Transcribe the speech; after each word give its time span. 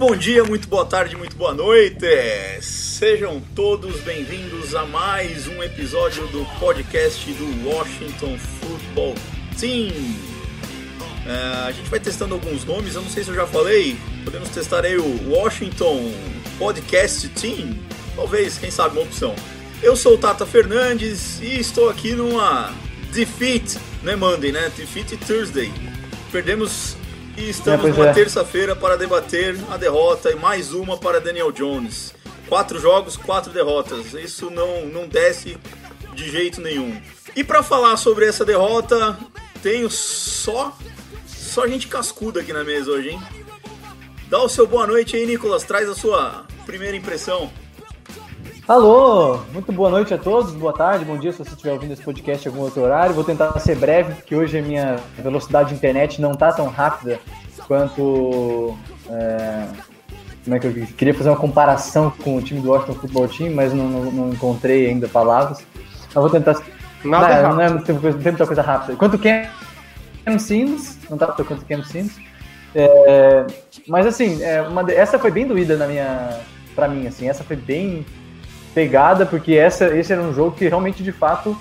bom 0.00 0.16
dia, 0.16 0.42
muito 0.42 0.66
boa 0.66 0.86
tarde, 0.86 1.14
muito 1.14 1.36
boa 1.36 1.52
noite. 1.52 2.06
Sejam 2.62 3.38
todos 3.54 4.00
bem-vindos 4.00 4.74
a 4.74 4.86
mais 4.86 5.46
um 5.46 5.62
episódio 5.62 6.26
do 6.28 6.42
podcast 6.58 7.30
do 7.34 7.68
Washington 7.68 8.38
Football 8.38 9.14
Team. 9.58 9.92
É, 11.26 11.66
a 11.68 11.70
gente 11.70 11.90
vai 11.90 12.00
testando 12.00 12.32
alguns 12.32 12.64
nomes, 12.64 12.94
eu 12.94 13.02
não 13.02 13.10
sei 13.10 13.22
se 13.22 13.28
eu 13.28 13.34
já 13.34 13.46
falei. 13.46 13.98
Podemos 14.24 14.48
testar 14.48 14.86
aí 14.86 14.96
o 14.96 15.28
Washington 15.28 16.10
Podcast 16.58 17.28
Team. 17.28 17.78
Talvez, 18.16 18.56
quem 18.56 18.70
sabe, 18.70 18.96
uma 18.96 19.04
opção. 19.04 19.36
Eu 19.82 19.94
sou 19.94 20.14
o 20.14 20.18
Tata 20.18 20.46
Fernandes 20.46 21.42
e 21.42 21.60
estou 21.60 21.90
aqui 21.90 22.14
numa 22.14 22.72
Defeat, 23.12 23.76
não 24.02 24.14
é 24.14 24.16
Monday, 24.16 24.50
né? 24.50 24.72
Defeat 24.74 25.18
Thursday. 25.18 25.70
Perdemos 26.32 26.96
e 27.40 27.50
estamos 27.50 27.86
É, 27.86 27.88
numa 27.88 28.08
é. 28.08 28.12
terça-feira 28.12 28.76
para 28.76 28.96
debater 28.96 29.56
a 29.70 29.76
derrota 29.76 30.30
e 30.30 30.36
mais 30.36 30.72
uma 30.72 30.98
para 30.98 31.20
Daniel 31.20 31.50
Jones. 31.50 32.14
Quatro 32.48 32.78
jogos, 32.78 33.16
quatro 33.16 33.52
derrotas. 33.52 34.12
Isso 34.12 34.50
não, 34.50 34.86
não 34.86 35.08
desce 35.08 35.56
de 36.14 36.30
jeito 36.30 36.60
nenhum. 36.60 37.00
E 37.34 37.42
para 37.42 37.62
falar 37.62 37.96
sobre 37.96 38.26
essa 38.26 38.44
derrota, 38.44 39.18
tenho 39.62 39.88
só 39.88 40.76
só 41.26 41.66
gente 41.66 41.88
cascuda 41.88 42.40
aqui 42.40 42.52
na 42.52 42.62
mesa 42.62 42.90
hoje, 42.92 43.10
hein? 43.10 43.22
Dá 44.28 44.40
o 44.40 44.48
seu 44.48 44.66
boa 44.66 44.86
noite 44.86 45.16
aí, 45.16 45.26
Nicolas. 45.26 45.64
Traz 45.64 45.88
a 45.88 45.94
sua 45.94 46.44
primeira 46.64 46.96
impressão. 46.96 47.50
Alô, 48.70 49.40
muito 49.52 49.72
boa 49.72 49.90
noite 49.90 50.14
a 50.14 50.16
todos, 50.16 50.52
boa 50.52 50.72
tarde, 50.72 51.04
bom 51.04 51.18
dia 51.18 51.32
se 51.32 51.38
você 51.38 51.50
estiver 51.50 51.72
ouvindo 51.72 51.92
esse 51.92 52.02
podcast 52.04 52.46
em 52.46 52.52
algum 52.52 52.62
outro 52.62 52.82
horário. 52.84 53.12
Vou 53.12 53.24
tentar 53.24 53.58
ser 53.58 53.74
breve, 53.74 54.14
porque 54.14 54.36
hoje 54.36 54.56
a 54.60 54.62
minha 54.62 54.96
velocidade 55.18 55.70
de 55.70 55.74
internet 55.74 56.20
não 56.20 56.36
tá 56.36 56.52
tão 56.52 56.68
rápida 56.68 57.18
quanto. 57.66 58.78
é, 59.08 59.66
como 60.44 60.54
é 60.54 60.60
que 60.60 60.66
eu 60.68 60.86
queria 60.96 61.12
fazer 61.12 61.30
uma 61.30 61.36
comparação 61.36 62.12
com 62.22 62.36
o 62.36 62.40
time 62.42 62.60
do 62.60 62.70
Washington 62.70 62.94
Football 62.94 63.26
Team, 63.26 63.52
mas 63.56 63.74
não, 63.74 63.88
não- 63.88 64.12
não 64.12 64.28
encontrei 64.30 64.86
ainda 64.88 65.08
palavras. 65.08 65.58
Mas 66.04 66.14
vou 66.14 66.30
tentar. 66.30 66.54
Nada 67.04 67.26
não, 67.26 67.42
rápido. 67.42 67.54
não, 67.56 67.60
é, 67.60 67.70
não 67.70 67.82
tem 67.82 67.98
coisa- 67.98 68.18
muita 68.18 68.46
coisa 68.46 68.62
rápida. 68.62 68.94
Quanto 68.94 69.18
Cam 69.18 69.48
Cam 70.24 70.38
Sims, 70.38 70.96
não 71.10 71.18
tá 71.18 71.26
quanto 71.26 71.64
Cam 71.64 71.82
Sims. 71.82 72.20
É, 72.72 73.46
mas 73.88 74.06
assim, 74.06 74.40
é, 74.44 74.62
uma 74.62 74.88
essa 74.92 75.18
foi 75.18 75.32
bem 75.32 75.44
doída 75.44 75.76
na 75.76 75.88
minha, 75.88 76.38
pra 76.76 76.86
mim, 76.86 77.08
assim, 77.08 77.28
essa 77.28 77.42
foi 77.42 77.56
bem 77.56 78.06
pegada, 78.74 79.26
porque 79.26 79.54
essa, 79.54 79.86
esse 79.96 80.12
era 80.12 80.22
um 80.22 80.32
jogo 80.32 80.52
que 80.52 80.68
realmente, 80.68 81.02
de 81.02 81.12
fato, 81.12 81.56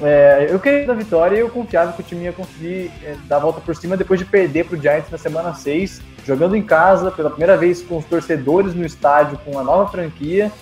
é, 0.00 0.46
eu 0.48 0.60
queria 0.60 0.86
da 0.86 0.94
vitória 0.94 1.36
e 1.36 1.40
eu 1.40 1.48
confiava 1.48 1.92
que 1.92 2.00
o 2.00 2.04
time 2.04 2.24
ia 2.24 2.32
conseguir 2.32 2.90
é, 3.02 3.16
dar 3.26 3.36
a 3.36 3.40
volta 3.40 3.60
por 3.60 3.74
cima 3.74 3.96
depois 3.96 4.20
de 4.20 4.26
perder 4.26 4.64
pro 4.66 4.80
Giants 4.80 5.10
na 5.10 5.18
semana 5.18 5.54
6, 5.54 6.00
jogando 6.24 6.54
em 6.54 6.62
casa, 6.62 7.10
pela 7.10 7.30
primeira 7.30 7.56
vez 7.56 7.82
com 7.82 7.98
os 7.98 8.04
torcedores 8.04 8.74
no 8.74 8.86
estádio, 8.86 9.38
com 9.44 9.52
uma 9.52 9.64
nova 9.64 9.90
franquia, 9.90 10.52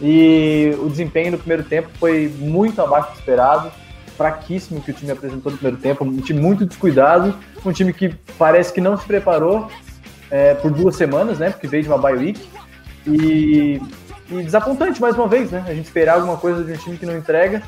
e 0.00 0.76
o 0.78 0.88
desempenho 0.88 1.32
no 1.32 1.38
primeiro 1.38 1.64
tempo 1.64 1.88
foi 1.98 2.32
muito 2.38 2.80
abaixo 2.80 3.10
do 3.10 3.18
esperado, 3.18 3.72
fraquíssimo 4.16 4.80
que 4.80 4.90
o 4.90 4.94
time 4.94 5.10
apresentou 5.10 5.50
no 5.50 5.58
primeiro 5.58 5.80
tempo, 5.80 6.04
um 6.04 6.20
time 6.20 6.40
muito 6.40 6.64
descuidado, 6.64 7.34
um 7.64 7.72
time 7.72 7.92
que 7.92 8.14
parece 8.38 8.72
que 8.72 8.80
não 8.80 8.96
se 8.96 9.06
preparou 9.06 9.68
é, 10.30 10.54
por 10.54 10.70
duas 10.70 10.96
semanas, 10.96 11.38
né, 11.38 11.50
porque 11.50 11.66
veio 11.66 11.82
de 11.82 11.88
uma 11.88 11.98
bye 11.98 12.14
week, 12.14 12.48
e, 13.06 13.80
e 14.30 14.42
desapontante 14.42 15.00
mais 15.00 15.14
uma 15.16 15.28
vez, 15.28 15.50
né, 15.50 15.64
a 15.66 15.74
gente 15.74 15.86
esperar 15.86 16.14
alguma 16.14 16.36
coisa 16.36 16.64
de 16.64 16.72
um 16.72 16.76
time 16.76 16.98
que 16.98 17.06
não 17.06 17.16
entrega, 17.16 17.62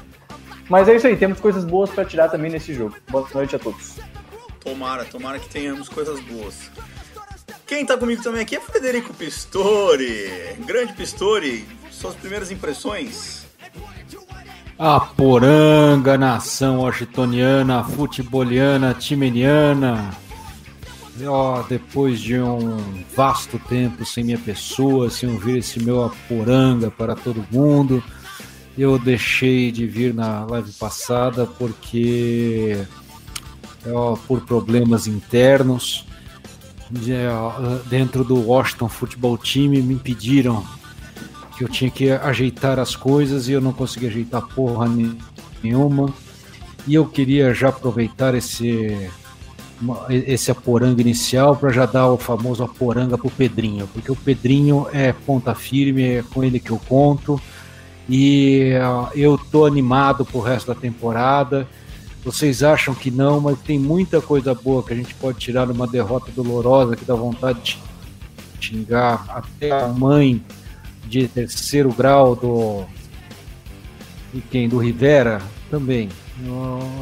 mas 0.69 0.89
é 0.89 0.97
isso 0.97 1.07
aí, 1.07 1.17
temos 1.17 1.41
coisas 1.41 1.65
boas 1.65 1.91
para 1.91 2.05
tirar 2.05 2.29
também 2.29 2.51
nesse 2.51 2.75
jogo. 2.75 2.95
Boa 3.09 3.27
noite 3.35 3.57
a 3.57 3.59
todos. 3.59 3.97
Tomara, 4.61 5.05
tomara 5.05 5.39
que 5.39 5.49
tenhamos 5.49 5.89
coisas 5.89 6.21
boas. 6.21 6.71
Quem 7.67 7.85
tá 7.85 7.97
comigo 7.97 8.23
também 8.23 8.43
aqui 8.43 8.57
é 8.57 8.61
Frederico 8.61 9.13
Pistori. 9.15 10.57
Grande 10.67 10.93
Pistori, 10.95 11.67
suas 11.91 12.15
primeiras 12.15 12.51
impressões? 12.51 13.47
A 14.79 15.01
poranga, 15.01 16.17
nação 16.17 16.81
washingtoniana, 16.81 17.83
futeboliana, 17.85 18.95
timeniana. 18.95 20.11
Ó, 21.27 21.63
depois 21.63 22.21
de 22.21 22.39
um 22.39 22.77
vasto 23.17 23.59
tempo 23.69 24.05
sem 24.05 24.25
minha 24.25 24.39
pessoa, 24.39 25.11
sem 25.11 25.29
ouvir 25.31 25.59
esse 25.59 25.81
meu 25.83 26.05
aporanga 26.05 26.91
para 26.91 27.15
todo 27.15 27.45
mundo, 27.51 28.03
eu 28.77 28.99
deixei 28.99 29.73
de 29.73 29.87
vir 29.87 30.15
na 30.15 30.45
live 30.45 30.71
passada 30.73 31.47
porque 31.47 32.79
ó, 33.87 34.17
por 34.29 34.43
problemas 34.43 35.07
internos 35.07 36.05
dentro 37.91 38.25
do 38.25 38.37
Washington 38.49 38.89
Futebol 38.89 39.37
Time 39.37 39.83
me 39.83 39.95
impediram 39.95 40.65
que 41.57 41.65
eu 41.65 41.69
tinha 41.69 41.91
que 41.91 42.11
ajeitar 42.11 42.79
as 42.79 42.95
coisas 42.95 43.49
e 43.49 43.53
eu 43.53 43.61
não 43.61 43.73
consegui 43.73 44.07
ajeitar 44.07 44.43
porra 44.43 44.89
ne- 44.89 45.19
nenhuma. 45.63 46.13
E 46.87 46.95
eu 46.95 47.05
queria 47.05 47.53
já 47.53 47.69
aproveitar 47.69 48.35
esse 48.35 49.11
uma- 49.81 50.07
esse 50.11 50.51
aporanga 50.51 51.01
inicial 51.01 51.57
para 51.57 51.71
já 51.71 51.87
dar 51.87 52.09
o 52.09 52.19
famoso 52.19 52.63
aporanga 52.63 53.17
pro 53.17 53.31
Pedrinho, 53.31 53.87
porque 53.89 54.11
o 54.11 54.17
Pedrinho 54.17 54.87
é 54.93 55.13
ponta 55.13 55.55
firme, 55.55 56.03
é 56.03 56.23
com 56.23 56.43
ele 56.43 56.59
que 56.61 56.71
eu 56.71 56.81
conto. 56.89 57.41
E 58.09 58.73
ó, 58.83 59.09
eu 59.15 59.37
tô 59.37 59.67
animado 59.67 60.25
pro 60.25 60.41
resto 60.41 60.69
da 60.69 60.75
temporada. 60.75 61.69
Vocês 62.25 62.63
acham 62.63 62.95
que 62.95 63.11
não, 63.11 63.41
mas 63.41 63.59
tem 63.61 63.79
muita 63.79 64.21
coisa 64.21 64.55
boa 64.55 64.83
que 64.83 64.93
a 64.93 64.97
gente 64.97 65.15
pode 65.15 65.39
tirar 65.39 65.67
numa 65.67 65.87
derrota 65.87 66.31
dolorosa 66.35 66.97
que 66.97 67.05
dá 67.05 67.15
vontade 67.15 67.79
de 68.59 68.67
xingar 68.67 69.25
até 69.29 69.71
a 69.71 69.89
mãe 69.89 70.43
de 71.07 71.29
terceiro 71.29 71.93
grau 71.93 72.35
do 72.35 72.85
de 74.33 74.41
quem 74.43 74.69
do 74.69 74.79
Rivera 74.79 75.41
também 75.71 76.09
Uh, 76.09 76.28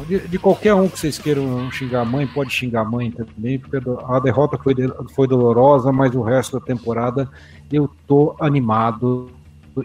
de, 0.07 0.27
de 0.27 0.39
qualquer 0.39 0.73
um 0.73 0.89
que 0.89 0.99
vocês 0.99 1.17
queiram 1.19 1.69
xingar 1.71 2.01
a 2.01 2.05
mãe 2.05 2.25
pode 2.27 2.51
xingar 2.53 2.81
a 2.81 2.85
mãe 2.85 3.11
também 3.11 3.59
porque 3.59 3.77
a 4.07 4.19
derrota 4.19 4.57
foi, 4.57 4.73
foi 5.13 5.27
dolorosa 5.27 5.91
mas 5.91 6.15
o 6.15 6.21
resto 6.21 6.59
da 6.59 6.65
temporada 6.65 7.29
eu 7.71 7.89
tô 8.07 8.35
animado 8.39 9.29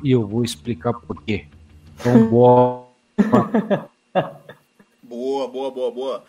e 0.02 0.10
eu 0.12 0.26
vou 0.26 0.42
explicar 0.44 0.94
por 0.94 1.22
quê 1.22 1.44
então 2.00 2.26
boa 2.30 2.82
Boa, 5.02 5.46
boa, 5.48 5.70
boa, 5.70 5.90
boa. 5.90 6.24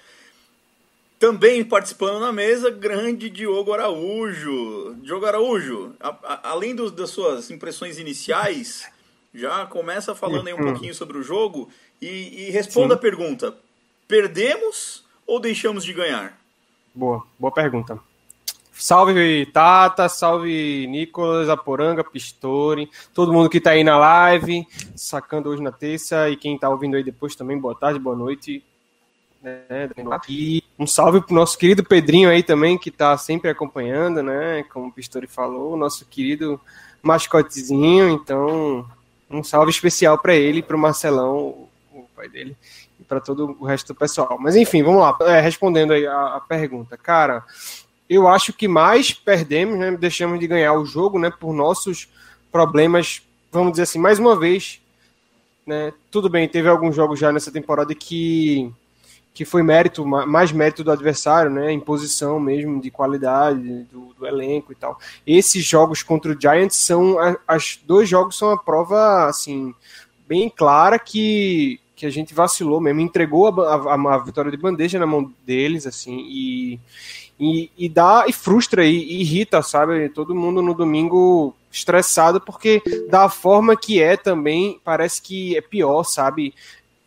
Também 1.18 1.64
participando 1.64 2.20
na 2.20 2.34
mesa, 2.34 2.70
grande 2.70 3.30
Diogo 3.30 3.72
Araújo. 3.72 4.96
Diogo 5.02 5.26
Araújo, 5.26 5.94
a- 6.02 6.18
a- 6.24 6.50
além 6.50 6.76
dos- 6.76 6.92
das 6.92 7.10
suas 7.10 7.50
impressões 7.50 7.98
iniciais, 7.98 8.86
já 9.34 9.66
começa 9.66 10.14
falando 10.14 10.48
aí 10.48 10.54
um 10.54 10.58
pouquinho 10.58 10.94
sobre 10.94 11.18
o 11.18 11.24
jogo 11.24 11.70
e, 12.02 12.48
e 12.48 12.52
responda 12.52 12.96
a 12.96 12.98
pergunta: 12.98 13.56
perdemos 14.08 15.04
ou 15.26 15.40
deixamos 15.40 15.84
de 15.84 15.94
ganhar? 15.94 16.38
Boa, 16.94 17.24
boa 17.40 17.52
pergunta. 17.52 18.00
Salve 18.72 19.46
Tata, 19.48 20.10
salve 20.10 20.88
Nicolas, 20.88 21.48
Aporanga, 21.48 22.04
Pistori, 22.04 22.90
todo 23.14 23.32
mundo 23.32 23.50
que 23.50 23.62
tá 23.62 23.72
aí 23.72 23.84
na 23.84 23.98
live, 23.98 24.68
sacando 24.96 25.50
hoje 25.50 25.62
na 25.62 25.72
terça, 25.72 26.28
e 26.30 26.36
quem 26.36 26.58
tá 26.58 26.70
ouvindo 26.70 26.98
aí 26.98 27.04
depois 27.04 27.36
também, 27.36 27.58
boa 27.58 27.76
tarde, 27.76 28.00
boa 28.00 28.16
noite. 28.16 28.64
né, 29.42 29.90
E 30.28 30.64
um 30.78 30.88
salve 30.88 31.22
pro 31.22 31.36
nosso 31.36 31.58
querido 31.58 31.84
Pedrinho 31.84 32.30
aí 32.30 32.42
também, 32.42 32.78
que 32.78 32.90
tá 32.90 33.16
sempre 33.16 33.50
acompanhando, 33.50 34.24
né? 34.24 34.64
Como 34.74 34.88
o 34.88 34.92
Pistori 34.92 35.28
falou, 35.28 35.74
o 35.74 35.78
nosso 35.78 36.06
querido 36.08 36.60
mascotezinho, 37.02 38.10
então 38.10 38.88
um 39.30 39.44
salve 39.44 39.72
especial 39.72 40.18
para 40.18 40.36
ele 40.36 40.60
e 40.60 40.64
pro 40.64 40.78
Marcelão, 40.78 41.38
o 41.38 41.70
pai 42.24 42.30
dele, 42.30 42.56
e 43.00 43.04
para 43.04 43.20
todo 43.20 43.56
o 43.60 43.66
resto 43.66 43.94
do 43.94 44.00
pessoal. 44.00 44.38
Mas 44.40 44.56
enfim, 44.56 44.82
vamos 44.82 45.02
lá, 45.02 45.18
é, 45.22 45.42
respondendo 45.42 45.94
aí 45.94 46.06
a, 46.08 46.36
a 46.36 46.40
pergunta. 46.40 46.98
Cara, 46.98 47.44
eu 48.10 48.28
acho 48.28 48.54
que 48.54 48.68
mais 48.68 49.12
perdemos, 49.12 49.78
né? 49.78 49.92
Deixamos 49.92 50.40
de 50.40 50.48
ganhar 50.48 50.74
o 50.74 50.86
jogo, 50.86 51.20
né? 51.20 51.30
Por 51.30 51.54
nossos 51.54 52.08
problemas, 52.52 53.22
vamos 53.52 53.72
dizer 53.72 53.84
assim, 53.84 54.00
mais 54.00 54.20
uma 54.20 54.38
vez, 54.38 54.82
né? 55.66 55.94
Tudo 56.10 56.30
bem, 56.30 56.48
teve 56.48 56.70
alguns 56.70 56.96
jogos 56.96 57.20
já 57.20 57.32
nessa 57.32 57.52
temporada 57.52 57.94
que 57.94 58.72
que 59.36 59.46
foi 59.46 59.64
mérito, 59.64 60.06
mais 60.06 60.52
mérito 60.52 60.84
do 60.84 60.92
adversário, 60.92 61.50
né? 61.50 61.72
Imposição 61.72 62.40
mesmo 62.40 62.80
de 62.80 62.92
qualidade 62.92 63.84
do, 63.92 64.14
do 64.14 64.28
elenco 64.28 64.72
e 64.72 64.76
tal. 64.76 65.00
Esses 65.26 65.66
jogos 65.66 66.04
contra 66.04 66.32
o 66.32 66.40
Giants 66.40 66.76
são 66.76 67.16
as 67.48 67.80
dois 67.84 68.08
jogos 68.08 68.38
são 68.38 68.52
a 68.52 68.58
prova 68.60 69.26
assim 69.26 69.74
bem 70.28 70.50
clara 70.50 71.00
que 71.00 71.80
que 71.96 72.06
a 72.06 72.10
gente 72.10 72.34
vacilou 72.34 72.82
mesmo, 72.82 73.02
entregou 73.02 73.48
a, 73.62 73.76
a, 73.76 74.16
a 74.16 74.18
vitória 74.18 74.52
de 74.52 74.58
bandeja 74.58 75.00
na 75.00 75.06
mão 75.06 75.32
deles 75.46 75.86
assim 75.86 76.20
e 76.28 76.80
e, 77.40 77.72
e 77.78 77.90
dá 77.90 78.26
e 78.28 78.32
frustra 78.32 78.86
e, 78.86 78.96
e 78.96 79.22
irrita, 79.22 79.62
sabe? 79.62 80.08
Todo 80.10 80.36
mundo 80.36 80.62
no 80.62 80.74
domingo 80.74 81.56
estressado 81.72 82.40
porque 82.40 82.82
da 83.10 83.28
forma 83.28 83.76
que 83.76 84.02
é 84.02 84.16
também 84.16 84.80
parece 84.84 85.22
que 85.22 85.58
é 85.58 85.62
pior, 85.62 86.04
sabe? 86.04 86.54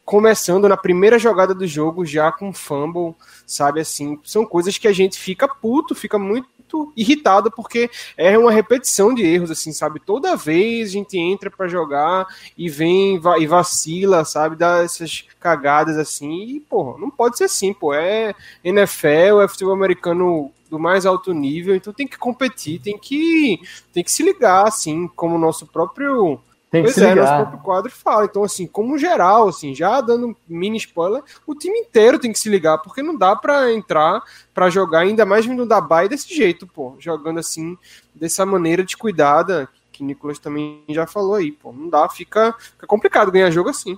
começando 0.06 0.68
na 0.68 0.76
primeira 0.76 1.18
jogada 1.18 1.52
do 1.52 1.66
jogo 1.66 2.06
já 2.06 2.30
com 2.30 2.52
fumble, 2.52 3.12
sabe 3.44 3.80
assim, 3.80 4.16
são 4.22 4.46
coisas 4.46 4.78
que 4.78 4.86
a 4.86 4.92
gente 4.92 5.18
fica 5.18 5.48
puto, 5.48 5.96
fica 5.96 6.16
muito 6.16 6.48
irritado 6.96 7.50
porque 7.50 7.90
é 8.16 8.36
uma 8.38 8.50
repetição 8.50 9.14
de 9.14 9.22
erros 9.22 9.50
assim, 9.50 9.72
sabe? 9.72 10.00
Toda 10.00 10.36
vez 10.36 10.88
a 10.88 10.92
gente 10.92 11.18
entra 11.18 11.50
para 11.50 11.68
jogar 11.68 12.26
e 12.56 12.68
vem 12.68 13.20
e 13.38 13.46
vacila, 13.46 14.24
sabe? 14.24 14.56
Dá 14.56 14.82
essas 14.82 15.24
cagadas 15.40 15.96
assim 15.96 16.56
e, 16.56 16.60
pô, 16.60 16.96
não 16.98 17.10
pode 17.10 17.38
ser 17.38 17.44
assim, 17.44 17.72
pô. 17.72 17.94
É 17.94 18.34
NFL, 18.64 19.40
é 19.42 19.48
futebol 19.48 19.74
americano 19.74 20.50
do 20.70 20.78
mais 20.78 21.06
alto 21.06 21.32
nível, 21.32 21.74
então 21.76 21.92
tem 21.92 22.08
que 22.08 22.18
competir, 22.18 22.80
tem 22.80 22.98
que 22.98 23.60
tem 23.92 24.02
que 24.02 24.10
se 24.10 24.22
ligar 24.22 24.66
assim, 24.66 25.08
como 25.14 25.36
o 25.36 25.38
nosso 25.38 25.66
próprio 25.66 26.40
tem 26.70 26.82
que 26.82 26.88
pois 26.88 26.94
se 26.94 27.04
é, 27.04 27.10
ligar. 27.10 27.24
nosso 27.24 27.42
próprio 27.42 27.60
quadro 27.62 27.90
fala. 27.92 28.24
Então, 28.24 28.42
assim, 28.42 28.66
como 28.66 28.98
geral, 28.98 29.48
assim, 29.48 29.74
já 29.74 30.00
dando 30.00 30.36
mini 30.48 30.76
spoiler, 30.78 31.22
o 31.46 31.54
time 31.54 31.78
inteiro 31.78 32.18
tem 32.18 32.32
que 32.32 32.38
se 32.38 32.48
ligar, 32.48 32.78
porque 32.78 33.02
não 33.02 33.16
dá 33.16 33.36
para 33.36 33.72
entrar 33.72 34.22
para 34.52 34.68
jogar, 34.68 35.00
ainda 35.00 35.24
mais 35.24 35.46
vindo 35.46 35.64
da 35.64 35.80
Bahia 35.80 36.08
desse 36.08 36.34
jeito, 36.34 36.66
pô. 36.66 36.96
Jogando 36.98 37.38
assim, 37.38 37.78
dessa 38.14 38.44
maneira 38.44 38.82
descuidada, 38.82 39.68
que 39.92 40.02
o 40.02 40.06
Nicolas 40.06 40.38
também 40.38 40.82
já 40.88 41.06
falou 41.06 41.34
aí, 41.34 41.52
pô. 41.52 41.72
Não 41.72 41.88
dá, 41.88 42.08
fica, 42.08 42.54
fica 42.58 42.86
complicado 42.86 43.30
ganhar 43.30 43.50
jogo 43.50 43.70
assim. 43.70 43.96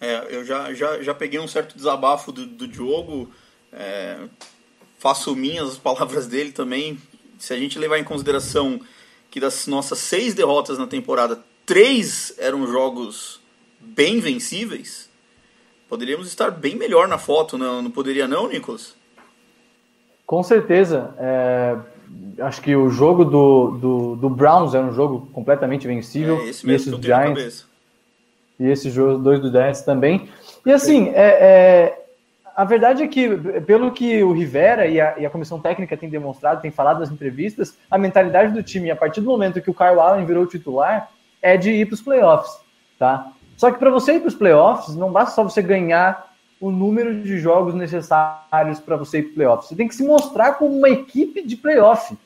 É, 0.00 0.26
eu 0.36 0.44
já, 0.44 0.74
já, 0.74 1.00
já 1.00 1.14
peguei 1.14 1.38
um 1.38 1.48
certo 1.48 1.76
desabafo 1.76 2.32
do, 2.32 2.44
do 2.44 2.66
Diogo, 2.66 3.30
é, 3.72 4.18
faço 4.98 5.34
minhas 5.36 5.68
as 5.68 5.78
palavras 5.78 6.26
dele 6.26 6.50
também. 6.50 6.98
Se 7.38 7.52
a 7.52 7.56
gente 7.56 7.78
levar 7.78 7.98
em 7.98 8.04
consideração 8.04 8.80
que 9.30 9.38
das 9.40 9.66
nossas 9.66 9.98
seis 9.98 10.34
derrotas 10.34 10.78
na 10.78 10.86
temporada, 10.86 11.42
três 11.66 12.34
eram 12.38 12.66
jogos 12.66 13.40
bem 13.80 14.20
vencíveis, 14.20 15.10
poderíamos 15.88 16.28
estar 16.28 16.50
bem 16.50 16.76
melhor 16.76 17.06
na 17.08 17.18
foto, 17.18 17.58
não, 17.58 17.82
não 17.82 17.90
poderia 17.90 18.26
não, 18.26 18.48
Nicolas? 18.48 18.94
Com 20.26 20.42
certeza. 20.42 21.14
É, 21.18 21.76
acho 22.40 22.60
que 22.60 22.74
o 22.74 22.88
jogo 22.88 23.24
do, 23.24 23.70
do, 23.72 24.16
do, 24.16 24.30
Browns 24.30 24.74
é 24.74 24.80
um 24.80 24.92
jogo 24.92 25.28
completamente 25.32 25.86
vencível. 25.86 26.40
É 26.40 26.48
esse 26.48 26.66
mesmo 26.66 26.92
e 26.92 26.94
esses 26.94 27.04
Giants. 27.04 27.66
E 28.58 28.66
esses 28.66 28.92
jogos 28.92 29.22
dois 29.22 29.40
do 29.40 29.50
Giants 29.50 29.82
também. 29.82 30.28
E 30.64 30.72
assim, 30.72 31.08
é, 31.10 31.92
é, 31.94 32.04
a 32.56 32.64
verdade 32.64 33.02
é 33.02 33.08
que, 33.08 33.28
pelo 33.66 33.90
que 33.90 34.22
o 34.22 34.32
Rivera 34.32 34.86
e 34.86 35.00
a, 35.00 35.18
e 35.18 35.26
a, 35.26 35.30
comissão 35.30 35.60
técnica 35.60 35.96
têm 35.96 36.08
demonstrado, 36.08 36.62
têm 36.62 36.70
falado 36.70 37.00
nas 37.00 37.10
entrevistas, 37.10 37.76
a 37.90 37.98
mentalidade 37.98 38.52
do 38.52 38.62
time, 38.62 38.90
a 38.90 38.96
partir 38.96 39.20
do 39.20 39.28
momento 39.28 39.60
que 39.60 39.70
o 39.70 39.74
Kyle 39.74 40.00
Allen 40.00 40.24
virou 40.24 40.46
titular, 40.46 41.10
é 41.44 41.58
de 41.58 41.70
ir 41.70 41.84
para 41.84 41.94
os 41.94 42.00
playoffs, 42.00 42.58
tá? 42.98 43.30
Só 43.54 43.70
que 43.70 43.78
para 43.78 43.90
você 43.90 44.14
ir 44.14 44.20
para 44.20 44.28
os 44.28 44.34
playoffs, 44.34 44.96
não 44.96 45.12
basta 45.12 45.34
só 45.34 45.44
você 45.44 45.60
ganhar 45.60 46.32
o 46.58 46.70
número 46.70 47.22
de 47.22 47.38
jogos 47.38 47.74
necessários 47.74 48.80
para 48.80 48.96
você 48.96 49.18
ir 49.18 49.24
para 49.24 49.34
playoffs. 49.34 49.68
Você 49.68 49.76
tem 49.76 49.86
que 49.86 49.94
se 49.94 50.02
mostrar 50.02 50.54
como 50.54 50.74
uma 50.74 50.88
equipe 50.88 51.46
de 51.46 51.54
playoff. 51.54 52.16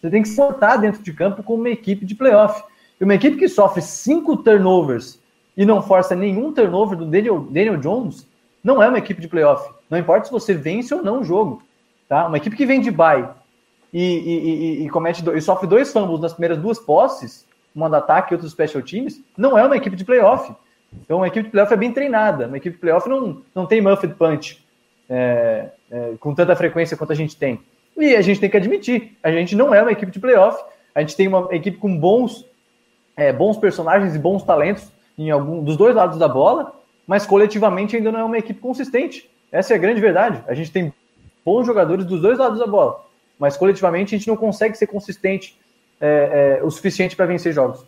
Você 0.00 0.10
tem 0.10 0.20
que 0.20 0.28
se 0.28 0.36
portar 0.36 0.80
dentro 0.80 1.00
de 1.00 1.12
campo 1.12 1.44
como 1.44 1.62
uma 1.62 1.70
equipe 1.70 2.04
de 2.04 2.16
playoff. 2.16 2.64
E 3.00 3.04
uma 3.04 3.14
equipe 3.14 3.36
que 3.36 3.48
sofre 3.48 3.80
cinco 3.80 4.36
turnovers 4.36 5.20
e 5.56 5.64
não 5.64 5.80
força 5.80 6.16
nenhum 6.16 6.52
turnover 6.52 6.98
do 6.98 7.06
Daniel, 7.06 7.38
Daniel 7.38 7.76
Jones 7.76 8.26
não 8.64 8.82
é 8.82 8.88
uma 8.88 8.98
equipe 8.98 9.20
de 9.20 9.28
playoff. 9.28 9.72
Não 9.88 9.96
importa 9.96 10.26
se 10.26 10.32
você 10.32 10.54
vence 10.54 10.92
ou 10.92 11.04
não 11.04 11.20
o 11.20 11.24
jogo. 11.24 11.62
Tá? 12.08 12.26
Uma 12.26 12.36
equipe 12.36 12.56
que 12.56 12.66
vem 12.66 12.80
de 12.80 12.90
bye 12.90 13.28
e, 13.92 14.02
e, 14.02 14.82
e, 14.82 14.86
e 14.86 14.90
comete 14.90 15.22
e 15.30 15.40
sofre 15.40 15.68
dois 15.68 15.92
fumbles 15.92 16.20
nas 16.20 16.32
primeiras 16.32 16.58
duas 16.58 16.80
posses, 16.80 17.46
do 17.74 17.96
ataque 17.96 18.32
e 18.32 18.34
outra 18.34 18.44
dos 18.44 18.52
special 18.52 18.82
teams, 18.82 19.20
não 19.36 19.58
é 19.58 19.64
uma 19.64 19.76
equipe 19.76 19.96
de 19.96 20.04
playoff. 20.04 20.52
Então, 21.00 21.18
uma 21.18 21.28
equipe 21.28 21.44
de 21.44 21.50
playoff 21.50 21.72
é 21.72 21.76
bem 21.76 21.92
treinada. 21.92 22.46
Uma 22.46 22.56
equipe 22.56 22.76
de 22.76 22.80
playoff 22.80 23.08
não, 23.08 23.42
não 23.54 23.66
tem 23.66 23.80
muffed 23.80 24.14
punch 24.14 24.62
é, 25.08 25.70
é, 25.90 26.14
com 26.20 26.34
tanta 26.34 26.54
frequência 26.54 26.96
quanto 26.96 27.12
a 27.12 27.16
gente 27.16 27.36
tem. 27.36 27.60
E 27.96 28.14
a 28.14 28.22
gente 28.22 28.40
tem 28.40 28.50
que 28.50 28.56
admitir, 28.56 29.16
a 29.22 29.30
gente 29.30 29.54
não 29.54 29.74
é 29.74 29.82
uma 29.82 29.92
equipe 29.92 30.10
de 30.10 30.18
playoff. 30.18 30.62
A 30.94 31.00
gente 31.00 31.16
tem 31.16 31.28
uma 31.28 31.48
equipe 31.54 31.78
com 31.78 31.96
bons, 31.96 32.46
é, 33.16 33.32
bons 33.32 33.56
personagens 33.56 34.14
e 34.14 34.18
bons 34.18 34.42
talentos 34.42 34.90
em 35.16 35.30
algum 35.30 35.62
dos 35.62 35.76
dois 35.76 35.94
lados 35.94 36.18
da 36.18 36.28
bola, 36.28 36.74
mas 37.06 37.26
coletivamente 37.26 37.96
ainda 37.96 38.12
não 38.12 38.20
é 38.20 38.24
uma 38.24 38.38
equipe 38.38 38.60
consistente. 38.60 39.30
Essa 39.50 39.74
é 39.74 39.76
a 39.76 39.78
grande 39.78 40.00
verdade. 40.00 40.42
A 40.46 40.54
gente 40.54 40.70
tem 40.70 40.92
bons 41.44 41.66
jogadores 41.66 42.04
dos 42.04 42.20
dois 42.20 42.38
lados 42.38 42.58
da 42.58 42.66
bola, 42.66 43.04
mas 43.38 43.56
coletivamente 43.56 44.14
a 44.14 44.18
gente 44.18 44.28
não 44.28 44.36
consegue 44.36 44.76
ser 44.76 44.86
consistente 44.86 45.58
é, 46.02 46.58
é, 46.60 46.64
o 46.64 46.70
suficiente 46.70 47.14
para 47.14 47.26
vencer 47.26 47.54
jogos. 47.54 47.84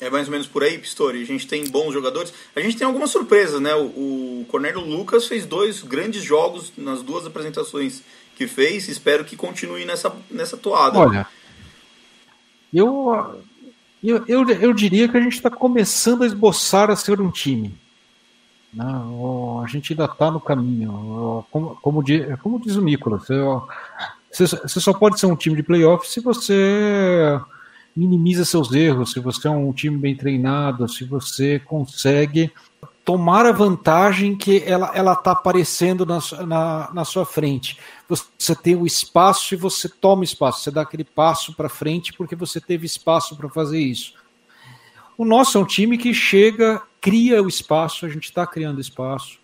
É 0.00 0.08
mais 0.08 0.28
ou 0.28 0.32
menos 0.32 0.46
por 0.46 0.62
aí, 0.62 0.78
Pistori. 0.78 1.20
A 1.20 1.26
gente 1.26 1.48
tem 1.48 1.66
bons 1.68 1.92
jogadores. 1.92 2.32
A 2.54 2.60
gente 2.60 2.76
tem 2.76 2.86
algumas 2.86 3.10
surpresas, 3.10 3.60
né? 3.60 3.74
O, 3.74 4.42
o 4.42 4.46
Cornélio 4.48 4.80
Lucas 4.80 5.26
fez 5.26 5.44
dois 5.44 5.82
grandes 5.82 6.22
jogos 6.22 6.72
nas 6.76 7.02
duas 7.02 7.26
apresentações 7.26 8.02
que 8.36 8.46
fez. 8.46 8.88
Espero 8.88 9.24
que 9.24 9.36
continue 9.36 9.84
nessa, 9.84 10.14
nessa 10.30 10.56
toada. 10.56 10.98
Olha, 10.98 11.26
eu, 12.72 13.42
eu, 14.04 14.24
eu, 14.28 14.48
eu 14.50 14.72
diria 14.72 15.08
que 15.08 15.16
a 15.16 15.20
gente 15.20 15.34
está 15.34 15.50
começando 15.50 16.22
a 16.22 16.26
esboçar 16.26 16.90
a 16.90 16.96
ser 16.96 17.20
um 17.20 17.30
time. 17.30 17.74
Não, 18.72 19.62
a 19.64 19.66
gente 19.66 19.94
ainda 19.94 20.04
está 20.04 20.30
no 20.30 20.40
caminho. 20.40 21.44
Como, 21.50 21.76
como, 21.76 22.04
diz, 22.04 22.38
como 22.40 22.60
diz 22.60 22.76
o 22.76 22.82
Nicolas, 22.82 23.26
você, 24.36 24.56
você 24.56 24.80
só 24.80 24.92
pode 24.92 25.18
ser 25.18 25.26
um 25.26 25.36
time 25.36 25.56
de 25.56 25.62
playoff 25.62 26.06
se 26.08 26.20
você 26.20 27.40
minimiza 27.96 28.44
seus 28.44 28.72
erros, 28.72 29.12
se 29.12 29.20
você 29.20 29.48
é 29.48 29.50
um 29.50 29.72
time 29.72 29.96
bem 29.96 30.14
treinado, 30.14 30.88
se 30.88 31.04
você 31.04 31.58
consegue 31.58 32.52
tomar 33.04 33.46
a 33.46 33.52
vantagem 33.52 34.36
que 34.36 34.62
ela 34.66 34.90
ela 34.94 35.12
está 35.12 35.30
aparecendo 35.30 36.04
na, 36.04 36.18
na, 36.44 36.90
na, 36.92 37.04
sua 37.04 37.24
frente. 37.24 37.78
Você 38.08 38.54
tem 38.54 38.74
o 38.74 38.86
espaço 38.86 39.54
e 39.54 39.56
você 39.56 39.88
toma 39.88 40.24
espaço, 40.24 40.62
você 40.62 40.70
dá 40.70 40.82
aquele 40.82 41.04
passo 41.04 41.54
para 41.54 41.68
frente 41.68 42.12
porque 42.12 42.36
você 42.36 42.60
teve 42.60 42.84
espaço 42.84 43.36
para 43.36 43.48
fazer 43.48 43.78
isso. 43.78 44.14
O 45.16 45.24
nosso 45.24 45.56
é 45.56 45.60
um 45.60 45.64
time 45.64 45.96
que 45.96 46.12
chega, 46.12 46.82
cria 47.00 47.42
o 47.42 47.48
espaço, 47.48 48.04
a 48.04 48.08
gente 48.08 48.24
está 48.24 48.46
criando 48.46 48.80
espaço 48.80 49.38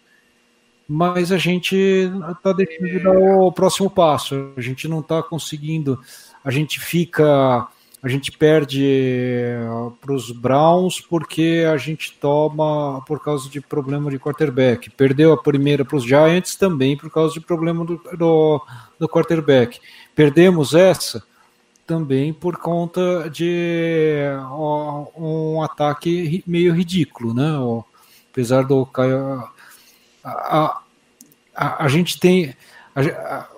mas 0.95 1.33
a 1.33 1.39
gente 1.39 1.75
está 1.75 2.53
deixando 2.53 2.87
de 2.87 2.99
dar 2.99 3.17
o 3.17 3.51
próximo 3.51 3.89
passo. 3.89 4.53
A 4.55 4.61
gente 4.61 4.87
não 4.87 5.01
está 5.01 5.23
conseguindo. 5.23 5.99
A 6.45 6.51
gente 6.51 6.79
fica. 6.79 7.67
A 8.03 8.09
gente 8.09 8.31
perde 8.31 9.55
para 10.01 10.13
os 10.13 10.31
Browns 10.31 11.01
porque 11.01 11.65
a 11.73 11.79
gente 11.79 12.13
toma 12.21 13.01
por 13.07 13.23
causa 13.23 13.49
de 13.49 13.59
problema 13.59 14.11
de 14.11 14.19
quarterback. 14.19 14.91
Perdeu 14.91 15.33
a 15.33 15.43
primeira 15.43 15.83
para 15.83 15.97
os 15.97 16.05
Giants 16.05 16.57
também 16.57 16.95
por 16.95 17.11
causa 17.11 17.33
de 17.33 17.41
problema 17.41 17.87
do, 17.87 17.99
do, 18.19 18.61
do 18.99 19.09
quarterback. 19.09 19.81
Perdemos 20.15 20.75
essa 20.75 21.23
também 21.87 22.35
por 22.35 22.59
conta 22.59 23.31
de 23.31 24.25
ó, 24.51 25.07
um 25.17 25.63
ataque 25.63 26.43
meio 26.47 26.75
ridículo, 26.75 27.33
né? 27.33 27.57
Ó, 27.57 27.83
apesar 28.31 28.65
do 28.65 28.85
Caio 28.85 29.49
a, 31.55 31.85
a 31.85 31.89
gente 31.89 32.19
tem. 32.19 32.55
A, 32.95 33.01
a, 33.01 33.53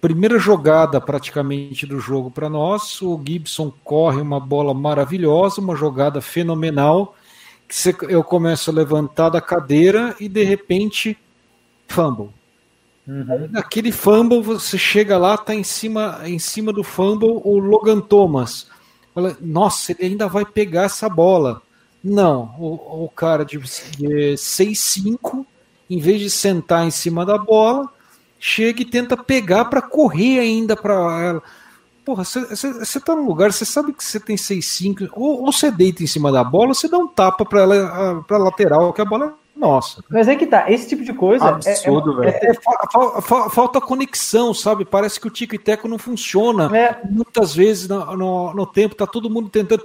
primeira 0.00 0.38
jogada 0.38 1.00
praticamente 1.00 1.86
do 1.86 1.98
jogo 1.98 2.30
para 2.30 2.50
nós, 2.50 3.00
o 3.00 3.18
Gibson 3.26 3.72
corre 3.82 4.20
uma 4.20 4.38
bola 4.38 4.74
maravilhosa, 4.74 5.62
uma 5.62 5.74
jogada 5.74 6.20
fenomenal, 6.20 7.16
que 7.66 7.74
você, 7.74 7.96
eu 8.10 8.22
começo 8.22 8.70
a 8.70 8.74
levantar 8.74 9.30
da 9.30 9.40
cadeira 9.40 10.14
e 10.20 10.28
de 10.28 10.44
repente 10.44 11.16
fumble. 11.88 12.28
Uhum. 13.08 13.48
Naquele 13.50 13.90
fumble, 13.90 14.42
você 14.42 14.76
chega 14.76 15.16
lá, 15.16 15.38
tá 15.38 15.54
em 15.54 15.64
cima, 15.64 16.20
em 16.24 16.38
cima 16.38 16.70
do 16.70 16.84
fumble 16.84 17.40
o 17.42 17.58
Logan 17.58 18.00
Thomas. 18.00 18.66
Fala, 19.14 19.34
Nossa, 19.40 19.92
ele 19.92 20.04
ainda 20.12 20.28
vai 20.28 20.44
pegar 20.44 20.82
essa 20.82 21.08
bola. 21.08 21.62
Não, 22.02 22.54
o, 22.58 23.04
o 23.04 23.08
cara 23.08 23.42
de, 23.42 23.56
de 23.58 24.34
6'5 24.34 25.46
em 25.94 25.98
vez 25.98 26.20
de 26.20 26.28
sentar 26.28 26.86
em 26.86 26.90
cima 26.90 27.24
da 27.24 27.38
bola, 27.38 27.88
chega 28.38 28.82
e 28.82 28.84
tenta 28.84 29.16
pegar 29.16 29.66
para 29.66 29.80
correr 29.80 30.40
ainda 30.40 30.74
para 30.74 30.94
ela. 31.22 31.42
porra, 32.04 32.24
você 32.24 33.00
tá 33.00 33.14
num 33.14 33.26
lugar, 33.26 33.52
você 33.52 33.64
sabe 33.64 33.92
que 33.92 34.04
você 34.04 34.18
tem 34.18 34.36
6-5, 34.36 35.08
ou 35.12 35.46
você 35.46 35.70
deita 35.70 36.02
em 36.02 36.06
cima 36.06 36.32
da 36.32 36.42
bola, 36.42 36.74
você 36.74 36.88
dá 36.88 36.98
um 36.98 37.06
tapa 37.06 37.44
pra, 37.44 37.60
ela, 37.62 38.24
pra 38.26 38.38
lateral, 38.38 38.92
que 38.92 39.00
a 39.00 39.04
bola 39.04 39.26
é 39.26 39.44
nossa. 39.56 40.02
Mas 40.10 40.26
é 40.26 40.34
que 40.34 40.46
tá, 40.46 40.68
esse 40.68 40.88
tipo 40.88 41.04
de 41.04 41.12
coisa. 41.12 41.44
Absurdo, 41.44 42.24
é, 42.24 42.28
é, 42.28 42.30
velho. 42.32 42.50
É, 42.50 42.54
fa, 42.54 43.22
fa, 43.22 43.50
falta 43.50 43.80
conexão, 43.80 44.52
sabe? 44.52 44.84
Parece 44.84 45.20
que 45.20 45.28
o 45.28 45.30
tico 45.30 45.54
e 45.54 45.58
teco 45.58 45.86
não 45.86 45.96
funciona. 45.96 46.76
É. 46.76 46.98
Muitas 47.08 47.54
vezes 47.54 47.88
no, 47.88 48.16
no, 48.16 48.52
no, 48.52 48.66
tempo 48.66 48.96
tá 48.96 49.06
todo 49.06 49.30
mundo 49.30 49.48
tentando. 49.48 49.84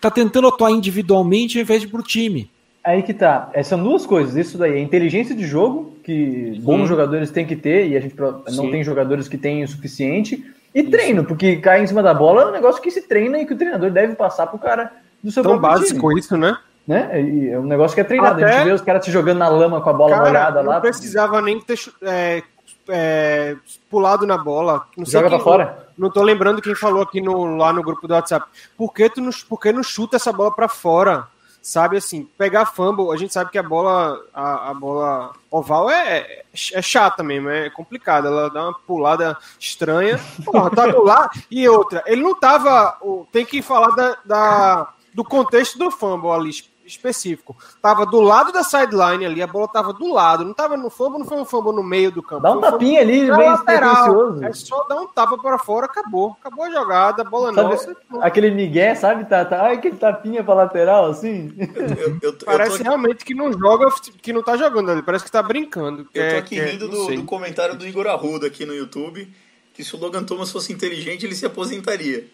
Tá 0.00 0.10
tentando 0.10 0.48
atuar 0.48 0.70
individualmente 0.70 1.56
ao 1.56 1.62
invés 1.62 1.80
de 1.80 1.88
pro 1.88 2.02
time. 2.02 2.50
Aí 2.86 3.02
que 3.02 3.12
tá. 3.12 3.50
É, 3.52 3.64
são 3.64 3.82
duas 3.82 4.06
coisas. 4.06 4.36
Isso 4.36 4.56
daí 4.56 4.74
é 4.74 4.78
inteligência 4.78 5.34
de 5.34 5.44
jogo, 5.44 5.96
que 6.04 6.60
bons 6.62 6.82
hum. 6.82 6.86
jogadores 6.86 7.32
têm 7.32 7.44
que 7.44 7.56
ter, 7.56 7.88
e 7.88 7.96
a 7.96 8.00
gente 8.00 8.14
não 8.16 8.44
Sim. 8.46 8.70
tem 8.70 8.84
jogadores 8.84 9.26
que 9.26 9.36
têm 9.36 9.64
o 9.64 9.68
suficiente. 9.68 10.54
E 10.72 10.82
Isso. 10.82 10.90
treino, 10.92 11.24
porque 11.24 11.56
cair 11.56 11.82
em 11.82 11.86
cima 11.88 12.00
da 12.00 12.14
bola 12.14 12.42
é 12.42 12.46
um 12.46 12.52
negócio 12.52 12.80
que 12.80 12.90
se 12.92 13.02
treina 13.02 13.40
e 13.40 13.46
que 13.46 13.54
o 13.54 13.58
treinador 13.58 13.90
deve 13.90 14.14
passar 14.14 14.46
pro 14.46 14.56
cara 14.56 14.92
do 15.20 15.32
seu 15.32 15.42
Tão 15.42 15.58
básico 15.58 16.08
time. 16.08 16.20
isso, 16.20 16.36
né? 16.36 16.56
né? 16.86 17.20
E 17.20 17.48
é 17.48 17.58
um 17.58 17.66
negócio 17.66 17.92
que 17.92 18.00
é 18.00 18.04
treinado. 18.04 18.36
Até... 18.36 18.52
A 18.52 18.58
gente 18.58 18.68
vê 18.68 18.72
os 18.72 18.82
caras 18.82 19.04
se 19.04 19.10
jogando 19.10 19.38
na 19.38 19.48
lama 19.48 19.80
com 19.80 19.90
a 19.90 19.92
bola 19.92 20.12
cara, 20.12 20.26
molhada 20.26 20.60
lá. 20.60 20.74
Não 20.74 20.80
precisava 20.80 21.42
nem 21.42 21.60
ter 21.60 21.76
é, 22.02 22.42
é, 22.88 23.56
pulado 23.90 24.28
na 24.28 24.38
bola. 24.38 24.86
Não 24.96 25.04
Joga 25.04 25.28
pra 25.28 25.40
fora? 25.40 25.88
Não 25.98 26.08
tô 26.08 26.22
lembrando 26.22 26.62
quem 26.62 26.76
falou 26.76 27.02
aqui 27.02 27.20
no, 27.20 27.56
lá 27.56 27.72
no 27.72 27.82
grupo 27.82 28.06
do 28.06 28.14
WhatsApp. 28.14 28.46
Por 28.76 28.92
que 28.92 29.10
tu 29.10 29.20
não, 29.20 29.30
por 29.48 29.58
que 29.58 29.72
não 29.72 29.82
chuta 29.82 30.14
essa 30.14 30.32
bola 30.32 30.54
para 30.54 30.68
fora? 30.68 31.26
Sabe 31.66 31.96
assim, 31.96 32.22
pegar 32.38 32.64
fumble, 32.64 33.12
a 33.12 33.16
gente 33.16 33.32
sabe 33.32 33.50
que 33.50 33.58
a 33.58 33.62
bola 33.62 34.24
a, 34.32 34.70
a 34.70 34.74
bola 34.74 35.32
oval 35.50 35.90
é, 35.90 36.44
é 36.72 36.80
chata 36.80 37.24
mesmo, 37.24 37.50
é 37.50 37.68
complicada, 37.68 38.28
ela 38.28 38.48
dá 38.48 38.68
uma 38.68 38.72
pulada 38.72 39.36
estranha. 39.58 40.16
Porra, 40.44 40.70
tá 40.70 40.86
do 40.86 41.02
lado. 41.02 41.28
E 41.50 41.68
outra, 41.68 42.04
ele 42.06 42.22
não 42.22 42.38
tava. 42.38 42.96
Tem 43.32 43.44
que 43.44 43.60
falar 43.62 43.96
da, 43.96 44.16
da 44.24 44.94
do 45.12 45.24
contexto 45.24 45.76
do 45.76 45.90
fumble 45.90 46.30
ali 46.30 46.50
específico. 46.86 47.56
Tava 47.82 48.06
do 48.06 48.20
lado 48.20 48.52
da 48.52 48.62
sideline 48.62 49.26
ali, 49.26 49.42
a 49.42 49.46
bola 49.46 49.68
tava 49.68 49.92
do 49.92 50.12
lado, 50.12 50.44
não 50.44 50.54
tava 50.54 50.76
no 50.76 50.88
fumble, 50.88 51.18
não 51.18 51.26
foi 51.26 51.38
um 51.38 51.44
fumble 51.44 51.74
no 51.74 51.82
meio 51.82 52.10
do 52.10 52.22
campo. 52.22 52.42
Dá 52.42 52.52
um 52.52 52.60
tapinha 52.60 53.00
ali, 53.00 53.22
meio 53.22 53.50
lateral. 53.50 54.42
É 54.42 54.52
só 54.52 54.84
dar 54.84 55.00
um 55.00 55.06
tapa 55.06 55.36
para 55.38 55.58
fora, 55.58 55.86
acabou. 55.86 56.36
Acabou 56.40 56.64
a 56.64 56.70
jogada, 56.70 57.22
a 57.22 57.24
bola 57.24 57.52
sabe, 57.52 57.70
nossa. 57.70 57.96
Aquele 58.20 58.50
Miguel, 58.50 58.96
sabe, 58.96 59.24
tá, 59.24 59.44
tá, 59.44 59.62
ai, 59.62 59.74
aquele 59.74 59.96
tapinha 59.96 60.42
para 60.44 60.54
lateral, 60.54 61.06
assim. 61.06 61.52
Eu, 61.96 62.18
eu, 62.22 62.38
parece 62.44 62.82
realmente 62.82 63.24
que 63.24 63.34
não 63.34 63.52
joga, 63.52 63.86
que 64.22 64.32
não 64.32 64.42
tá 64.42 64.56
jogando 64.56 64.90
ali, 64.90 65.02
parece 65.02 65.24
que 65.24 65.30
tá 65.30 65.42
brincando. 65.42 66.08
eu 66.14 66.30
tô 66.30 66.34
é, 66.36 66.38
aqui 66.38 66.60
rindo 66.60 66.86
é, 66.86 66.88
do, 66.88 67.16
do 67.16 67.24
comentário 67.24 67.76
do 67.76 67.86
Igor 67.86 68.06
Arruda 68.06 68.46
aqui 68.46 68.64
no 68.64 68.74
YouTube, 68.74 69.28
que 69.72 69.84
se 69.84 69.94
o 69.94 69.98
Logan 69.98 70.24
Thomas 70.24 70.50
fosse 70.50 70.72
inteligente, 70.72 71.26
ele 71.26 71.34
se 71.34 71.46
aposentaria. 71.46 72.26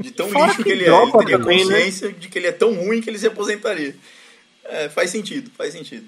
De 0.00 0.10
tão 0.10 0.28
Fora 0.28 0.46
lixo 0.46 0.56
que, 0.58 0.64
que 0.64 0.70
ele 0.70 0.84
é, 0.84 0.88
ele 0.88 1.12
teria 1.12 1.38
também, 1.38 1.58
né? 1.58 1.74
consciência 1.74 2.08
né? 2.08 2.14
de 2.18 2.28
que 2.28 2.38
ele 2.38 2.46
é 2.48 2.52
tão 2.52 2.74
ruim 2.74 3.00
que 3.00 3.08
ele 3.08 3.18
se 3.18 3.26
aposentaria. 3.26 3.94
É, 4.64 4.88
faz 4.88 5.10
sentido, 5.10 5.50
faz 5.56 5.72
sentido. 5.72 6.06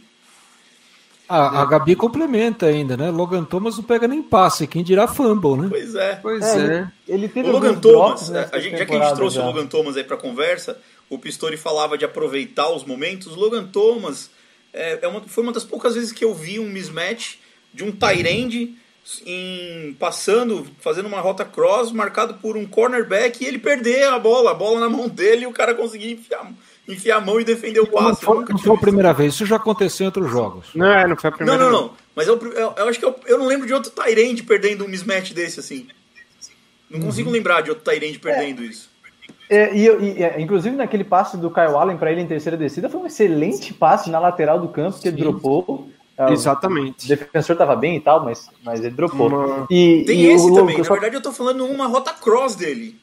a 1.29 1.65
Gabi 1.67 1.95
complementa 1.95 2.67
ainda, 2.67 2.97
né? 2.97 3.11
Logan 3.11 3.45
Thomas 3.45 3.77
não 3.77 3.85
pega 3.85 4.09
nem 4.09 4.23
passe, 4.23 4.67
quem 4.67 4.83
dirá 4.83 5.07
fumble, 5.07 5.57
né? 5.57 5.69
Pois 5.69 5.95
é. 5.95 6.17
Pois 6.17 6.45
é. 6.45 6.75
é. 6.75 6.89
Ele 7.07 7.29
teve 7.29 7.49
o 7.49 7.53
Logan 7.53 7.79
Thomas, 7.79 8.31
a 8.31 8.59
gente, 8.59 8.79
já 8.79 8.87
que 8.87 8.95
a 8.95 9.05
gente 9.05 9.15
trouxe 9.15 9.37
já. 9.37 9.43
o 9.43 9.47
Logan 9.47 9.67
Thomas 9.67 9.97
aí 9.97 10.05
pra 10.05 10.17
conversa, 10.17 10.81
o 11.09 11.19
Pistori 11.19 11.57
falava 11.57 11.97
de 11.97 12.05
aproveitar 12.05 12.71
os 12.71 12.85
momentos. 12.85 13.29
O 13.29 13.39
Logan 13.39 13.67
Thomas 13.67 14.31
é, 14.73 14.99
é 15.03 15.09
uma, 15.09 15.21
foi 15.21 15.45
uma 15.45 15.53
das 15.53 15.65
poucas 15.65 15.95
vezes 15.95 16.13
que 16.13 16.25
eu 16.25 16.35
vi 16.35 16.59
um 16.59 16.69
mismatch 16.69 17.37
de 17.73 17.85
um 17.85 17.93
Tyrande 17.93 18.77
em 19.25 19.95
passando, 19.99 20.67
fazendo 20.81 21.07
uma 21.07 21.21
rota 21.21 21.45
cross, 21.45 21.93
marcado 21.93 22.35
por 22.35 22.57
um 22.57 22.67
cornerback 22.67 23.43
e 23.43 23.47
ele 23.47 23.59
perder 23.59 24.09
a 24.09 24.19
bola, 24.19 24.51
a 24.51 24.55
bola 24.55 24.81
na 24.81 24.89
mão 24.89 25.09
dele 25.09 25.45
e 25.45 25.47
o 25.47 25.53
cara 25.53 25.75
conseguir 25.75 26.13
enfiar, 26.13 26.53
enfiar 26.89 27.17
a 27.19 27.21
mão 27.21 27.41
e 27.41 27.45
defender 27.45 27.81
o 27.81 27.87
passe. 27.87 28.09
Não 28.09 28.17
foi, 28.17 28.45
não 28.49 28.59
foi 28.59 28.75
a 28.75 28.81
primeira 28.81 29.13
vez, 29.13 29.35
isso 29.35 29.47
já 29.47 29.57
aconteceu 29.57 30.05
em 30.05 30.09
outros 30.09 30.31
jogos. 30.31 30.69
Não, 30.75 30.93
é, 30.93 31.07
não 31.07 31.17
foi 31.17 31.31
a 31.31 31.33
primeira 31.33 31.63
Não, 31.63 31.71
não, 31.71 31.83
não. 31.83 31.95
Mas 32.15 32.27
eu, 32.27 32.37
eu, 32.39 32.75
eu 32.77 32.89
acho 32.89 32.99
que 32.99 33.05
eu, 33.05 33.15
eu 33.27 33.39
não 33.39 33.47
lembro 33.47 33.67
de 33.67 33.75
outro 33.75 33.91
Tyrande 33.91 34.43
perdendo 34.43 34.85
um 34.85 34.89
mismatch 34.89 35.33
desse 35.33 35.61
assim. 35.61 35.87
Não 36.91 36.99
uhum. 36.99 37.07
consigo 37.07 37.31
lembrar 37.31 37.61
de 37.61 37.71
outro 37.71 37.85
Tyrande 37.85 38.19
perdendo 38.19 38.63
é. 38.63 38.67
isso. 38.67 38.91
É, 39.49 39.77
e, 39.77 39.87
e, 39.87 40.23
é, 40.23 40.41
inclusive 40.41 40.75
naquele 40.75 41.05
passe 41.05 41.37
do 41.37 41.51
Kyle 41.51 41.77
Allen 41.77 41.97
para 41.97 42.11
ele 42.11 42.21
em 42.21 42.27
terceira 42.27 42.57
descida 42.57 42.89
foi 42.89 43.01
um 43.01 43.07
excelente 43.07 43.73
passe 43.73 44.11
na 44.11 44.19
lateral 44.19 44.59
do 44.59 44.69
campo 44.69 44.99
que 44.99 45.07
ele 45.07 45.19
dropou 45.19 45.89
é, 45.91 45.96
Exatamente. 46.31 47.05
O 47.05 47.09
defensor 47.09 47.55
estava 47.55 47.77
bem 47.77 47.97
e 47.97 48.01
tal, 48.01 48.25
mas, 48.25 48.49
mas 48.65 48.81
ele 48.81 48.95
dropou. 48.95 49.29
Uma... 49.29 49.67
E, 49.71 50.05
Tem 50.07 50.21
e 50.21 50.27
esse 50.27 50.53
também. 50.55 50.83
Só... 50.83 50.95
Na 50.95 51.01
verdade, 51.01 51.17
eu 51.17 51.23
tô 51.23 51.33
falando 51.33 51.65
uma 51.67 51.87
rota 51.87 52.13
cross 52.15 52.57
dele. 52.57 52.97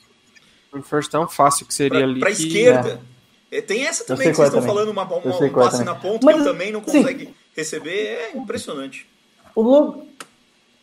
Um 0.74 0.82
first 0.82 1.12
down 1.12 1.28
fácil 1.28 1.68
que 1.68 1.74
seria 1.74 2.00
pra, 2.00 2.08
ali. 2.08 2.20
Pra 2.20 2.32
que... 2.32 2.48
esquerda. 2.48 3.02
É. 3.52 3.62
Tem 3.62 3.86
essa 3.86 4.04
também 4.04 4.30
que 4.30 4.36
vocês 4.36 4.48
estão 4.48 4.64
falando, 4.64 4.90
uma, 4.90 5.04
uma, 5.04 5.18
um 5.18 5.50
passe 5.50 5.78
também. 5.78 5.86
na 5.86 5.94
ponta 5.94 6.26
mas, 6.26 6.36
que 6.36 6.42
ele 6.42 6.50
também 6.50 6.72
não 6.72 6.82
consegue 6.82 7.26
sim. 7.26 7.34
receber. 7.56 8.32
É 8.34 8.36
impressionante. 8.36 9.08
O, 9.54 9.62
Log... 9.62 10.10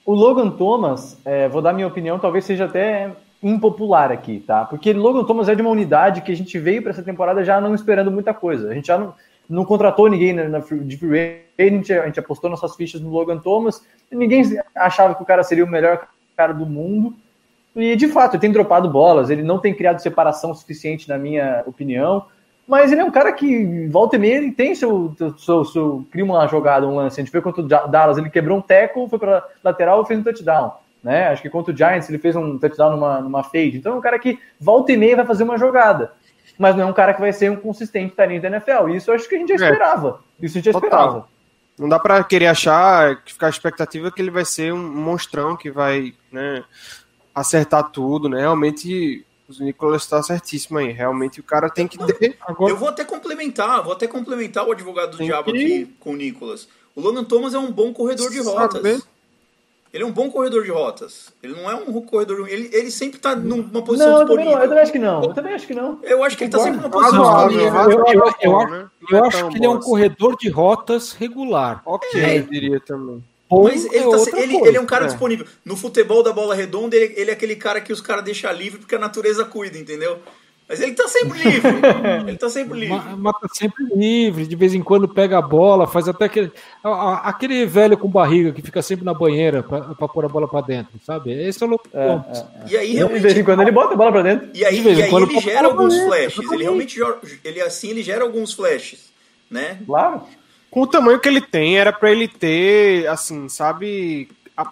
o 0.07 0.15
Logan 0.15 0.51
Thomas, 0.51 1.19
é, 1.25 1.49
vou 1.49 1.61
dar 1.61 1.73
minha 1.73 1.89
opinião, 1.89 2.21
talvez 2.21 2.45
seja 2.45 2.67
até 2.67 3.11
impopular 3.43 4.13
aqui, 4.13 4.39
tá? 4.47 4.65
Porque 4.67 4.93
Logan 4.93 5.25
Thomas 5.25 5.49
é 5.49 5.57
de 5.57 5.63
uma 5.63 5.71
unidade 5.71 6.21
que 6.21 6.31
a 6.31 6.37
gente 6.37 6.57
veio 6.61 6.81
para 6.81 6.93
essa 6.93 7.03
temporada 7.03 7.43
já 7.43 7.61
não 7.61 7.75
esperando 7.75 8.13
muita 8.13 8.33
coisa. 8.33 8.71
A 8.71 8.75
gente 8.75 8.87
já 8.87 8.97
não 8.97 9.15
não 9.51 9.65
contratou 9.65 10.09
ninguém 10.09 10.33
na, 10.33 10.49
na 10.49 10.59
de 10.61 10.97
free 10.97 11.41
a 11.69 11.71
gente, 11.71 11.93
a 11.93 12.07
gente 12.07 12.21
apostou 12.21 12.51
nossas 12.51 12.75
fichas 12.77 13.01
no 13.01 13.11
Logan 13.11 13.39
Thomas, 13.39 13.85
ninguém 14.11 14.43
achava 14.75 15.15
que 15.15 15.23
o 15.23 15.27
cara 15.27 15.43
seria 15.43 15.65
o 15.65 15.69
melhor 15.69 16.09
cara 16.37 16.53
do 16.53 16.67
mundo, 16.67 17.15
e 17.75 17.95
de 17.95 18.09
fato, 18.09 18.35
ele 18.35 18.41
tem 18.41 18.53
dropado 18.53 18.89
bolas, 18.89 19.31
ele 19.31 19.43
não 19.43 19.59
tem 19.59 19.75
criado 19.75 20.01
separação 20.01 20.55
suficiente, 20.55 21.09
na 21.09 21.17
minha 21.17 21.63
opinião, 21.67 22.27
mas 22.67 22.93
ele 22.93 23.01
é 23.01 23.05
um 23.05 23.11
cara 23.11 23.33
que 23.33 23.89
volta 23.89 24.17
e 24.17 24.19
meia, 24.19 24.37
ele 24.37 24.53
tem 24.53 24.75
seu, 24.75 25.15
seu, 25.39 25.65
seu 25.65 26.07
cria 26.11 26.25
uma 26.25 26.47
jogada, 26.47 26.87
um 26.87 26.97
lance, 26.97 27.21
a 27.21 27.25
gente 27.25 27.33
vê 27.33 27.41
contra 27.41 27.63
o 27.63 27.67
Dallas, 27.67 28.19
ele 28.19 28.31
quebrou 28.31 28.59
um 28.59 28.63
tackle, 28.63 29.09
foi 29.09 29.19
para 29.19 29.47
lateral 29.63 30.03
e 30.03 30.07
fez 30.07 30.19
um 30.21 30.23
touchdown, 30.23 30.73
né, 31.03 31.29
acho 31.29 31.43
que 31.43 31.51
contra 31.51 31.73
o 31.73 31.77
Giants 31.77 32.09
ele 32.09 32.19
fez 32.19 32.37
um 32.37 32.59
touchdown 32.59 32.91
numa, 32.93 33.21
numa 33.21 33.43
fade, 33.43 33.79
então 33.79 33.95
é 33.95 33.97
um 33.97 34.01
cara 34.01 34.19
que 34.19 34.39
volta 34.59 34.93
e 34.93 34.97
meia 34.97 35.17
vai 35.17 35.27
fazer 35.27 35.45
uma 35.45 35.59
jogada, 35.59 36.13
mas 36.61 36.77
não 36.77 36.83
é 36.83 36.87
um 36.87 36.93
cara 36.93 37.15
que 37.15 37.21
vai 37.23 37.33
ser 37.33 37.51
um 37.51 37.57
consistente 37.57 38.15
talento 38.15 38.43
da 38.43 38.49
NFL. 38.49 38.91
Isso 38.91 39.11
eu 39.11 39.15
acho 39.15 39.27
que 39.27 39.35
a 39.35 39.39
gente 39.39 39.57
já 39.57 39.65
é. 39.65 39.71
esperava. 39.71 40.21
Isso 40.43 40.59
a 40.59 40.61
gente 40.61 40.71
já 40.71 40.79
Total. 40.79 41.27
Não 41.81 41.89
dá 41.89 41.99
para 41.99 42.23
querer 42.23 42.49
achar, 42.49 43.23
ficar 43.25 43.47
a 43.47 43.51
expectativa 43.51 44.13
que 44.13 44.21
ele 44.21 44.31
vai 44.31 44.45
ser 44.45 44.71
um 44.71 44.87
monstrão 44.87 45.57
que 45.57 45.71
vai 45.71 46.13
né, 46.31 46.63
acertar 47.35 47.91
tudo, 47.91 48.29
né? 48.29 48.41
Realmente 48.41 49.25
o 49.49 49.65
Nicolas 49.65 50.03
está 50.03 50.23
certíssimo 50.23 50.79
aí. 50.79 50.93
Realmente 50.93 51.41
o 51.41 51.43
cara 51.43 51.71
tem 51.71 51.89
que 51.89 51.97
ter. 51.97 52.37
Agora... 52.47 52.71
Eu 52.71 52.77
vou 52.77 52.91
até 52.91 53.03
complementar, 53.03 53.83
vou 53.83 53.95
até 53.95 54.07
complementar 54.07 54.69
o 54.69 54.73
advogado 54.73 55.13
do 55.13 55.17
tem 55.17 55.29
diabo 55.29 55.53
que... 55.53 55.59
aqui 55.59 55.97
com 55.99 56.11
o 56.11 56.17
Nicolas. 56.17 56.69
O 56.95 57.01
Logan 57.01 57.25
Thomas 57.25 57.55
é 57.55 57.59
um 57.59 57.73
bom 57.73 57.95
corredor 57.95 58.31
de 58.31 58.41
rotas. 58.41 58.83
Saber. 58.83 59.01
Ele 59.93 60.05
é 60.05 60.07
um 60.07 60.13
bom 60.13 60.31
corredor 60.31 60.63
de 60.63 60.71
rotas. 60.71 61.33
Ele 61.43 61.55
não 61.55 61.69
é 61.69 61.75
um 61.75 62.01
corredor. 62.03 62.49
Ele, 62.49 62.71
ele 62.73 62.91
sempre 62.91 63.19
tá 63.19 63.35
numa 63.35 63.83
posição 63.83 64.11
não, 64.11 64.19
disponível. 64.19 64.53
Não, 64.53 64.63
eu 64.63 64.69
também 64.69 64.83
acho 64.83 64.93
que 64.93 64.99
não. 64.99 65.23
Eu 65.23 65.35
também 65.35 65.55
acho 65.55 65.67
que 65.67 65.75
não. 65.75 65.99
Eu 66.03 66.25
acho 66.25 66.37
que 66.37 66.45
ele 66.45 66.51
tá 66.51 66.59
sempre 66.59 66.77
numa 66.77 66.91
posição 66.91 67.29
ah, 67.29 67.49
disponível. 67.49 67.81
Eu, 67.81 67.91
eu, 67.91 68.35
eu, 68.43 68.61
eu, 68.71 68.91
eu 69.11 69.25
acho 69.25 69.49
que 69.49 69.57
ele 69.57 69.67
é 69.67 69.71
um 69.71 69.81
corredor 69.81 70.37
de 70.37 70.49
rotas 70.49 71.13
regular. 71.13 71.83
Ok, 71.85 72.21
é. 72.21 72.39
eu 72.39 72.43
diria 72.45 72.79
também. 72.81 73.23
Mas 73.51 73.85
ele, 73.87 73.97
é 73.97 74.03
tá, 74.03 74.39
ele, 74.39 74.57
ele, 74.69 74.77
é 74.77 74.81
um 74.81 74.87
cara 74.87 75.07
é. 75.07 75.09
disponível. 75.09 75.45
No 75.65 75.77
futebol 75.77 76.23
da 76.23 76.33
bola 76.33 76.55
redonda, 76.55 76.95
ele, 76.95 77.15
ele 77.17 77.31
é 77.31 77.35
aquele 77.35 77.57
cara 77.57 77.81
que 77.81 77.93
os 77.93 78.01
caras 78.01 78.23
deixam 78.23 78.53
livre 78.53 78.79
porque 78.79 78.95
a 78.95 78.99
natureza 78.99 79.45
cuida, 79.45 79.77
entendeu? 79.77 80.21
Mas 80.71 80.81
ele 80.81 80.93
tá 80.93 81.09
sempre 81.09 81.37
livre. 81.43 81.69
ele 82.29 82.39
tá 82.39 82.49
sempre 82.49 82.79
livre. 82.79 82.97
Tá 82.97 83.49
sempre 83.53 83.85
livre. 83.93 84.47
De 84.47 84.55
vez 84.55 84.73
em 84.73 84.81
quando 84.81 85.09
pega 85.09 85.37
a 85.37 85.43
bola, 85.43 85.85
faz 85.85 86.07
até 86.07 86.27
aquele. 86.27 86.53
Aquele 86.85 87.67
velho 87.67 87.99
com 87.99 88.09
barriga 88.09 88.53
que 88.53 88.63
fica 88.63 88.81
sempre 88.81 89.05
na 89.05 89.13
banheira 89.13 89.65
para 89.65 90.09
pôr 90.09 90.25
a 90.25 90.29
bola 90.29 90.47
para 90.47 90.65
dentro, 90.65 90.93
sabe? 91.05 91.33
Esse 91.33 91.61
é 91.61 91.67
o 91.67 91.71
louco. 91.71 91.89
É, 91.93 92.07
é, 92.07 92.13
é. 92.13 92.47
E 92.71 92.77
aí, 92.77 92.93
realmente, 92.95 93.17
de 93.17 93.23
vez 93.27 93.39
em 93.39 93.43
quando 93.43 93.63
ele 93.63 93.73
bota 93.73 93.95
a 93.95 93.97
bola 93.97 94.13
para 94.13 94.23
dentro. 94.23 94.49
E 94.55 94.65
aí, 94.65 94.81
e 94.81 95.03
aí 95.03 95.13
ele 95.13 95.41
gera 95.41 95.67
alguns 95.67 95.99
flashes. 95.99 96.53
Ele 96.53 96.63
realmente 96.63 97.01
ele 97.43 97.61
assim 97.63 97.91
ele 97.91 98.05
gera 98.05 98.23
alguns 98.23 98.53
flashes, 98.53 99.11
né? 99.51 99.81
Claro. 99.85 100.23
Com 100.71 100.83
o 100.83 100.87
tamanho 100.87 101.19
que 101.19 101.29
ele 101.29 101.41
tem, 101.41 101.81
era 101.81 101.93
para 101.93 102.13
ele 102.13 102.29
ter, 102.29 103.09
assim, 103.09 103.49
sabe, 103.49 104.29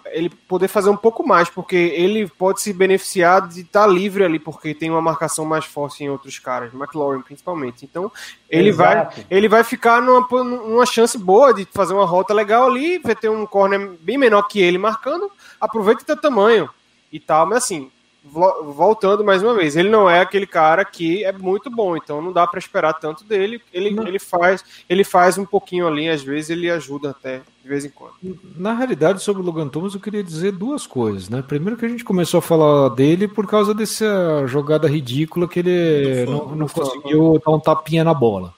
ele 0.07 0.29
poder 0.29 0.67
fazer 0.67 0.89
um 0.89 0.97
pouco 0.97 1.27
mais, 1.27 1.49
porque 1.49 1.75
ele 1.75 2.27
pode 2.27 2.61
se 2.61 2.73
beneficiar 2.73 3.47
de 3.47 3.61
estar 3.61 3.81
tá 3.81 3.87
livre 3.87 4.23
ali, 4.23 4.39
porque 4.39 4.73
tem 4.73 4.89
uma 4.89 5.01
marcação 5.01 5.45
mais 5.45 5.65
forte 5.65 6.03
em 6.03 6.09
outros 6.09 6.39
caras, 6.39 6.73
McLaurin 6.73 7.21
principalmente. 7.21 7.85
Então, 7.85 8.11
ele 8.49 8.71
vai 8.71 9.07
ele 9.29 9.47
vai 9.47 9.63
ficar 9.63 10.01
numa, 10.01 10.27
numa 10.43 10.85
chance 10.85 11.17
boa 11.17 11.53
de 11.53 11.65
fazer 11.65 11.93
uma 11.93 12.05
rota 12.05 12.33
legal 12.33 12.67
ali, 12.67 12.99
vai 12.99 13.15
ter 13.15 13.29
um 13.29 13.45
corner 13.45 13.97
bem 14.01 14.17
menor 14.17 14.43
que 14.43 14.59
ele 14.59 14.77
marcando, 14.77 15.31
aproveita 15.59 16.03
o 16.03 16.05
teu 16.05 16.17
tamanho 16.17 16.69
e 17.11 17.19
tal, 17.19 17.45
mas 17.45 17.63
assim, 17.63 17.91
voltando 18.23 19.23
mais 19.23 19.41
uma 19.41 19.53
vez, 19.53 19.75
ele 19.75 19.89
não 19.89 20.09
é 20.09 20.19
aquele 20.19 20.45
cara 20.45 20.83
que 20.83 21.23
é 21.23 21.31
muito 21.31 21.69
bom, 21.69 21.95
então 21.95 22.21
não 22.21 22.31
dá 22.31 22.45
para 22.45 22.59
esperar 22.59 22.93
tanto 22.93 23.23
dele. 23.23 23.61
Ele, 23.73 23.89
ele 24.07 24.19
faz, 24.19 24.63
ele 24.89 25.03
faz 25.03 25.37
um 25.37 25.45
pouquinho 25.45 25.87
ali, 25.87 26.09
às 26.09 26.21
vezes 26.21 26.49
ele 26.49 26.69
ajuda 26.69 27.11
até 27.11 27.41
de 27.61 27.67
vez 27.67 27.85
em 27.85 27.89
quando. 27.89 28.13
Na 28.55 28.73
realidade, 28.73 29.21
sobre 29.21 29.41
o 29.41 29.45
Logan 29.45 29.67
Thomas, 29.67 29.93
eu 29.93 29.99
queria 29.99 30.23
dizer 30.23 30.51
duas 30.51 30.85
coisas, 30.85 31.29
né? 31.29 31.41
Primeiro 31.41 31.77
que 31.77 31.85
a 31.85 31.89
gente 31.89 32.03
começou 32.03 32.39
a 32.39 32.41
falar 32.41 32.89
dele 32.89 33.27
por 33.27 33.47
causa 33.47 33.73
dessa 33.73 34.45
jogada 34.47 34.87
ridícula 34.87 35.47
que 35.47 35.59
ele 35.59 36.25
não, 36.25 36.55
não 36.55 36.67
fumble. 36.67 36.91
conseguiu 36.91 37.41
dar 37.43 37.51
um 37.51 37.59
tapinha 37.59 38.03
na 38.03 38.13
bola. 38.13 38.53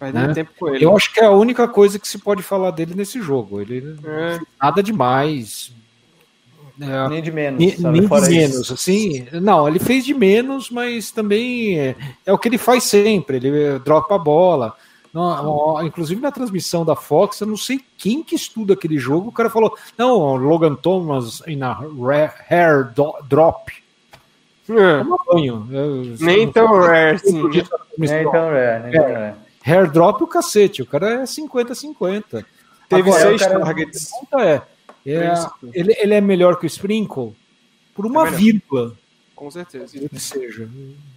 Né? 0.00 0.34
Eu 0.80 0.94
acho 0.94 1.12
que 1.12 1.20
é 1.20 1.24
a 1.24 1.30
única 1.30 1.66
coisa 1.66 1.98
que 1.98 2.06
se 2.06 2.18
pode 2.18 2.42
falar 2.42 2.72
dele 2.72 2.94
nesse 2.94 3.22
jogo. 3.22 3.60
Ele 3.60 3.96
não 4.02 4.10
É. 4.10 4.40
nada 4.60 4.82
demais. 4.82 5.72
É, 6.80 7.08
Nem 7.08 7.22
de 7.22 7.30
menos. 7.30 7.58
nem 7.60 7.76
sabe? 7.76 7.98
nem 8.00 8.08
Fora 8.08 8.26
de 8.28 8.36
isso. 8.38 8.52
menos, 8.52 8.72
assim. 8.72 9.26
Não, 9.32 9.68
ele 9.68 9.78
fez 9.78 10.04
de 10.04 10.12
menos, 10.12 10.70
mas 10.70 11.10
também 11.12 11.78
é, 11.78 11.96
é 12.26 12.32
o 12.32 12.38
que 12.38 12.48
ele 12.48 12.58
faz 12.58 12.84
sempre. 12.84 13.36
Ele 13.36 13.62
eh, 13.64 13.78
dropa 13.78 14.14
a 14.16 14.18
bola. 14.18 14.74
Não, 15.12 15.80
inclusive 15.86 16.20
na 16.20 16.32
transmissão 16.32 16.84
da 16.84 16.96
Fox, 16.96 17.40
eu 17.40 17.46
não 17.46 17.56
sei 17.56 17.80
quem 17.96 18.20
que 18.24 18.34
estuda 18.34 18.74
aquele 18.74 18.98
jogo. 18.98 19.28
O 19.28 19.32
cara 19.32 19.48
falou: 19.48 19.76
não, 19.96 20.34
Logan 20.34 20.74
Thomas 20.74 21.40
in 21.46 21.62
a 21.62 21.78
hair 22.50 22.92
do- 22.92 23.14
drop. 23.28 23.72
É. 24.68 24.98
Toma 25.04 25.16
banho. 25.30 25.68
Eu- 25.70 26.16
Nem 26.18 26.46
não 26.46 26.52
tão 26.52 26.66
rare, 26.80 27.20
Nem 27.96 28.08
tão 28.24 28.32
rare, 28.50 28.82
nem 28.82 28.92
tão 28.92 29.02
rare. 29.12 29.34
Hair 29.64 29.90
drop 29.92 30.24
o 30.24 30.26
cacete. 30.26 30.82
O 30.82 30.86
cara 30.86 31.22
é 31.22 31.26
50-50. 31.26 32.44
Teve 32.88 33.08
Agora, 33.10 33.22
seis 33.22 33.40
o 33.40 33.44
cara- 33.44 33.60
targets. 33.60 34.10
É, 34.40 34.62
é, 35.06 35.34
ele, 35.72 35.94
ele 35.98 36.14
é 36.14 36.20
melhor 36.20 36.58
que 36.58 36.66
o 36.66 36.68
Sprinkle? 36.68 37.34
Por 37.94 38.06
uma 38.06 38.28
É 38.28 38.30
vírgula. 38.30 38.92
Com 39.34 39.50
certeza. 39.50 39.98
Que 40.08 40.20
seja. 40.20 40.68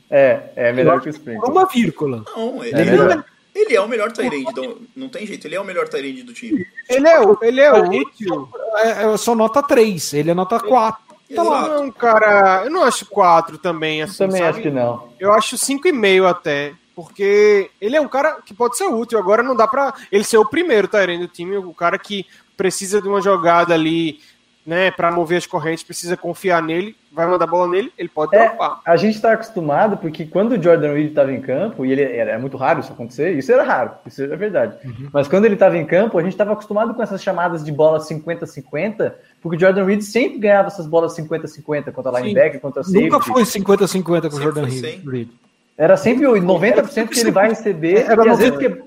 É, 0.10 0.50
é 0.56 0.72
melhor 0.74 1.02
que 1.02 1.10
o 1.10 1.12
Spring. 1.12 1.40
Por 1.40 1.50
uma 1.52 1.66
vírgula. 1.66 2.24
Não, 2.36 2.64
ele 2.64 2.76
É 2.80 2.84
é, 3.14 3.24
ele 3.56 3.76
é 3.76 3.82
o 3.82 3.88
melhor 3.88 4.12
Tyrande, 4.12 4.54
do, 4.54 4.82
não 4.96 5.10
tem 5.10 5.26
jeito, 5.26 5.46
ele 5.48 5.56
é 5.56 5.60
o 5.60 5.66
melhor 5.66 5.88
Tyrande 5.88 6.24
do 6.24 6.34
time. 6.34 6.66
Ele 6.88 7.08
é, 7.08 7.20
o- 7.20 7.38
ele 7.42 7.60
é 7.62 7.74
útil. 7.74 8.50
É, 8.78 9.04
é 9.14 9.18
só 9.18 9.34
nota 9.36 9.62
3, 9.64 10.14
ele 10.14 10.32
é 10.32 10.34
nota 10.34 10.60
4. 10.60 11.02
Tá. 11.36 11.44
Não, 11.44 11.92
cara, 11.92 12.62
eu 12.66 12.70
não 12.72 12.84
acho 12.84 13.06
4 13.08 13.58
também, 13.58 14.02
assim, 14.02 14.20
Também 14.20 14.38
sabe? 14.38 14.50
acho 14.50 14.62
que 14.62 14.70
não. 14.70 15.10
Eu 15.20 15.34
acho 15.34 15.58
5,5 15.58 16.26
até. 16.26 16.74
Porque 16.96 17.70
ele 17.82 17.96
é 17.96 18.02
um 18.02 18.08
cara 18.08 18.40
que 18.44 18.54
pode 18.56 18.78
ser 18.78 18.86
útil. 18.86 19.20
Agora 19.20 19.44
não 19.44 19.56
dá 19.56 19.68
pra 19.68 19.94
ele 20.12 20.24
ser 20.24 20.38
o 20.38 20.46
primeiro 20.46 20.88
Tyrene 20.88 21.28
do 21.28 21.32
time, 21.32 21.56
o 21.58 21.74
cara 21.74 22.00
que 22.00 22.26
precisa 22.58 23.02
de 23.02 23.08
uma 23.08 23.22
jogada 23.22 23.74
ali, 23.74 24.20
né, 24.66 24.92
pra 24.92 25.12
mover 25.14 25.38
as 25.38 25.46
correntes, 25.48 25.82
precisa 25.84 26.18
confiar 26.18 26.62
nele, 26.62 26.94
vai 27.10 27.26
mandar 27.26 27.46
a 27.46 27.48
bola 27.48 27.70
nele, 27.70 27.90
ele 27.98 28.10
pode 28.10 28.36
É, 28.36 28.50
dropar. 28.50 28.82
a 28.86 28.98
gente 28.98 29.22
tá 29.22 29.32
acostumado 29.32 29.96
porque 29.96 30.26
quando 30.26 30.52
o 30.52 30.62
Jordan 30.62 30.94
Reed 30.94 31.08
estava 31.10 31.32
em 31.32 31.40
campo, 31.40 31.86
e 31.86 31.92
ele 31.94 32.02
era 32.02 32.32
é 32.32 32.38
muito 32.38 32.58
raro 32.58 32.82
isso 32.82 32.92
acontecer, 32.92 33.32
isso 33.38 33.50
era 33.50 33.64
raro, 33.64 33.92
isso 34.06 34.22
é 34.22 34.36
verdade. 34.36 34.76
Mas 35.14 35.26
quando 35.30 35.46
ele 35.46 35.54
estava 35.54 35.78
em 35.78 35.86
campo, 35.86 36.18
a 36.18 36.22
gente 36.22 36.34
estava 36.34 36.52
acostumado 36.52 36.94
com 36.94 37.02
essas 37.02 37.24
chamadas 37.24 37.64
de 37.64 37.72
bola 37.72 38.00
50-50, 38.00 39.14
porque 39.42 39.56
o 39.56 39.60
Jordan 39.60 39.86
Reed 39.86 40.02
sempre 40.02 40.38
ganhava 40.40 40.68
essas 40.68 40.86
bolas 40.86 41.16
50-50 41.16 41.92
contra 41.94 42.12
Sim. 42.16 42.22
linebacker, 42.24 42.60
contra 42.60 42.84
safety. 42.84 43.10
Nunca 43.10 43.24
foi 43.26 43.44
50-50 43.44 44.30
com 44.30 44.36
o 44.36 44.42
Jordan 44.42 44.66
Reed. 44.66 44.80
100. 44.82 45.02
Reed. 45.10 45.30
Era 45.78 45.96
sempre 45.96 46.26
o 46.28 46.34
90% 46.34 47.08
que 47.08 47.20
ele 47.20 47.32
vai 47.32 47.50
receber, 47.50 48.00
Era 48.02 48.26
e 48.26 48.30
às 48.30 48.38
vezes 48.40 48.54
90. 48.54 48.58
que 48.58 48.68
Ó, 48.68 48.84
ó, 48.84 48.87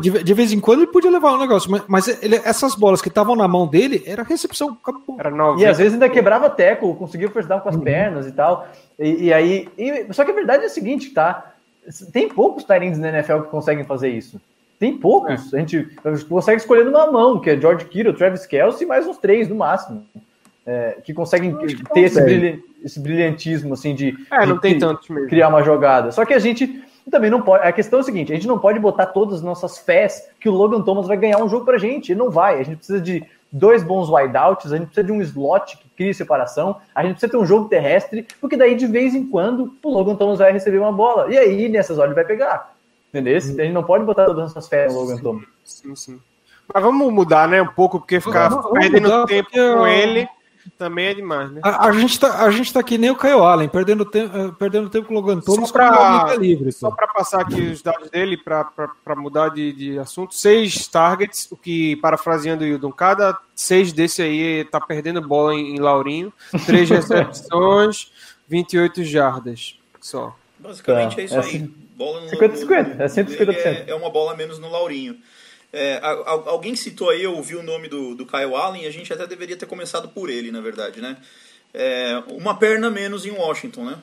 De, 0.00 0.22
de 0.22 0.34
vez 0.34 0.52
em 0.52 0.60
quando 0.60 0.80
ele 0.82 0.90
podia 0.90 1.10
levar 1.10 1.32
um 1.34 1.38
negócio, 1.38 1.70
mas, 1.70 1.82
mas 1.88 2.22
ele- 2.22 2.40
essas 2.44 2.74
bolas 2.74 3.00
que 3.00 3.08
estavam 3.08 3.34
na 3.34 3.48
mão 3.48 3.66
dele 3.66 4.02
era 4.06 4.22
recepção. 4.22 4.76
Acabou. 4.82 5.16
Era 5.18 5.30
9. 5.30 5.62
E 5.62 5.66
às 5.66 5.78
vezes 5.78 5.94
ainda 5.94 6.08
quebrava 6.08 6.48
teco, 6.50 6.94
conseguia 6.94 7.30
first 7.30 7.48
down 7.48 7.60
com 7.60 7.68
as 7.68 7.76
pernas 7.76 8.26
e 8.26 8.32
tal. 8.32 8.68
E, 8.98 9.24
e 9.26 9.32
aí. 9.32 9.68
e- 9.78 10.06
só 10.12 10.24
que 10.24 10.30
a 10.30 10.34
verdade 10.34 10.62
é 10.64 10.66
a 10.66 10.70
seguinte, 10.70 11.10
tá? 11.10 11.52
Tem 12.12 12.28
poucos 12.28 12.64
Tyrants 12.64 12.98
na 12.98 13.08
NFL 13.08 13.40
que 13.40 13.48
conseguem 13.48 13.84
fazer 13.84 14.10
isso. 14.10 14.40
Tem 14.78 14.96
poucos. 14.96 15.52
A 15.52 15.58
gente 15.58 15.88
consegue 16.28 16.58
escolher 16.60 16.84
numa 16.84 17.10
mão, 17.10 17.38
que 17.40 17.50
é 17.50 17.60
George 17.60 17.84
Kittle, 17.86 18.14
Travis 18.14 18.46
Kelsey 18.46 18.86
mais 18.86 19.06
uns 19.06 19.18
três 19.18 19.48
no 19.48 19.54
máximo. 19.56 20.04
É, 20.66 20.98
que 21.02 21.12
conseguem 21.14 21.56
ter 21.56 22.00
esse, 22.02 22.14
tem. 22.16 22.24
brilha- 22.24 22.58
esse 22.84 23.00
brilhantismo, 23.00 23.74
assim, 23.74 23.94
de, 23.94 24.14
É, 24.30 24.44
não 24.46 24.58
de 24.58 24.78
mesmo. 25.12 25.28
criar 25.28 25.48
uma 25.48 25.62
jogada. 25.62 26.12
Só 26.12 26.24
que 26.24 26.32
a 26.34 26.38
gente 26.38 26.82
também 27.10 27.30
não 27.30 27.42
pode. 27.42 27.66
A 27.66 27.72
questão 27.72 27.98
é 27.98 28.02
a 28.02 28.04
seguinte: 28.04 28.32
a 28.32 28.34
gente 28.34 28.46
não 28.46 28.58
pode 28.58 28.78
botar 28.78 29.06
todas 29.06 29.36
as 29.36 29.42
nossas 29.42 29.78
fés 29.78 30.28
que 30.40 30.48
o 30.48 30.52
Logan 30.52 30.82
Thomas 30.82 31.06
vai 31.06 31.16
ganhar 31.16 31.38
um 31.38 31.48
jogo 31.48 31.64
pra 31.64 31.78
gente. 31.78 32.12
Ele 32.12 32.18
não 32.18 32.30
vai. 32.30 32.60
A 32.60 32.62
gente 32.62 32.76
precisa 32.76 33.00
de 33.00 33.24
dois 33.52 33.82
bons 33.82 34.08
wideouts, 34.08 34.72
a 34.72 34.76
gente 34.76 34.86
precisa 34.86 35.04
de 35.06 35.12
um 35.12 35.20
slot 35.20 35.76
que 35.76 35.88
crie 35.96 36.14
separação, 36.14 36.76
a 36.94 37.02
gente 37.02 37.12
precisa 37.12 37.32
ter 37.32 37.36
um 37.38 37.44
jogo 37.44 37.68
terrestre, 37.68 38.26
porque 38.40 38.56
daí 38.56 38.76
de 38.76 38.86
vez 38.86 39.14
em 39.14 39.26
quando 39.26 39.74
o 39.82 39.90
Logan 39.90 40.14
Thomas 40.14 40.38
vai 40.38 40.52
receber 40.52 40.78
uma 40.78 40.92
bola. 40.92 41.32
E 41.32 41.36
aí, 41.36 41.68
nessas 41.68 41.98
horas, 41.98 42.10
ele 42.10 42.14
vai 42.14 42.24
pegar. 42.24 42.72
Entendeu? 43.08 43.36
A 43.36 43.40
gente 43.40 43.72
não 43.72 43.82
pode 43.82 44.04
botar 44.04 44.24
todas 44.26 44.44
as 44.44 44.54
nossas 44.54 44.68
fés 44.68 44.94
no 44.94 45.00
Logan 45.00 45.16
Thomas. 45.18 45.44
Sim, 45.64 45.96
sim. 45.96 46.20
Mas 46.72 46.82
vamos 46.84 47.12
mudar, 47.12 47.48
né, 47.48 47.60
um 47.60 47.66
pouco, 47.66 47.98
porque 47.98 48.20
ficar 48.20 48.48
Vamos- 48.48 48.64
vamos 48.66 48.78
perdendo 48.78 49.02
mudar, 49.10 49.26
tempo 49.26 49.50
porque 49.50 49.74
com 49.74 49.86
ele 49.88 50.28
também 50.76 51.06
é 51.06 51.14
demais, 51.14 51.50
né? 51.50 51.60
A, 51.62 51.88
a 51.88 51.92
gente 51.92 52.18
tá, 52.18 52.44
a 52.44 52.50
gente 52.50 52.72
tá 52.72 52.82
que 52.82 52.98
nem 52.98 53.10
o 53.10 53.16
Kyle 53.16 53.32
Allen, 53.32 53.68
perdendo, 53.68 54.04
tempo 54.04 54.52
perdendo 54.54 54.88
tempo 54.90 55.08
com 55.08 55.14
o 55.14 55.16
Logan 55.16 55.40
Thomas 55.40 55.70
livre. 56.38 56.72
Só 56.72 56.90
para 56.90 57.06
passar 57.08 57.40
aqui 57.42 57.60
os 57.60 57.82
dados 57.82 58.10
dele, 58.10 58.36
para 58.36 59.16
mudar 59.16 59.50
de, 59.50 59.72
de 59.72 59.98
assunto, 59.98 60.34
seis 60.34 60.86
targets, 60.86 61.50
o 61.50 61.56
que, 61.56 61.96
parafraseando 61.96 62.64
o 62.64 62.66
Hildon, 62.66 62.92
cada 62.92 63.38
seis 63.54 63.92
desse 63.92 64.22
aí 64.22 64.64
tá 64.64 64.80
perdendo 64.80 65.20
bola 65.20 65.54
em, 65.54 65.76
em 65.76 65.78
Laurinho, 65.78 66.32
três 66.66 66.88
recepções, 66.90 68.10
28 68.48 69.04
jardas 69.04 69.78
só. 70.00 70.34
Basicamente 70.58 71.16
Tá, 71.16 71.22
é 71.22 71.24
isso 71.24 71.34
é 71.34 71.38
aí. 71.38 71.46
assim, 71.46 71.74
Bola 72.00 72.22
no, 72.22 72.30
50-50, 72.30 72.98
é 72.98 73.08
sempre 73.08 73.34
ele 73.34 73.52
50%. 73.52 73.58
É, 73.66 73.90
é 73.90 73.94
uma 73.94 74.08
bola 74.08 74.34
menos 74.34 74.58
no 74.58 74.70
Laurinho. 74.70 75.18
É, 75.72 76.00
alguém 76.46 76.74
citou 76.74 77.10
aí, 77.10 77.22
eu 77.22 77.34
ouvi 77.36 77.54
o 77.54 77.62
nome 77.62 77.88
do, 77.88 78.14
do 78.14 78.26
Kyle 78.26 78.54
Allen, 78.54 78.86
a 78.86 78.90
gente 78.90 79.12
até 79.12 79.26
deveria 79.26 79.56
ter 79.56 79.66
começado 79.66 80.08
por 80.08 80.28
ele, 80.28 80.50
na 80.50 80.60
verdade, 80.60 81.00
né? 81.00 81.16
É, 81.72 82.20
uma 82.28 82.54
perna 82.56 82.90
menos 82.90 83.24
em 83.24 83.30
Washington, 83.30 83.84
né? 83.84 83.98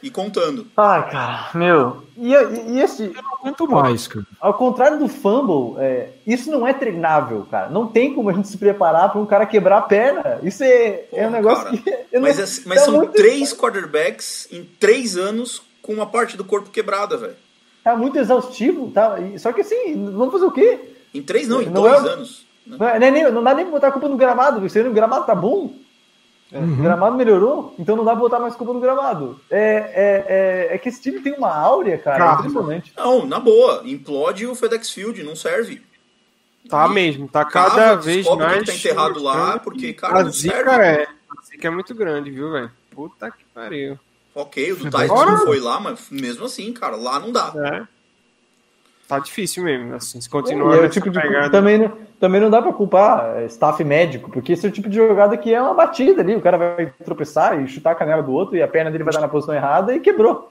E 0.00 0.10
contando. 0.10 0.66
Ai, 0.76 1.10
cara, 1.10 1.48
meu. 1.54 2.04
E, 2.16 2.30
e 2.32 2.80
esse, 2.80 3.10
Quanto 3.40 3.66
mais, 3.66 4.06
cara. 4.06 4.26
Ao 4.38 4.52
contrário 4.52 4.98
do 4.98 5.08
fumble, 5.08 5.82
é, 5.82 6.10
isso 6.26 6.50
não 6.50 6.66
é 6.66 6.74
treinável, 6.74 7.46
cara. 7.50 7.70
Não 7.70 7.86
tem 7.86 8.12
como 8.14 8.28
a 8.28 8.32
gente 8.34 8.46
se 8.48 8.58
preparar 8.58 9.10
para 9.10 9.20
um 9.20 9.24
cara 9.26 9.46
quebrar 9.46 9.78
a 9.78 9.82
perna. 9.82 10.40
Isso 10.42 10.62
é, 10.62 11.06
é 11.10 11.26
um 11.26 11.30
negócio 11.30 11.64
cara. 11.64 11.76
que. 11.78 11.90
Mas, 12.20 12.36
não- 12.36 12.44
é- 12.44 12.48
mas 12.66 12.78
tá 12.80 12.84
são 12.84 12.94
muito- 12.98 13.12
três 13.14 13.52
quarterbacks 13.54 14.46
em 14.52 14.62
três 14.78 15.16
anos 15.16 15.62
com 15.82 15.92
uma 15.94 16.06
parte 16.06 16.36
do 16.36 16.44
corpo 16.44 16.70
quebrada, 16.70 17.16
velho. 17.16 17.34
Tá 17.84 17.94
muito 17.94 18.18
exaustivo, 18.18 18.90
tá? 18.90 19.20
E- 19.20 19.38
Só 19.38 19.52
que 19.52 19.60
assim, 19.60 20.10
vamos 20.10 20.32
fazer 20.32 20.46
o 20.46 20.50
quê? 20.50 20.80
Em 21.12 21.22
três 21.22 21.46
não, 21.46 21.60
em 21.62 21.66
Não 21.66 21.82
dois 21.82 22.04
é- 22.04 22.08
anos. 22.08 22.46
né? 22.66 22.76
Não, 22.80 22.88
é 22.88 23.10
nem- 23.10 23.30
não 23.30 23.42
dá 23.44 23.54
nem 23.54 23.64
pra 23.66 23.72
botar 23.74 23.88
a 23.88 23.92
culpa 23.92 24.08
no 24.08 24.16
gramado. 24.16 24.60
Aí 24.66 24.82
no 24.82 24.92
gramado 24.92 25.26
tá 25.26 25.34
bom. 25.34 25.70
É, 26.52 26.58
O 26.58 26.66
gramado 26.76 27.16
melhorou, 27.16 27.74
então 27.78 27.96
não 27.96 28.04
dá 28.04 28.12
pra 28.12 28.20
botar 28.20 28.38
mais 28.38 28.54
culpa 28.54 28.72
no 28.72 28.80
gramado. 28.80 29.40
É, 29.50 29.58
é, 29.58 30.68
é, 30.70 30.74
é 30.74 30.78
que 30.78 30.88
esse 30.88 31.00
time 31.02 31.20
tem 31.20 31.34
uma 31.34 31.52
áurea, 31.54 31.98
cara, 31.98 32.16
Cara. 32.18 32.38
impressionante. 32.40 32.92
Não, 32.96 33.26
na 33.26 33.38
boa. 33.40 33.82
Implode 33.84 34.46
o 34.46 34.54
FedEx 34.54 34.90
Field, 34.90 35.22
não 35.24 35.34
serve. 35.36 35.82
Tá 36.68 36.86
E 36.86 36.90
mesmo, 36.92 37.28
tá 37.28 37.44
cava, 37.44 37.70
cada 37.74 37.94
vez 37.96 38.24
mais. 38.26 38.60
que 38.60 38.66
tá 38.66 38.74
enterrado 38.74 39.22
lá, 39.22 39.58
porque, 39.58 39.88
que 39.88 39.94
cara, 39.94 40.20
a 40.20 40.24
não 40.24 40.30
zica 40.30 40.54
serve. 40.54 40.84
é. 40.84 41.02
A 41.28 41.42
zica 41.44 41.66
é 41.68 41.70
muito 41.70 41.94
grande, 41.94 42.30
viu, 42.30 42.50
velho? 42.52 42.70
Puta 42.90 43.30
que 43.30 43.44
pariu. 43.52 43.98
Ok, 44.34 44.72
o 44.72 44.76
do 44.76 44.84
Titans 44.84 45.08
não 45.08 45.38
foi 45.44 45.60
lá, 45.60 45.78
mas 45.78 46.08
mesmo 46.10 46.44
assim, 46.46 46.72
cara, 46.72 46.96
lá 46.96 47.20
não 47.20 47.30
dá. 47.30 47.52
É. 47.56 47.94
Tá 49.06 49.18
difícil 49.18 49.62
mesmo, 49.62 49.94
assim, 49.94 50.18
se 50.20 50.28
continuar 50.30 50.82
é 50.82 50.88
tipo 50.88 51.10
de 51.10 51.20
pegada. 51.20 51.50
também 51.50 51.76
não, 51.78 51.92
também 52.18 52.40
não 52.40 52.48
dá 52.48 52.62
pra 52.62 52.72
culpar 52.72 53.36
é, 53.36 53.44
staff 53.46 53.84
médico, 53.84 54.30
porque 54.30 54.52
esse 54.54 54.64
é 54.64 54.68
o 54.70 54.72
tipo 54.72 54.88
de 54.88 54.96
jogada 54.96 55.36
que 55.36 55.52
é 55.52 55.60
uma 55.60 55.74
batida 55.74 56.22
ali, 56.22 56.34
o 56.34 56.40
cara 56.40 56.56
vai 56.56 56.92
tropeçar 57.04 57.62
e 57.62 57.68
chutar 57.68 57.90
a 57.92 57.94
canela 57.94 58.22
do 58.22 58.32
outro 58.32 58.56
e 58.56 58.62
a 58.62 58.66
perna 58.68 58.90
dele 58.90 59.04
vai 59.04 59.12
dar 59.12 59.20
na 59.20 59.28
posição 59.28 59.54
errada 59.54 59.94
e 59.94 60.00
quebrou. 60.00 60.50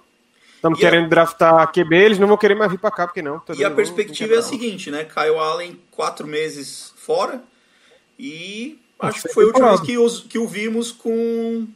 Estamos 0.56 0.80
E 0.80 0.86
a- 0.86 0.90
querendo 0.90 1.10
draftar 1.10 1.68
QB, 1.74 1.96
eles 1.96 2.20
não 2.20 2.28
vão 2.28 2.38
querer 2.38 2.54
mais 2.56 2.72
vir 2.72 2.78
pra 2.80 2.92
cá, 2.92 3.08
porque 3.08 3.24
não. 3.24 3.40
tá 3.40 3.54
E 3.56 3.66
a 3.66 3.72
perspectiva 3.72 4.36
é 4.36 4.38
a 4.38 4.42
seguinte, 4.44 4.92
né? 4.92 5.04
Kyle 5.04 5.36
Allen, 5.38 5.78
quatro 5.92 6.26
meses 6.28 6.94
fora. 6.96 7.42
E 8.20 8.80
acho 9.00 9.24
que 9.24 9.30
foi 9.30 9.44
a 9.46 9.48
última 9.48 9.68
vez 9.70 9.82
que, 9.82 9.98
os, 9.98 10.22
que 10.22 10.38
o 10.38 10.48
vimos 10.48 10.92
com, 10.92 11.68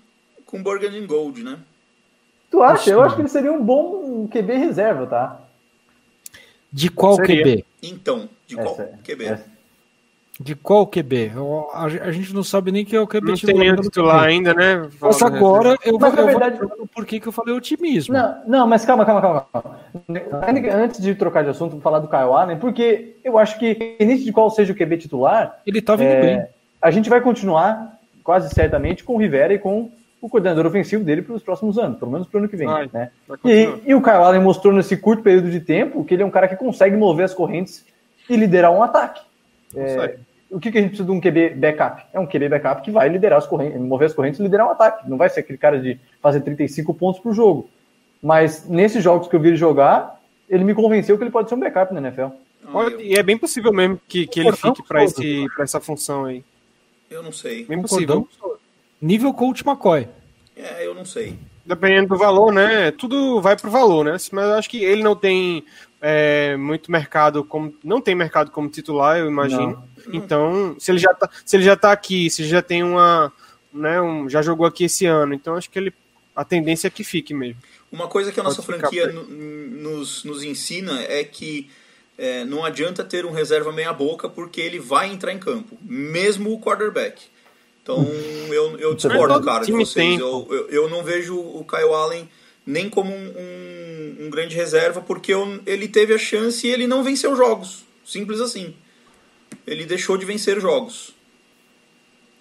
com 0.46 0.62
Burgundy 0.64 1.02
Gold, 1.08 1.44
né? 1.44 1.58
Tu 2.50 2.64
acha? 2.64 2.90
Eu 2.90 3.02
acho 3.02 3.16
que 3.16 3.22
ele 3.22 3.28
seria 3.30 3.52
um 3.52 3.64
bom 3.64 4.28
QB 4.28 4.54
reserva, 4.58 5.06
tá? 5.06 5.40
De 6.72 6.90
qual 6.90 7.16
Seria. 7.16 7.44
QB? 7.44 7.66
Então, 7.84 8.30
de 8.46 8.56
qual 8.56 8.68
Essa- 8.74 8.92
QB? 9.04 9.26
essa- 9.26 9.58
De 10.40 10.54
qual 10.56 10.86
QB? 10.86 11.32
Eu- 11.36 11.68
A, 11.74 11.86
a 11.86 12.12
gente 12.12 12.32
não 12.34 12.44
sabe 12.44 12.72
nem 12.72 12.86
quem 12.86 12.98
é 13.00 13.02
o 13.02 13.08
QB 13.08 13.32
Não 13.32 13.36
tem 13.38 13.76
titular 13.82 14.24
ainda, 14.24 14.54
né? 14.54 14.88
Mas 15.02 15.20
agora 15.22 15.78
eu 15.84 15.94
vou, 15.94 16.00
Mas, 16.00 16.14
eu 16.14 16.18
vou 16.18 16.26
verdade- 16.28 16.60
o 16.80 16.86
porquê 16.88 17.20
que 17.20 17.28
eu 17.28 17.32
falei 17.32 17.56
otimismo. 17.56 18.14
Não, 18.14 18.44
não, 18.46 18.68
mas 18.68 18.86
calma, 18.86 19.04
calma, 19.04 19.22
calma. 19.22 19.48
calma. 19.52 19.80
Antes 20.76 21.02
de 21.02 21.16
trocar 21.16 21.44
de 21.44 21.50
assunto, 21.50 21.72
vou 21.72 21.82
falar 21.82 22.00
do 22.00 22.08
Kyle 22.08 22.22
Allen, 22.32 22.58
porque 22.60 23.16
eu 23.24 23.38
acho 23.40 23.58
que, 23.58 23.72
independente 23.72 24.24
de 24.26 24.32
qual 24.32 24.50
seja 24.52 24.74
o 24.74 24.76
QB 24.76 24.98
titular, 24.98 25.60
Ele 25.66 25.82
tá 25.82 25.96
vindo 25.96 26.08
É, 26.10 26.22
bem. 26.22 26.46
a 26.82 26.92
gente 26.92 27.10
vai 27.10 27.20
continuar, 27.20 27.98
quase 28.24 28.54
certamente, 28.54 29.04
com 29.04 29.16
o 29.16 29.18
Rivera 29.18 29.54
e 29.56 29.60
com 29.60 29.90
o 30.28 30.30
coordenador 30.30 30.66
ofensivo 30.66 31.04
dele 31.04 31.22
para 31.22 31.36
os 31.36 31.44
próximos 31.44 31.78
anos, 31.78 31.98
pelo 31.98 32.12
menos 32.12 32.28
para 32.28 32.38
o 32.38 32.40
ano 32.42 32.50
que 32.50 32.56
vem. 32.56 32.68
Vai, 32.68 32.90
né? 32.94 33.12
E, 33.44 33.70
e 33.86 33.96
o 33.96 34.02
Kyle 34.02 34.16
Allen 34.16 34.42
mostrou 34.42 34.74
nesse 34.74 34.96
curto 34.98 35.24
período 35.24 35.50
de 35.50 35.60
tempo 35.60 36.04
que 36.06 36.14
ele 36.14 36.24
é 36.24 36.26
um 36.26 36.32
cara 36.32 36.48
que 36.48 36.56
consegue 36.56 36.96
mover 36.96 37.26
as 37.26 37.34
correntes 37.34 37.86
e 38.30 38.36
liderar 38.36 38.72
um 38.72 38.84
ataque. 38.84 39.22
Consegue. 39.74 40.20
O 40.50 40.60
que, 40.60 40.72
que 40.72 40.78
a 40.78 40.82
gente 40.82 40.92
precisa 40.92 41.10
de 41.10 41.12
um 41.12 41.20
QB 41.20 41.56
backup? 41.56 42.06
É 42.14 42.20
um 42.20 42.26
QB 42.26 42.48
backup 42.50 42.82
que 42.82 42.92
vai 42.92 43.10
liderar 43.10 43.38
as 43.38 43.46
correntes, 43.46 43.80
mover 43.82 44.06
as 44.06 44.14
correntes 44.14 44.40
e 44.40 44.44
liderar 44.44 44.68
um 44.68 44.72
ataque. 44.72 45.10
Não 45.10 45.18
vai 45.18 45.30
ser 45.30 45.42
aquele 45.42 45.58
cara 45.58 45.80
de 45.80 46.00
fazer 46.22 46.40
35 46.42 46.94
pontos 46.94 47.20
por 47.20 47.34
jogo. 47.34 47.70
Mas 48.22 48.68
nesses 48.68 49.04
jogos 49.04 49.28
que 49.28 49.36
eu 49.36 49.40
vi 49.40 49.50
ele 49.50 49.58
jogar, 49.58 50.22
ele 50.50 50.64
me 50.64 50.74
convenceu 50.74 51.18
que 51.18 51.24
ele 51.24 51.32
pode 51.32 51.50
ser 51.50 51.56
um 51.56 51.60
backup 51.60 51.94
na 51.94 52.00
NFL. 52.00 52.28
E 53.00 53.16
é 53.18 53.24
bem 53.24 53.38
possível 53.38 53.74
mesmo 53.74 54.00
que, 54.08 54.26
que 54.26 54.40
ele 54.40 54.52
fique 54.54 54.84
para 54.84 55.04
essa 55.64 55.80
função 55.80 56.26
aí. 56.26 56.44
eu 57.10 57.22
não 57.22 57.32
sei. 57.32 57.66
Bem 57.66 57.82
possível. 57.82 58.28
Nível 59.02 59.34
coach 59.34 59.64
McCoy. 59.66 60.08
É, 60.58 60.86
eu 60.86 60.96
não 60.96 61.06
sei. 61.06 61.38
Dependendo 61.66 62.10
do 62.10 62.18
valor, 62.18 62.52
né? 62.52 62.92
Tudo 62.92 63.40
vai 63.42 63.56
pro 63.56 63.70
valor, 63.70 64.04
né? 64.04 64.18
Mas 64.32 64.46
eu 64.46 64.54
acho 64.54 64.70
que 64.70 64.84
ele 64.84 65.04
não 65.04 65.16
tem 65.16 65.64
é, 66.02 66.58
muito 66.58 66.92
mercado 66.92 67.44
como. 67.44 67.74
Não 67.84 68.02
tem 68.02 68.16
mercado 68.16 68.52
como 68.52 68.70
titular, 68.70 69.18
eu 69.18 69.28
imagino. 69.28 69.84
Então, 70.12 70.76
se 70.80 70.92
ele 70.92 71.00
já 71.00 71.14
tá, 71.14 71.30
se 71.46 71.56
ele 71.56 71.64
já 71.64 71.76
tá 71.76 71.92
aqui, 71.92 72.30
se 72.30 72.42
ele 72.42 72.50
já 72.50 72.62
tem 72.62 72.84
uma. 72.84 73.32
Né, 73.74 74.02
um, 74.02 74.30
já 74.30 74.42
jogou 74.42 74.66
aqui 74.66 74.86
esse 74.86 75.06
ano, 75.06 75.34
então 75.34 75.56
acho 75.56 75.70
que 75.70 75.78
ele. 75.78 75.94
A 76.36 76.44
tendência 76.44 76.88
é 76.88 76.92
que 76.92 77.04
fique 77.04 77.34
mesmo. 77.34 77.62
Uma 77.92 78.08
coisa 78.08 78.32
que 78.32 78.40
a 78.40 78.44
nossa 78.44 78.62
Pode 78.62 78.80
franquia 78.80 79.12
nos, 79.12 80.24
nos 80.24 80.44
ensina 80.44 81.02
é 81.04 81.24
que 81.24 81.70
é, 82.18 82.44
não 82.44 82.64
adianta 82.64 83.04
ter 83.04 83.26
um 83.26 83.32
reserva 83.32 83.72
meia 83.72 83.94
boca 83.94 84.30
porque 84.30 84.62
ele 84.62 84.80
vai 84.80 85.12
entrar 85.12 85.32
em 85.32 85.40
campo, 85.40 85.78
mesmo 85.82 86.54
o 86.54 86.60
quarterback. 86.60 87.24
Então 87.88 88.04
eu, 88.54 88.78
eu 88.80 88.94
discordo, 88.96 89.42
cara, 89.46 89.60
de 89.62 89.68
time 89.68 89.86
vocês. 89.86 89.94
tem. 89.94 90.20
Eu, 90.20 90.46
eu, 90.52 90.70
eu 90.70 90.90
não 90.90 91.04
vejo 91.04 91.40
o 91.40 91.64
Kyle 91.64 91.94
Allen 91.94 92.30
nem 92.66 92.90
como 92.90 93.14
um, 93.14 93.18
um- 93.30 94.26
um 94.26 94.30
grande 94.30 94.56
reserva 94.58 95.00
porque 95.00 95.34
eu- 95.34 95.62
ele 95.66 95.88
teve 95.88 96.14
a 96.14 96.18
chance 96.18 96.68
e 96.68 96.70
ele 96.70 96.86
não 96.86 97.02
venceu 97.02 97.34
jogos. 97.36 97.86
Simples 98.06 98.42
assim. 98.42 98.76
Ele 99.66 99.86
deixou 99.86 100.18
de 100.18 100.26
vencer 100.26 100.60
jogos. 100.60 101.16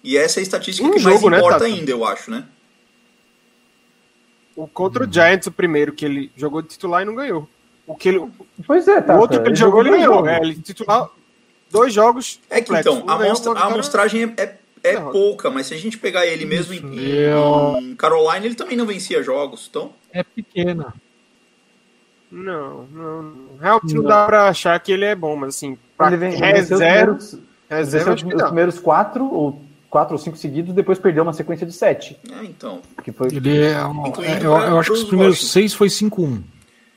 E 0.03 0.17
essa 0.17 0.39
é 0.39 0.41
a 0.41 0.43
estatística 0.43 0.85
Um 0.85 0.91
que 0.91 0.99
mais 1.01 1.15
jogo, 1.15 1.29
né, 1.29 1.37
importa 1.37 1.59
Tata? 1.59 1.65
ainda, 1.71 1.91
eu 1.91 2.03
acho, 2.03 2.29
né? 2.29 2.45
O 4.55 4.67
contra 4.67 5.05
o 5.07 5.11
Giants, 5.11 5.47
o 5.47 5.51
primeiro 5.51 5.93
que 5.93 6.03
ele 6.03 6.31
jogou 6.35 6.61
de 6.61 6.67
titular 6.69 7.03
e 7.03 7.05
não 7.05 7.15
ganhou. 7.15 7.47
O, 7.85 7.95
que 7.95 8.09
ele, 8.09 8.17
o 8.17 8.31
Pois 8.65 8.85
é, 8.87 8.99
tá. 9.01 9.17
outro 9.17 9.41
que 9.41 9.47
ele 9.47 9.55
jogou, 9.55 9.79
ele 9.81 9.89
dois 9.91 10.01
ganhou. 10.01 10.27
É, 10.27 10.39
ele 10.41 10.55
titular 10.55 11.09
dois 11.71 11.93
jogos. 11.93 12.39
É 12.49 12.59
que 12.61 12.73
então, 12.75 13.05
Um 13.05 13.09
a, 13.09 13.17
o 13.17 13.57
a 13.57 13.63
amostragem 13.65 14.23
é, 14.37 14.41
é, 14.41 14.57
é 14.87 14.91
Derrota. 14.93 15.11
pouca, 15.11 15.49
mas 15.49 15.67
se 15.67 15.73
a 15.73 15.77
gente 15.77 15.97
pegar 15.97 16.25
ele 16.25 16.45
mesmo 16.45 16.73
em, 16.73 16.77
em- 16.77 17.91
em 17.91 17.95
Carolina, 17.95 18.45
ele 18.45 18.55
também 18.55 18.75
não 18.77 18.85
vencia 18.85 19.21
jogos. 19.23 19.67
Então, 19.69 19.91
É 20.13 20.23
pequena. 20.23 20.93
Não, 22.31 22.83
não, 22.91 23.21
não. 23.23 23.33
Realmente 23.61 23.93
não, 23.93 24.01
Não. 24.03 24.09
dá 24.09 24.25
pra 24.25 24.47
achar 24.49 24.77
que 24.79 24.91
ele 24.91 25.05
é 25.05 25.15
bom, 25.15 25.35
mas 25.35 25.55
assim, 25.55 25.77
pra 25.97 26.07
Ele 26.07 26.17
vem, 26.17 26.33
ele 26.33 26.41
venceu 26.41 26.75
os 26.75 26.81
reserva, 26.81 26.95
primeiros, 27.15 27.33
ele 27.33 27.43
reserva 27.69 28.15
que 28.15 28.35
os 28.35 28.43
primeiros 28.43 28.79
quatro 28.79 29.25
ou 29.33 29.61
quatro 29.89 30.13
ou 30.13 30.19
cinco 30.19 30.35
seguidos, 30.37 30.73
depois 30.75 30.99
perdeu 30.99 31.23
uma 31.23 31.31
sequência 31.31 31.65
de 31.65 31.71
sete. 31.71 32.17
é, 32.29 32.43
então. 32.43 32.81
Que 33.01 33.13
foi 33.13 33.27
Ele 33.31 33.57
é, 33.61 33.81
um- 33.85 34.05
é, 34.23 34.39
eu, 34.43 34.51
eu 34.57 34.77
acho 34.79 34.91
que 34.91 34.97
os 34.97 35.03
primeiros 35.05 35.35
Washington. 35.37 35.53
seis 35.53 35.73
foi 35.73 35.87
5-1. 35.89 36.41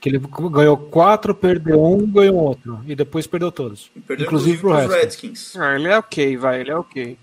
Que 0.01 0.09
ele 0.09 0.19
ganhou 0.51 0.75
quatro, 0.75 1.33
perdeu 1.33 1.81
um, 1.81 2.05
ganhou 2.11 2.35
outro. 2.35 2.81
E 2.87 2.95
depois 2.95 3.25
perdeu 3.27 3.51
todos. 3.51 3.89
Perdeu 4.07 4.25
Inclusive 4.25 4.57
pro 4.57 4.69
pros 4.71 4.79
Redskins. 4.81 5.01
Redskins. 5.01 5.55
Ah, 5.57 5.75
ele 5.75 5.87
é 5.87 5.97
ok, 5.97 6.37
vai, 6.37 6.59
ele 6.61 6.71
é 6.71 6.75
ok. 6.75 7.17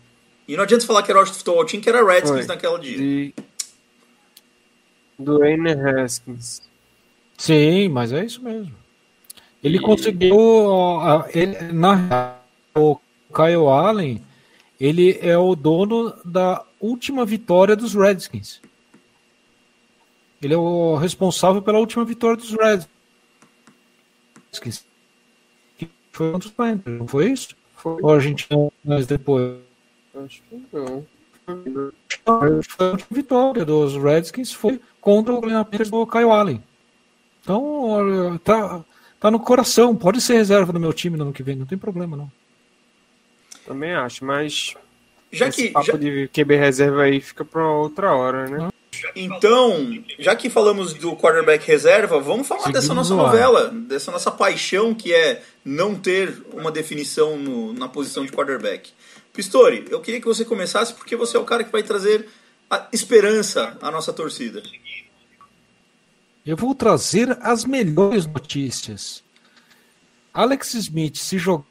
E 0.49 0.57
não 0.57 0.65
adianta 0.65 0.87
falar 0.87 1.03
que 1.03 1.11
era 1.11 1.21
Washington 1.21 1.39
Football 1.45 1.67
Team, 1.67 1.81
que 1.83 1.89
era 1.91 2.05
Redskins 2.05 2.47
Foi. 2.47 2.47
naquela 2.47 2.79
dia. 2.79 2.97
De... 2.97 3.35
Do 5.19 5.45
N. 5.45 5.71
Haskins. 5.73 6.63
Sim, 7.37 7.89
mas 7.91 8.13
é 8.13 8.25
isso 8.25 8.43
mesmo. 8.43 8.75
Ele 9.63 9.79
conseguiu. 9.79 10.35
ó, 10.37 11.01
a- 11.01 11.29
ele- 11.35 11.73
na 11.73 11.95
real, 11.97 12.45
o 12.75 12.97
Kyle 13.35 13.67
Allen, 13.69 14.23
ele 14.81 15.19
é 15.21 15.37
o 15.37 15.55
dono 15.55 16.15
da 16.25 16.65
última 16.81 17.25
vitória 17.27 17.77
dos 17.77 17.95
Redskins. 17.95 18.61
Ele 20.41 20.55
é 20.55 20.57
o 20.57 20.95
responsável 20.97 21.61
pela 21.61 21.79
última 21.81 22.05
vitória 22.05 22.37
dos 22.37 22.53
Redskins. 22.53 22.89
Que 25.77 25.91
foi 26.13 26.33
contra 26.33 26.49
os 26.49 26.55
Panthers, 26.55 26.99
não 26.99 27.07
foi 27.09 27.33
isso? 27.33 27.57
Foi. 27.75 28.01
Ou 28.03 28.13
a 28.13 28.21
gente 28.21 28.47
não 28.51 28.73
mais 28.85 29.07
depois? 29.07 29.59
Acho 30.15 30.43
que 30.49 30.63
não. 30.73 31.07
A 32.27 32.97
vitória 33.11 33.65
dos 33.65 33.97
Redskins 33.97 34.53
foi 34.53 34.81
contra 35.01 35.33
o 35.35 35.41
Panthers 35.41 35.91
do 35.91 36.07
Kyle 36.07 36.31
Allen. 36.31 36.63
Então, 37.43 37.81
olha, 37.85 38.39
tá, 38.41 38.85
tá 39.19 39.31
no 39.31 39.41
coração. 39.41 39.97
Pode 39.97 40.21
ser 40.21 40.35
reserva 40.35 40.73
do 40.73 40.81
meu 40.81 40.93
time 40.93 41.17
no 41.17 41.25
ano 41.25 41.33
que 41.33 41.43
vem, 41.43 41.57
não 41.57 41.65
tem 41.67 41.79
problema, 41.79 42.17
não. 42.17 42.31
Também 43.67 43.95
acho, 43.95 44.25
mas 44.25 44.75
Já 45.33 45.49
esse 45.49 45.65
que, 45.69 45.71
papo 45.71 45.87
já- 45.87 45.93
de 45.97 46.29
QB 46.29 46.57
reserva 46.57 47.03
aí 47.03 47.21
fica 47.21 47.45
pra 47.45 47.67
outra 47.67 48.15
hora, 48.15 48.49
né? 48.49 48.69
então, 49.15 50.03
já 50.19 50.35
que 50.35 50.51
falamos 50.51 50.93
do 50.93 51.15
quarterback 51.17 51.65
reserva, 51.67 52.19
vamos 52.19 52.47
falar 52.49 52.63
Seguimos 52.63 52.81
dessa 52.83 52.95
nossa 52.95 53.15
novela, 53.15 53.69
dessa 53.69 54.11
nossa 54.11 54.31
paixão 54.31 54.93
que 54.95 55.15
é 55.15 55.43
não 55.65 55.95
ter 55.95 56.43
uma 56.53 56.71
definição 56.71 57.37
no- 57.39 57.73
na 57.73 57.89
posição 57.89 58.25
de 58.27 58.33
quarterback. 58.33 58.91
Pistori, 59.43 59.87
eu 59.89 60.01
queria 60.01 60.21
que 60.21 60.27
você 60.27 60.45
começasse 60.45 60.93
porque 60.93 61.15
você 61.15 61.37
é 61.37 61.41
o 61.41 61.45
cara 61.45 61.63
que 61.63 61.71
vai 61.71 61.81
trazer 61.85 62.27
a 62.69 62.89
esperança 62.93 63.79
à 63.81 63.89
nossa 63.89 64.13
torcida. 64.13 64.61
Eu 66.45 66.57
vou 66.57 66.75
trazer 66.75 67.39
as 67.41 67.65
melhores 67.65 68.27
notícias. 68.27 69.23
Alex 70.35 70.75
Smith, 70.75 71.15
se 71.19 71.39
jogar 71.39 71.65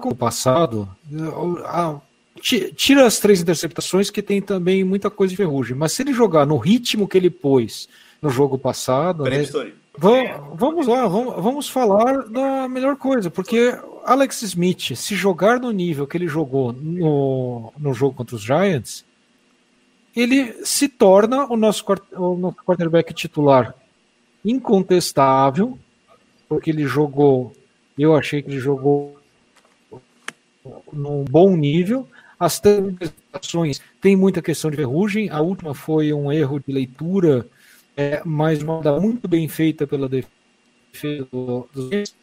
como 0.00 0.10
o 0.12 0.16
passado, 0.16 0.88
tira 2.74 3.06
as 3.06 3.20
três 3.20 3.40
interceptações, 3.40 4.10
que 4.10 4.20
tem 4.20 4.42
também 4.42 4.82
muita 4.82 5.08
coisa 5.10 5.30
de 5.30 5.36
ferrugem. 5.36 5.76
Mas 5.76 5.92
se 5.92 6.02
ele 6.02 6.12
jogar 6.12 6.44
no 6.46 6.56
ritmo 6.56 7.06
que 7.06 7.16
ele 7.16 7.30
pôs 7.30 7.88
no 8.20 8.28
jogo 8.28 8.58
passado, 8.58 9.22
Peraí, 9.22 9.38
né, 9.38 9.44
Pistori. 9.44 9.74
Va- 9.96 10.38
Vamos 10.54 10.88
lá, 10.88 11.06
vamos, 11.06 11.34
vamos 11.42 11.68
falar 11.68 12.24
da 12.28 12.68
melhor 12.68 12.96
coisa, 12.96 13.30
porque 13.30 13.72
Alex 14.12 14.42
Smith, 14.42 14.94
se 14.96 15.14
jogar 15.14 15.60
no 15.60 15.70
nível 15.70 16.06
que 16.06 16.16
ele 16.16 16.28
jogou 16.28 16.72
no, 16.72 17.72
no 17.78 17.92
jogo 17.92 18.14
contra 18.14 18.36
os 18.36 18.42
Giants, 18.42 19.04
ele 20.16 20.64
se 20.64 20.88
torna 20.88 21.46
o 21.46 21.56
nosso, 21.56 21.84
o 22.16 22.36
nosso 22.36 22.56
quarterback 22.64 23.12
titular 23.12 23.74
incontestável, 24.44 25.78
porque 26.48 26.70
ele 26.70 26.86
jogou, 26.86 27.52
eu 27.98 28.16
achei 28.16 28.40
que 28.42 28.48
ele 28.50 28.58
jogou 28.60 29.18
num 30.92 31.24
bom 31.24 31.56
nível. 31.56 32.08
As 32.40 32.60
transmissões 32.60 33.80
tem 34.00 34.16
muita 34.16 34.40
questão 34.40 34.70
de 34.70 34.76
ferrugem, 34.76 35.28
a 35.28 35.40
última 35.40 35.74
foi 35.74 36.12
um 36.12 36.32
erro 36.32 36.60
de 36.60 36.72
leitura 36.72 37.46
é, 37.96 38.22
mas 38.24 38.62
uma 38.62 39.00
muito 39.00 39.26
bem 39.26 39.48
feita 39.48 39.86
pela 39.86 40.08
defesa 40.08 41.26
do- 41.32 41.68
dos 41.72 42.14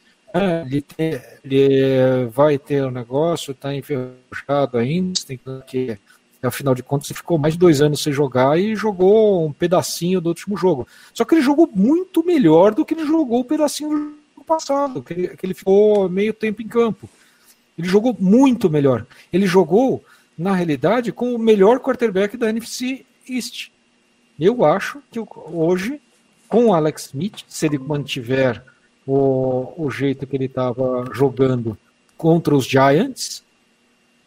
ele, 0.66 0.82
tem- 0.82 1.22
ele 1.44 2.26
vai 2.32 2.58
ter 2.58 2.84
o 2.84 2.92
negócio, 2.92 3.52
está 3.52 3.74
enferrujado 3.74 4.78
ainda, 4.78 5.20
tem 5.26 5.40
que, 5.66 5.98
afinal 6.44 6.76
de 6.76 6.84
contas, 6.84 7.10
ele 7.10 7.18
ficou 7.18 7.38
mais 7.38 7.54
de 7.54 7.60
dois 7.60 7.82
anos 7.82 8.02
sem 8.04 8.12
jogar 8.14 8.60
e 8.60 8.76
jogou 8.76 9.46
um 9.48 9.54
pedacinho 9.54 10.20
do 10.22 10.30
último 10.30 10.58
jogo. 10.58 10.88
Só 11.14 11.24
que 11.26 11.36
ele 11.36 11.42
jogou 11.42 11.70
muito 11.74 12.24
melhor 12.26 12.74
do 12.74 12.86
que 12.86 12.94
ele 12.94 13.06
jogou 13.06 13.40
o 13.40 13.46
pedacinho 13.46 13.90
do 13.90 13.98
jogo 13.98 14.46
passado, 14.46 15.02
que 15.02 15.14
ele, 15.14 15.28
que 15.30 15.46
ele 15.46 15.54
ficou 15.54 16.08
meio 16.10 16.34
tempo 16.34 16.62
em 16.62 16.68
campo. 16.68 17.10
Ele 17.78 17.88
jogou 17.88 18.16
muito 18.20 18.70
melhor. 18.70 19.06
Ele 19.34 19.46
jogou, 19.48 20.04
na 20.38 20.54
realidade, 20.54 21.12
com 21.12 21.34
o 21.34 21.40
melhor 21.40 21.80
quarterback 21.80 22.38
da 22.38 22.50
NFC 22.50 23.06
East. 23.28 23.70
Eu 24.40 24.64
acho 24.66 25.02
que 25.12 25.20
hoje, 25.20 26.00
com 26.48 26.68
o 26.68 26.74
Alex 26.74 27.08
Smith, 27.08 27.44
se 27.48 27.66
ele 27.66 27.78
mantiver 27.78 28.62
o, 29.06 29.74
o 29.78 29.92
jeito 29.92 30.26
que 30.26 30.36
ele 30.36 30.46
estava 30.46 31.06
jogando 31.14 31.78
contra 32.18 32.56
os 32.56 32.66
Giants, 32.66 33.44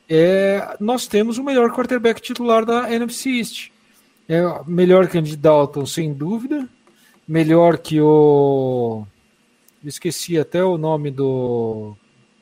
é, 0.08 0.76
nós 0.80 1.06
temos 1.06 1.38
o 1.38 1.44
melhor 1.44 1.70
quarterback 1.70 2.20
titular 2.20 2.64
da 2.64 2.92
NFC 2.92 3.30
East. 3.30 3.70
É 4.28 4.42
melhor 4.66 5.08
que 5.08 5.18
Andy 5.18 5.36
Dalton, 5.36 5.86
sem 5.86 6.12
dúvida. 6.12 6.68
Melhor 7.26 7.78
que 7.78 8.00
o. 8.00 9.06
Esqueci 9.84 10.38
até 10.38 10.62
o 10.64 10.76
nome 10.76 11.10
do 11.10 11.94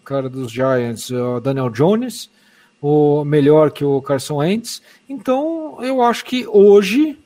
cara 0.04 0.28
dos 0.28 0.50
Giants, 0.50 1.10
o 1.10 1.40
Daniel 1.40 1.70
Jones. 1.70 2.30
O 2.80 3.24
melhor 3.24 3.70
que 3.70 3.84
o 3.84 4.00
Carson 4.02 4.36
Wentz. 4.36 4.82
Então, 5.08 5.78
eu 5.80 6.02
acho 6.02 6.24
que 6.24 6.46
hoje 6.46 7.18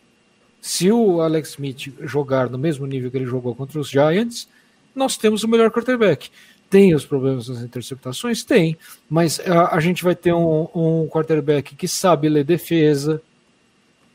se 0.61 0.92
o 0.92 1.20
Alex 1.20 1.51
Smith 1.51 1.92
jogar 2.03 2.51
no 2.51 2.59
mesmo 2.59 2.87
nível 2.87 3.11
que 3.11 3.16
ele 3.16 3.27
jogou 3.27 3.55
contra 3.55 3.81
os 3.81 3.88
Giants, 3.88 4.49
nós 4.94 5.16
temos 5.16 5.44
o 5.44 5.48
melhor 5.48 5.70
quarterback. 5.70 6.31
Tem 6.68 6.94
os 6.94 7.05
problemas 7.05 7.46
das 7.46 7.62
interceptações? 7.62 8.44
Tem, 8.44 8.76
mas 9.09 9.40
a, 9.40 9.74
a 9.74 9.81
gente 9.81 10.05
vai 10.05 10.14
ter 10.14 10.33
um, 10.33 10.68
um 10.74 11.09
quarterback 11.09 11.74
que 11.74 11.88
sabe 11.88 12.29
ler 12.29 12.44
defesa, 12.44 13.20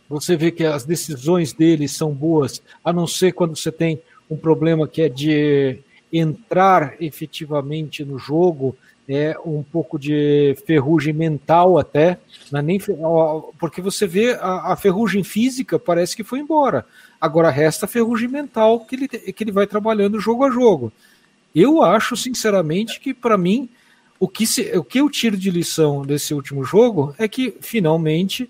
Você 0.08 0.36
vê 0.36 0.52
que 0.52 0.64
as 0.64 0.86
decisões 0.86 1.52
dele 1.52 1.88
são 1.88 2.14
boas, 2.14 2.62
a 2.84 2.94
não 2.94 3.08
ser 3.08 3.34
quando 3.34 3.56
você 3.56 3.72
tem 3.72 4.02
um 4.30 4.38
problema 4.38 4.88
que 4.88 5.02
é 5.02 5.10
de 5.10 5.80
entrar 6.14 6.96
efetivamente 7.02 8.06
no 8.06 8.18
jogo, 8.18 8.78
é 9.08 9.36
um 9.46 9.62
pouco 9.62 10.00
de 10.00 10.56
ferrugem 10.66 11.14
mental 11.14 11.78
até, 11.78 12.18
é 12.54 12.62
nem, 12.62 12.80
porque 13.60 13.82
você 13.82 14.08
vê 14.08 14.34
a, 14.34 14.74
a, 14.74 14.76
ferrugem 14.76 15.24
física 15.24 15.78
parece 15.78 16.16
que 16.16 16.24
foi 16.24 16.40
embora. 16.40 16.86
Agora 17.20 17.50
resta 17.50 17.86
a 17.86 17.90
ferrugem 17.90 18.28
mental 18.28 18.82
que 18.82 18.96
ele, 18.96 19.08
que 19.08 19.44
ele 19.44 19.52
vai 19.52 19.66
trabalhando 19.66 20.20
jogo 20.20 20.44
a 20.44 20.52
jogo. 20.52 20.92
Eu 21.54 21.82
acho, 21.82 22.18
sinceramente, 22.18 23.00
que 23.00 23.14
para 23.14 23.38
mim 23.38 23.70
o 24.20 24.28
que, 24.28 24.46
se, 24.46 24.78
o 24.78 24.84
que 24.84 25.00
eu 25.00 25.10
tiro 25.10 25.38
de 25.38 25.52
lição 25.52 26.06
desse 26.06 26.34
último 26.34 26.64
jogo 26.64 27.14
é 27.18 27.28
que 27.28 27.56
finalmente 27.62 28.50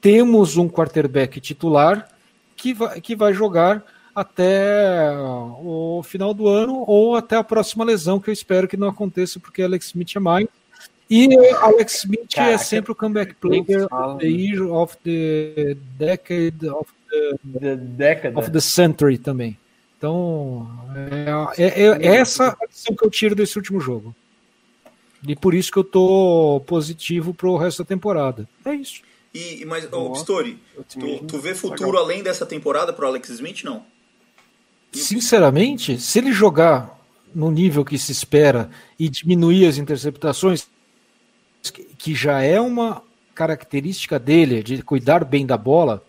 temos 0.00 0.56
um 0.56 0.68
quarterback 0.68 1.40
titular 1.40 2.08
que 2.56 2.74
vai, 2.74 3.00
que 3.00 3.16
vai 3.16 3.32
jogar 3.32 3.84
até 4.14 5.16
o 5.60 6.02
final 6.04 6.34
do 6.34 6.48
ano 6.48 6.84
ou 6.86 7.14
até 7.14 7.36
a 7.36 7.44
próxima 7.44 7.84
lesão, 7.84 8.18
que 8.18 8.30
eu 8.30 8.34
espero 8.34 8.66
que 8.66 8.76
não 8.76 8.88
aconteça, 8.88 9.38
porque 9.38 9.62
Alex 9.62 9.86
Smith 9.86 10.16
é 10.16 10.20
mais. 10.20 10.48
E 11.08 11.28
Alex 11.60 11.98
Smith 11.98 12.32
é 12.32 12.36
Caraca, 12.36 12.54
é 12.54 12.58
sempre 12.58 12.92
o 12.92 12.94
comeback 12.94 13.34
player 13.36 13.86
of 13.90 14.18
the 14.18 14.26
year, 14.26 14.70
of 14.70 14.96
the 15.04 15.76
decade, 15.96 16.68
of 16.68 16.90
the, 17.60 17.76
decade. 17.76 18.36
of 18.36 18.50
the 18.50 18.60
century 18.60 19.18
também. 19.18 19.58
Então, 19.96 20.68
é, 21.56 21.64
é, 21.64 22.06
é 22.06 22.16
essa 22.16 22.50
a 22.50 22.66
lição 22.66 22.94
que 22.94 23.04
eu 23.04 23.10
tiro 23.10 23.34
desse 23.34 23.56
último 23.56 23.80
jogo. 23.80 24.14
E 25.26 25.34
por 25.34 25.54
isso 25.54 25.72
que 25.72 25.78
eu 25.78 25.84
tô 25.84 26.62
positivo 26.66 27.34
pro 27.34 27.56
resto 27.56 27.82
da 27.82 27.88
temporada. 27.88 28.48
É 28.64 28.74
isso. 28.74 29.02
E, 29.34 29.64
mas, 29.66 29.92
ô, 29.92 30.06
oh, 30.06 30.12
Pistori, 30.12 30.58
tu, 30.88 31.18
tu 31.26 31.38
vê 31.38 31.54
futuro 31.54 31.90
legal. 31.90 32.04
além 32.04 32.22
dessa 32.22 32.46
temporada 32.46 32.92
pro 32.92 33.06
Alex 33.06 33.28
Smith, 33.30 33.64
não? 33.64 33.84
Sinceramente, 34.92 36.00
se 36.00 36.18
ele 36.18 36.32
jogar 36.32 36.98
no 37.34 37.50
nível 37.50 37.84
que 37.84 37.98
se 37.98 38.12
espera 38.12 38.70
e 38.98 39.08
diminuir 39.08 39.66
as 39.66 39.76
interceptações, 39.76 40.66
que 41.98 42.14
já 42.14 42.40
é 42.40 42.60
uma 42.60 43.02
característica 43.34 44.18
dele, 44.18 44.62
de 44.62 44.82
cuidar 44.82 45.24
bem 45.24 45.44
da 45.44 45.56
bola, 45.56 46.02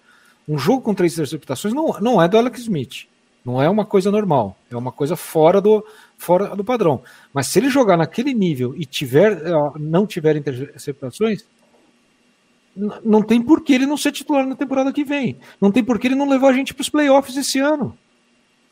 um 0.50 0.58
jogo 0.58 0.82
com 0.82 0.96
três 0.96 1.14
interceptações 1.14 1.76
não, 1.76 1.88
não 2.02 2.22
é 2.22 2.28
do 2.28 2.38
Alex 2.38 2.62
Smith. 2.62 3.08
Não 3.46 3.62
é 3.62 3.70
uma 3.70 3.86
coisa 3.86 4.12
normal, 4.12 4.58
é 4.70 4.76
uma 4.76 4.92
coisa 4.92 5.16
fora 5.16 5.62
do, 5.62 5.86
fora 6.18 6.56
do 6.56 6.64
padrão. 6.64 7.02
Mas 7.34 7.48
se 7.48 7.58
ele 7.58 7.70
jogar 7.70 7.96
naquele 7.96 8.34
nível 8.34 8.76
e 8.76 8.86
tiver, 8.86 9.42
não 9.80 10.06
tiver 10.06 10.36
interceptações, 10.36 11.46
não 13.04 13.22
tem 13.22 13.42
por 13.42 13.62
que 13.64 13.74
ele 13.74 13.86
não 13.86 13.96
ser 13.96 14.12
titular 14.12 14.46
na 14.46 14.56
temporada 14.56 14.92
que 14.92 15.04
vem. 15.04 15.38
Não 15.60 15.72
tem 15.72 15.84
por 15.84 15.98
que 16.00 16.08
ele 16.08 16.16
não 16.16 16.28
levar 16.28 16.50
a 16.50 16.54
gente 16.54 16.74
para 16.74 16.82
os 16.82 16.90
playoffs 16.90 17.38
esse 17.38 17.60
ano. 17.60 17.98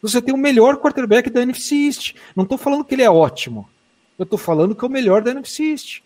Você 0.01 0.21
tem 0.21 0.33
o 0.33 0.37
melhor 0.37 0.77
quarterback 0.77 1.29
da 1.29 1.41
NFC 1.41 1.75
East. 1.75 2.15
Não 2.35 2.43
estou 2.43 2.57
falando 2.57 2.83
que 2.83 2.95
ele 2.95 3.03
é 3.03 3.09
ótimo. 3.09 3.67
Eu 4.17 4.23
estou 4.23 4.37
falando 4.37 4.75
que 4.75 4.83
é 4.83 4.87
o 4.87 4.91
melhor 4.91 5.21
da 5.21 5.31
NFC 5.31 5.63
East. 5.71 6.01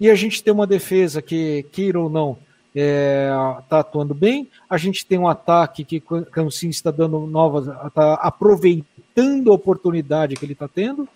E 0.00 0.08
a 0.08 0.14
gente 0.14 0.42
tem 0.42 0.52
uma 0.52 0.66
defesa 0.66 1.20
que, 1.20 1.64
queira 1.72 2.00
ou 2.00 2.08
não, 2.08 2.38
está 2.78 3.58
é, 3.58 3.62
tá 3.68 3.80
atuando 3.80 4.14
bem. 4.14 4.48
A 4.68 4.76
gente 4.76 5.04
tem 5.04 5.18
um 5.18 5.28
ataque 5.28 5.84
que 5.84 6.00
Cancin 6.00 6.68
está 6.68 6.90
dando 6.90 7.20
novas, 7.26 7.66
está 7.86 8.14
aproveitando 8.14 9.50
a 9.50 9.54
oportunidade 9.54 10.36
que 10.36 10.44
ele 10.44 10.52
está 10.52 10.68
tendo. 10.68 11.08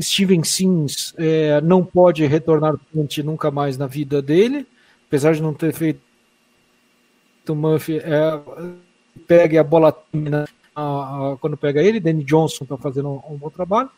Steven 0.00 0.42
Sims 0.42 1.14
é, 1.18 1.60
não 1.60 1.84
pode 1.84 2.24
retornar 2.24 2.78
punch 2.92 3.22
nunca 3.22 3.50
mais 3.50 3.76
na 3.76 3.86
vida 3.86 4.22
dele, 4.22 4.66
apesar 5.06 5.34
de 5.34 5.42
não 5.42 5.52
ter 5.52 5.74
feito 5.74 6.00
o 7.48 7.54
Murphy. 7.54 7.98
É, 7.98 9.58
a 9.58 9.64
bola 9.64 9.92
termina 9.92 10.48
quando 11.40 11.56
pega 11.56 11.82
ele, 11.82 12.00
Danny 12.00 12.24
Johnson 12.24 12.64
está 12.64 12.76
fazendo 12.78 13.10
um, 13.10 13.34
um, 13.34 13.36
bom 13.36 13.50
trabalho, 13.50 13.90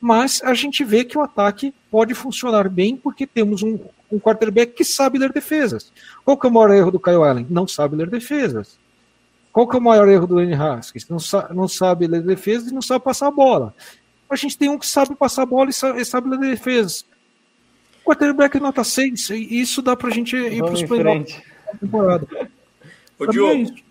mas 0.00 0.40
a 0.44 0.54
gente 0.54 0.84
vê 0.84 1.04
que 1.04 1.18
o 1.18 1.22
ataque 1.22 1.74
pode 1.90 2.14
funcionar 2.14 2.68
bem 2.68 2.96
porque 2.96 3.26
temos 3.26 3.62
um, 3.62 3.78
um 4.12 4.20
quarterback 4.20 4.72
que 4.72 4.84
sabe 4.84 5.18
ler 5.18 5.32
defesas. 5.32 5.92
Qual 6.24 6.36
que 6.36 6.46
é 6.46 6.50
o 6.50 6.52
maior 6.52 6.70
erro 6.70 6.90
do 6.90 7.00
Kyle 7.00 7.22
Allen? 7.22 7.46
Não 7.48 7.66
sabe 7.66 7.96
ler 7.96 8.08
defesas. 8.08 8.78
Qual 9.52 9.68
que 9.68 9.76
é 9.76 9.78
o 9.78 9.82
maior 9.82 10.08
erro 10.08 10.26
do 10.26 10.34
Lenny 10.34 10.54
Haskins? 10.54 11.08
Não, 11.08 11.18
sa 11.18 11.48
não 11.52 11.66
sabe 11.66 12.06
ler 12.06 12.22
defesas 12.22 12.70
e 12.70 12.74
não 12.74 12.82
sabe 12.82 13.04
passar 13.04 13.28
a 13.28 13.30
bola. 13.30 13.74
A 14.28 14.36
gente 14.36 14.56
tem 14.56 14.68
um 14.68 14.78
que 14.78 14.86
sabe 14.86 15.14
passar 15.14 15.42
a 15.42 15.46
bola 15.46 15.70
e 15.70 15.72
sabe, 15.72 16.00
e 16.00 16.04
sabe 16.04 16.30
ler 16.30 16.38
defesas. 16.38 17.04
Quarterback 18.04 18.58
nota 18.58 18.82
6, 18.82 19.30
e 19.30 19.60
isso 19.60 19.80
dá 19.80 19.94
pra 19.94 20.10
gente 20.10 20.36
ir 20.36 20.58
para 20.58 20.72
os 20.72 20.82
playoffs 20.82 21.40
temporada. 21.78 22.26
Ô, 23.18 23.26
Diogo, 23.26 23.70
é 23.70 23.82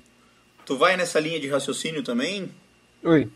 Tu 0.66 0.78
vai 0.78 0.96
nessa 0.96 1.20
linha 1.20 1.40
de 1.40 1.50
raciocínio 1.50 2.04
também? 2.04 2.52
Oi. 3.04 3.30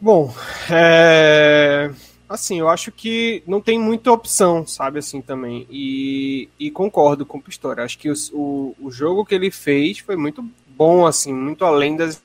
Bom, 0.00 0.34
é... 0.70 1.90
assim, 2.32 2.58
eu 2.58 2.68
acho 2.68 2.90
que 2.90 3.42
não 3.46 3.60
tem 3.60 3.78
muita 3.78 4.10
opção, 4.10 4.66
sabe, 4.66 4.98
assim, 4.98 5.20
também. 5.20 5.66
E, 5.70 6.48
e 6.58 6.70
concordo 6.70 7.24
com 7.24 7.38
o 7.38 7.42
Pistori. 7.42 7.80
Acho 7.80 7.98
que 7.98 8.10
o, 8.10 8.14
o, 8.32 8.76
o 8.80 8.90
jogo 8.90 9.24
que 9.24 9.34
ele 9.34 9.50
fez 9.50 9.98
foi 9.98 10.16
muito 10.16 10.44
bom, 10.66 11.06
assim, 11.06 11.32
muito 11.32 11.64
além 11.64 11.96
das 11.96 12.22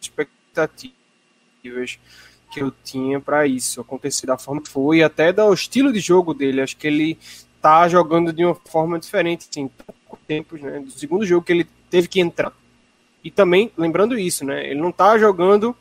expectativas 0.00 0.94
que 2.52 2.60
eu 2.60 2.72
tinha 2.84 3.20
para 3.20 3.46
isso 3.46 3.80
acontecer 3.80 4.26
da 4.26 4.38
forma 4.38 4.62
que 4.62 4.70
foi, 4.70 5.02
até 5.02 5.32
do 5.32 5.52
estilo 5.52 5.92
de 5.92 6.00
jogo 6.00 6.32
dele. 6.32 6.62
Acho 6.62 6.76
que 6.76 6.86
ele 6.86 7.18
tá 7.60 7.88
jogando 7.88 8.32
de 8.32 8.44
uma 8.44 8.54
forma 8.54 8.98
diferente, 8.98 9.46
assim, 9.50 9.70
tempos, 10.26 10.60
né? 10.60 10.80
Do 10.80 10.90
segundo 10.90 11.24
jogo 11.24 11.44
que 11.44 11.52
ele 11.52 11.66
teve 11.90 12.08
que 12.08 12.20
entrar. 12.20 12.52
E 13.22 13.30
também, 13.30 13.72
lembrando 13.76 14.18
isso, 14.18 14.44
né? 14.44 14.70
Ele 14.70 14.80
não 14.80 14.92
tá 14.92 15.18
jogando 15.18 15.76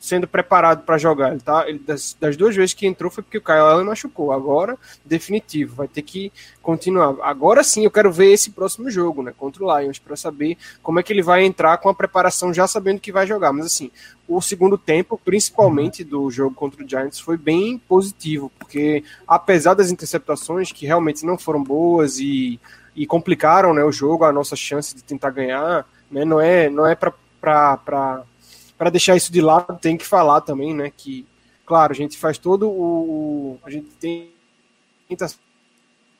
sendo 0.00 0.26
preparado 0.26 0.82
para 0.82 0.96
jogar. 0.96 1.32
Ele 1.32 1.40
tá, 1.40 1.68
ele, 1.68 1.78
das, 1.78 2.16
das, 2.18 2.34
duas 2.34 2.56
vezes 2.56 2.72
que 2.72 2.86
entrou 2.86 3.10
foi 3.10 3.22
porque 3.22 3.36
o 3.36 3.42
Kyle 3.42 3.58
Allen 3.58 3.84
machucou. 3.84 4.32
Agora, 4.32 4.78
definitivo, 5.04 5.76
vai 5.76 5.86
ter 5.86 6.00
que 6.00 6.32
continuar. 6.62 7.16
Agora 7.20 7.62
sim, 7.62 7.84
eu 7.84 7.90
quero 7.90 8.10
ver 8.10 8.32
esse 8.32 8.50
próximo 8.50 8.90
jogo, 8.90 9.22
né, 9.22 9.34
contra 9.36 9.62
o 9.62 9.78
Lions, 9.78 9.98
para 9.98 10.16
saber 10.16 10.56
como 10.82 10.98
é 10.98 11.02
que 11.02 11.12
ele 11.12 11.22
vai 11.22 11.44
entrar 11.44 11.76
com 11.76 11.90
a 11.90 11.94
preparação 11.94 12.52
já 12.52 12.66
sabendo 12.66 12.98
que 12.98 13.12
vai 13.12 13.26
jogar. 13.26 13.52
Mas 13.52 13.66
assim, 13.66 13.90
o 14.26 14.40
segundo 14.40 14.78
tempo, 14.78 15.20
principalmente 15.22 16.02
do 16.02 16.30
jogo 16.30 16.54
contra 16.54 16.82
o 16.82 16.88
Giants, 16.88 17.20
foi 17.20 17.36
bem 17.36 17.76
positivo, 17.76 18.50
porque 18.58 19.04
apesar 19.28 19.74
das 19.74 19.90
interceptações 19.90 20.72
que 20.72 20.86
realmente 20.86 21.26
não 21.26 21.36
foram 21.36 21.62
boas 21.62 22.18
e 22.18 22.58
e 22.94 23.06
complicaram 23.06 23.72
né, 23.72 23.84
o 23.84 23.92
jogo, 23.92 24.24
a 24.24 24.32
nossa 24.32 24.56
chance 24.56 24.94
de 24.94 25.02
tentar 25.02 25.30
ganhar. 25.30 25.86
Né, 26.10 26.24
não 26.24 26.40
é, 26.40 26.68
não 26.68 26.86
é 26.86 26.94
para 26.94 28.24
deixar 28.88 29.16
isso 29.16 29.30
de 29.30 29.42
lado, 29.42 29.78
tem 29.78 29.96
que 29.96 30.06
falar 30.06 30.40
também, 30.40 30.72
né? 30.72 30.90
Que, 30.96 31.26
claro, 31.66 31.92
a 31.92 31.96
gente 31.96 32.16
faz 32.16 32.38
todo 32.38 32.70
o. 32.70 33.58
A 33.62 33.70
gente 33.70 33.90
tenta 34.00 35.28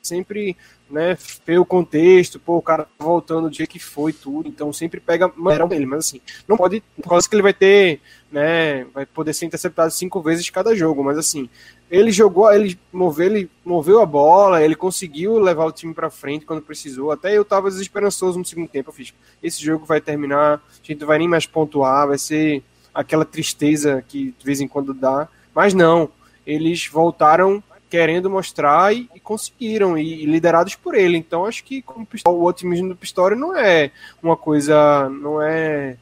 sempre 0.01 0.55
né, 0.89 1.17
ver 1.45 1.59
o 1.59 1.65
contexto, 1.65 2.39
pô, 2.39 2.57
o 2.57 2.61
cara 2.61 2.87
voltando 2.99 3.43
do 3.43 3.51
dia 3.51 3.65
que 3.67 3.79
foi 3.79 4.11
tudo, 4.11 4.49
então 4.49 4.73
sempre 4.73 4.99
pega 4.99 5.31
maneira 5.35 5.65
dele, 5.67 5.85
mas 5.85 5.99
assim, 6.07 6.21
não 6.47 6.57
pode, 6.57 6.83
por 7.01 7.09
causa 7.09 7.29
que 7.29 7.35
ele 7.35 7.43
vai 7.43 7.53
ter, 7.53 8.01
né, 8.31 8.83
vai 8.85 9.05
poder 9.05 9.33
ser 9.33 9.45
interceptado 9.45 9.91
cinco 9.91 10.21
vezes 10.21 10.49
cada 10.49 10.75
jogo, 10.75 11.03
mas 11.03 11.17
assim, 11.17 11.49
ele 11.91 12.09
jogou, 12.09 12.51
ele 12.51 12.79
moveu, 12.91 13.25
ele 13.25 13.51
moveu 13.65 14.01
a 14.01 14.05
bola, 14.05 14.63
ele 14.63 14.75
conseguiu 14.75 15.37
levar 15.37 15.65
o 15.65 15.73
time 15.73 15.93
para 15.93 16.09
frente 16.09 16.45
quando 16.45 16.61
precisou. 16.61 17.11
Até 17.11 17.37
eu 17.37 17.43
tava 17.43 17.69
desesperançoso 17.69 18.39
no 18.39 18.45
segundo 18.45 18.69
tempo. 18.69 18.89
Eu 18.89 18.93
fiz, 18.93 19.13
esse 19.43 19.61
jogo 19.61 19.85
vai 19.85 19.99
terminar, 19.99 20.53
a 20.53 20.59
gente 20.81 21.01
não 21.01 21.07
vai 21.07 21.19
nem 21.19 21.27
mais 21.27 21.45
pontuar, 21.45 22.07
vai 22.07 22.17
ser 22.17 22.63
aquela 22.93 23.25
tristeza 23.25 24.01
que 24.07 24.33
de 24.39 24.45
vez 24.45 24.61
em 24.61 24.69
quando 24.69 24.93
dá. 24.93 25.27
Mas 25.53 25.73
não, 25.73 26.09
eles 26.47 26.87
voltaram 26.87 27.61
querendo 27.89 28.29
mostrar 28.29 28.95
e, 28.95 29.09
e 29.13 29.19
conseguiram, 29.19 29.97
e, 29.97 30.23
e, 30.23 30.25
liderados 30.25 30.75
por 30.75 30.95
ele. 30.95 31.17
Então 31.17 31.45
acho 31.45 31.61
que 31.61 31.83
o 32.25 32.45
otimismo 32.45 32.87
do 32.87 32.95
Pistori 32.95 33.35
não 33.35 33.53
é 33.53 33.91
uma 34.23 34.37
coisa, 34.37 35.09
não 35.09 35.41
é 35.41 35.97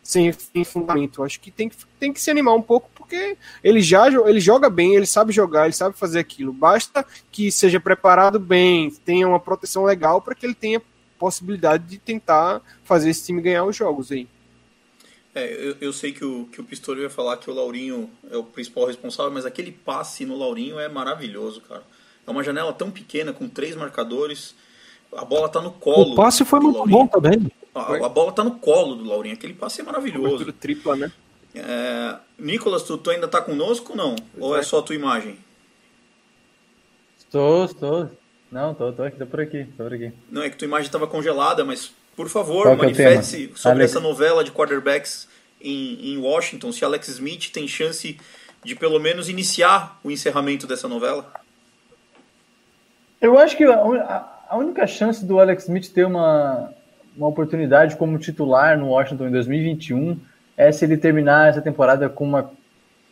sem, 0.00 0.30
sem 0.30 0.62
fundamento. 0.62 1.24
Acho 1.24 1.40
que 1.40 1.50
tem, 1.50 1.68
que 1.68 1.76
tem 1.98 2.12
que 2.12 2.20
se 2.20 2.30
animar 2.30 2.54
um 2.54 2.62
pouco 2.62 2.88
porque 3.02 3.36
ele 3.62 3.82
já 3.82 4.06
ele 4.08 4.40
joga 4.40 4.70
bem, 4.70 4.94
ele 4.94 5.06
sabe 5.06 5.32
jogar, 5.32 5.64
ele 5.64 5.74
sabe 5.74 5.98
fazer 5.98 6.20
aquilo. 6.20 6.52
Basta 6.52 7.04
que 7.30 7.50
seja 7.50 7.80
preparado 7.80 8.38
bem, 8.38 8.90
tenha 9.04 9.26
uma 9.28 9.40
proteção 9.40 9.84
legal 9.84 10.22
para 10.22 10.34
que 10.34 10.46
ele 10.46 10.54
tenha 10.54 10.80
possibilidade 11.18 11.84
de 11.84 11.98
tentar 11.98 12.62
fazer 12.84 13.10
esse 13.10 13.26
time 13.26 13.42
ganhar 13.42 13.64
os 13.64 13.76
jogos 13.76 14.10
aí. 14.10 14.26
É, 15.34 15.52
eu, 15.52 15.76
eu 15.80 15.92
sei 15.92 16.12
que 16.12 16.24
o, 16.24 16.46
que 16.46 16.60
o 16.60 16.64
Pistori 16.64 17.00
vai 17.00 17.10
falar 17.10 17.36
que 17.38 17.50
o 17.50 17.54
Laurinho 17.54 18.10
é 18.30 18.36
o 18.36 18.44
principal 18.44 18.86
responsável, 18.86 19.32
mas 19.32 19.46
aquele 19.46 19.72
passe 19.72 20.26
no 20.26 20.36
Laurinho 20.36 20.78
é 20.78 20.88
maravilhoso, 20.88 21.60
cara. 21.62 21.82
É 22.26 22.30
uma 22.30 22.44
janela 22.44 22.72
tão 22.72 22.90
pequena, 22.90 23.32
com 23.32 23.48
três 23.48 23.74
marcadores. 23.74 24.54
A 25.16 25.24
bola 25.24 25.48
tá 25.48 25.60
no 25.60 25.72
colo. 25.72 26.12
O 26.12 26.14
passe 26.14 26.44
foi 26.44 26.60
muito 26.60 26.78
Laurinho. 26.78 26.98
bom 26.98 27.06
também. 27.06 27.50
A, 27.74 28.06
a, 28.06 28.08
bola 28.08 28.32
tá 28.32 28.44
no 28.44 28.52
colo 28.52 28.94
do 28.94 29.04
Laurinho. 29.04 29.34
Aquele 29.34 29.54
passe 29.54 29.80
é 29.80 29.84
maravilhoso. 29.84 30.52
tripla, 30.52 30.96
né? 30.96 31.12
É, 31.54 32.16
Nicolas, 32.42 32.82
tu, 32.82 32.98
tu, 32.98 33.10
ainda 33.10 33.28
tá 33.28 33.40
conosco 33.40 33.92
ou 33.92 33.96
não? 33.96 34.16
Ou 34.38 34.56
é. 34.56 34.60
é 34.60 34.62
só 34.62 34.80
a 34.80 34.82
tua 34.82 34.94
imagem? 34.96 35.38
Estou, 37.18 37.64
estou. 37.64 38.10
Não, 38.50 38.74
tô, 38.74 38.92
tô 38.92 39.02
aqui, 39.02 39.16
tô 39.16 39.26
por 39.26 39.40
aqui, 39.40 39.64
tô 39.76 39.84
por 39.84 39.94
aqui. 39.94 40.12
Não, 40.30 40.42
é 40.42 40.50
que 40.50 40.56
tua 40.56 40.66
imagem 40.66 40.86
estava 40.86 41.06
congelada, 41.06 41.64
mas 41.64 41.92
por 42.14 42.28
favor, 42.28 42.66
é 42.66 42.74
manifeste-se 42.74 43.52
sobre 43.54 43.78
Alex. 43.78 43.92
essa 43.92 44.00
novela 44.00 44.44
de 44.44 44.50
quarterbacks 44.52 45.26
em, 45.60 46.12
em 46.12 46.18
Washington, 46.18 46.70
se 46.72 46.84
Alex 46.84 47.08
Smith 47.08 47.50
tem 47.50 47.66
chance 47.66 48.18
de 48.62 48.74
pelo 48.76 48.98
menos 48.98 49.28
iniciar 49.28 49.98
o 50.04 50.10
encerramento 50.10 50.66
dessa 50.66 50.86
novela. 50.88 51.32
Eu 53.20 53.38
acho 53.38 53.56
que 53.56 53.64
a- 53.64 54.28
a 54.48 54.56
única 54.56 54.86
chance 54.86 55.24
do 55.24 55.38
Alex 55.40 55.62
Smith 55.64 55.88
ter 55.92 56.04
uma, 56.04 56.72
uma 57.16 57.28
oportunidade 57.28 57.96
como 57.96 58.18
titular 58.18 58.76
no 58.76 58.88
Washington 58.88 59.28
em 59.28 59.32
2021 59.32 60.18
é 60.68 60.72
se 60.72 60.84
ele 60.84 60.96
terminar 60.96 61.48
essa 61.48 61.60
temporada 61.60 62.08
com 62.08 62.24
uma 62.24 62.50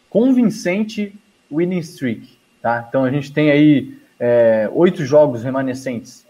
convincente 0.09 1.15
winning 1.51 1.79
streak. 1.79 2.39
Tá? 2.61 2.85
Então 2.89 3.05
a 3.05 3.11
gente 3.11 3.33
tem 3.33 3.51
aí 3.51 3.99
é, 4.19 4.69
oito 4.73 5.05
jogos 5.05 5.43
remanescentes. 5.43 6.27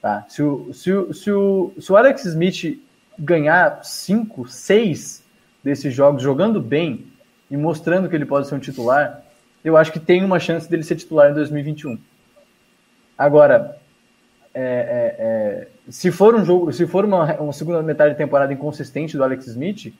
Tá? 0.00 0.24
Se, 0.28 0.42
o, 0.42 0.72
se, 0.72 0.92
o, 0.92 1.12
se, 1.12 1.30
o, 1.30 1.72
se 1.78 1.92
o 1.92 1.96
Alex 1.96 2.24
Smith 2.24 2.80
ganhar 3.18 3.84
cinco, 3.84 4.48
seis 4.48 5.24
desses 5.62 5.92
jogos 5.92 6.22
jogando 6.22 6.60
bem 6.60 7.06
e 7.50 7.56
mostrando 7.56 8.08
que 8.08 8.14
ele 8.14 8.26
pode 8.26 8.48
ser 8.48 8.54
um 8.54 8.60
titular, 8.60 9.22
eu 9.64 9.76
acho 9.76 9.92
que 9.92 10.00
tem 10.00 10.24
uma 10.24 10.38
chance 10.38 10.68
dele 10.68 10.82
ser 10.82 10.96
titular 10.96 11.30
em 11.30 11.34
2021. 11.34 11.98
Agora, 13.16 13.76
é, 14.54 14.62
é, 14.62 15.16
é, 15.18 15.68
se 15.90 16.10
for 16.10 16.34
um 16.34 16.44
jogo, 16.44 16.72
se 16.72 16.86
for 16.86 17.04
uma, 17.04 17.34
uma 17.34 17.52
segunda 17.52 17.82
metade 17.82 18.12
de 18.12 18.18
temporada 18.18 18.52
inconsistente 18.52 19.16
do 19.16 19.24
Alex 19.24 19.46
Smith, 19.48 19.92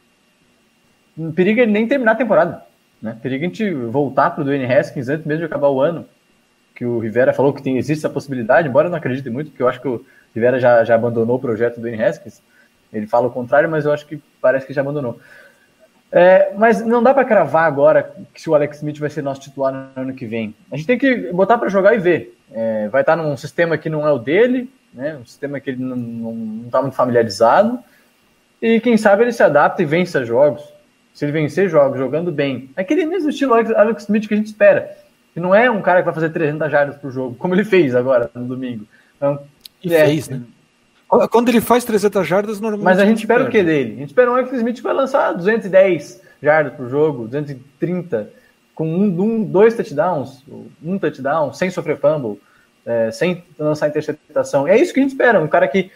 periga 1.35 1.63
ele 1.63 1.73
nem 1.73 1.87
terminar 1.87 2.13
a 2.13 2.17
temporada. 2.17 2.63
Né? 3.01 3.17
Periga 3.23 3.47
a 3.47 3.49
gente 3.49 3.71
voltar 3.73 4.31
para 4.31 4.43
o 4.43 4.45
Dwayne 4.45 4.73
Haskins 4.73 5.09
antes 5.09 5.27
mesmo 5.27 5.41
de 5.41 5.47
acabar 5.47 5.69
o 5.69 5.81
ano. 5.81 6.05
Que 6.75 6.85
o 6.85 6.99
Rivera 6.99 7.33
falou 7.33 7.53
que 7.53 7.63
tem, 7.63 7.77
existe 7.77 8.05
essa 8.05 8.13
possibilidade, 8.13 8.69
embora 8.69 8.87
eu 8.87 8.91
não 8.91 8.99
acredite 8.99 9.29
muito, 9.29 9.51
porque 9.51 9.63
eu 9.63 9.69
acho 9.69 9.81
que 9.81 9.89
o 9.89 10.05
Rivera 10.35 10.61
já, 10.61 10.85
já 10.85 10.95
abandonou 10.95 11.37
o 11.37 11.41
projeto 11.41 11.77
do 11.77 11.81
Dwayne 11.81 12.03
Haskins. 12.03 12.41
Ele 12.93 13.07
fala 13.07 13.27
o 13.27 13.31
contrário, 13.31 13.69
mas 13.69 13.85
eu 13.85 13.93
acho 13.93 14.07
que 14.07 14.21
parece 14.41 14.67
que 14.67 14.73
já 14.73 14.81
abandonou. 14.81 15.21
É, 16.11 16.53
mas 16.57 16.81
não 16.85 17.03
dá 17.03 17.13
para 17.13 17.25
cravar 17.25 17.65
agora 17.65 18.15
que 18.33 18.41
se 18.41 18.49
o 18.49 18.55
Alex 18.55 18.79
Smith 18.79 18.99
vai 18.99 19.11
ser 19.11 19.23
nosso 19.23 19.43
titular 19.43 19.91
no 19.95 20.03
ano 20.03 20.15
que 20.15 20.27
vem. 20.27 20.55
A 20.71 20.77
gente 20.77 20.87
tem 20.87 20.99
que 20.99 21.33
botar 21.33 21.59
para 21.59 21.69
jogar 21.69 21.95
e 21.95 21.99
ver. 21.99 22.39
É, 22.51 22.89
vai 22.89 23.03
estar 23.03 23.15
num 23.15 23.37
sistema 23.37 23.77
que 23.77 23.91
não 23.91 24.07
é 24.07 24.11
o 24.11 24.19
dele, 24.19 24.71
né? 24.93 25.19
um 25.21 25.27
sistema 25.27 25.61
que 25.61 25.71
ele 25.71 25.83
não 25.83 26.63
está 26.65 26.81
muito 26.81 26.95
familiarizado. 26.95 27.79
E 28.61 28.81
quem 28.81 28.97
sabe 28.97 29.23
ele 29.23 29.33
se 29.33 29.43
adapta 29.43 29.83
e 29.83 29.87
vença 29.87 30.25
jogos. 30.25 30.78
Se 31.19 31.25
ele 31.25 31.33
vencer 31.33 31.69
jogos 31.69 31.99
jogando 31.99 32.31
bem. 32.31 32.71
É 32.77 32.83
aquele 32.83 33.05
mesmo 33.05 33.31
estilo 33.31 33.53
Alex, 33.53 33.73
Alex 33.73 34.03
Smith 34.05 34.29
que 34.29 34.35
a 34.35 34.37
gente 34.37 34.47
espera. 34.47 34.97
Que 35.35 35.41
não 35.41 35.53
é 35.53 35.69
um 35.69 35.83
cara 35.83 35.99
que 35.99 36.05
vai 36.05 36.15
fazer 36.15 36.29
300 36.29 36.71
jardas 36.71 36.95
por 36.95 37.11
jogo, 37.11 37.35
como 37.35 37.57
ele 37.57 37.65
fez 37.65 37.93
agora 37.97 38.31
no 38.33 38.45
domingo. 38.45 38.85
Então, 39.17 39.41
E 39.83 39.93
é, 39.93 40.07
fez, 40.07 40.29
né? 40.29 40.41
Quando 41.09 41.49
ele 41.49 41.61
faz 41.61 41.83
300 41.83 42.25
jardas, 42.25 42.61
normalmente. 42.61 42.85
mas 42.85 43.01
a 43.01 43.05
gente 43.05 43.19
espera 43.19 43.41
o 43.41 43.51
perde. 43.51 43.59
que 43.59 43.65
dele? 43.65 43.95
A 43.95 43.97
gente 43.97 44.11
espera 44.11 44.31
um 44.31 44.35
Alex 44.37 44.53
Smith 44.53 44.77
que 44.77 44.83
vai 44.83 44.95
lançar 44.95 45.33
210 45.33 46.23
jardas 46.41 46.75
por 46.75 46.89
jogo, 46.89 47.25
230, 47.25 48.31
com 48.73 48.89
um, 48.89 49.21
um, 49.21 49.43
dois 49.43 49.75
touchdowns, 49.75 50.45
um 50.81 51.01
touchdown, 51.01 51.53
sem 51.53 51.69
sofrer 51.69 51.99
fumble, 51.99 52.41
é, 52.87 53.11
sem 53.11 53.43
lançar 53.59 53.89
interceptação. 53.89 54.69
É 54.69 54.79
isso 54.79 54.95
que 54.95 55.01
a 55.01 55.03
gente 55.03 55.15
espera. 55.15 55.41
Um 55.41 55.49
cara 55.49 55.67
que, 55.67 55.91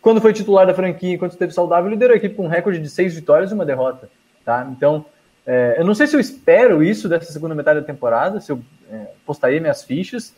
quando 0.00 0.20
foi 0.20 0.32
titular 0.32 0.68
da 0.68 0.72
franquia, 0.72 1.14
enquanto 1.14 1.32
esteve 1.32 1.52
saudável, 1.52 1.90
liderou 1.90 2.14
a 2.14 2.16
equipe 2.16 2.36
com 2.36 2.44
um 2.44 2.48
recorde 2.48 2.78
de 2.78 2.88
seis 2.88 3.12
vitórias 3.12 3.50
e 3.50 3.54
uma 3.54 3.66
derrota. 3.66 4.08
Tá? 4.44 4.68
Então, 4.70 5.04
é, 5.46 5.76
eu 5.78 5.84
não 5.84 5.94
sei 5.94 6.06
se 6.06 6.16
eu 6.16 6.20
espero 6.20 6.82
isso 6.82 7.08
dessa 7.08 7.32
segunda 7.32 7.54
metade 7.54 7.80
da 7.80 7.86
temporada, 7.86 8.40
se 8.40 8.52
eu 8.52 8.60
é, 8.90 9.06
postaria 9.26 9.60
minhas 9.60 9.82
fichas. 9.82 10.34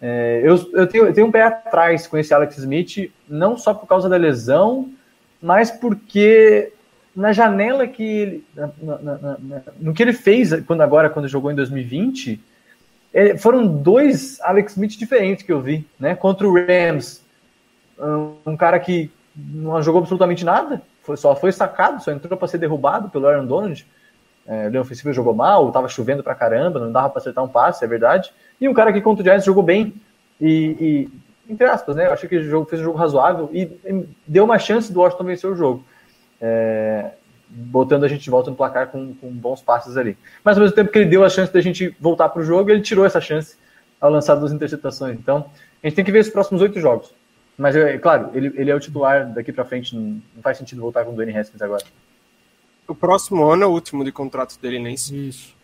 É, 0.00 0.40
eu, 0.42 0.56
eu, 0.72 0.86
tenho, 0.86 1.06
eu 1.06 1.12
tenho 1.12 1.26
um 1.26 1.32
pé 1.32 1.42
atrás 1.42 2.06
com 2.06 2.16
esse 2.16 2.32
Alex 2.32 2.58
Smith, 2.58 3.12
não 3.28 3.56
só 3.56 3.74
por 3.74 3.86
causa 3.86 4.08
da 4.08 4.16
lesão, 4.16 4.90
mas 5.42 5.70
porque 5.70 6.72
na 7.14 7.32
janela 7.32 7.86
que 7.86 8.02
ele, 8.02 8.44
na, 8.54 8.70
na, 8.80 9.18
na, 9.18 9.62
no 9.78 9.92
que 9.92 10.02
ele 10.02 10.12
fez 10.12 10.62
quando 10.62 10.80
agora 10.80 11.10
quando 11.10 11.28
jogou 11.28 11.50
em 11.50 11.54
2020, 11.54 12.40
é, 13.12 13.36
foram 13.36 13.66
dois 13.66 14.40
Alex 14.40 14.72
Smith 14.72 14.96
diferentes 14.96 15.44
que 15.44 15.52
eu 15.52 15.60
vi, 15.60 15.86
né? 15.98 16.14
Contra 16.14 16.48
o 16.48 16.54
Rams, 16.54 17.22
um, 17.98 18.52
um 18.52 18.56
cara 18.56 18.78
que 18.78 19.10
não 19.34 19.82
jogou 19.82 20.00
absolutamente 20.00 20.44
nada, 20.44 20.82
foi, 21.02 21.16
só 21.16 21.34
foi 21.34 21.52
sacado, 21.52 22.02
só 22.02 22.10
entrou 22.10 22.36
para 22.36 22.48
ser 22.48 22.58
derrubado 22.58 23.08
pelo 23.08 23.26
Aaron 23.26 23.46
Donald. 23.46 23.86
É, 24.46 24.68
o 24.68 24.80
ofensivo 24.80 25.12
jogou 25.12 25.34
mal, 25.34 25.68
estava 25.68 25.88
chovendo 25.88 26.22
pra 26.22 26.34
caramba, 26.34 26.80
não 26.80 26.90
dava 26.90 27.10
para 27.10 27.18
acertar 27.20 27.44
um 27.44 27.48
passe, 27.48 27.84
é 27.84 27.88
verdade. 27.88 28.32
E 28.60 28.68
um 28.68 28.74
cara 28.74 28.92
que 28.92 29.00
contra 29.00 29.22
o 29.22 29.24
Giants 29.24 29.44
jogou 29.44 29.62
bem 29.62 29.94
e, 30.40 31.08
e 31.48 31.52
entre 31.52 31.66
aspas, 31.66 31.96
né? 31.96 32.06
Eu 32.06 32.12
achei 32.12 32.28
que 32.28 32.36
o 32.36 32.42
jogo 32.44 32.68
fez 32.68 32.80
um 32.80 32.84
jogo 32.84 32.98
razoável 32.98 33.50
e, 33.52 33.62
e 33.84 34.08
deu 34.26 34.44
uma 34.44 34.58
chance 34.58 34.92
do 34.92 35.00
Washington 35.00 35.24
vencer 35.24 35.50
o 35.50 35.56
jogo. 35.56 35.84
É, 36.40 37.10
botando 37.48 38.04
a 38.04 38.08
gente 38.08 38.22
de 38.22 38.30
volta 38.30 38.50
no 38.50 38.56
placar 38.56 38.88
com, 38.88 39.12
com, 39.14 39.28
bons 39.30 39.60
passes 39.60 39.96
ali. 39.96 40.16
Mas 40.44 40.56
ao 40.56 40.62
mesmo 40.62 40.76
tempo 40.76 40.92
que 40.92 40.98
ele 40.98 41.10
deu 41.10 41.24
a 41.24 41.28
chance 41.28 41.52
da 41.52 41.60
gente 41.60 41.94
voltar 41.98 42.28
para 42.28 42.40
o 42.40 42.44
jogo, 42.44 42.70
ele 42.70 42.80
tirou 42.80 43.04
essa 43.04 43.20
chance 43.20 43.56
ao 44.00 44.10
lançar 44.10 44.36
duas 44.36 44.52
interceptações. 44.52 45.18
Então, 45.18 45.50
a 45.82 45.86
gente 45.86 45.96
tem 45.96 46.04
que 46.04 46.12
ver 46.12 46.20
os 46.20 46.28
próximos 46.28 46.62
oito 46.62 46.78
jogos. 46.78 47.12
Mas, 47.60 47.76
é, 47.76 47.98
claro, 47.98 48.30
ele, 48.32 48.50
ele 48.56 48.70
é 48.70 48.74
o 48.74 48.80
titular 48.80 49.30
daqui 49.34 49.52
para 49.52 49.66
frente, 49.66 49.94
não, 49.94 50.02
não, 50.34 50.42
faz 50.42 50.56
sentido 50.56 50.80
voltar 50.80 51.04
com 51.04 51.12
o 51.12 51.14
Dwayne 51.14 51.36
Haskins 51.36 51.60
agora. 51.60 51.84
O 52.88 52.94
próximo 52.94 53.46
ano 53.50 53.64
é 53.64 53.66
o 53.66 53.70
último 53.70 54.02
de 54.02 54.10
contrato 54.10 54.58
dele, 54.58 54.78
nem 54.78 54.94
isso. 54.94 55.14
Isso. 55.14 55.54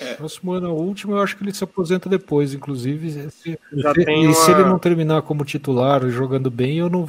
É. 0.00 0.14
Próximo 0.14 0.52
ano 0.52 0.68
é 0.68 0.70
o 0.70 0.74
último, 0.74 1.12
eu 1.12 1.22
acho 1.22 1.36
que 1.36 1.44
ele 1.44 1.52
se 1.52 1.62
aposenta 1.62 2.08
depois, 2.08 2.54
inclusive. 2.54 3.10
Se, 3.10 3.30
se, 3.30 3.58
e 3.74 4.26
uma... 4.26 4.32
se 4.32 4.50
ele 4.50 4.64
não 4.64 4.78
terminar 4.78 5.20
como 5.20 5.44
titular 5.44 6.08
jogando 6.08 6.50
bem, 6.50 6.78
eu 6.78 6.88
não, 6.88 7.06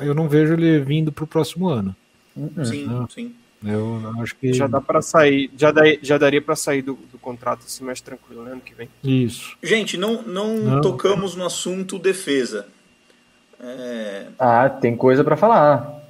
eu 0.00 0.14
não 0.14 0.28
vejo 0.28 0.52
ele 0.52 0.78
vindo 0.78 1.10
para 1.10 1.24
o 1.24 1.26
próximo 1.26 1.68
ano. 1.68 1.96
Sim, 2.64 2.86
Ah. 2.88 3.06
sim. 3.12 3.34
Eu 3.64 4.00
acho 4.20 4.36
que. 4.36 4.52
Já 4.52 4.68
dá 4.68 4.80
para 4.80 5.02
sair, 5.02 5.50
já, 5.56 5.72
dá, 5.72 5.82
já 6.00 6.18
daria 6.18 6.42
para 6.42 6.56
sair 6.56 6.82
do, 6.82 6.94
do, 7.12 7.18
contrato 7.18 7.64
assim 7.64 7.84
mais 7.84 8.00
tranquilo, 8.00 8.44
né? 8.44 8.52
Ano 8.52 8.60
que 8.60 8.74
vem. 8.74 8.88
Isso. 9.04 9.56
Gente, 9.62 9.96
não, 9.96 10.22
não, 10.22 10.56
não. 10.56 10.80
tocamos 10.80 11.36
no 11.36 11.44
assunto 11.44 11.98
defesa. 11.98 12.66
É... 13.62 14.26
Ah, 14.38 14.68
tem 14.68 14.96
coisa 14.96 15.22
para 15.22 15.36
falar. 15.36 16.02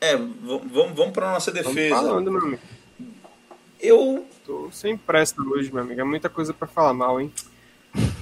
É, 0.00 0.16
vamos, 0.16 0.94
vamos 0.94 1.10
para 1.10 1.32
nossa 1.32 1.50
defesa. 1.50 1.74
Vamos 1.74 2.08
falando, 2.08 2.30
meu 2.30 2.40
amigo. 2.40 2.62
Eu. 3.80 4.26
Tô 4.46 4.70
sem 4.72 4.96
pressa 4.96 5.34
hoje, 5.42 5.72
meu 5.72 5.82
amigo. 5.82 6.00
É 6.00 6.04
muita 6.04 6.28
coisa 6.28 6.54
para 6.54 6.68
falar 6.68 6.94
mal, 6.94 7.20
hein? 7.20 7.32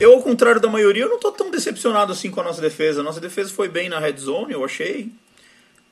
Eu, 0.00 0.14
ao 0.14 0.22
contrário 0.22 0.60
da 0.60 0.68
maioria, 0.68 1.04
eu 1.04 1.08
não 1.10 1.18
tô 1.18 1.30
tão 1.30 1.50
decepcionado 1.50 2.12
assim 2.12 2.30
com 2.30 2.40
a 2.40 2.44
nossa 2.44 2.60
defesa. 2.60 3.00
A 3.00 3.04
nossa 3.04 3.20
defesa 3.20 3.52
foi 3.52 3.68
bem 3.68 3.88
na 3.88 3.98
red 3.98 4.16
zone, 4.16 4.52
eu 4.52 4.64
achei. 4.64 5.12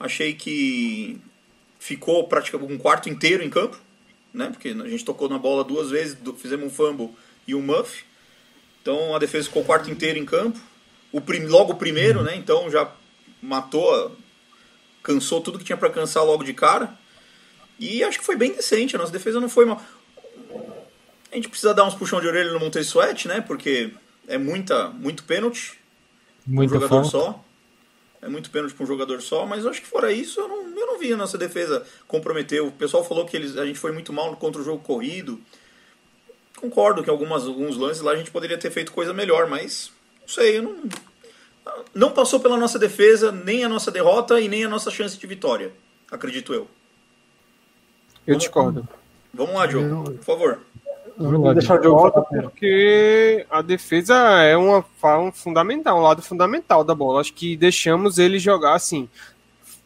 Achei 0.00 0.34
que 0.34 1.20
ficou 1.78 2.26
praticamente 2.26 2.72
um 2.72 2.78
quarto 2.78 3.08
inteiro 3.08 3.42
em 3.42 3.50
campo, 3.50 3.78
né? 4.32 4.48
Porque 4.50 4.68
a 4.68 4.88
gente 4.88 5.04
tocou 5.04 5.28
na 5.28 5.38
bola 5.38 5.62
duas 5.62 5.90
vezes, 5.90 6.16
fizemos 6.38 6.66
um 6.66 6.70
fumble 6.70 7.10
e 7.46 7.54
um 7.54 7.62
muff. 7.62 8.04
Então 8.82 9.14
a 9.14 9.18
defesa 9.18 9.48
ficou 9.48 9.62
o 9.62 9.66
quarto 9.66 9.90
inteiro 9.90 10.18
em 10.18 10.24
campo. 10.24 10.58
O 11.16 11.20
prim, 11.22 11.46
logo 11.46 11.72
o 11.72 11.76
primeiro, 11.76 12.22
né? 12.22 12.36
Então 12.36 12.70
já 12.70 12.92
matou, 13.40 14.14
cansou 15.02 15.40
tudo 15.40 15.58
que 15.58 15.64
tinha 15.64 15.78
para 15.78 15.88
cansar 15.88 16.22
logo 16.22 16.44
de 16.44 16.52
cara. 16.52 16.92
E 17.78 18.04
acho 18.04 18.18
que 18.18 18.24
foi 18.24 18.36
bem 18.36 18.52
decente. 18.52 18.94
A 18.94 18.98
nossa 18.98 19.12
defesa 19.12 19.40
não 19.40 19.48
foi 19.48 19.64
mal. 19.64 19.80
A 21.32 21.34
gente 21.34 21.48
precisa 21.48 21.72
dar 21.72 21.84
uns 21.84 21.94
puxão 21.94 22.20
de 22.20 22.26
orelha 22.26 22.52
no 22.52 22.60
Montez 22.60 22.88
Sweat, 22.88 23.28
né? 23.28 23.40
Porque 23.40 23.94
é 24.28 24.36
muita, 24.36 24.90
muito 24.90 25.24
pênalti. 25.24 25.78
Muita 26.46 26.76
um 26.76 26.80
jogador 26.80 27.02
falta. 27.02 27.08
só. 27.08 27.44
É 28.20 28.28
muito 28.28 28.50
pênalti 28.50 28.74
para 28.74 28.84
um 28.84 28.86
jogador 28.86 29.22
só, 29.22 29.46
mas 29.46 29.64
acho 29.64 29.80
que 29.80 29.86
fora 29.86 30.12
isso, 30.12 30.38
eu 30.38 30.48
não, 30.48 30.68
eu 30.78 30.86
não 30.86 30.98
vi 30.98 31.14
a 31.14 31.16
nossa 31.16 31.38
defesa 31.38 31.82
comprometer. 32.06 32.62
O 32.62 32.72
pessoal 32.72 33.02
falou 33.02 33.24
que 33.24 33.34
eles, 33.34 33.56
a 33.56 33.64
gente 33.64 33.78
foi 33.78 33.92
muito 33.92 34.12
mal 34.12 34.36
contra 34.36 34.60
o 34.60 34.64
jogo 34.64 34.82
corrido. 34.82 35.40
Concordo 36.56 37.02
que 37.02 37.08
algumas, 37.08 37.46
alguns 37.46 37.78
lances 37.78 38.02
lá 38.02 38.12
a 38.12 38.16
gente 38.16 38.30
poderia 38.30 38.58
ter 38.58 38.70
feito 38.70 38.92
coisa 38.92 39.14
melhor, 39.14 39.48
mas 39.48 39.95
não 40.26 40.28
sei, 40.28 40.58
eu 40.58 40.62
não, 40.62 40.76
não 41.94 42.10
passou 42.10 42.40
pela 42.40 42.56
nossa 42.56 42.78
defesa 42.78 43.30
nem 43.30 43.64
a 43.64 43.68
nossa 43.68 43.92
derrota 43.92 44.40
e 44.40 44.48
nem 44.48 44.64
a 44.64 44.68
nossa 44.68 44.90
chance 44.90 45.16
de 45.16 45.26
vitória, 45.26 45.72
acredito 46.10 46.52
eu. 46.52 46.62
Eu 48.26 48.34
vamos, 48.34 48.42
discordo. 48.42 48.88
Vamos 49.32 49.54
lá, 49.54 49.66
Diogo, 49.66 50.12
por 50.14 50.24
favor. 50.24 50.60
Vamos 51.16 51.54
deixar 51.54 51.80
o 51.80 51.82
jogo 51.82 52.26
porque 52.28 53.46
a 53.48 53.62
defesa 53.62 54.14
é 54.42 54.56
uma, 54.56 54.84
um 55.18 55.32
fundamental, 55.32 55.98
um 55.98 56.02
lado 56.02 56.20
fundamental 56.20 56.82
da 56.82 56.94
bola. 56.94 57.20
Acho 57.20 57.32
que 57.32 57.56
deixamos 57.56 58.18
ele 58.18 58.38
jogar 58.38 58.74
assim, 58.74 59.08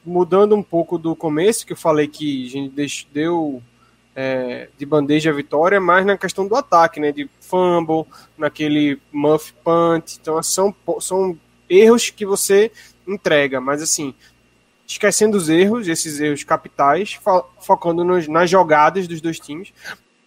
mudando 0.04 0.56
um 0.56 0.62
pouco 0.62 0.98
do 0.98 1.14
começo, 1.14 1.66
que 1.66 1.74
eu 1.74 1.76
falei 1.76 2.08
que 2.08 2.46
a 2.46 2.50
gente 2.50 3.06
deu 3.12 3.62
é, 4.14 4.68
de 4.76 4.84
bandeja 4.84 5.32
vitória, 5.32 5.80
mas 5.80 6.04
na 6.04 6.18
questão 6.18 6.46
do 6.46 6.54
ataque, 6.54 7.00
né? 7.00 7.12
De 7.12 7.28
fumble, 7.40 8.04
naquele 8.36 9.00
muff 9.12 9.52
punt. 9.64 10.16
Então 10.20 10.42
são, 10.42 10.74
são 11.00 11.38
erros 11.68 12.10
que 12.10 12.26
você 12.26 12.70
entrega, 13.06 13.60
mas 13.60 13.82
assim, 13.82 14.14
esquecendo 14.86 15.36
os 15.36 15.48
erros, 15.48 15.88
esses 15.88 16.20
erros 16.20 16.44
capitais, 16.44 17.14
fo 17.14 17.44
focando 17.60 18.04
nos, 18.04 18.26
nas 18.26 18.50
jogadas 18.50 19.06
dos 19.06 19.20
dois 19.20 19.38
times. 19.38 19.72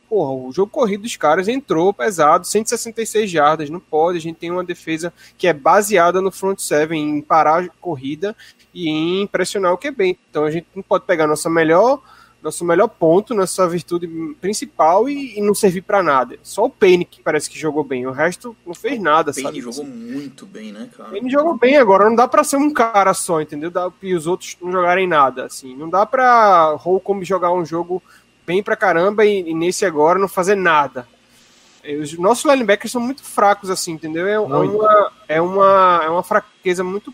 porra, 0.10 0.32
o 0.32 0.52
jogo 0.52 0.72
corrido 0.72 1.02
dos 1.02 1.18
caras 1.18 1.48
entrou 1.48 1.94
pesado, 1.94 2.48
166 2.48 3.30
jardas, 3.30 3.70
não 3.70 3.80
pode. 3.80 4.18
A 4.18 4.22
gente 4.22 4.38
tem 4.38 4.52
uma 4.52 4.64
defesa 4.64 5.12
que 5.38 5.48
é 5.48 5.54
baseada 5.54 6.22
no 6.22 6.32
front 6.32 6.60
seven, 6.60 7.18
em 7.18 7.22
parar 7.22 7.64
a 7.64 7.70
corrida 7.82 8.36
e 8.74 8.90
em 8.90 9.28
pressionar 9.28 9.74
o 9.74 9.78
QB. 9.78 10.18
Então 10.30 10.46
a 10.46 10.52
gente 10.52 10.68
não 10.76 10.84
pode 10.84 11.06
pegar 11.06 11.28
nossa 11.28 11.50
melhor 11.50 12.02
nosso 12.44 12.66
melhor 12.66 12.90
ponto, 12.90 13.34
nossa 13.34 13.68
virtude 13.68 14.08
principal 14.42 15.08
e, 15.08 15.38
e 15.38 15.42
não 15.42 15.56
servir 15.56 15.82
para 15.82 16.04
nada. 16.04 16.38
Só 16.44 16.66
o 16.66 16.70
Payne 16.70 17.06
que 17.06 17.22
parece 17.22 17.50
que 17.50 17.58
jogou 17.58 17.84
bem, 17.84 18.06
o 18.06 18.12
resto 18.12 18.56
não 18.66 18.74
fez 18.74 19.00
nada, 19.00 19.32
o 19.32 19.34
Payne 19.34 19.62
sabe? 19.62 19.62
jogou 19.62 19.86
muito 19.86 20.46
bem, 20.46 20.74
né, 20.74 20.90
cara? 20.96 21.10
Payne 21.10 21.32
jogou 21.32 21.58
bem 21.58 21.78
agora, 21.78 22.10
não 22.10 22.16
dá 22.16 22.28
para 22.28 22.44
ser 22.44 22.58
um 22.58 22.72
cara 22.72 23.14
só, 23.14 23.42
entendeu? 23.42 23.72
Dá, 23.72 23.90
e 24.02 24.14
os 24.14 24.28
outros 24.28 24.58
não 24.62 24.72
jogarem 24.72 25.08
nada, 25.08 25.46
assim. 25.46 25.76
Não 25.76 25.90
dá 25.90 26.06
para 26.06 26.74
Holcomb 26.74 27.24
jogar 27.24 27.54
um 27.54 27.66
jogo 27.66 28.04
bem 28.46 28.62
pra 28.62 28.76
caramba 28.76 29.26
e, 29.26 29.50
e, 29.50 29.54
nesse 29.54 29.86
agora 29.86 30.20
não 30.20 30.28
fazer 30.28 30.56
nada. 30.56 31.08
Os 32.02 32.18
nossos 32.18 32.46
linebackers 32.46 32.92
são 32.92 33.02
muito 33.02 33.24
fracos, 33.24 33.70
assim, 33.70 33.94
entendeu? 33.94 34.28
É, 34.28 34.34
é 34.34 34.38
uma, 34.38 35.12
é, 35.28 35.42
uma, 35.42 36.02
é 36.04 36.10
uma 36.10 36.24
fraqueza 36.24 36.84
muito 36.84 37.14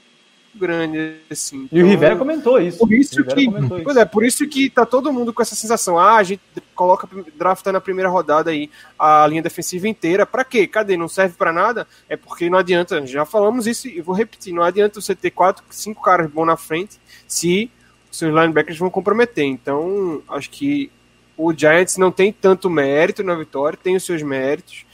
grande, 0.54 1.16
assim. 1.30 1.64
Então, 1.64 1.78
e 1.78 1.82
o 1.82 1.86
então, 1.86 1.90
Rivera 1.90 2.16
comentou 2.16 2.60
isso. 2.60 2.78
Por 2.80 2.92
isso 2.94 3.24
que, 3.24 3.50
pois 3.50 3.82
isso. 3.82 4.00
é, 4.00 4.06
por 4.06 4.26
isso 4.26 4.48
que 4.48 4.70
tá 4.70 4.86
todo 4.86 5.14
mundo 5.14 5.34
com 5.34 5.42
essa 5.42 5.56
sensação. 5.56 5.98
Ah, 5.98 6.16
a 6.16 6.24
gente 6.24 6.42
coloca 6.76 7.08
drafta 7.36 7.72
na 7.72 7.82
primeira 7.82 8.10
rodada 8.10 8.52
aí 8.52 8.70
a 8.98 9.26
linha 9.28 9.42
defensiva 9.42 9.88
inteira. 9.88 10.26
Para 10.26 10.44
quê? 10.44 10.68
Cadê? 10.68 10.98
Não 10.98 11.08
serve 11.08 11.36
para 11.36 11.52
nada? 11.52 11.88
É 12.08 12.16
porque 12.16 12.50
não 12.50 12.58
adianta, 12.58 13.06
já 13.06 13.26
falamos 13.26 13.68
isso 13.68 13.88
e 13.88 14.02
vou 14.02 14.16
repetir, 14.16 14.54
não 14.54 14.64
adianta 14.64 15.00
você 15.00 15.16
ter 15.16 15.32
quatro, 15.32 15.64
cinco 15.70 16.02
caras 16.02 16.30
bons 16.30 16.46
na 16.46 16.58
frente 16.58 17.00
se 17.28 17.72
seus 18.12 18.34
linebackers 18.34 18.78
vão 18.78 18.90
comprometer. 18.90 19.46
Então, 19.46 20.22
acho 20.30 20.50
que 20.50 20.92
o 21.38 21.54
Giants 21.54 21.98
não 21.98 22.12
tem 22.12 22.34
tanto 22.34 22.70
mérito 22.70 23.24
na 23.24 23.36
vitória, 23.36 23.80
tem 23.82 23.96
os 23.96 24.04
seus 24.04 24.22
méritos, 24.22 24.86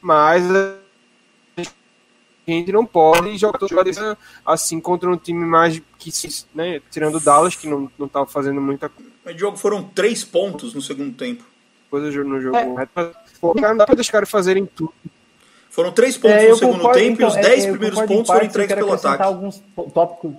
mas 0.00 0.42
a 2.52 2.56
gente 2.56 2.72
não 2.72 2.86
pode 2.86 3.36
jogar 3.36 3.58
jogadores 3.66 3.98
assim 4.44 4.80
contra 4.80 5.10
um 5.10 5.16
time 5.16 5.44
mais 5.44 5.80
que 5.98 6.10
né, 6.54 6.80
tirando 6.90 7.16
o 7.16 7.20
Dallas 7.20 7.54
que 7.54 7.68
não 7.68 7.90
não 7.98 8.06
estava 8.06 8.26
fazendo 8.26 8.60
muita 8.60 8.88
coisa. 8.88 9.10
Mas 9.24 9.38
jogo 9.38 9.56
foram 9.56 9.82
três 9.82 10.24
pontos 10.24 10.74
no 10.74 10.80
segundo 10.80 11.14
tempo. 11.14 11.44
Coisa 11.90 12.06
no 12.24 12.40
jogo. 12.40 12.56
É. 12.56 13.12
Pô, 13.40 13.54
não 13.54 13.76
dá 13.76 13.84
para 13.84 13.94
deixar 13.94 14.12
caras 14.12 14.30
fazerem 14.30 14.64
tudo. 14.64 14.94
Foram 15.70 15.92
três 15.92 16.16
pontos 16.16 16.36
é, 16.36 16.48
no 16.48 16.56
segundo 16.56 16.76
concordo, 16.78 16.98
tempo 16.98 17.12
então, 17.14 17.28
e 17.28 17.30
os 17.30 17.36
então, 17.36 17.50
dez 17.50 17.64
é, 17.64 17.70
primeiros 17.70 18.00
pontos 18.00 18.26
foram 18.26 18.44
entregues 18.44 18.74
pelo 18.74 18.92
ataque. 18.92 19.22
alguns 19.22 19.62
tópicos. 19.92 20.34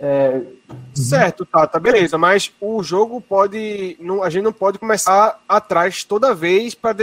É... 0.00 0.42
Certo, 0.94 1.44
tá, 1.44 1.66
tá, 1.66 1.78
beleza, 1.80 2.16
mas 2.16 2.52
o 2.60 2.82
jogo 2.82 3.20
pode. 3.20 3.96
Não, 3.98 4.22
a 4.22 4.30
gente 4.30 4.44
não 4.44 4.52
pode 4.52 4.78
começar 4.78 5.42
atrás 5.48 6.04
toda 6.04 6.34
vez 6.34 6.74
para 6.74 6.96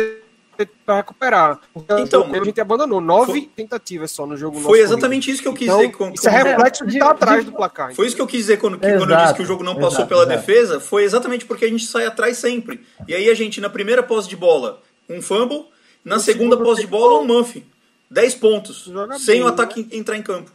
para 0.85 0.97
recuperar. 0.97 1.59
Então, 1.99 2.23
a 2.33 2.43
gente 2.43 2.61
abandonou 2.61 3.01
nove 3.01 3.31
foi, 3.31 3.49
tentativas 3.55 4.11
só 4.11 4.25
no 4.25 4.37
jogo. 4.37 4.59
Foi 4.59 4.79
exatamente 4.79 5.29
isso 5.29 5.41
que 5.41 5.47
eu 5.47 5.53
quis 5.53 5.67
então, 5.67 5.77
dizer. 5.77 5.91
Com, 5.91 6.11
isso 6.11 6.27
é 6.27 6.31
reflexo 6.31 6.85
de 6.85 6.93
estar 6.97 7.11
atrás 7.11 7.45
do 7.45 7.51
placar. 7.51 7.93
Foi 7.93 8.07
isso 8.07 8.15
que 8.15 8.21
eu 8.21 8.27
quis 8.27 8.41
dizer 8.41 8.57
quando, 8.57 8.75
exato, 8.75 8.99
quando 8.99 9.11
eu 9.11 9.17
disse 9.17 9.33
que 9.33 9.41
o 9.41 9.45
jogo 9.45 9.63
não 9.63 9.75
passou 9.75 9.99
exato, 9.99 10.07
pela 10.07 10.23
exato. 10.23 10.39
defesa. 10.39 10.79
Foi 10.79 11.03
exatamente 11.03 11.45
porque 11.45 11.65
a 11.65 11.69
gente 11.69 11.85
sai 11.85 12.05
atrás 12.05 12.37
sempre. 12.37 12.85
E 13.07 13.13
aí 13.13 13.29
a 13.29 13.33
gente, 13.33 13.59
na 13.59 13.69
primeira 13.69 14.01
posse 14.03 14.29
de 14.29 14.35
bola, 14.35 14.81
um 15.09 15.21
fumble. 15.21 15.65
Na 16.03 16.19
segunda 16.19 16.55
posse 16.55 16.81
de 16.81 16.87
bola, 16.87 17.19
um 17.19 17.25
muff. 17.25 17.65
10 18.09 18.35
pontos. 18.35 18.91
Sem 19.19 19.35
bem, 19.35 19.43
o 19.43 19.47
ataque 19.47 19.81
né? 19.81 19.87
entrar 19.91 20.15
em 20.15 20.21
campo. 20.21 20.51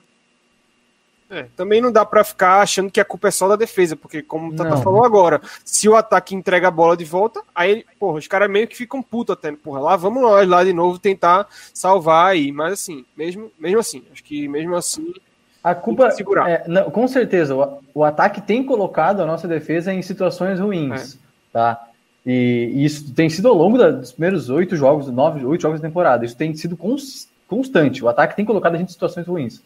É, 1.30 1.46
também 1.54 1.80
não 1.80 1.92
dá 1.92 2.04
para 2.04 2.24
ficar 2.24 2.60
achando 2.60 2.90
que 2.90 3.00
a 3.00 3.04
culpa 3.04 3.28
é 3.28 3.30
só 3.30 3.46
da 3.46 3.54
defesa, 3.54 3.94
porque 3.94 4.20
como 4.20 4.50
o 4.50 4.56
Tata 4.56 4.76
falou 4.78 5.04
agora, 5.04 5.40
se 5.64 5.88
o 5.88 5.94
ataque 5.94 6.34
entrega 6.34 6.66
a 6.66 6.72
bola 6.72 6.96
de 6.96 7.04
volta, 7.04 7.40
aí, 7.54 7.84
porra, 8.00 8.18
os 8.18 8.26
caras 8.26 8.50
meio 8.50 8.66
que 8.66 8.76
ficam 8.76 9.00
putos 9.00 9.34
até, 9.34 9.52
porra, 9.52 9.80
lá 9.80 9.96
vamos 9.96 10.20
nós 10.20 10.48
lá 10.48 10.64
de 10.64 10.72
novo 10.72 10.98
tentar 10.98 11.46
salvar 11.72 12.32
aí, 12.32 12.50
mas 12.50 12.72
assim, 12.72 13.04
mesmo, 13.16 13.50
mesmo 13.56 13.78
assim, 13.78 14.02
acho 14.12 14.24
que 14.24 14.48
mesmo 14.48 14.74
assim 14.74 15.14
a 15.62 15.74
culpa 15.74 16.08
é, 16.48 16.64
não, 16.66 16.90
com 16.90 17.06
certeza 17.06 17.54
o, 17.54 17.78
o, 17.94 18.02
ataque 18.02 18.40
tem 18.40 18.64
colocado 18.64 19.20
a 19.20 19.26
nossa 19.26 19.46
defesa 19.46 19.92
em 19.92 20.00
situações 20.00 20.58
ruins, 20.58 21.14
é. 21.14 21.18
tá? 21.52 21.86
E, 22.24 22.72
e, 22.74 22.84
isso 22.84 23.12
tem 23.12 23.28
sido 23.28 23.48
ao 23.48 23.54
longo 23.54 23.76
da, 23.76 23.90
dos 23.90 24.10
primeiros 24.10 24.48
oito 24.48 24.74
jogos, 24.74 25.08
nove, 25.08 25.44
oito 25.44 25.60
jogos 25.60 25.80
da 25.80 25.86
temporada. 25.86 26.24
Isso 26.24 26.36
tem 26.36 26.54
sido 26.54 26.76
cons, 26.76 27.28
constante. 27.46 28.02
O 28.02 28.08
ataque 28.08 28.36
tem 28.36 28.44
colocado 28.44 28.74
a 28.74 28.78
gente 28.78 28.88
em 28.88 28.92
situações 28.92 29.26
ruins. 29.26 29.62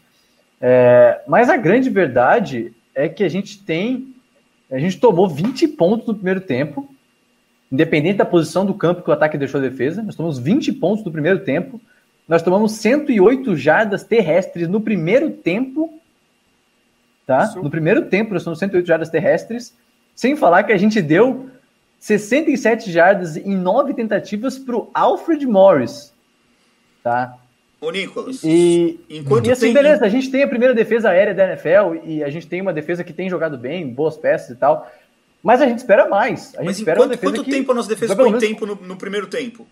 É, 0.61 1.21
mas 1.27 1.49
a 1.49 1.57
grande 1.57 1.89
verdade 1.89 2.73
é 2.93 3.09
que 3.09 3.23
a 3.23 3.29
gente 3.29 3.63
tem. 3.63 4.13
A 4.71 4.79
gente 4.79 4.99
tomou 4.99 5.27
20 5.27 5.67
pontos 5.69 6.07
no 6.07 6.15
primeiro 6.15 6.41
tempo, 6.41 6.89
independente 7.71 8.17
da 8.17 8.25
posição 8.25 8.65
do 8.65 8.73
campo 8.73 9.03
que 9.03 9.09
o 9.09 9.13
ataque 9.13 9.37
deixou 9.37 9.59
a 9.59 9.63
defesa. 9.63 10.01
Nós 10.01 10.15
tomamos 10.15 10.39
20 10.39 10.71
pontos 10.73 11.05
no 11.05 11.11
primeiro 11.11 11.39
tempo. 11.39 11.79
Nós 12.27 12.41
tomamos 12.41 12.71
108 12.73 13.55
jardas 13.55 14.03
terrestres 14.03 14.67
no 14.67 14.81
primeiro 14.81 15.29
tempo. 15.29 15.99
Tá? 17.27 17.53
No 17.55 17.69
primeiro 17.69 18.05
tempo, 18.05 18.33
nós 18.33 18.43
tomamos 18.43 18.59
108 18.59 18.87
jardas 18.87 19.09
terrestres. 19.09 19.75
Sem 20.15 20.35
falar 20.35 20.63
que 20.63 20.71
a 20.71 20.77
gente 20.77 21.01
deu 21.01 21.49
67 21.99 22.91
jardas 22.91 23.35
em 23.35 23.55
nove 23.55 23.93
tentativas 23.93 24.57
para 24.57 24.75
o 24.75 24.89
Alfred 24.93 25.45
Morris. 25.45 26.13
Tá? 27.03 27.37
Ô, 27.79 27.91
Nicolas. 27.91 28.43
E, 28.43 28.99
enquanto 29.09 29.47
e 29.47 29.51
assim, 29.51 29.65
tem... 29.65 29.73
beleza, 29.73 30.05
a 30.05 30.09
gente 30.09 30.31
tem 30.31 30.43
a 30.43 30.47
primeira 30.47 30.73
defesa 30.73 31.09
aérea 31.09 31.33
da 31.33 31.45
NFL 31.45 32.03
e 32.03 32.23
a 32.23 32.29
gente 32.29 32.47
tem 32.47 32.61
uma 32.61 32.73
defesa 32.73 33.03
que 33.03 33.13
tem 33.13 33.29
jogado 33.29 33.57
bem, 33.57 33.87
boas 33.87 34.17
peças 34.17 34.49
e 34.49 34.55
tal. 34.55 34.89
Mas 35.43 35.61
a 35.61 35.67
gente 35.67 35.79
espera 35.79 36.09
mais. 36.09 36.55
A 36.55 36.59
gente 36.59 36.65
mas 36.65 36.79
espera 36.79 36.97
quanto, 36.97 37.11
uma 37.11 37.17
quanto 37.17 37.43
que... 37.43 37.51
tempo 37.51 37.71
a 37.71 37.75
nossa 37.75 37.89
defesa 37.89 38.15
ficou 38.15 38.35
em 38.35 38.39
tempo 38.39 38.65
no, 38.65 38.75
no, 38.75 38.95
primeiro 38.95 39.27
tempo? 39.27 39.67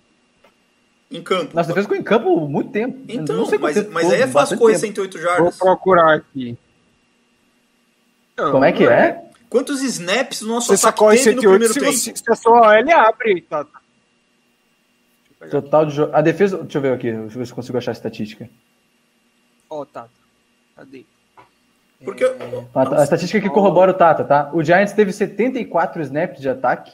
Em 1.10 1.22
campo. 1.22 1.56
Nossa 1.56 1.70
defesa 1.70 1.88
ficou 1.88 1.98
em 1.98 2.04
campo 2.04 2.48
muito 2.48 2.72
tempo. 2.72 3.00
Então, 3.08 3.48
mas, 3.60 3.90
mas 3.90 4.12
aí 4.12 4.22
é 4.22 4.28
fácil 4.28 4.58
correr 4.58 4.78
108 4.78 5.18
jardas. 5.20 5.58
Vou 5.58 5.68
procurar 5.68 6.16
aqui. 6.16 6.58
Não, 8.38 8.52
Como 8.52 8.66
é 8.66 8.72
que 8.72 8.84
é? 8.84 8.88
é? 8.88 9.24
Quantos 9.50 9.82
snaps 9.82 10.42
o 10.42 10.48
nosso 10.48 10.76
você 10.76 10.88
ataque 10.88 11.10
teve 11.10 11.24
108, 11.24 11.36
no 11.36 11.50
primeiro 11.52 11.74
se 11.74 11.80
tempo? 11.80 11.92
Você, 11.92 12.16
se 12.16 12.32
a 12.32 12.36
sua 12.36 12.62
OL 12.62 12.92
abre, 12.92 13.42
tá, 13.42 13.64
tá. 13.64 13.83
Total 15.50 15.86
de 15.86 16.02
A 16.12 16.22
defesa. 16.22 16.58
Deixa 16.58 16.78
eu 16.78 16.82
ver 16.82 16.94
aqui, 16.94 17.12
deixa 17.12 17.36
eu 17.36 17.40
ver 17.40 17.46
se 17.46 17.54
consigo 17.54 17.78
achar 17.78 17.92
a 17.92 17.94
estatística. 17.94 18.50
Ó, 19.70 19.82
oh, 19.82 19.86
Tata. 19.86 20.10
Cadê? 20.76 21.06
Porque... 22.04 22.26
A, 22.74 23.00
a, 23.00 23.04
estatística 23.04 23.40
que 23.42 23.50
corrobora 23.50 23.92
o 23.92 23.94
Tata, 23.94 24.24
tá? 24.24 24.52
O 24.54 24.64
Giants 24.64 24.94
teve 24.94 25.12
74 25.12 26.02
snaps 26.02 26.42
de 26.42 26.50
ataque 26.50 26.92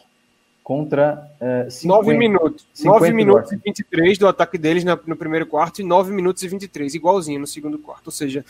contra 0.63 1.27
uh, 1.67 1.71
50, 1.71 1.87
9 1.87 2.17
minutos. 2.17 2.67
9 2.83 3.11
minutos 3.11 3.51
e 3.51 3.55
23 3.55 4.17
do 4.19 4.27
ataque 4.27 4.57
deles 4.57 4.83
no 4.83 5.15
primeiro 5.15 5.47
quarto 5.47 5.81
e 5.81 5.83
9 5.83 6.11
minutos 6.11 6.43
e 6.43 6.47
23, 6.47 6.93
igualzinho 6.93 7.39
no 7.39 7.47
segundo 7.47 7.79
quarto. 7.79 8.07
Ou 8.07 8.11
seja, 8.11 8.45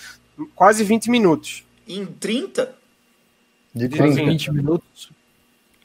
quase 0.53 0.83
20 0.83 1.09
minutos. 1.09 1.63
Em 1.87 2.05
30? 2.05 2.75
De 3.73 3.87
30. 3.87 4.15
20 4.15 4.51
minutos. 4.51 5.11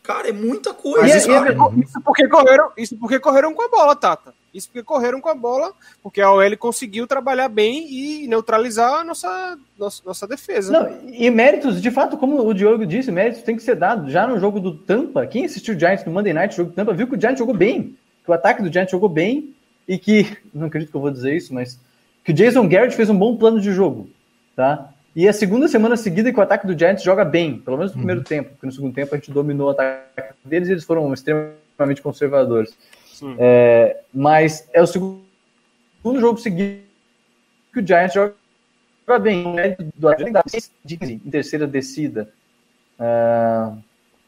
Cara, 0.04 0.28
é 0.28 0.32
muita 0.32 0.74
coisa. 0.74 1.16
Isso, 1.16 1.32
é, 1.32 1.54
isso, 1.80 2.00
porque 2.04 2.28
correram, 2.28 2.70
isso 2.76 2.96
porque 2.98 3.18
correram 3.18 3.54
com 3.54 3.62
a 3.62 3.68
bola, 3.68 3.96
Tata. 3.96 4.34
Isso 4.52 4.68
porque 4.68 4.82
correram 4.82 5.18
com 5.18 5.30
a 5.30 5.34
bola, 5.34 5.72
porque 6.02 6.20
a 6.20 6.30
OL 6.30 6.56
conseguiu 6.58 7.06
trabalhar 7.06 7.48
bem 7.48 7.90
e 7.90 8.28
neutralizar 8.28 9.00
a 9.00 9.02
nossa, 9.02 9.58
nossa, 9.78 10.02
nossa 10.04 10.28
defesa. 10.28 10.70
Não, 10.70 11.10
e 11.10 11.30
méritos, 11.30 11.80
de 11.80 11.90
fato, 11.90 12.18
como 12.18 12.46
o 12.46 12.52
Diogo 12.52 12.84
disse, 12.84 13.10
méritos 13.10 13.42
tem 13.42 13.56
que 13.56 13.62
ser 13.62 13.76
dado. 13.76 14.10
Já 14.10 14.26
no 14.26 14.38
jogo 14.38 14.60
do 14.60 14.76
Tampa, 14.76 15.26
quem 15.26 15.46
assistiu 15.46 15.74
o 15.74 15.78
Giants 15.78 16.04
no 16.04 16.12
Monday 16.12 16.34
Night, 16.34 16.54
jogo 16.54 16.70
do 16.70 16.76
Tampa, 16.76 16.92
viu 16.92 17.08
que 17.08 17.16
o 17.16 17.20
Giants 17.20 17.38
jogou 17.38 17.56
bem. 17.56 17.96
Que 18.22 18.30
o 18.30 18.34
ataque 18.34 18.62
do 18.62 18.70
Giants 18.70 18.90
jogou 18.90 19.08
bem 19.08 19.54
e 19.88 19.96
que, 19.96 20.36
não 20.52 20.66
acredito 20.66 20.90
que 20.90 20.96
eu 20.96 21.00
vou 21.00 21.10
dizer 21.10 21.34
isso, 21.34 21.54
mas 21.54 21.80
que 22.22 22.30
o 22.30 22.34
Jason 22.34 22.68
Garrett 22.68 22.94
fez 22.94 23.08
um 23.08 23.18
bom 23.18 23.36
plano 23.36 23.58
de 23.58 23.72
jogo, 23.72 24.10
tá? 24.54 24.93
E 25.14 25.28
a 25.28 25.32
segunda 25.32 25.68
semana 25.68 25.96
seguida 25.96 26.32
que 26.32 26.38
o 26.38 26.42
ataque 26.42 26.66
do 26.66 26.76
Giants 26.76 27.04
joga 27.04 27.24
bem, 27.24 27.58
pelo 27.58 27.76
menos 27.76 27.92
no 27.92 27.98
primeiro 27.98 28.20
uhum. 28.20 28.26
tempo, 28.26 28.50
porque 28.50 28.66
no 28.66 28.72
segundo 28.72 28.94
tempo 28.94 29.14
a 29.14 29.18
gente 29.18 29.30
dominou 29.30 29.68
o 29.68 29.70
ataque 29.70 30.34
deles 30.44 30.68
e 30.68 30.72
eles 30.72 30.84
foram 30.84 31.12
extremamente 31.12 32.02
conservadores. 32.02 32.76
É, 33.38 34.00
mas 34.12 34.68
é 34.72 34.82
o 34.82 34.86
segundo 34.86 35.20
jogo 36.20 36.38
seguido 36.38 36.82
que 37.72 37.80
o 37.80 37.86
Giants 37.86 38.12
joga 38.14 39.18
bem. 39.20 39.44
Do 39.96 40.08
em 41.00 41.30
terceira 41.30 41.66
descida, 41.66 42.28
uh, 42.98 43.76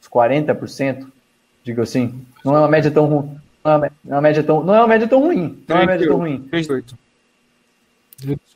uns 0.00 0.08
40%, 0.08 1.06
digo 1.64 1.82
assim. 1.82 2.24
Não 2.44 2.54
é 2.54 2.58
uma 2.60 2.68
média 2.68 2.90
tão 2.90 3.06
ruim. 3.06 3.40
Não 3.64 3.72
é 3.72 3.90
uma 4.06 4.20
média 4.20 4.42
tão, 4.44 4.62
não 4.62 4.74
é 4.74 4.78
uma 4.78 4.86
média 4.86 5.08
tão 5.08 5.20
ruim. 5.20 5.64
Não 5.66 5.76
é 5.76 5.80
uma 5.80 5.86
média 5.86 6.06
tão 6.06 6.16
ruim. 6.18 6.42
38. 6.48 6.96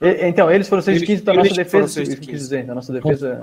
Então, 0.00 0.50
eles 0.50 0.68
foram 0.68 0.82
6 0.82 1.00
de 1.00 1.06
15 1.06 1.22
da 1.22 1.34
nossa 1.34 1.54
defesa. 1.54 2.02
Isso 2.02 2.16
que 2.16 2.26
quis 2.28 2.40
dizer, 2.40 2.64
da 2.64 2.74
nossa 2.74 2.92
defesa. 2.92 3.40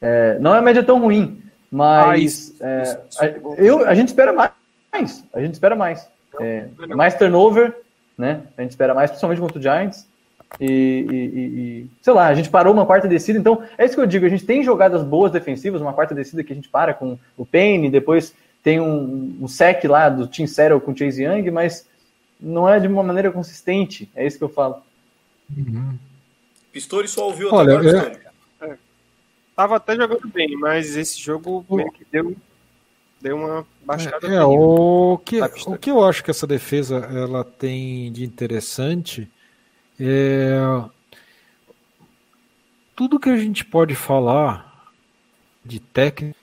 É, 0.00 0.38
não 0.40 0.54
é 0.54 0.58
a 0.58 0.62
média 0.62 0.82
tão 0.82 1.00
ruim, 1.00 1.40
mas 1.70 2.54
ah, 2.60 2.66
é, 2.66 3.00
a, 3.18 3.26
eu, 3.58 3.86
a 3.86 3.94
gente 3.94 4.08
espera 4.08 4.32
mais. 4.32 4.50
A 5.32 5.40
gente 5.40 5.52
espera 5.52 5.76
mais. 5.76 6.08
É, 6.40 6.66
mais 6.88 7.14
turnover, 7.14 7.74
né? 8.16 8.42
A 8.56 8.62
gente 8.62 8.70
espera 8.70 8.94
mais, 8.94 9.10
principalmente 9.10 9.40
contra 9.40 9.58
o 9.58 9.62
Giants. 9.62 10.08
E, 10.58 10.66
e, 10.66 11.40
e, 11.40 11.86
sei 12.02 12.12
lá, 12.12 12.26
a 12.26 12.34
gente 12.34 12.50
parou 12.50 12.72
uma 12.72 12.84
quarta 12.84 13.06
descida, 13.06 13.38
então 13.38 13.62
é 13.78 13.84
isso 13.84 13.94
que 13.94 14.00
eu 14.00 14.06
digo. 14.06 14.26
A 14.26 14.28
gente 14.28 14.44
tem 14.44 14.64
jogadas 14.64 15.04
boas 15.04 15.30
defensivas, 15.30 15.80
uma 15.80 15.92
quarta 15.92 16.14
descida 16.14 16.42
que 16.42 16.52
a 16.52 16.56
gente 16.56 16.68
para 16.68 16.92
com 16.92 17.16
o 17.36 17.46
Payne, 17.46 17.90
depois 17.90 18.34
tem 18.62 18.80
um, 18.80 19.38
um 19.40 19.48
sec 19.48 19.84
lá 19.84 20.08
do 20.08 20.26
Team 20.26 20.46
Settle 20.46 20.80
com 20.80 20.92
o 20.92 20.96
Chase 20.96 21.22
Young, 21.22 21.50
mas 21.50 21.86
não 22.40 22.68
é 22.68 22.80
de 22.80 22.88
uma 22.88 23.02
maneira 23.02 23.30
consistente. 23.30 24.10
É 24.14 24.26
isso 24.26 24.38
que 24.38 24.44
eu 24.44 24.48
falo. 24.48 24.82
Uhum. 25.56 25.98
Pistori 26.72 27.08
só 27.08 27.26
ouviu 27.26 27.52
Olha, 27.52 27.78
agora, 27.78 28.20
é, 28.60 28.76
Tava 29.56 29.76
até 29.76 29.94
jogando 29.94 30.26
bem, 30.28 30.56
mas 30.56 30.96
esse 30.96 31.20
jogo 31.20 31.64
meio 31.68 31.92
que 31.92 32.06
deu, 32.10 32.34
deu 33.20 33.36
uma 33.36 33.66
baixada. 33.84 34.26
É, 34.26 34.36
é 34.36 34.44
o, 34.44 35.20
que, 35.24 35.40
o 35.42 35.76
que 35.76 35.90
eu 35.90 36.02
acho 36.04 36.24
que 36.24 36.30
essa 36.30 36.46
defesa 36.46 36.96
ela 36.96 37.44
tem 37.44 38.10
de 38.10 38.24
interessante 38.24 39.28
é 39.98 40.58
tudo 42.96 43.20
que 43.20 43.28
a 43.28 43.36
gente 43.36 43.64
pode 43.64 43.94
falar 43.94 44.90
de 45.64 45.78
técnica 45.78 46.38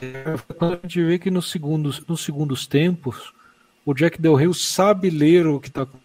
é 0.00 0.24
quando 0.56 0.74
a 0.74 0.80
gente 0.82 1.02
vê 1.02 1.18
que 1.18 1.30
nos 1.30 1.50
segundos, 1.50 2.04
nos 2.06 2.24
segundos 2.24 2.66
tempos 2.66 3.34
o 3.84 3.92
Jack 3.92 4.20
Del 4.20 4.34
Rio 4.34 4.54
sabe 4.54 5.10
ler 5.10 5.46
o 5.46 5.60
que 5.60 5.68
está 5.68 5.82
acontecendo 5.82 6.01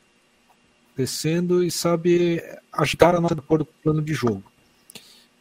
e 1.63 1.71
sabe 1.71 2.41
agitar 2.71 3.15
a 3.15 3.21
nossa 3.21 3.35
de 3.35 3.41
acordo 3.41 3.65
com 3.65 3.71
o 3.71 3.83
plano 3.83 4.01
de 4.01 4.13
jogo. 4.13 4.43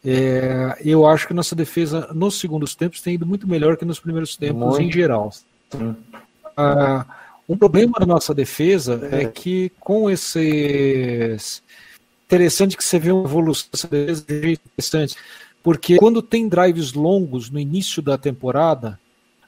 É, 0.05 0.77
eu 0.85 1.05
acho 1.07 1.27
que 1.27 1.33
nossa 1.33 1.55
defesa 1.55 2.09
nos 2.13 2.39
segundos 2.39 2.75
tempos 2.75 3.01
tem 3.01 3.15
ido 3.15 3.25
muito 3.25 3.47
melhor 3.47 3.77
que 3.77 3.85
nos 3.85 3.99
primeiros 3.99 4.35
tempos 4.35 4.77
muito. 4.77 4.81
em 4.81 4.91
geral. 4.91 5.31
Ah, 6.55 7.05
um 7.47 7.57
problema 7.57 7.99
da 7.99 8.05
nossa 8.05 8.33
defesa 8.33 9.09
é. 9.11 9.23
é 9.23 9.25
que 9.29 9.71
com 9.79 10.09
esses 10.09 11.63
interessante 12.25 12.75
que 12.75 12.83
você 12.83 12.99
vê 12.99 13.11
uma 13.11 13.23
evolução 13.23 13.69
dessa 13.71 13.87
defesa 13.87 14.61
interessante, 14.65 15.15
porque 15.63 15.97
quando 15.97 16.21
tem 16.21 16.47
drives 16.47 16.93
longos 16.93 17.49
no 17.49 17.59
início 17.59 18.01
da 18.01 18.17
temporada, 18.17 18.99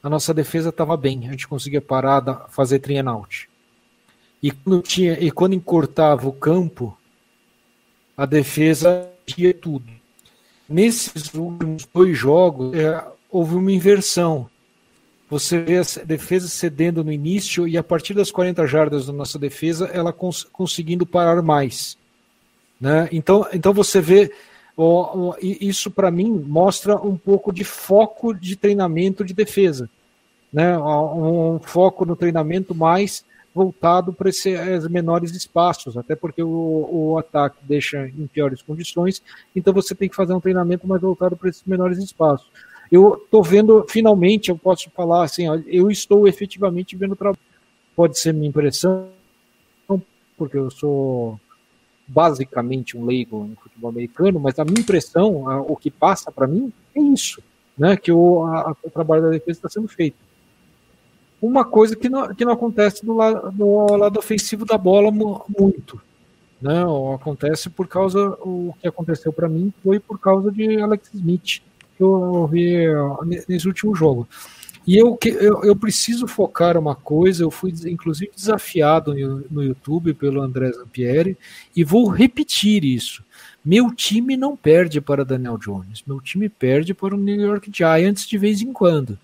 a 0.02 0.08
nossa 0.08 0.32
defesa 0.32 0.70
estava 0.70 0.96
bem, 0.96 1.28
a 1.28 1.30
gente 1.32 1.46
conseguia 1.46 1.80
parar, 1.80 2.46
fazer 2.48 2.78
three 2.78 2.98
and 2.98 3.10
out. 3.10 3.49
E 4.42 4.50
quando, 4.50 4.82
tinha, 4.82 5.12
e 5.20 5.30
quando 5.30 5.54
encurtava 5.54 6.28
o 6.28 6.32
campo, 6.32 6.96
a 8.16 8.24
defesa 8.24 9.08
tinha 9.26 9.52
tudo. 9.52 9.90
Nesses 10.68 11.34
últimos 11.34 11.86
dois 11.92 12.16
jogos, 12.16 12.74
é, 12.74 13.04
houve 13.30 13.54
uma 13.54 13.72
inversão. 13.72 14.48
Você 15.28 15.60
vê 15.60 15.78
a 15.78 16.04
defesa 16.04 16.48
cedendo 16.48 17.04
no 17.04 17.12
início 17.12 17.68
e 17.68 17.78
a 17.78 17.82
partir 17.82 18.14
das 18.14 18.30
40 18.30 18.66
jardas 18.66 19.06
da 19.06 19.12
nossa 19.12 19.38
defesa, 19.38 19.86
ela 19.86 20.12
cons 20.12 20.44
conseguindo 20.44 21.06
parar 21.06 21.40
mais. 21.42 21.96
Né? 22.80 23.08
Então, 23.12 23.46
então 23.52 23.72
você 23.72 24.00
vê 24.00 24.32
isso 25.40 25.90
para 25.90 26.10
mim 26.10 26.30
mostra 26.30 26.96
um 26.96 27.16
pouco 27.16 27.52
de 27.52 27.64
foco 27.64 28.32
de 28.32 28.56
treinamento 28.56 29.24
de 29.24 29.34
defesa, 29.34 29.90
né? 30.50 30.78
Um, 30.78 31.58
foco 31.58 32.06
no 32.06 32.16
treinamento 32.16 32.74
mais 32.74 33.24
voltado 33.54 34.12
para 34.12 34.28
esses 34.28 34.86
menores 34.88 35.32
espaços, 35.32 35.96
até 35.96 36.14
porque 36.14 36.42
o, 36.42 36.88
o 36.90 37.18
ataque 37.18 37.56
deixa 37.62 38.06
em 38.06 38.26
piores 38.26 38.62
condições, 38.62 39.22
então 39.54 39.72
você 39.72 39.94
tem 39.94 40.08
que 40.08 40.14
fazer 40.14 40.32
um 40.32 40.40
treinamento 40.40 40.86
mais 40.86 41.02
voltado 41.02 41.36
para 41.36 41.48
esses 41.48 41.64
menores 41.64 41.98
espaços. 41.98 42.48
Eu 42.90 43.20
estou 43.24 43.42
vendo, 43.42 43.84
finalmente, 43.88 44.50
eu 44.50 44.58
posso 44.58 44.90
falar 44.90 45.24
assim, 45.24 45.44
eu 45.66 45.90
estou 45.90 46.26
efetivamente 46.26 46.96
vendo 46.96 47.14
trabalho. 47.14 47.38
Pode 47.94 48.18
ser 48.18 48.32
minha 48.32 48.48
impressão, 48.48 49.08
porque 50.36 50.56
eu 50.56 50.70
sou 50.70 51.38
basicamente 52.06 52.96
um 52.96 53.04
leigo 53.04 53.46
em 53.46 53.54
futebol 53.54 53.90
americano, 53.90 54.40
mas 54.40 54.58
a 54.58 54.64
minha 54.64 54.80
impressão, 54.80 55.48
a, 55.48 55.60
o 55.60 55.76
que 55.76 55.90
passa 55.90 56.32
para 56.32 56.46
mim, 56.46 56.72
é 56.94 57.00
isso, 57.00 57.40
né? 57.78 57.96
Que 57.96 58.10
o, 58.10 58.44
a, 58.44 58.74
o 58.82 58.90
trabalho 58.90 59.22
da 59.22 59.30
defesa 59.30 59.58
está 59.58 59.68
sendo 59.68 59.86
feito. 59.86 60.16
Uma 61.40 61.64
coisa 61.64 61.96
que 61.96 62.08
não, 62.08 62.34
que 62.34 62.44
não 62.44 62.52
acontece 62.52 63.04
no 63.04 63.16
lado, 63.16 63.96
lado 63.96 64.18
ofensivo 64.18 64.64
da 64.64 64.76
bola 64.76 65.10
muito, 65.10 66.00
né? 66.60 66.82
Acontece 67.14 67.70
por 67.70 67.88
causa 67.88 68.36
o 68.40 68.74
que 68.80 68.86
aconteceu 68.86 69.32
para 69.32 69.48
mim 69.48 69.72
foi 69.82 69.98
por 69.98 70.18
causa 70.18 70.52
de 70.52 70.80
Alex 70.80 71.14
Smith 71.14 71.62
que 72.00 72.02
eu 72.02 72.46
vi 72.46 72.86
nesse 73.46 73.68
último 73.68 73.94
jogo. 73.94 74.26
E 74.86 74.96
eu, 74.96 75.18
eu, 75.22 75.62
eu, 75.62 75.76
preciso 75.76 76.26
focar 76.26 76.78
uma 76.78 76.94
coisa, 76.94 77.42
eu 77.44 77.50
fui 77.50 77.72
inclusive 77.84 78.32
desafiado 78.34 79.14
no 79.50 79.62
YouTube 79.62 80.14
pelo 80.14 80.40
André 80.40 80.72
Zampieri, 80.72 81.36
e 81.76 81.84
vou 81.84 82.08
repetir 82.08 82.82
isso. 82.82 83.22
Meu 83.62 83.94
time 83.94 84.38
não 84.38 84.56
perde 84.56 84.98
para 84.98 85.24
Daniel 85.24 85.58
Jones, 85.58 86.02
meu 86.06 86.18
time 86.18 86.48
perde 86.48 86.94
para 86.94 87.14
o 87.14 87.18
New 87.18 87.38
York 87.38 87.70
Giants 87.72 88.26
de 88.26 88.38
vez 88.38 88.62
em 88.62 88.72
quando. 88.72 89.18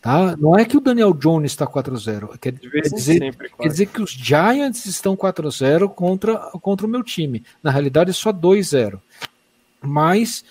Tá? 0.00 0.36
Não 0.36 0.56
é 0.56 0.64
que 0.64 0.76
o 0.76 0.80
Daniel 0.80 1.12
Jones 1.12 1.52
está 1.52 1.66
4-0, 1.66 2.38
quer, 2.38 2.52
quer, 2.52 2.82
dizer, 2.82 3.18
sempre, 3.18 3.50
quer 3.50 3.68
dizer 3.68 3.86
que 3.86 4.00
os 4.00 4.10
Giants 4.10 4.86
estão 4.86 5.16
4-0 5.16 5.88
contra, 5.88 6.36
contra 6.62 6.86
o 6.86 6.88
meu 6.88 7.02
time. 7.02 7.42
Na 7.62 7.70
realidade, 7.70 8.10
é 8.10 8.12
só 8.12 8.32
2-0. 8.32 9.00
Mas 9.80 10.44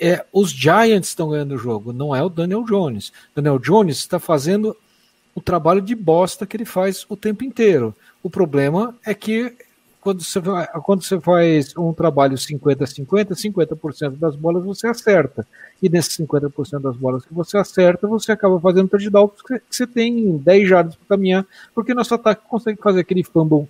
é, 0.00 0.24
os 0.32 0.50
Giants 0.50 1.08
estão 1.08 1.30
ganhando 1.30 1.54
o 1.54 1.58
jogo, 1.58 1.92
não 1.92 2.14
é 2.14 2.22
o 2.22 2.28
Daniel 2.28 2.64
Jones. 2.64 3.12
Daniel 3.34 3.58
Jones 3.58 3.98
está 3.98 4.20
fazendo 4.20 4.76
o 5.34 5.40
trabalho 5.40 5.80
de 5.80 5.94
bosta 5.96 6.46
que 6.46 6.56
ele 6.56 6.64
faz 6.64 7.04
o 7.08 7.16
tempo 7.16 7.42
inteiro. 7.42 7.94
O 8.22 8.30
problema 8.30 8.96
é 9.04 9.12
que 9.12 9.56
quando 10.04 10.22
você, 10.22 10.38
vai, 10.38 10.66
quando 10.82 11.02
você 11.02 11.18
faz 11.18 11.74
um 11.78 11.90
trabalho 11.94 12.36
50-50, 12.36 13.30
50%, 13.30 14.18
das 14.18 14.36
bolas 14.36 14.62
você 14.62 14.86
acerta. 14.86 15.46
E 15.82 15.88
nesses 15.88 16.18
50% 16.18 16.78
das 16.78 16.94
bolas 16.94 17.24
que 17.24 17.32
você 17.32 17.56
acerta, 17.56 18.06
você 18.06 18.30
acaba 18.30 18.60
fazendo 18.60 18.90
touchdown 18.90 19.28
porque 19.28 19.62
você 19.68 19.86
tem 19.86 20.36
10 20.36 20.68
jardas 20.68 20.94
para 20.94 21.16
caminhar, 21.16 21.46
porque 21.74 21.94
nosso 21.94 22.14
ataque 22.14 22.42
consegue 22.46 22.78
fazer 22.82 23.00
aquele 23.00 23.24
fumble 23.24 23.66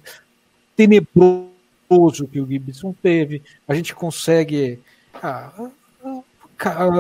tenebroso 0.77 2.27
que 2.31 2.41
o 2.41 2.47
Gibson 2.49 2.93
teve. 3.01 3.41
A 3.69 3.73
gente 3.73 3.95
consegue. 3.95 4.81
Ah, 5.23 5.53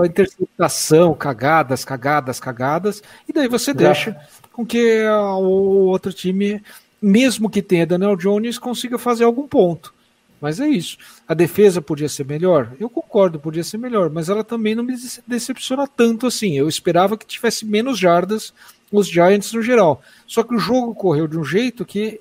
interceptação, 0.06 1.12
cagadas, 1.14 1.84
cagadas, 1.84 2.38
cagadas, 2.38 3.02
e 3.28 3.32
daí 3.32 3.48
você 3.48 3.72
deixa 3.74 4.16
com 4.52 4.64
que 4.64 5.04
o 5.06 5.86
outro 5.86 6.12
time, 6.12 6.62
mesmo 7.04 7.50
que 7.50 7.60
tenha 7.60 7.86
Daniel 7.86 8.16
Jones, 8.16 8.58
consiga 8.58 8.98
fazer 8.98 9.24
algum 9.24 9.46
ponto. 9.46 9.92
Mas 10.40 10.58
é 10.58 10.66
isso. 10.66 10.96
A 11.28 11.34
defesa 11.34 11.82
podia 11.82 12.08
ser 12.08 12.24
melhor? 12.24 12.72
Eu 12.80 12.88
concordo, 12.88 13.38
podia 13.38 13.62
ser 13.62 13.78
melhor, 13.78 14.10
mas 14.10 14.28
ela 14.28 14.42
também 14.42 14.74
não 14.74 14.82
me 14.82 14.94
decepciona 15.26 15.86
tanto 15.86 16.26
assim. 16.26 16.56
Eu 16.56 16.68
esperava 16.68 17.16
que 17.16 17.26
tivesse 17.26 17.66
menos 17.66 17.98
jardas 17.98 18.54
os 18.90 19.08
Giants 19.08 19.52
no 19.52 19.62
geral. 19.62 20.02
Só 20.26 20.42
que 20.42 20.54
o 20.54 20.58
jogo 20.58 20.94
correu 20.94 21.26
de 21.26 21.38
um 21.38 21.44
jeito 21.44 21.84
que, 21.84 22.20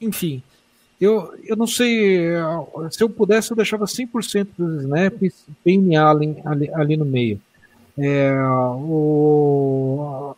enfim, 0.00 0.42
eu, 1.00 1.34
eu 1.44 1.56
não 1.56 1.66
sei, 1.66 2.28
se 2.90 3.02
eu 3.02 3.10
pudesse, 3.10 3.50
eu 3.50 3.56
deixava 3.56 3.84
100% 3.84 4.48
dos 4.56 4.82
snaps 4.82 5.46
Payne 5.64 5.96
Allen 5.96 6.42
ali, 6.44 6.70
ali 6.72 6.96
no 6.96 7.04
meio. 7.04 7.40
É, 7.98 8.32
o, 8.42 10.34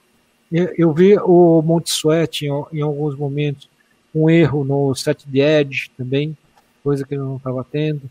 eu 0.51 0.92
vi 0.92 1.16
o 1.18 1.62
Monte 1.62 1.90
Sweat 1.90 2.47
em, 2.47 2.51
em, 2.72 2.80
alguns 2.80 3.16
momentos, 3.16 3.68
um 4.14 4.30
erro 4.30 4.64
no 4.64 4.95
set 4.95 5.28
de 5.28 5.40
edge 5.40 5.90
também, 5.97 6.36
coisa 6.82 7.05
que 7.05 7.14
ele 7.14 7.22
não 7.22 7.36
estava 7.36 7.64
tendo. 7.64 8.03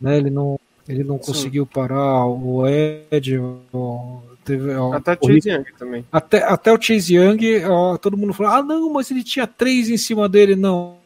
Né? 0.00 0.16
Ele 0.18 0.30
não, 0.30 0.58
ele 0.88 1.04
não 1.04 1.18
conseguiu 1.18 1.66
parar 1.66 2.26
o 2.26 2.66
edge. 2.66 3.38
O, 3.38 4.22
teve, 4.44 4.72
até 4.72 5.12
o 5.12 5.26
Chase 5.26 5.50
Young 5.50 5.64
também. 5.78 6.04
Até, 6.10 6.42
até 6.42 6.72
o 6.72 6.80
Chase 6.80 7.14
Young, 7.14 7.64
ó, 7.66 7.96
todo 7.96 8.16
mundo 8.16 8.34
falou: 8.34 8.52
ah, 8.52 8.62
não, 8.62 8.92
mas 8.92 9.10
ele 9.10 9.22
tinha 9.22 9.46
três 9.46 9.88
em 9.88 9.96
cima 9.96 10.28
dele. 10.28 10.56
Não, 10.56 10.96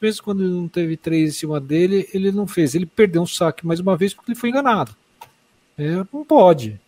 mesmo 0.00 0.22
quando 0.22 0.42
ele 0.42 0.52
não 0.52 0.68
teve 0.68 0.96
três 0.96 1.30
em 1.30 1.38
cima 1.38 1.60
dele, 1.60 2.08
ele 2.12 2.30
não 2.30 2.46
fez. 2.46 2.74
Ele 2.74 2.84
perdeu 2.84 3.22
um 3.22 3.26
saque 3.26 3.66
mais 3.66 3.80
uma 3.80 3.96
vez 3.96 4.12
porque 4.12 4.32
ele 4.32 4.38
foi 4.38 4.50
enganado. 4.50 4.94
É, 5.78 6.04
não 6.12 6.24
pode. 6.24 6.78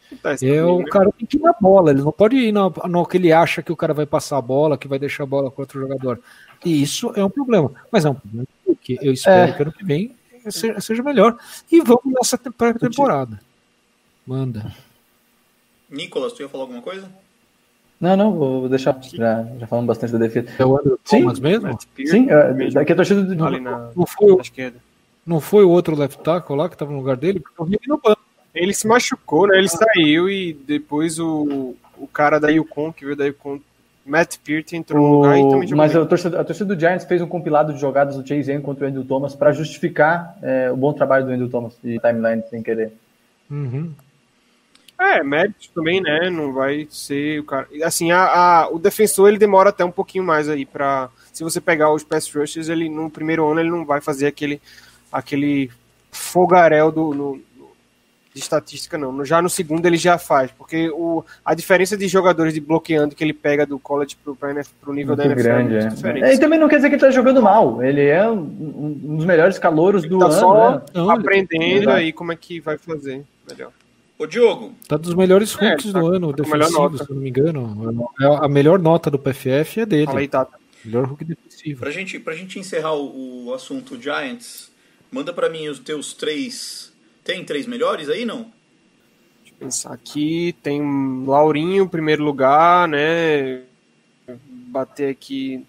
É, 0.43 0.65
o 0.65 0.85
cara 0.85 1.11
tem 1.13 1.27
que 1.27 1.37
ir 1.37 1.41
na 1.41 1.55
bola, 1.61 1.91
ele 1.91 2.03
não 2.03 2.13
pode 2.13 2.37
ir 2.37 2.53
no, 2.53 2.73
no 2.89 3.07
que 3.07 3.17
ele 3.17 3.33
acha 3.33 3.63
que 3.63 3.73
o 3.73 3.77
cara 3.77 3.95
vai 3.95 4.07
passar 4.07 4.39
a 4.39 4.43
bola, 4.43 4.77
que 4.77 4.89
vai 4.89 4.99
deixar 4.99 5.23
a 5.23 5.27
bola 5.27 5.51
com 5.51 5.63
outro 5.63 5.81
jogador. 5.81 6.21
E 6.65 6.83
isso 6.83 7.13
é 7.15 7.25
um 7.25 7.31
problema. 7.31 7.73
Mas 7.91 8.05
é 8.05 8.11
um 8.11 8.15
problema 8.15 8.47
que 8.81 8.99
eu 9.01 9.13
espero 9.13 9.51
é. 9.51 9.55
que 9.55 9.63
ano 9.63 9.73
que 9.73 9.85
vem 9.85 10.15
seja, 10.49 10.81
seja 10.81 11.03
melhor. 11.03 11.37
E 11.71 11.81
vamos 11.81 12.05
nessa 12.07 12.39
pré-temporada. 12.39 13.41
Manda. 14.27 14.75
Nicolas, 15.89 16.33
tu 16.33 16.43
ia 16.43 16.49
falar 16.49 16.65
alguma 16.65 16.83
coisa? 16.83 17.11
Não, 18.01 18.17
não, 18.17 18.33
vou 18.33 18.69
deixar. 18.69 18.99
Já, 19.03 19.47
já 19.59 19.67
falamos 19.67 19.89
bastante 19.89 20.13
da 20.13 20.19
defesa. 20.19 20.49
É 20.59 20.65
o 20.65 20.79
Andrew 20.79 20.99
Sim, 21.05 21.21
Thomas 21.21 21.41
mesmo? 21.41 21.79
Sim, 22.07 22.31
é, 22.31 22.71
daqui 22.71 22.93
a 22.93 22.97
torcida 22.97 23.23
do. 23.23 23.35
Na, 23.35 23.51
não, 23.95 24.07
foi, 24.07 24.37
na 24.37 24.43
esquerda. 24.43 24.79
não 25.27 25.41
foi 25.41 25.65
o 25.65 25.71
outro 25.71 25.95
left 25.95 26.23
tackle 26.23 26.57
lá 26.57 26.69
que 26.69 26.75
estava 26.75 26.91
no 26.91 26.99
lugar 26.99 27.17
dele? 27.17 27.41
Porque 27.41 27.61
eu 27.61 27.67
vi 27.67 27.75
ele 27.75 27.89
no 27.89 27.99
banco. 27.99 28.23
Ele 28.55 28.75
se 28.75 28.87
machucou, 28.87 29.47
né? 29.47 29.59
Ele 29.59 29.67
ah. 29.67 29.77
saiu 29.77 30.29
e 30.29 30.53
depois 30.53 31.19
o, 31.19 31.75
o 31.99 32.07
cara 32.07 32.39
da 32.39 32.49
Yukon, 32.49 32.93
que 32.93 33.05
veio 33.05 33.17
da 33.17 33.27
Yukon, 33.27 33.61
Matt 34.05 34.39
Peart 34.45 34.73
entrou 34.73 35.05
o... 35.05 35.09
no 35.09 35.17
lugar 35.17 35.39
e 35.39 35.43
também 35.43 35.69
jogou. 35.69 35.77
Mas 35.77 35.97
a 35.97 36.07
torcida, 36.07 36.41
a 36.41 36.45
torcida, 36.45 36.75
do 36.75 36.81
Giants 36.81 37.05
fez 37.05 37.23
um 37.23 37.29
compilado 37.29 37.73
de 37.73 37.81
jogadas 37.81 38.17
do 38.17 38.27
Chase 38.27 38.51
Young 38.51 38.63
contra 38.63 38.87
o 38.87 38.89
Andrew 38.89 39.05
Thomas 39.05 39.35
para 39.35 39.53
justificar 39.53 40.37
é, 40.43 40.71
o 40.71 40.77
bom 40.77 40.93
trabalho 40.93 41.27
do 41.27 41.33
Andrew 41.33 41.49
Thomas 41.49 41.79
e 41.85 41.99
timeline 41.99 42.43
sem 42.51 42.63
querer. 42.63 42.93
Uhum. 43.51 43.93
É, 44.99 45.23
mérito 45.23 45.71
também, 45.75 46.01
né? 46.01 46.29
Não 46.29 46.53
vai 46.53 46.87
ser 46.91 47.41
o 47.41 47.45
cara. 47.45 47.67
Assim, 47.85 48.11
a, 48.13 48.25
a, 48.25 48.69
o 48.69 48.79
defensor 48.79 49.29
ele 49.29 49.39
demora 49.39 49.71
até 49.71 49.83
um 49.85 49.91
pouquinho 49.91 50.25
mais 50.25 50.49
aí 50.49 50.67
para 50.67 51.09
Se 51.33 51.43
você 51.43 51.59
pegar 51.61 51.91
os 51.91 52.05
pass 52.05 52.31
rushers, 52.35 52.69
ele 52.69 52.89
no 52.89 53.09
primeiro 53.09 53.49
ano 53.51 53.61
ele 53.61 53.71
não 53.71 53.87
vai 53.87 54.01
fazer 54.01 54.27
aquele, 54.27 54.61
aquele 55.11 55.71
fogaréu 56.11 56.93
do, 56.93 57.15
no, 57.15 57.41
de 58.33 58.41
estatística, 58.41 58.97
não. 58.97 59.25
Já 59.25 59.43
no 59.43 59.51
segundo 59.51 59.85
ele 59.87 59.97
já 59.97 60.17
faz, 60.17 60.51
porque 60.53 60.89
o, 60.91 61.25
a 61.45 61.55
diferença 61.55 61.97
de 61.97 62.07
jogadores 62.07 62.55
de 62.55 62.61
bloqueando 62.61 63.15
que 63.15 63.25
ele 63.25 63.33
pega 63.33 63.67
do 63.67 63.79
college 63.79 64.17
pro, 64.23 64.37
pro 64.37 64.93
nível 64.93 65.17
muito 65.17 65.17
da 65.17 65.25
NFL 65.25 65.43
grande, 65.43 65.75
é 65.75 65.81
muito 65.81 65.95
diferente. 65.95 66.25
É. 66.25 66.35
E 66.35 66.39
também 66.39 66.59
não 66.59 66.69
quer 66.69 66.77
dizer 66.77 66.89
que 66.89 66.95
ele 66.95 67.01
tá 67.01 67.11
jogando 67.11 67.43
mal. 67.43 67.83
Ele 67.83 68.05
é 68.05 68.29
um, 68.31 68.39
um 68.39 69.17
dos 69.17 69.27
melhores 69.27 69.59
calouros 69.59 70.05
do 70.05 70.19
tá 70.19 70.27
ano. 70.27 70.35
Só 70.35 70.71
né? 70.71 70.83
não, 70.95 71.11
aprendendo 71.11 71.87
tá... 71.87 71.95
aí 71.95 72.13
como 72.13 72.33
é 72.33 72.37
que 72.37 72.61
vai 72.61 72.79
fazer 72.79 73.25
melhor. 73.49 73.73
Ô, 74.17 74.27
Diogo. 74.27 74.75
Tá 74.87 74.97
dos 74.97 75.15
melhores 75.15 75.55
hooks 75.55 75.87
é, 75.87 75.93
tá 75.93 75.99
do 75.99 76.07
ano, 76.07 76.33
defensivo, 76.33 76.99
se 76.99 77.11
não 77.11 77.21
me 77.21 77.31
engano. 77.31 78.11
É 78.21 78.27
a 78.27 78.49
melhor 78.49 78.79
nota 78.79 79.11
do 79.11 79.19
PFF 79.19 79.81
é 79.81 79.87
dele. 79.87 80.07
Fala 80.07 80.21
aí, 80.21 80.29
Tata. 80.29 80.59
Melhor 80.85 81.11
hook 81.11 81.25
defensivo. 81.25 81.81
Pra 81.81 81.91
gente, 81.91 82.19
pra 82.21 82.35
gente 82.35 82.59
encerrar 82.59 82.95
o, 82.95 83.47
o 83.47 83.55
assunto 83.55 84.01
Giants, 84.01 84.71
manda 85.11 85.33
para 85.33 85.49
mim 85.49 85.69
os 85.69 85.79
teus 85.79 86.13
três 86.13 86.90
tem 87.25 87.45
três 87.45 87.67
melhores 87.67 88.09
aí, 88.09 88.25
não? 88.25 88.43
Deixa 89.41 89.53
eu 89.53 89.59
pensar 89.59 89.93
aqui. 89.93 90.55
Tem 90.63 90.81
Laurinho, 91.27 91.89
primeiro 91.89 92.25
lugar, 92.25 92.89
né? 92.89 93.63
Bater 94.47 95.11
aqui. 95.11 95.67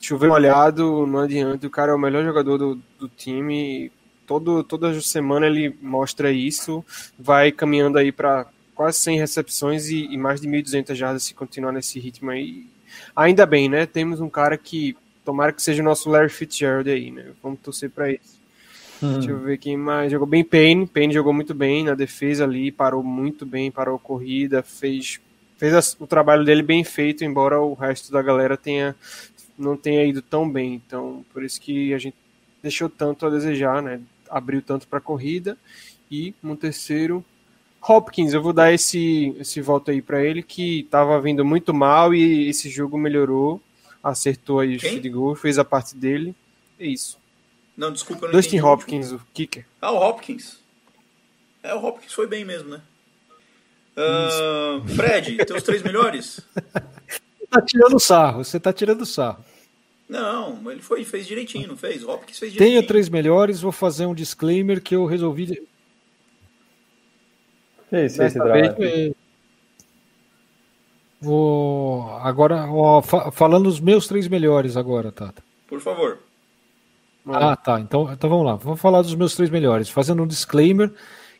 Chover 0.00 0.28
molhado, 0.28 1.06
não 1.06 1.20
adianta. 1.20 1.66
O 1.66 1.70
cara 1.70 1.92
é 1.92 1.94
o 1.94 1.98
melhor 1.98 2.24
jogador 2.24 2.56
do, 2.56 2.82
do 2.98 3.08
time. 3.08 3.92
Todo, 4.26 4.64
toda 4.64 4.98
semana 5.00 5.46
ele 5.46 5.76
mostra 5.82 6.32
isso. 6.32 6.84
Vai 7.18 7.52
caminhando 7.52 7.98
aí 7.98 8.10
para 8.10 8.46
quase 8.74 8.98
100 8.98 9.18
recepções 9.18 9.88
e, 9.90 10.06
e 10.06 10.16
mais 10.16 10.40
de 10.40 10.48
1.200 10.48 10.94
jardas 10.94 11.22
se 11.24 11.34
continuar 11.34 11.72
nesse 11.72 12.00
ritmo 12.00 12.30
aí. 12.30 12.66
Ainda 13.14 13.44
bem, 13.44 13.68
né? 13.68 13.84
Temos 13.84 14.20
um 14.20 14.30
cara 14.30 14.56
que 14.56 14.96
tomara 15.24 15.52
que 15.52 15.62
seja 15.62 15.82
o 15.82 15.84
nosso 15.84 16.08
Larry 16.08 16.30
Fitzgerald 16.30 16.90
aí, 16.90 17.10
né? 17.10 17.32
Vamos 17.42 17.60
torcer 17.60 17.90
para 17.90 18.10
isso. 18.10 18.39
Deixa 19.00 19.30
eu 19.30 19.38
ver 19.38 19.58
quem 19.58 19.76
mais. 19.76 20.12
Jogou 20.12 20.26
bem 20.26 20.44
Payne. 20.44 20.86
Payne 20.86 21.14
jogou 21.14 21.32
muito 21.32 21.54
bem 21.54 21.84
na 21.84 21.94
defesa 21.94 22.44
ali, 22.44 22.70
parou 22.70 23.02
muito 23.02 23.46
bem, 23.46 23.70
parou 23.70 23.96
a 23.96 23.98
corrida, 23.98 24.62
fez, 24.62 25.20
fez 25.56 25.96
o 25.98 26.06
trabalho 26.06 26.44
dele 26.44 26.62
bem 26.62 26.84
feito, 26.84 27.24
embora 27.24 27.60
o 27.60 27.74
resto 27.74 28.12
da 28.12 28.20
galera 28.20 28.56
tenha 28.56 28.94
não 29.60 29.76
tenha 29.76 30.04
ido 30.04 30.22
tão 30.22 30.50
bem. 30.50 30.74
Então, 30.74 31.24
por 31.32 31.44
isso 31.44 31.60
que 31.60 31.92
a 31.92 31.98
gente 31.98 32.16
deixou 32.62 32.88
tanto 32.88 33.26
a 33.26 33.30
desejar, 33.30 33.82
né? 33.82 34.00
Abriu 34.28 34.62
tanto 34.62 34.88
para 34.88 34.98
a 34.98 35.02
corrida. 35.02 35.56
E 36.10 36.34
um 36.42 36.56
terceiro, 36.56 37.24
Hopkins, 37.86 38.32
eu 38.32 38.42
vou 38.42 38.52
dar 38.52 38.72
esse, 38.72 39.34
esse 39.38 39.60
voto 39.60 39.90
aí 39.90 40.02
para 40.02 40.24
ele, 40.24 40.42
que 40.42 40.80
estava 40.80 41.20
vindo 41.20 41.44
muito 41.44 41.72
mal 41.72 42.14
e 42.14 42.48
esse 42.48 42.68
jogo 42.68 42.98
melhorou. 42.98 43.60
Acertou 44.02 44.60
aí 44.60 44.76
o 44.76 44.78
de 44.78 45.10
gol, 45.10 45.36
fez 45.36 45.58
a 45.58 45.64
parte 45.64 45.94
dele. 45.94 46.34
É 46.78 46.86
isso. 46.86 47.19
Não, 47.80 47.90
desculpa, 47.90 48.26
eu 48.26 48.28
não 48.28 48.38
Dustin 48.38 48.60
Hopkins, 48.60 49.10
o 49.10 49.18
kicker. 49.32 49.64
Ah, 49.80 49.90
o 49.90 49.96
Hopkins. 49.96 50.58
É, 51.62 51.74
o 51.74 51.82
Hopkins 51.82 52.12
foi 52.12 52.26
bem 52.26 52.44
mesmo, 52.44 52.68
né? 52.68 52.82
Uh, 53.96 54.86
Fred, 54.86 55.38
teus 55.46 55.62
três 55.62 55.82
melhores? 55.82 56.42
Você 56.54 57.46
tá 57.48 57.62
tirando 57.62 57.98
sarro, 57.98 58.44
você 58.44 58.60
tá 58.60 58.70
tirando 58.70 59.06
sarro. 59.06 59.42
Não, 60.06 60.70
ele 60.70 60.82
foi, 60.82 61.02
fez 61.06 61.26
direitinho, 61.26 61.68
não 61.68 61.76
fez? 61.76 62.04
O 62.04 62.10
Hopkins 62.10 62.38
fez 62.38 62.52
direitinho. 62.52 62.80
Tenho 62.80 62.86
três 62.86 63.08
melhores, 63.08 63.62
vou 63.62 63.72
fazer 63.72 64.04
um 64.04 64.14
disclaimer 64.14 64.82
que 64.82 64.94
eu 64.94 65.06
resolvi. 65.06 65.66
Esse, 67.90 68.22
esse 68.22 68.38
vez, 68.38 69.14
Vou 71.18 72.12
agora, 72.18 72.70
ó, 72.70 73.00
fa 73.00 73.30
falando 73.32 73.68
os 73.68 73.80
meus 73.80 74.06
três 74.06 74.28
melhores 74.28 74.76
agora, 74.76 75.10
Tata. 75.10 75.42
Por 75.66 75.80
favor. 75.80 76.18
Ah, 77.26 77.56
tá. 77.56 77.80
Então, 77.80 78.10
então 78.12 78.30
vamos 78.30 78.46
lá. 78.46 78.56
Vamos 78.56 78.80
falar 78.80 79.02
dos 79.02 79.14
meus 79.14 79.34
três 79.34 79.50
melhores. 79.50 79.88
Fazendo 79.88 80.22
um 80.22 80.26
disclaimer 80.26 80.92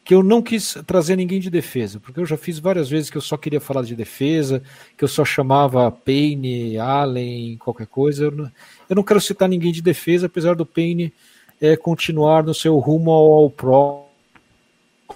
que 0.05 0.15
eu 0.15 0.23
não 0.23 0.41
quis 0.43 0.79
trazer 0.87 1.17
ninguém 1.17 1.41
de 1.41 1.51
defesa, 1.51 2.01
porque 2.01 2.19
eu 2.19 2.27
já 2.27 2.37
fiz 2.37 2.59
várias 2.59 2.89
vezes 2.89 3.11
que 3.11 3.17
eu 3.17 3.21
só 3.21 3.37
queria 3.37 3.61
falar 3.61 3.83
de 3.83 3.95
defesa, 3.95 4.63
que 4.97 5.05
eu 5.05 5.09
só 5.09 5.25
chamava 5.25 5.91
Payne, 5.91 6.79
Allen, 6.79 7.59
qualquer 7.59 7.87
coisa. 7.87 8.25
Eu 8.25 8.31
não, 8.31 8.53
eu 8.89 8.97
não 8.97 9.03
quero 9.03 9.21
citar 9.21 9.49
ninguém 9.49 9.73
de 9.73 9.83
defesa, 9.83 10.27
apesar 10.27 10.55
do 10.55 10.67
Payne 10.67 11.13
é, 11.61 11.77
continuar 11.77 12.43
no 12.43 12.55
seu 12.55 12.79
rumo 12.79 13.11
ao, 13.11 13.33
ao 13.33 13.51
Pro. 13.51 14.05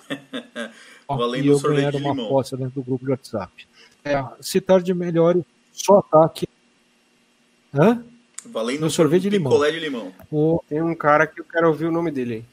Valendo 1.09 1.45
e 1.45 1.49
eu 1.49 1.61
ganhar 1.61 1.95
uma 1.95 2.13
aposta 2.13 2.57
dentro 2.57 2.75
do 2.75 2.83
grupo 2.83 3.05
de 3.05 3.11
WhatsApp. 3.11 3.67
É, 4.05 4.23
citar 4.41 4.83
de 4.83 4.93
melhor 4.93 5.37
só 5.73 5.99
ataque. 5.99 6.49
Hã? 7.75 8.05
Valendo 8.47 8.89
sorvete 8.91 9.23
de 9.23 9.31
limão. 9.31 9.53
picolé 9.53 9.71
de 9.71 9.81
limão. 9.81 10.13
O... 10.31 10.63
Tem 10.69 10.83
um 10.83 10.95
cara 10.95 11.27
que 11.27 11.41
eu 11.41 11.45
quero 11.45 11.69
ouvir 11.69 11.87
o 11.87 11.93
nome 11.93 12.11
dele 12.11 12.45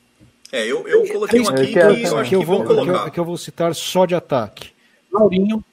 É, 0.52 0.66
eu, 0.66 0.88
eu 0.88 1.06
coloquei 1.08 1.42
um 1.42 1.50
aqui 1.50 1.68
que, 1.68 1.80
eu, 1.80 1.96
que, 1.96 2.06
eu, 2.06 2.24
que 2.24 2.36
eu 2.36 2.42
vou, 2.44 2.64
colocar. 2.64 3.06
Que, 3.06 3.12
que 3.12 3.20
eu 3.20 3.26
vou 3.26 3.38
citar 3.38 3.76
só 3.76 4.06
de 4.06 4.16
ataque. 4.16 4.72
Laurinho, 5.12 5.64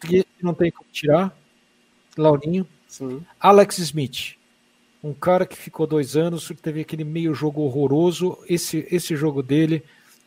que 0.00 0.24
não 0.42 0.54
tem 0.54 0.70
como 0.70 0.88
tirar. 0.92 1.34
Laurinho. 2.16 2.66
Sim. 2.86 3.22
Alex 3.40 3.78
Smith. 3.78 4.36
Um 5.02 5.14
cara 5.14 5.46
que 5.46 5.56
ficou 5.56 5.86
dois 5.86 6.16
anos, 6.16 6.52
teve 6.62 6.82
aquele 6.82 7.02
meio 7.02 7.34
jogo 7.34 7.62
horroroso. 7.62 8.38
Esse, 8.48 8.86
esse 8.90 9.16
jogo 9.16 9.42
dele 9.42 9.82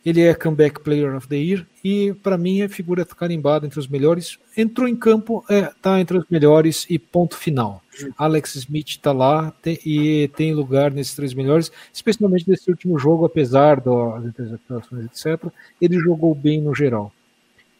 ele 0.06 0.22
é 0.22 0.32
Comeback 0.32 0.78
Player 0.82 1.16
of 1.16 1.26
the 1.26 1.34
Year 1.34 1.66
e, 1.82 2.14
para 2.22 2.38
mim, 2.38 2.60
é 2.60 2.68
figura 2.68 3.04
carimbada 3.04 3.66
entre 3.66 3.80
os 3.80 3.88
melhores. 3.88 4.38
Entrou 4.56 4.86
em 4.86 4.94
campo, 4.94 5.44
é, 5.50 5.62
tá 5.82 6.00
entre 6.00 6.16
os 6.16 6.24
melhores 6.30 6.86
e 6.88 6.96
ponto 6.96 7.36
final. 7.36 7.82
Alex 8.16 8.54
Smith 8.54 8.86
está 8.86 9.10
lá 9.10 9.50
tem, 9.60 9.80
e 9.84 10.28
tem 10.28 10.54
lugar 10.54 10.92
nesses 10.92 11.16
três 11.16 11.34
melhores, 11.34 11.72
especialmente 11.92 12.48
nesse 12.48 12.70
último 12.70 12.96
jogo, 13.00 13.24
apesar 13.24 13.80
das 13.80 14.26
interceptações, 14.26 15.06
etc. 15.06 15.50
Ele 15.80 15.98
jogou 15.98 16.36
bem 16.36 16.60
no 16.60 16.72
geral. 16.72 17.12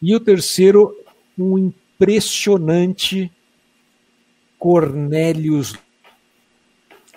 E 0.03 0.13
o 0.13 0.19
terceiro, 0.19 0.97
um 1.39 1.57
impressionante 1.57 3.31
Cornelius 4.59 5.75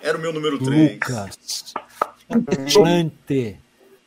Era 0.00 0.16
o 0.16 0.20
meu 0.20 0.32
número 0.32 0.56
3. 0.56 0.92
Lucas. 0.92 1.74
Impressionante 2.30 3.58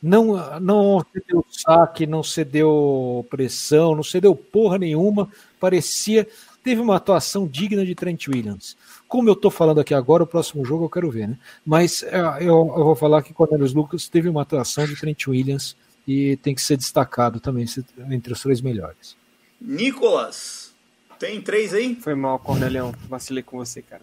não, 0.04 0.60
não 0.60 1.02
cedeu 1.10 1.46
saque, 1.50 2.06
não 2.06 2.22
cedeu 2.22 3.26
pressão, 3.30 3.96
não 3.96 4.02
cedeu 4.02 4.36
porra 4.36 4.76
nenhuma, 4.76 5.30
parecia. 5.58 6.28
Teve 6.62 6.82
uma 6.82 6.96
atuação 6.96 7.46
digna 7.46 7.86
de 7.86 7.94
Trent 7.94 8.28
Williams. 8.28 8.76
Como 9.08 9.30
eu 9.30 9.34
tô 9.34 9.50
falando 9.50 9.80
aqui 9.80 9.94
agora, 9.94 10.22
o 10.22 10.26
próximo 10.26 10.62
jogo 10.62 10.84
eu 10.84 10.90
quero 10.90 11.10
ver, 11.10 11.28
né? 11.28 11.38
Mas 11.64 12.02
é, 12.02 12.18
eu, 12.40 12.74
eu 12.76 12.84
vou 12.84 12.94
falar 12.94 13.22
que 13.22 13.32
Cornelius 13.32 13.72
Lucas 13.72 14.06
teve 14.06 14.28
uma 14.28 14.42
atuação 14.42 14.86
de 14.86 14.94
Trent 14.94 15.26
Williams 15.26 15.74
e 16.06 16.36
tem 16.36 16.54
que 16.54 16.60
ser 16.60 16.76
destacado 16.76 17.40
também 17.40 17.64
entre 18.10 18.34
os 18.34 18.42
três 18.42 18.60
melhores. 18.60 19.16
Nicolas, 19.58 20.74
tem 21.18 21.40
três 21.40 21.72
aí? 21.72 21.94
Foi 21.94 22.14
mal, 22.14 22.38
Cornelião. 22.38 22.94
Vacilei 23.08 23.42
com 23.42 23.56
você, 23.56 23.80
cara. 23.80 24.02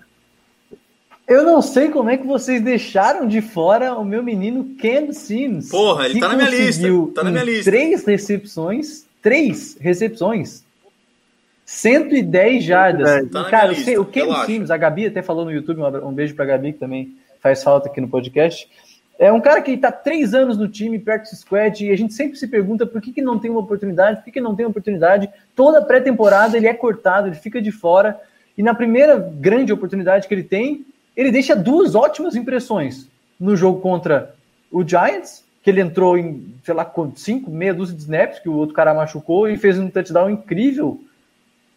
Eu 1.31 1.45
não 1.45 1.61
sei 1.61 1.87
como 1.87 2.09
é 2.09 2.17
que 2.17 2.27
vocês 2.27 2.61
deixaram 2.61 3.25
de 3.25 3.41
fora 3.41 3.97
o 3.97 4.03
meu 4.03 4.21
menino 4.21 4.75
Ken 4.77 5.13
Sims. 5.13 5.69
Porra, 5.69 6.05
ele 6.05 6.19
tá 6.19 6.27
na 6.27 6.35
minha 6.35 6.49
lista. 6.49 6.85
Tá 7.15 7.23
na 7.23 7.31
minha 7.31 7.43
lista. 7.45 7.71
Três 7.71 8.03
recepções. 8.03 9.05
Três 9.21 9.77
recepções. 9.79 10.61
110 11.65 12.65
jardas. 12.65 13.29
Tá 13.29 13.45
cara, 13.45 13.71
o 13.71 14.03
Ken 14.03 14.25
Relaxa. 14.25 14.45
Sims, 14.45 14.69
a 14.69 14.75
Gabi 14.75 15.05
até 15.05 15.21
falou 15.21 15.45
no 15.45 15.53
YouTube, 15.53 15.81
um 16.03 16.11
beijo 16.11 16.35
pra 16.35 16.43
Gabi, 16.43 16.73
que 16.73 16.79
também 16.79 17.15
faz 17.39 17.63
falta 17.63 17.87
aqui 17.87 18.01
no 18.01 18.09
podcast. 18.09 18.69
É 19.17 19.31
um 19.31 19.39
cara 19.39 19.61
que 19.61 19.71
está 19.71 19.89
três 19.89 20.33
anos 20.33 20.57
no 20.57 20.67
time, 20.67 20.99
practice 20.99 21.37
squad, 21.37 21.85
e 21.85 21.91
a 21.91 21.95
gente 21.95 22.13
sempre 22.13 22.37
se 22.37 22.45
pergunta 22.45 22.85
por 22.85 23.01
que, 23.01 23.13
que 23.13 23.21
não 23.21 23.39
tem 23.39 23.49
uma 23.49 23.61
oportunidade, 23.61 24.17
por 24.17 24.25
que, 24.25 24.31
que 24.31 24.41
não 24.41 24.53
tem 24.53 24.65
uma 24.65 24.71
oportunidade. 24.71 25.29
Toda 25.55 25.81
pré-temporada 25.81 26.57
ele 26.57 26.67
é 26.67 26.73
cortado, 26.73 27.29
ele 27.29 27.35
fica 27.35 27.61
de 27.61 27.71
fora. 27.71 28.19
E 28.57 28.61
na 28.61 28.75
primeira 28.75 29.17
grande 29.17 29.71
oportunidade 29.71 30.27
que 30.27 30.33
ele 30.33 30.43
tem, 30.43 30.85
ele 31.15 31.31
deixa 31.31 31.55
duas 31.55 31.95
ótimas 31.95 32.35
impressões 32.35 33.07
no 33.39 33.55
jogo 33.55 33.81
contra 33.81 34.35
o 34.71 34.87
Giants, 34.87 35.43
que 35.63 35.69
ele 35.69 35.81
entrou 35.81 36.17
em, 36.17 36.55
sei 36.63 36.73
lá, 36.73 36.91
cinco, 37.15 37.51
meia 37.51 37.73
dúzia 37.73 37.95
de 37.95 38.01
snaps, 38.01 38.39
que 38.39 38.49
o 38.49 38.55
outro 38.55 38.75
cara 38.75 38.93
machucou 38.93 39.47
e 39.47 39.57
fez 39.57 39.77
um 39.77 39.89
touchdown 39.89 40.29
incrível 40.29 40.99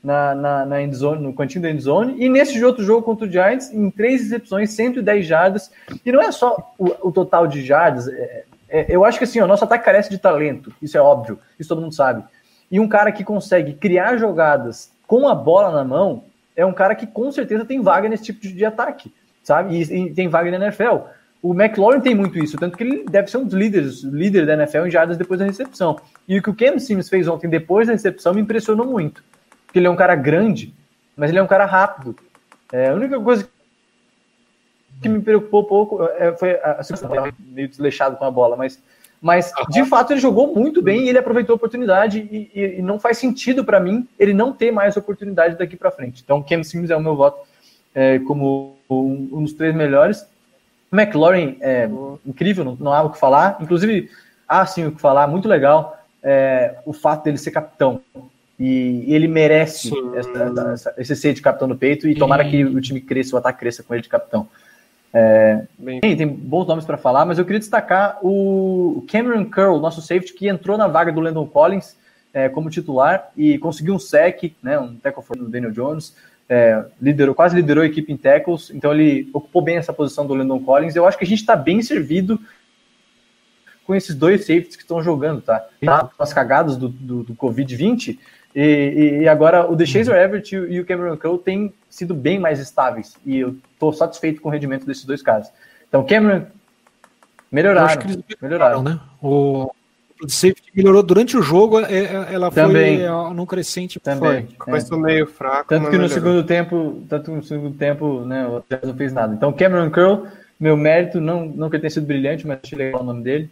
na, 0.03 0.35
na, 0.35 0.66
na 0.66 0.82
endzone, 0.82 1.22
no 1.22 1.35
cantinho 1.35 1.62
da 1.62 1.70
endzone. 1.70 2.14
E 2.18 2.28
nesse 2.28 2.62
outro 2.62 2.85
jogo 2.85 3.03
contra 3.03 3.26
o 3.26 3.30
Giants, 3.30 3.72
em 3.72 3.91
três 3.91 4.22
recepções, 4.22 4.70
110 4.70 5.26
jardas. 5.26 5.70
E 6.05 6.12
não 6.12 6.22
é 6.22 6.30
só 6.30 6.74
o, 6.78 7.09
o 7.09 7.12
total 7.12 7.47
de 7.47 7.62
jardas. 7.64 8.09
É, 8.09 8.45
é, 8.68 8.87
eu 8.89 9.05
acho 9.05 9.18
que 9.18 9.24
assim, 9.24 9.41
o 9.41 9.47
nosso 9.47 9.64
ataque 9.64 9.85
carece 9.85 10.11
de 10.11 10.18
talento. 10.18 10.72
Isso 10.80 10.97
é 10.97 11.01
óbvio. 11.01 11.39
Isso 11.59 11.68
todo 11.68 11.82
mundo 11.82 11.95
sabe. 11.95 12.22
E 12.70 12.78
um 12.78 12.89
cara 12.89 13.12
que 13.12 13.24
consegue 13.24 13.74
criar 13.74 14.16
jogadas 14.16 14.93
com 15.07 15.28
a 15.28 15.35
bola 15.35 15.70
na 15.70 15.85
mão 15.85 16.24
é 16.57 16.64
um 16.64 16.72
cara 16.72 16.95
que 16.95 17.07
com 17.07 17.30
certeza 17.32 17.64
tem 17.64 17.80
vaga 17.80 18.09
nesse 18.09 18.24
tipo 18.24 18.41
de, 18.41 18.53
de 18.53 18.64
ataque 18.64 19.12
sabe? 19.45 19.77
E, 19.77 19.83
e, 19.83 20.15
tem 20.15 20.27
vaga 20.27 20.51
na 20.51 20.67
NFL. 20.67 21.07
O 21.41 21.53
McLaurin 21.53 22.01
tem 22.01 22.15
muito 22.15 22.39
isso, 22.39 22.57
tanto 22.57 22.77
que 22.77 22.83
ele 22.83 23.05
deve 23.05 23.31
ser 23.31 23.37
um 23.37 23.45
dos 23.45 23.53
líderes, 23.53 24.03
líder 24.03 24.47
da 24.47 24.55
NFL 24.55 24.87
em 24.87 24.91
jardas 24.91 25.19
depois 25.19 25.39
da 25.39 25.47
recepção. 25.47 26.01
E 26.27 26.39
o 26.39 26.43
que 26.43 26.51
o 26.51 26.55
Cam 26.55 26.79
Sims 26.79 27.09
fez 27.09 27.29
ontem 27.29 27.49
depois 27.49 27.87
da 27.87 27.93
recepção 27.93 28.33
me 28.33 28.41
impressionou 28.41 28.87
muito. 28.87 29.23
Porque 29.67 29.79
ele 29.79 29.87
é 29.87 29.91
um 29.91 29.97
cara 29.97 30.15
grande, 30.17 30.75
mas 31.15 31.29
ele 31.29 31.39
é 31.39 31.43
um 31.43 31.47
cara 31.47 31.67
rápido. 31.67 32.17
É, 32.73 32.89
a 32.89 32.95
única 32.95 33.21
coisa 33.21 33.47
que 35.03 35.09
me 35.09 35.21
preocupou 35.21 35.63
um 35.63 35.67
pouco 35.67 36.03
é, 36.03 36.33
foi 36.33 36.53
a, 36.55 36.81
a, 36.81 37.33
meio 37.39 37.69
desleixado 37.69 38.17
com 38.17 38.25
a 38.25 38.31
bola, 38.31 38.57
mas, 38.57 38.83
mas 39.21 39.53
de 39.69 39.85
fato 39.85 40.13
ele 40.13 40.21
jogou 40.21 40.55
muito 40.55 40.81
bem 40.81 41.03
e 41.03 41.09
ele 41.11 41.19
aproveitou 41.19 41.53
a 41.53 41.57
oportunidade 41.57 42.21
e, 42.21 42.51
e, 42.55 42.79
e 42.79 42.83
não 42.83 42.99
faz 42.99 43.19
sentido 43.19 43.65
para 43.65 43.79
mim 43.79 44.09
ele 44.19 44.33
não 44.33 44.51
ter 44.51 44.73
mais 44.73 44.97
oportunidade 44.97 45.59
daqui 45.59 45.77
para 45.77 45.91
frente. 45.91 46.23
Então, 46.25 46.43
Cam 46.43 46.63
Sims 46.63 46.89
é 46.89 46.97
o 46.97 47.01
meu 47.01 47.15
voto 47.15 47.47
é, 47.95 48.19
como 48.21 48.74
um, 48.89 49.28
um 49.32 49.43
dos 49.43 49.53
três 49.53 49.74
melhores. 49.74 50.26
McLaurin 50.93 51.57
é 51.61 51.89
incrível, 52.24 52.64
não, 52.64 52.76
não, 52.78 52.93
há 52.93 53.03
o 53.03 53.11
que 53.11 53.18
falar. 53.18 53.59
Inclusive, 53.61 54.11
há 54.49 54.64
sim 54.64 54.87
o 54.87 54.93
que 54.93 55.01
falar, 55.01 55.26
muito 55.26 55.49
legal 55.49 55.99
é, 56.22 56.76
o 56.87 56.93
fato 56.93 57.24
dele 57.24 57.37
ser 57.37 57.51
capitão. 57.51 58.01
E, 58.59 59.05
e 59.07 59.14
ele 59.14 59.26
merece 59.26 59.93
essa, 60.14 60.72
essa, 60.72 60.95
esse 60.97 61.16
ser 61.16 61.35
de 61.35 61.43
capitão 61.43 61.66
no 61.66 61.76
peito 61.76 62.09
e 62.09 62.14
tomara 62.14 62.45
que 62.45 62.64
o 62.64 62.80
time 62.80 63.01
cresça, 63.01 63.35
o 63.35 63.39
ataque 63.39 63.59
cresça 63.59 63.82
com 63.82 63.93
ele 63.93 64.03
de 64.03 64.09
capitão. 64.09 64.49
É, 65.12 65.62
tem, 66.01 66.16
tem, 66.16 66.26
bons 66.26 66.66
nomes 66.66 66.85
para 66.85 66.97
falar, 66.97 67.24
mas 67.24 67.39
eu 67.39 67.45
queria 67.45 67.61
destacar 67.61 68.18
o 68.22 69.05
Cameron 69.09 69.45
Curl, 69.45 69.78
nosso 69.78 70.01
safety, 70.01 70.35
que 70.35 70.49
entrou 70.49 70.76
na 70.78 70.89
vaga 70.89 71.12
do 71.12 71.20
Landon 71.20 71.47
Collins 71.47 71.97
é, 72.32 72.49
como 72.49 72.70
titular 72.70 73.30
e 73.37 73.59
conseguiu 73.59 73.95
um 73.95 73.99
sec, 73.99 74.53
né, 74.61 74.78
um 74.78 74.97
tackle 74.97 75.22
for 75.22 75.37
do 75.37 75.49
Daniel 75.49 75.70
Jones 75.70 76.16
é, 76.49 76.85
liderou, 77.01 77.35
quase 77.35 77.57
liderou 77.57 77.83
a 77.83 77.87
equipe 77.87 78.13
em 78.13 78.17
tackles, 78.17 78.71
então 78.71 78.93
ele 78.93 79.29
ocupou 79.33 79.63
bem 79.63 79.77
essa 79.77 79.93
posição 79.93 80.27
do 80.27 80.35
Landon 80.35 80.61
Collins. 80.61 80.95
Eu 80.95 81.07
acho 81.07 81.17
que 81.17 81.25
a 81.25 81.27
gente 81.27 81.41
está 81.41 81.57
bem 81.57 81.83
servido 81.83 82.39
com 83.87 83.95
esses 83.95 84.15
dois 84.15 84.43
safeties 84.43 84.77
que 84.77 84.83
estão 84.83 85.03
jogando, 85.03 85.43
tá? 85.43 85.67
tá 85.85 86.11
as 86.19 86.33
cagadas 86.33 86.77
do, 86.77 86.89
do, 86.89 87.23
do 87.23 87.35
Covid-20 87.35 88.19
e, 88.55 89.21
e, 89.23 89.29
agora 89.29 89.69
o 89.69 89.75
DeShazer 89.75 90.15
Everett 90.15 90.55
e 90.55 90.79
o 90.79 90.87
Cameron 90.87 91.17
Cole 91.17 91.39
têm 91.39 91.75
sido 91.91 92.15
bem 92.15 92.39
mais 92.39 92.61
estáveis 92.61 93.17
e 93.27 93.39
eu 93.39 93.57
estou 93.73 93.93
satisfeito 93.93 94.41
com 94.41 94.49
o 94.49 94.53
rendimento 94.53 94.87
desses 94.87 95.05
dois 95.05 95.21
caras. 95.21 95.53
Então, 95.89 96.07
Cameron 96.07 96.47
melhoraram, 97.51 98.03
melhoraram, 98.41 98.83
né? 98.83 99.01
O 99.21 99.71
de 100.25 100.33
safety 100.33 100.70
melhorou 100.75 101.03
durante 101.03 101.37
o 101.37 101.43
jogo, 101.43 101.81
é, 101.81 101.93
é, 101.93 102.35
ela 102.35 102.51
Também. 102.51 102.99
foi 102.99 103.35
num 103.35 103.47
crescente 103.47 104.01
Também. 104.01 104.47
Começou 104.59 104.99
é. 104.99 105.03
meio 105.03 105.27
fraco. 105.27 105.68
Tanto 105.68 105.91
que 105.91 105.99
no 105.99 106.09
segundo 106.09 106.45
tempo, 106.45 107.03
tanto 107.09 107.31
no 107.31 107.43
segundo 107.43 107.77
tempo, 107.77 108.25
né, 108.25 108.47
o 108.47 108.62
Jazz 108.68 108.83
não 108.83 108.95
fez 108.95 109.12
nada. 109.12 109.35
Então, 109.35 109.53
Cameron 109.53 109.91
Curl, 109.91 110.27
meu 110.59 110.77
mérito, 110.77 111.20
não, 111.20 111.47
não 111.47 111.68
que 111.68 111.77
ele 111.77 111.83
tenha 111.83 111.91
sido 111.91 112.07
brilhante, 112.07 112.47
mas 112.47 112.61
achei 112.62 112.79
legal 112.79 113.03
o 113.03 113.05
nome 113.05 113.22
dele. 113.22 113.51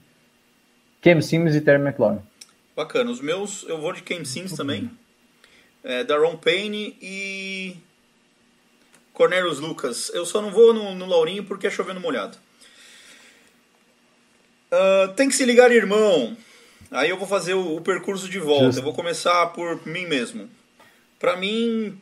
Cam 1.01 1.21
Sims 1.21 1.55
e 1.55 1.61
Terry 1.61 1.83
McLaurin. 1.83 2.21
Bacana. 2.77 3.11
Os 3.11 3.21
meus, 3.21 3.65
eu 3.69 3.81
vou 3.81 3.93
de 3.93 4.03
Cam 4.03 4.25
Sims 4.25 4.53
também. 4.53 4.91
É, 5.85 6.05
Daron 6.05 6.37
Payne 6.37 6.97
e 7.03 7.77
Cornelius 9.13 9.59
Lucas. 9.59 10.11
Eu 10.15 10.25
só 10.25 10.41
não 10.41 10.51
vou 10.51 10.73
no, 10.73 10.95
no 10.95 11.07
Laurinho 11.07 11.45
porque 11.45 11.67
é 11.67 11.71
chovendo 11.71 12.01
molhado. 12.01 12.37
Uh, 14.73 15.13
tem 15.13 15.29
que 15.29 15.35
se 15.35 15.45
ligar, 15.45 15.71
irmão. 15.71 16.35
Aí 16.93 17.09
eu 17.09 17.17
vou 17.17 17.27
fazer 17.27 17.55
o, 17.55 17.77
o 17.77 17.81
percurso 17.81 18.29
de 18.29 18.39
volta. 18.39 18.67
Justo. 18.67 18.81
Eu 18.81 18.85
vou 18.85 18.93
começar 18.93 19.47
por 19.49 19.85
mim 19.87 20.07
mesmo. 20.07 20.49
Para 21.19 21.37
mim, 21.37 21.99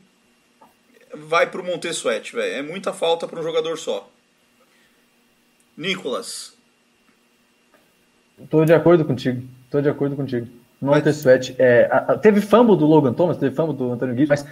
vai 1.14 1.48
pro 1.48 1.64
Montesuete, 1.64 2.34
velho. 2.34 2.54
É 2.54 2.62
muita 2.62 2.92
falta 2.92 3.26
para 3.26 3.38
um 3.38 3.42
jogador 3.42 3.78
só. 3.78 4.08
Nicolas. 5.76 6.54
Tô 8.48 8.64
de 8.64 8.72
acordo 8.72 9.04
contigo. 9.04 9.42
Tô 9.70 9.80
de 9.80 9.88
acordo 9.88 10.16
contigo. 10.16 10.48
Montesuete. 10.80 11.54
É, 11.58 11.88
a, 11.90 11.98
a, 12.12 12.18
teve 12.18 12.40
fumble 12.40 12.76
do 12.76 12.86
Logan 12.86 13.12
Thomas, 13.12 13.36
teve 13.36 13.54
fumble 13.54 13.76
do 13.76 13.92
Antônio 13.92 14.14
Guido, 14.14 14.28
mas 14.28 14.46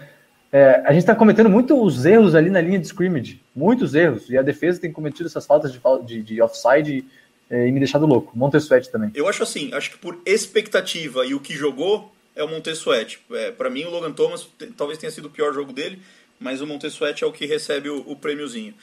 é, 0.52 0.82
a 0.84 0.92
gente 0.92 1.00
está 1.00 1.14
cometendo 1.14 1.50
muitos 1.50 2.04
erros 2.04 2.34
ali 2.34 2.50
na 2.50 2.60
linha 2.60 2.78
de 2.78 2.86
scrimmage. 2.86 3.40
Muitos 3.56 3.94
erros. 3.94 4.30
E 4.30 4.38
a 4.38 4.42
defesa 4.42 4.80
tem 4.80 4.92
cometido 4.92 5.28
essas 5.28 5.46
faltas 5.46 5.72
de, 5.72 5.80
de, 6.04 6.22
de 6.22 6.42
offside 6.42 6.98
é, 6.98 7.04
e 7.50 7.72
me 7.72 7.80
deixado 7.80 8.06
louco. 8.06 8.36
Montesuete 8.36 8.90
também. 8.90 9.10
Eu 9.14 9.28
acho 9.28 9.42
assim, 9.42 9.72
acho 9.72 9.90
que 9.90 9.98
por 9.98 10.20
expectativa 10.26 11.24
e 11.24 11.34
o 11.34 11.40
que 11.40 11.54
jogou 11.54 12.12
é 12.34 12.44
o 12.44 12.48
Montesuete. 12.48 13.20
É, 13.32 13.50
para 13.50 13.68
mim, 13.68 13.84
o 13.84 13.90
Logan 13.90 14.12
Thomas 14.12 14.48
talvez 14.76 14.98
tenha 14.98 15.10
sido 15.10 15.26
o 15.26 15.30
pior 15.30 15.52
jogo 15.52 15.72
dele, 15.72 16.00
mas 16.38 16.60
o 16.60 16.66
Montesuete 16.66 17.24
é 17.24 17.26
o 17.26 17.32
que 17.32 17.46
recebe 17.46 17.90
o, 17.90 18.04
o 18.06 18.14
prêmiozinho. 18.14 18.74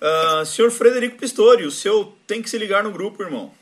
Uh, 0.00 0.44
senhor 0.44 0.70
Frederico 0.70 1.16
Pistori, 1.16 1.64
o 1.64 1.70
seu 1.70 2.12
tem 2.26 2.42
que 2.42 2.50
se 2.50 2.58
ligar 2.58 2.82
no 2.82 2.90
grupo, 2.90 3.22
irmão. 3.22 3.52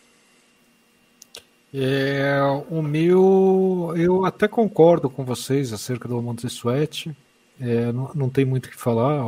É, 1.72 2.40
o 2.68 2.82
meu, 2.82 3.94
eu 3.96 4.24
até 4.24 4.48
concordo 4.48 5.08
com 5.08 5.24
vocês 5.24 5.72
acerca 5.72 6.08
do 6.08 6.20
Montesuete. 6.20 7.16
É, 7.60 7.92
não, 7.92 8.10
não 8.14 8.28
tem 8.28 8.44
muito 8.44 8.66
o 8.66 8.70
que 8.70 8.76
falar. 8.76 9.22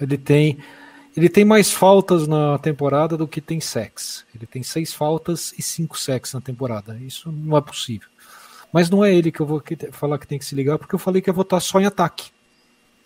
Ele 0.00 0.16
tem 0.16 0.58
ele 1.16 1.28
tem 1.28 1.44
mais 1.44 1.70
faltas 1.70 2.26
na 2.26 2.58
temporada 2.58 3.16
do 3.16 3.28
que 3.28 3.40
tem 3.40 3.60
sex. 3.60 4.24
Ele 4.34 4.46
tem 4.46 4.62
seis 4.62 4.92
faltas 4.92 5.54
e 5.56 5.62
cinco 5.62 5.98
sex 5.98 6.32
na 6.34 6.40
temporada. 6.40 6.96
Isso 6.98 7.30
não 7.30 7.56
é 7.56 7.60
possível. 7.60 8.08
Mas 8.72 8.90
não 8.90 9.04
é 9.04 9.14
ele 9.14 9.30
que 9.30 9.40
eu 9.40 9.46
vou 9.46 9.62
falar 9.92 10.18
que 10.18 10.26
tem 10.26 10.38
que 10.38 10.44
se 10.44 10.56
ligar, 10.56 10.76
porque 10.78 10.94
eu 10.94 10.98
falei 10.98 11.22
que 11.22 11.30
ia 11.30 11.34
votar 11.34 11.62
só 11.62 11.80
em 11.80 11.86
ataque. 11.86 12.32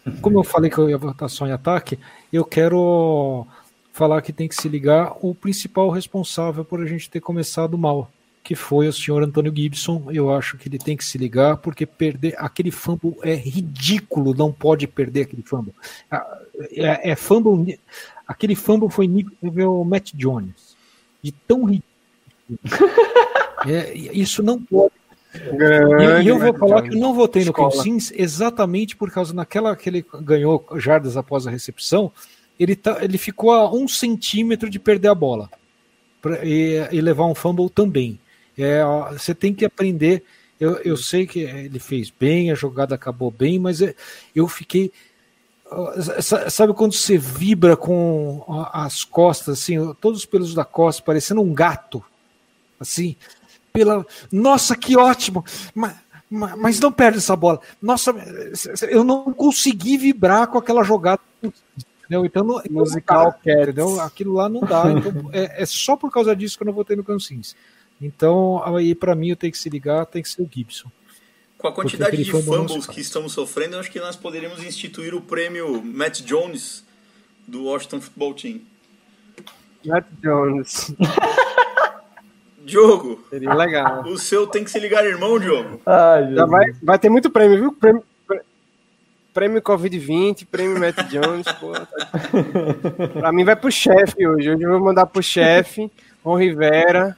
Como 0.23 0.39
eu 0.39 0.45
falei 0.45 0.71
que 0.71 0.79
eu 0.79 0.89
ia 0.89 0.97
votar 0.97 1.29
só 1.29 1.47
em 1.47 1.53
ataque, 1.53 1.99
eu 2.33 2.45
quero 2.47 3.47
falar 3.93 4.23
que 4.23 4.33
tem 4.33 4.49
que 4.49 4.55
se 4.55 4.69
ligar 4.69 5.15
o 5.21 5.35
principal 5.35 5.91
responsável 5.91 6.65
por 6.65 6.81
a 6.81 6.87
gente 6.87 7.11
ter 7.11 7.21
começado 7.21 7.77
mal, 7.77 8.11
que 8.49 8.55
foi 8.55 8.89
o 8.89 8.93
senhor 8.95 9.23
Antônio 9.23 9.55
Gibson. 9.55 10.07
Eu 10.11 10.35
acho 10.35 10.57
que 10.57 10.71
ele 10.71 10.79
tem 10.79 10.97
que 10.97 11.05
se 11.05 11.19
ligar, 11.19 11.59
porque 11.59 11.85
perder 11.85 12.35
aquele 12.39 12.71
fumble 12.71 13.15
é 13.23 13.35
ridículo, 13.35 14.33
não 14.33 14.51
pode 14.51 14.87
perder 14.87 15.25
aquele 15.25 15.43
fumble. 15.43 15.75
Ah, 16.11 16.27
é, 16.71 17.11
é 17.11 17.15
fumble. 17.15 17.79
Aquele 18.27 18.55
fumble 18.55 18.89
foi 18.89 19.07
nível 19.07 19.85
Matt 19.85 20.15
Jones. 20.15 20.75
De 21.23 21.31
tão 21.31 21.65
ridículo. 21.65 21.85
é, 23.69 23.93
isso 23.95 24.43
não 24.43 24.59
pode. 24.63 24.95
Grande, 25.53 26.25
e, 26.25 26.29
eu 26.29 26.39
vou 26.39 26.55
falar 26.55 26.81
que 26.85 26.95
eu 26.95 26.99
não 26.99 27.13
votei 27.13 27.45
no 27.45 27.53
Cam 27.53 27.71
Sims 27.71 28.11
exatamente 28.17 28.97
por 28.97 29.11
causa 29.11 29.35
naquela 29.35 29.77
que 29.77 29.91
ele 29.91 30.07
ganhou 30.23 30.67
jardas 30.77 31.19
após 31.19 31.47
a 31.47 31.51
recepção, 31.51 32.11
ele, 32.59 32.75
tá, 32.75 32.97
ele 33.05 33.19
ficou 33.19 33.51
a 33.51 33.71
um 33.71 33.87
centímetro 33.87 34.71
de 34.71 34.79
perder 34.79 35.09
a 35.09 35.15
bola 35.15 35.51
pra, 36.23 36.43
e, 36.43 36.89
e 36.91 37.01
levar 37.03 37.27
um 37.27 37.35
fumble 37.35 37.69
também. 37.69 38.19
É, 38.59 38.83
você 39.13 39.35
tem 39.35 39.55
que 39.55 39.65
aprender. 39.65 40.25
Eu, 40.59 40.77
eu 40.79 40.97
sei 40.97 41.27
que 41.27 41.41
ele 41.41 41.79
fez 41.79 42.11
bem, 42.11 42.51
a 42.51 42.55
jogada 42.55 42.95
acabou 42.95 43.31
bem, 43.31 43.59
mas 43.59 43.81
eu 44.35 44.49
fiquei. 44.49 44.93
Sabe 46.51 46.75
quando 46.75 46.95
você 46.95 47.17
vibra 47.17 47.77
com 47.77 48.43
as 48.73 49.05
costas, 49.05 49.61
assim, 49.61 49.95
todos 50.01 50.21
os 50.21 50.27
pelos 50.27 50.55
da 50.55 50.65
costa, 50.65 51.03
parecendo 51.03 51.43
um 51.43 51.55
gato, 51.55 52.03
assim, 52.81 53.15
pela. 53.73 54.05
Nossa, 54.33 54.75
que 54.75 54.97
ótimo! 54.97 55.45
Mas, 55.75 55.95
mas 56.29 56.81
não 56.81 56.91
perde 56.91 57.19
essa 57.19 57.37
bola. 57.37 57.61
Nossa, 57.81 58.13
eu 58.91 59.05
não 59.05 59.33
consegui 59.33 59.97
vibrar 59.97 60.49
com 60.49 60.59
aquela 60.59 60.83
jogada. 60.83 61.21
Entendeu? 61.41 62.25
Então, 62.25 62.43
não, 62.43 62.63
musical, 62.71 63.39
entendeu? 63.45 64.01
Aquilo 64.01 64.33
lá 64.33 64.49
não 64.49 64.61
dá. 64.61 64.91
Então, 64.91 65.31
é, 65.31 65.63
é, 65.63 65.67
só 65.67 65.95
por 65.95 66.11
causa 66.11 66.35
disso 66.35 66.57
que 66.57 66.63
eu 66.63 66.67
não 66.67 66.73
votei 66.73 66.97
no 66.97 67.05
Cancins. 67.05 67.55
Então, 68.01 68.63
aí 68.65 68.95
para 68.95 69.15
mim 69.15 69.31
eu 69.31 69.37
tenho 69.37 69.53
que 69.53 69.59
se 69.59 69.69
ligar, 69.69 70.07
tem 70.07 70.23
que 70.23 70.29
ser 70.29 70.43
o 70.43 70.49
Gibson. 70.51 70.91
Com 71.57 71.67
a 71.67 71.73
quantidade 71.73 72.17
de 72.17 72.31
fumbles 72.31 72.87
que 72.87 73.01
estamos 73.01 73.33
sofrendo, 73.33 73.75
eu 73.75 73.81
acho 73.81 73.91
que 73.91 73.99
nós 73.99 74.15
poderíamos 74.15 74.63
instituir 74.63 75.15
o 75.15 75.21
prêmio 75.21 75.83
Matt 75.83 76.23
Jones 76.23 76.85
do 77.47 77.65
Washington 77.65 78.01
Football 78.01 78.35
Team. 78.35 78.61
Matt 79.85 80.07
Jones. 80.23 80.95
Diogo. 82.65 83.25
Seria 83.31 83.55
legal. 83.55 84.03
O 84.07 84.19
seu 84.19 84.47
tem 84.47 84.63
que 84.63 84.71
se 84.71 84.79
ligar, 84.79 85.05
irmão, 85.05 85.39
Diogo. 85.39 85.81
Ai, 85.87 86.35
Já 86.35 86.47
vai, 86.47 86.73
vai 86.83 86.99
ter 86.99 87.09
muito 87.09 87.31
prêmio, 87.31 87.59
viu? 87.59 87.73
Prêmio, 87.73 88.05
prêmio 89.33 89.63
Covid-20, 89.63 90.47
prêmio 90.51 90.79
Matt 90.79 90.97
Jones. 91.09 91.47
Pô, 91.59 91.73
tá... 91.73 91.87
pra 93.19 93.33
mim 93.33 93.45
vai 93.45 93.57
pro 93.57 93.73
chefe 93.73 94.27
hoje. 94.27 94.51
Hoje 94.51 94.63
eu 94.63 94.71
vou 94.71 94.81
mandar 94.81 95.07
pro 95.07 95.23
chefe, 95.23 95.91
Ron 96.23 96.37
Rivera. 96.37 97.17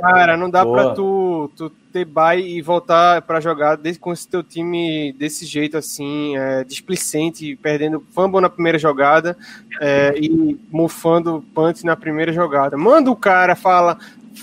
Cara, 0.00 0.36
não 0.36 0.50
dá 0.50 0.62
Boa. 0.62 0.84
pra 0.84 0.94
tu, 0.94 1.50
tu 1.56 1.70
ter 1.92 2.04
bye 2.04 2.38
e 2.38 2.60
voltar 2.60 3.22
pra 3.22 3.40
jogar 3.40 3.76
desse, 3.76 3.98
com 3.98 4.12
esse 4.12 4.28
teu 4.28 4.42
time 4.42 5.12
desse 5.14 5.46
jeito 5.46 5.76
assim, 5.76 6.36
é, 6.36 6.64
displicente, 6.64 7.56
perdendo 7.56 8.04
fumble 8.12 8.40
na 8.40 8.50
primeira 8.50 8.78
jogada 8.78 9.36
é, 9.80 10.14
e 10.16 10.58
mufando 10.70 11.42
punt 11.54 11.82
na 11.82 11.96
primeira 11.96 12.32
jogada. 12.32 12.76
Manda 12.76 13.10
o 13.10 13.16
cara, 13.16 13.56
fala, 13.56 13.98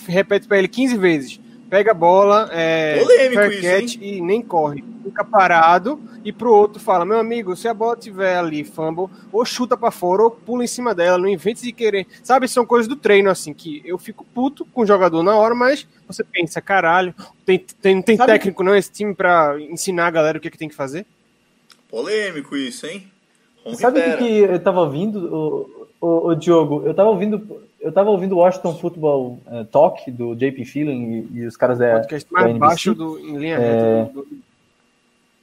repete 0.07 0.47
pra 0.47 0.57
ele 0.57 0.67
15 0.67 0.97
vezes. 0.97 1.39
Pega 1.69 1.91
a 1.91 1.95
bola, 1.95 2.49
é, 2.51 2.99
Polêmico 2.99 3.41
isso, 3.83 3.97
e 4.01 4.21
nem 4.21 4.41
corre. 4.41 4.83
Fica 5.03 5.23
parado 5.23 5.99
e 6.23 6.31
pro 6.31 6.53
outro 6.53 6.81
fala: 6.81 7.05
meu 7.05 7.19
amigo, 7.19 7.55
se 7.55 7.67
a 7.67 7.73
bola 7.73 7.95
tiver 7.95 8.37
ali, 8.37 8.63
fumble, 8.63 9.07
ou 9.31 9.45
chuta 9.45 9.75
para 9.75 9.91
fora 9.91 10.23
ou 10.23 10.31
pula 10.31 10.63
em 10.63 10.67
cima 10.67 10.95
dela, 10.95 11.17
não 11.17 11.27
invente 11.27 11.61
de 11.61 11.71
querer. 11.71 12.07
Sabe, 12.23 12.47
são 12.47 12.65
coisas 12.65 12.87
do 12.87 12.95
treino, 12.95 13.29
assim, 13.29 13.53
que 13.53 13.81
eu 13.85 13.97
fico 13.97 14.25
puto 14.33 14.65
com 14.65 14.81
o 14.81 14.85
jogador 14.85 15.23
na 15.23 15.35
hora, 15.35 15.53
mas 15.53 15.87
você 16.07 16.23
pensa, 16.23 16.61
caralho, 16.61 17.13
tem, 17.45 17.59
tem, 17.59 18.01
tem 18.01 18.17
técnico 18.17 18.63
não 18.63 18.75
esse 18.75 18.91
time 18.91 19.13
para 19.13 19.59
ensinar 19.61 20.07
a 20.07 20.11
galera 20.11 20.37
o 20.37 20.41
que, 20.41 20.47
é 20.47 20.51
que 20.51 20.57
tem 20.57 20.69
que 20.69 20.75
fazer? 20.75 21.05
Polêmico 21.89 22.55
isso, 22.55 22.87
hein? 22.87 23.07
Ron 23.63 23.75
Sabe 23.75 23.99
o 23.99 24.17
que 24.17 24.39
eu 24.39 24.59
tava 24.59 24.81
ouvindo, 24.81 25.19
o, 25.33 25.87
o, 26.01 26.27
o, 26.29 26.35
Diogo? 26.35 26.83
Eu 26.85 26.93
tava 26.93 27.09
ouvindo. 27.09 27.61
Eu 27.79 27.91
tava 27.91 28.09
ouvindo 28.09 28.33
o 28.33 28.39
Washington 28.39 28.75
Football 28.75 29.39
uh, 29.47 29.65
Talk 29.65 30.09
do 30.11 30.35
JP 30.35 30.65
Feeling 30.65 31.27
e, 31.33 31.39
e 31.39 31.45
os 31.45 31.55
caras 31.55 31.79
da. 31.79 31.99
Podcast 31.99 32.31
mais 32.31 32.53
da 32.53 32.59
baixo 32.59 32.93
do, 32.93 33.19
em 33.19 33.37
linha 33.37 33.57
é... 33.57 34.05
do, 34.05 34.27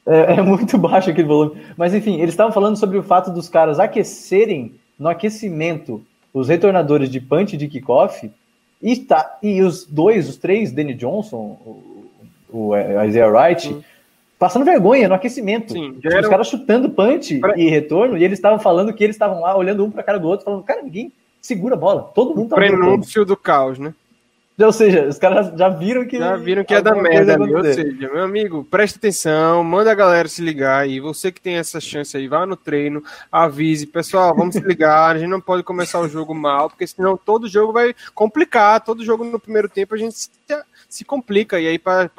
é, 0.07 0.35
é, 0.35 0.43
muito 0.43 0.77
baixo 0.79 1.11
aquele 1.11 1.29
volume. 1.29 1.61
Mas 1.77 1.95
enfim, 1.95 2.17
eles 2.17 2.31
estavam 2.31 2.53
falando 2.53 2.77
sobre 2.77 2.99
o 2.99 3.03
fato 3.03 3.31
dos 3.31 3.49
caras 3.49 3.79
aquecerem 3.79 4.75
no 4.99 5.09
aquecimento 5.09 6.03
os 6.33 6.49
retornadores 6.49 7.11
de 7.11 7.21
punch 7.21 7.57
de 7.57 7.67
kickoff 7.67 8.31
e, 8.81 8.97
tá, 8.97 9.39
e 9.43 9.63
os 9.63 9.85
dois, 9.85 10.29
os 10.29 10.37
três, 10.37 10.73
Danny 10.73 10.95
Johnson, 10.95 11.59
o, 11.67 12.71
o 12.71 12.77
Isaiah 12.77 13.29
Wright, 13.29 13.69
uhum 13.69 13.83
passando 14.41 14.65
vergonha 14.65 15.07
no 15.07 15.15
aquecimento. 15.15 15.75
Sim, 15.75 15.93
tipo, 16.01 16.19
Os 16.19 16.27
caras 16.27 16.49
chutando 16.49 16.89
punch 16.89 17.39
pra... 17.39 17.59
e 17.59 17.69
retorno, 17.69 18.17
e 18.17 18.25
eles 18.25 18.39
estavam 18.39 18.59
falando 18.59 18.93
que 18.95 19.05
eles 19.05 19.15
estavam 19.15 19.43
lá 19.43 19.55
olhando 19.55 19.85
um 19.85 19.91
para 19.91 20.03
cara 20.03 20.19
do 20.19 20.27
outro, 20.27 20.47
falando, 20.47 20.65
cara, 20.65 20.83
ninguém 20.83 21.13
segura 21.43 21.75
a 21.75 21.79
bola. 21.79 22.11
Todo 22.15 22.35
mundo 22.35 22.49
tá 22.49 22.57
Prenúncio 22.57 23.25
do 23.27 23.37
caos, 23.37 23.79
né? 23.79 23.95
Ou 24.65 24.73
seja, 24.73 25.07
os 25.07 25.19
caras 25.19 25.53
já 25.57 25.69
viram 25.69 26.07
que. 26.07 26.19
Já 26.19 26.37
viram 26.37 26.65
que 26.65 26.75
é 26.75 26.83
da 26.83 26.95
merda 26.95 27.35
ali. 27.35 27.55
Ou 27.55 27.65
seja, 27.65 28.13
meu 28.13 28.23
amigo, 28.23 28.65
preste 28.65 28.97
atenção, 28.97 29.65
manda 29.65 29.91
a 29.91 29.95
galera 29.95 30.29
se 30.29 30.43
ligar 30.43 30.81
aí. 30.81 31.01
Você 31.01 31.33
que 31.33 31.41
tem 31.41 31.57
essa 31.57 31.81
chance 31.81 32.17
aí, 32.17 32.29
vá 32.29 32.45
no 32.45 32.57
treino, 32.57 33.03
avise, 33.31 33.87
pessoal, 33.87 34.35
vamos 34.35 34.55
se 34.55 34.61
ligar. 34.61 35.17
A 35.17 35.19
gente 35.19 35.31
não 35.31 35.41
pode 35.41 35.63
começar 35.63 36.01
o 36.01 36.09
jogo 36.09 36.35
mal, 36.35 36.69
porque 36.69 36.87
senão 36.87 37.17
todo 37.17 37.49
jogo 37.49 37.73
vai 37.73 37.95
complicar. 38.15 38.81
Todo 38.81 39.05
jogo 39.05 39.25
no 39.25 39.41
primeiro 39.41 39.69
tempo 39.69 39.95
a 39.95 39.99
gente 39.99 40.15
se, 40.15 40.31
se 40.89 41.05
complica. 41.05 41.59
E 41.59 41.67
aí, 41.67 41.79
para 41.79 42.11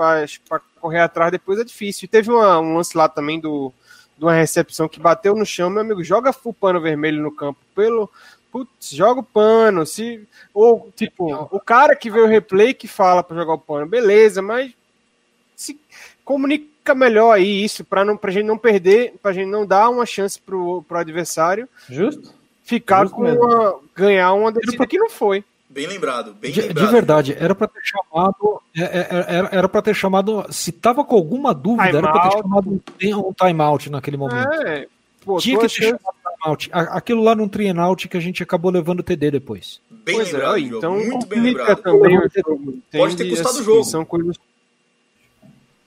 correr 0.79 0.99
atrás 0.99 1.31
depois 1.31 1.59
é 1.59 1.63
difícil. 1.63 2.05
E 2.05 2.07
teve 2.07 2.31
uma, 2.31 2.59
um 2.59 2.75
lance 2.75 2.97
lá 2.97 3.07
também 3.07 3.39
do, 3.39 3.71
de 4.17 4.25
uma 4.25 4.33
recepção 4.33 4.87
que 4.87 4.99
bateu 4.99 5.35
no 5.35 5.45
chão, 5.45 5.69
meu 5.69 5.81
amigo, 5.81 6.03
joga 6.03 6.31
o 6.43 6.53
pano 6.53 6.81
vermelho 6.81 7.21
no 7.21 7.31
campo 7.31 7.59
pelo. 7.75 8.09
Putz, 8.51 8.89
joga 8.91 9.21
o 9.21 9.23
pano. 9.23 9.85
Se, 9.85 10.27
ou, 10.53 10.91
tipo, 10.95 11.31
o 11.51 11.59
cara 11.59 11.95
que 11.95 12.11
vê 12.11 12.19
o 12.19 12.27
replay 12.27 12.73
que 12.73 12.87
fala 12.87 13.23
para 13.23 13.37
jogar 13.37 13.53
o 13.53 13.59
pano, 13.59 13.85
beleza, 13.85 14.41
mas 14.41 14.73
se 15.55 15.79
comunica 16.25 16.93
melhor 16.93 17.31
aí 17.31 17.63
isso 17.63 17.85
para 17.85 18.03
não 18.03 18.17
pra 18.17 18.31
gente 18.31 18.45
não 18.45 18.57
perder, 18.57 19.13
pra 19.21 19.31
gente 19.33 19.47
não 19.47 19.65
dar 19.65 19.89
uma 19.89 20.05
chance 20.05 20.39
pro, 20.39 20.83
pro 20.83 20.97
adversário. 20.97 21.67
Justo. 21.89 22.33
Ficar 22.63 23.03
Justo 23.03 23.15
com 23.15 23.23
uma, 23.23 23.79
ganhar 23.95 24.33
uma 24.33 24.51
decisão 24.51 24.85
que 24.85 24.97
não 24.97 25.09
foi. 25.09 25.43
Bem 25.69 25.87
lembrado, 25.87 26.33
bem 26.33 26.51
de, 26.51 26.61
lembrado. 26.61 26.85
De 26.85 26.91
verdade, 26.91 27.37
era 27.39 27.55
para 27.55 27.67
ter 27.67 27.79
chamado. 27.81 28.61
É, 28.75 28.81
é, 28.81 28.99
é, 28.99 29.35
era, 29.37 29.49
era 29.53 29.69
para 29.69 29.81
ter 29.81 29.93
chamado. 29.93 30.45
Se 30.49 30.69
tava 30.69 31.05
com 31.05 31.15
alguma 31.15 31.53
dúvida, 31.53 31.85
time 31.85 31.97
era 31.99 32.11
para 32.11 32.29
ter 32.29 32.37
chamado 32.37 32.81
um 33.01 33.33
timeout 33.33 33.89
naquele 33.89 34.17
momento. 34.17 34.53
É, 34.67 34.87
pô, 35.23 35.37
Tinha 35.37 35.57
que 35.57 35.61
ter 35.61 35.69
chamado 35.69 36.20
timeout. 36.41 36.69
Aquilo 36.71 37.23
lá 37.23 37.35
num 37.35 37.47
trienout 37.47 38.07
que 38.07 38.17
a 38.17 38.19
gente 38.19 38.41
acabou 38.41 38.71
levando 38.71 39.01
o 39.01 39.03
TD 39.03 39.31
depois. 39.31 39.79
Bem 39.89 40.15
pois 40.15 40.31
lembrado, 40.31 40.57
é, 40.57 40.59
então 40.61 40.95
muito 40.95 41.25
bem 41.27 41.41
lembrado. 41.41 41.81
Também 41.81 42.81
Pode 42.91 43.15
ter 43.15 43.29
custado 43.29 43.59
o 43.59 43.63
jogo. 43.63 43.83
São 43.83 44.03
coisas 44.03 44.37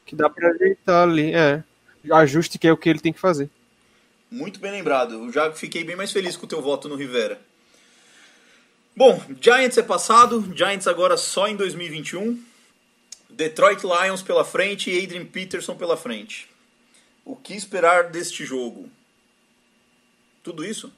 que 0.07 0.15
dá 0.15 0.31
para 0.31 0.51
ajeitar 0.51 1.09
ali. 1.09 1.33
É. 1.35 1.63
Ajuste 2.13 2.59
que 2.59 2.69
é 2.69 2.73
o 2.73 2.77
que 2.77 2.89
ele 2.89 3.01
tem 3.01 3.13
que 3.13 3.21
fazer. 3.21 3.51
Muito 4.31 4.61
bem 4.61 4.71
lembrado. 4.71 5.15
Eu 5.15 5.33
já 5.33 5.51
fiquei 5.53 5.85
bem 5.85 5.97
mais 5.97 6.13
feliz 6.13 6.37
com 6.37 6.47
o 6.47 6.49
teu 6.49 6.61
voto 6.61 6.89
no 6.89 6.97
Rivera. 6.97 7.41
Bom, 8.97 9.21
Giants 9.41 9.77
é 9.77 9.83
passado, 9.83 10.53
Giants 10.55 10.87
agora 10.87 11.17
só 11.17 11.49
em 11.49 11.57
2021. 11.57 12.41
Detroit 13.31 13.83
Lions 13.83 14.23
pela 14.23 14.45
frente 14.45 14.91
e 14.91 15.03
Adrian 15.03 15.25
Peterson 15.25 15.75
pela 15.75 15.97
frente. 15.97 16.49
O 17.25 17.35
que 17.35 17.55
esperar 17.55 18.11
deste 18.11 18.45
jogo? 18.45 18.89
Tudo 20.45 20.65
isso? 20.65 20.93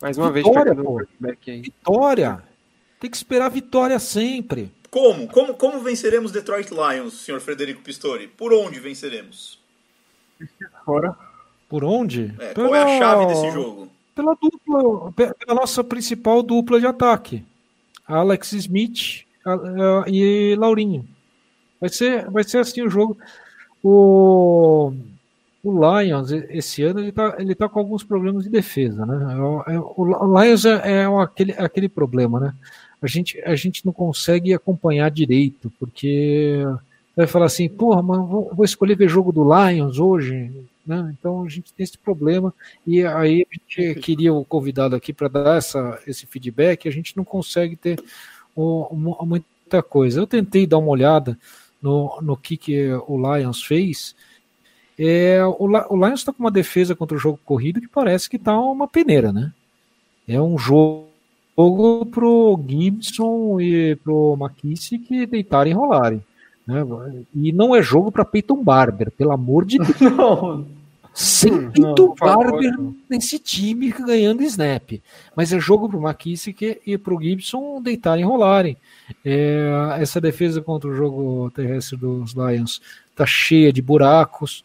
Mais 0.00 0.16
uma 0.16 0.32
vitória, 0.32 0.72
vez, 0.72 0.86
pô. 0.86 1.02
Vitória! 1.44 2.42
Tem 2.98 3.10
que 3.10 3.16
esperar 3.16 3.50
vitória 3.50 3.98
sempre. 3.98 4.72
Como? 4.90 5.28
Como, 5.28 5.52
como 5.54 5.80
venceremos 5.80 6.32
Detroit 6.32 6.70
Lions, 6.70 7.12
senhor 7.12 7.40
Frederico 7.40 7.82
Pistori? 7.82 8.26
Por 8.26 8.54
onde 8.54 8.80
venceremos? 8.80 9.60
Fora. 10.84 11.14
Por 11.68 11.84
onde? 11.84 12.34
É, 12.38 12.54
qual 12.54 12.74
é 12.74 12.82
a 12.82 12.98
chave 12.98 13.26
desse 13.26 13.50
jogo? 13.50 13.90
pela 14.18 14.34
dupla, 14.34 15.12
pela 15.12 15.54
nossa 15.54 15.84
principal 15.84 16.42
dupla 16.42 16.80
de 16.80 16.86
ataque, 16.86 17.44
Alex 18.04 18.52
Smith 18.52 19.24
e 20.08 20.56
Laurinho. 20.58 21.06
Vai 21.80 21.88
ser, 21.88 22.28
vai 22.28 22.42
ser 22.42 22.58
assim 22.58 22.82
o 22.82 22.90
jogo. 22.90 23.16
O, 23.80 24.92
o 25.62 26.00
Lions, 26.00 26.30
esse 26.30 26.82
ano, 26.82 27.00
ele 27.00 27.12
tá, 27.12 27.36
ele 27.38 27.54
tá 27.54 27.68
com 27.68 27.78
alguns 27.78 28.04
problemas 28.04 28.44
de 28.44 28.50
defesa, 28.50 29.04
né? 29.04 29.34
É 29.66 29.74
é, 29.74 29.80
o, 29.80 30.42
Lions 30.42 30.64
é, 30.64 31.02
é 31.02 31.04
aquele, 31.04 31.52
aquele 31.52 31.88
problema, 31.88 32.38
né? 32.38 32.54
A 33.02 33.06
gente, 33.06 33.40
a 33.42 33.54
gente 33.54 33.84
não 33.84 33.92
consegue 33.92 34.54
acompanhar 34.54 35.10
direito, 35.10 35.72
porque 35.78 36.64
vai 37.14 37.26
falar 37.26 37.46
assim, 37.46 37.68
porra, 37.68 38.02
mas 38.02 38.18
vou, 38.18 38.50
vou 38.54 38.64
escolher 38.64 38.96
ver 38.96 39.08
jogo 39.08 39.32
do 39.32 39.44
Lions 39.44 39.98
hoje, 39.98 40.52
né? 40.86 41.14
Então 41.18 41.42
a 41.44 41.48
gente 41.48 41.72
tem 41.72 41.84
esse 41.84 41.98
problema 41.98 42.52
e 42.86 43.04
aí 43.04 43.46
a 43.50 43.54
gente 43.54 44.00
queria 44.00 44.32
o 44.32 44.44
convidado 44.44 44.96
aqui 44.96 45.12
para 45.12 45.28
dar 45.28 45.58
essa, 45.58 46.00
esse 46.06 46.26
feedback. 46.26 46.88
A 46.88 46.92
gente 46.92 47.16
não 47.16 47.24
consegue 47.24 47.76
ter 47.76 48.00
muita 48.56 49.82
coisa. 49.82 50.20
Eu 50.20 50.26
tentei 50.26 50.66
dar 50.66 50.78
uma 50.78 50.88
olhada 50.88 51.38
no, 51.82 52.18
no 52.22 52.36
que, 52.36 52.56
que 52.56 52.88
o 53.06 53.36
Lions 53.36 53.62
fez. 53.62 54.16
É, 54.98 55.44
o, 55.44 55.66
o 55.90 55.96
Lions 55.96 56.20
está 56.20 56.32
com 56.32 56.40
uma 56.42 56.50
defesa 56.50 56.96
contra 56.96 57.16
o 57.16 57.20
jogo 57.20 57.38
corrido 57.44 57.80
que 57.80 57.88
parece 57.88 58.28
que 58.28 58.36
está 58.36 58.58
uma 58.58 58.88
peneira, 58.88 59.32
né? 59.32 59.52
É 60.26 60.40
um 60.40 60.58
jogo 60.58 61.06
pro 62.10 62.60
Gibson 62.66 63.60
e 63.60 63.96
pro 63.96 64.36
McKissick 64.38 65.26
deitarem 65.26 65.72
e 65.72 65.76
rolarem. 65.76 66.22
Né? 66.66 66.84
E 67.34 67.52
não 67.52 67.74
é 67.74 67.80
jogo 67.80 68.12
para 68.12 68.24
Peyton 68.24 68.62
Barber, 68.62 69.10
pelo 69.12 69.32
amor 69.32 69.64
de 69.64 69.78
Deus. 69.80 70.00
Não. 70.00 70.66
Sem 71.14 71.70
Peyton 71.70 72.14
Barber 72.14 72.72
nesse 73.08 73.38
time 73.38 73.90
ganhando 73.90 74.42
snap. 74.42 75.00
Mas 75.34 75.52
é 75.52 75.58
jogo 75.58 75.88
para 75.88 75.98
o 75.98 76.06
McKissick 76.06 76.80
e 76.86 76.98
para 76.98 77.14
o 77.14 77.20
Gibson 77.20 77.80
deitarem 77.80 78.22
e 78.22 78.26
rolarem. 78.26 78.76
É, 79.24 79.96
essa 79.98 80.20
defesa 80.20 80.60
contra 80.60 80.90
o 80.90 80.94
jogo 80.94 81.50
terrestre 81.52 81.96
dos 81.96 82.34
Lions 82.34 82.80
está 83.10 83.26
cheia 83.26 83.72
de 83.72 83.80
buracos. 83.82 84.62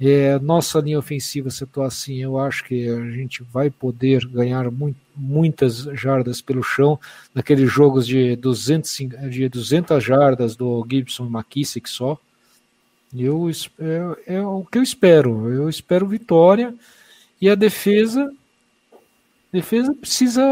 É, 0.00 0.38
nossa 0.38 0.80
linha 0.80 0.98
ofensiva, 0.98 1.50
se 1.50 1.62
atuar 1.62 1.88
assim, 1.88 2.16
eu 2.16 2.38
acho 2.38 2.64
que 2.64 2.88
a 2.88 3.10
gente 3.10 3.42
vai 3.42 3.68
poder 3.68 4.26
ganhar 4.26 4.70
muito, 4.70 4.96
muitas 5.14 5.82
jardas 5.92 6.40
pelo 6.40 6.62
chão, 6.62 6.98
naqueles 7.34 7.70
jogos 7.70 8.06
de 8.06 8.34
200, 8.36 8.96
de 9.30 9.46
200 9.46 10.02
jardas 10.02 10.56
do 10.56 10.86
Gibson 10.90 11.26
e 11.26 11.28
McKissick 11.28 11.88
só. 11.88 12.18
Eu, 13.14 13.50
é, 13.78 14.36
é 14.36 14.40
o 14.40 14.64
que 14.64 14.78
eu 14.78 14.82
espero. 14.82 15.52
Eu 15.52 15.68
espero 15.68 16.06
vitória 16.06 16.74
e 17.38 17.50
a 17.50 17.54
defesa 17.54 18.32
defesa 19.52 19.92
precisa 19.92 20.42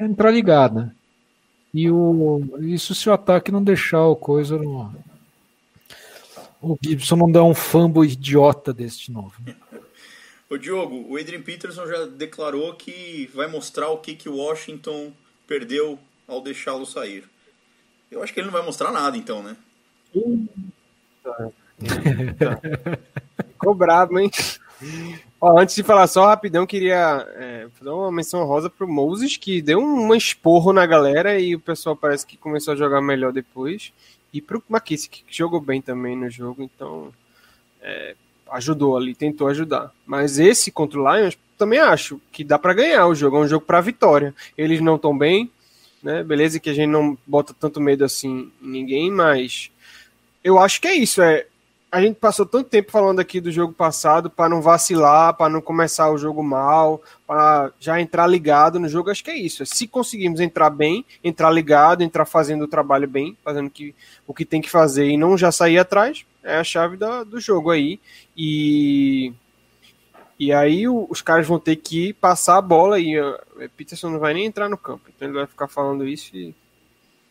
entrar 0.00 0.30
ligada. 0.30 0.94
E 1.72 1.90
o, 1.90 2.42
isso 2.60 2.94
se 2.94 3.08
o 3.08 3.12
ataque 3.12 3.52
não 3.52 3.62
deixar 3.62 4.04
o 4.06 4.16
coisa 4.16 4.58
no, 4.58 4.92
o 6.60 6.76
Gibson 6.82 7.16
não 7.16 7.30
dá 7.30 7.42
um 7.42 7.54
fumble 7.54 8.06
idiota 8.06 8.72
deste 8.72 9.12
novo. 9.12 9.34
O 10.50 10.56
Diogo, 10.56 11.04
o 11.08 11.16
Adrian 11.18 11.42
Peterson 11.42 11.86
já 11.86 12.06
declarou 12.06 12.74
que 12.74 13.30
vai 13.34 13.46
mostrar 13.46 13.90
o 13.90 13.98
que, 13.98 14.14
que 14.14 14.28
o 14.28 14.36
Washington 14.36 15.12
perdeu 15.46 15.98
ao 16.26 16.40
deixá-lo 16.40 16.86
sair. 16.86 17.24
Eu 18.10 18.22
acho 18.22 18.32
que 18.32 18.40
ele 18.40 18.46
não 18.46 18.52
vai 18.52 18.64
mostrar 18.64 18.90
nada, 18.90 19.16
então, 19.16 19.42
né? 19.42 19.56
Ficou 23.50 23.74
brabo, 23.74 24.18
hein? 24.18 24.30
Ó, 25.40 25.58
antes 25.58 25.74
de 25.74 25.82
falar 25.82 26.06
só 26.06 26.26
rapidão, 26.26 26.66
queria 26.66 27.26
é, 27.36 27.68
fazer 27.74 27.90
uma 27.90 28.10
menção 28.10 28.44
rosa 28.44 28.70
pro 28.70 28.88
Moses, 28.88 29.36
que 29.36 29.60
deu 29.60 29.78
um 29.78 30.14
esporro 30.14 30.72
na 30.72 30.86
galera 30.86 31.38
e 31.38 31.54
o 31.54 31.60
pessoal 31.60 31.94
parece 31.94 32.26
que 32.26 32.36
começou 32.36 32.74
a 32.74 32.76
jogar 32.76 33.00
melhor 33.00 33.32
depois. 33.32 33.92
E 34.32 34.40
pro 34.40 34.62
McKissick, 34.68 35.24
que 35.26 35.36
jogou 35.36 35.60
bem 35.60 35.80
também 35.80 36.16
no 36.16 36.28
jogo, 36.28 36.62
então 36.62 37.12
é, 37.80 38.14
ajudou 38.52 38.96
ali, 38.96 39.14
tentou 39.14 39.48
ajudar. 39.48 39.92
Mas 40.06 40.38
esse 40.38 40.70
contra 40.70 41.00
o 41.00 41.16
Lions, 41.16 41.38
também 41.56 41.78
acho 41.78 42.20
que 42.30 42.44
dá 42.44 42.58
para 42.58 42.74
ganhar 42.74 43.06
o 43.06 43.14
jogo, 43.14 43.36
é 43.36 43.40
um 43.40 43.48
jogo 43.48 43.64
para 43.64 43.80
vitória. 43.80 44.34
Eles 44.56 44.80
não 44.80 44.96
estão 44.96 45.16
bem, 45.16 45.50
né? 46.02 46.22
Beleza 46.22 46.60
que 46.60 46.70
a 46.70 46.74
gente 46.74 46.88
não 46.88 47.16
bota 47.26 47.54
tanto 47.58 47.80
medo 47.80 48.04
assim 48.04 48.50
em 48.62 48.68
ninguém, 48.68 49.10
mas 49.10 49.70
eu 50.42 50.58
acho 50.58 50.80
que 50.80 50.88
é 50.88 50.94
isso, 50.94 51.20
é 51.20 51.46
a 51.90 52.02
gente 52.02 52.16
passou 52.16 52.44
tanto 52.44 52.68
tempo 52.68 52.90
falando 52.90 53.18
aqui 53.18 53.40
do 53.40 53.50
jogo 53.50 53.72
passado 53.72 54.28
para 54.28 54.48
não 54.48 54.60
vacilar, 54.60 55.34
para 55.34 55.50
não 55.50 55.60
começar 55.60 56.10
o 56.10 56.18
jogo 56.18 56.42
mal, 56.42 57.02
para 57.26 57.72
já 57.80 57.98
entrar 57.98 58.26
ligado 58.26 58.78
no 58.78 58.88
jogo. 58.88 59.10
Acho 59.10 59.24
que 59.24 59.30
é 59.30 59.36
isso. 59.36 59.64
Se 59.64 59.88
conseguirmos 59.88 60.38
entrar 60.38 60.68
bem, 60.68 61.04
entrar 61.24 61.50
ligado, 61.50 62.02
entrar 62.02 62.26
fazendo 62.26 62.64
o 62.64 62.68
trabalho 62.68 63.08
bem, 63.08 63.36
fazendo 63.42 63.70
que, 63.70 63.94
o 64.26 64.34
que 64.34 64.44
tem 64.44 64.60
que 64.60 64.70
fazer 64.70 65.08
e 65.08 65.16
não 65.16 65.38
já 65.38 65.50
sair 65.50 65.78
atrás, 65.78 66.26
é 66.44 66.58
a 66.58 66.64
chave 66.64 66.98
da, 66.98 67.24
do 67.24 67.40
jogo 67.40 67.70
aí. 67.70 67.98
E, 68.36 69.32
e 70.38 70.52
aí 70.52 70.86
os 70.86 71.22
caras 71.22 71.46
vão 71.46 71.58
ter 71.58 71.76
que 71.76 72.12
passar 72.12 72.58
a 72.58 72.62
bola 72.62 73.00
e 73.00 73.18
o 73.18 73.38
Peterson 73.76 74.10
não 74.10 74.18
vai 74.18 74.34
nem 74.34 74.44
entrar 74.44 74.68
no 74.68 74.76
campo. 74.76 75.08
Então 75.08 75.26
ele 75.26 75.38
vai 75.38 75.46
ficar 75.46 75.68
falando 75.68 76.06
isso 76.06 76.36
e 76.36 76.54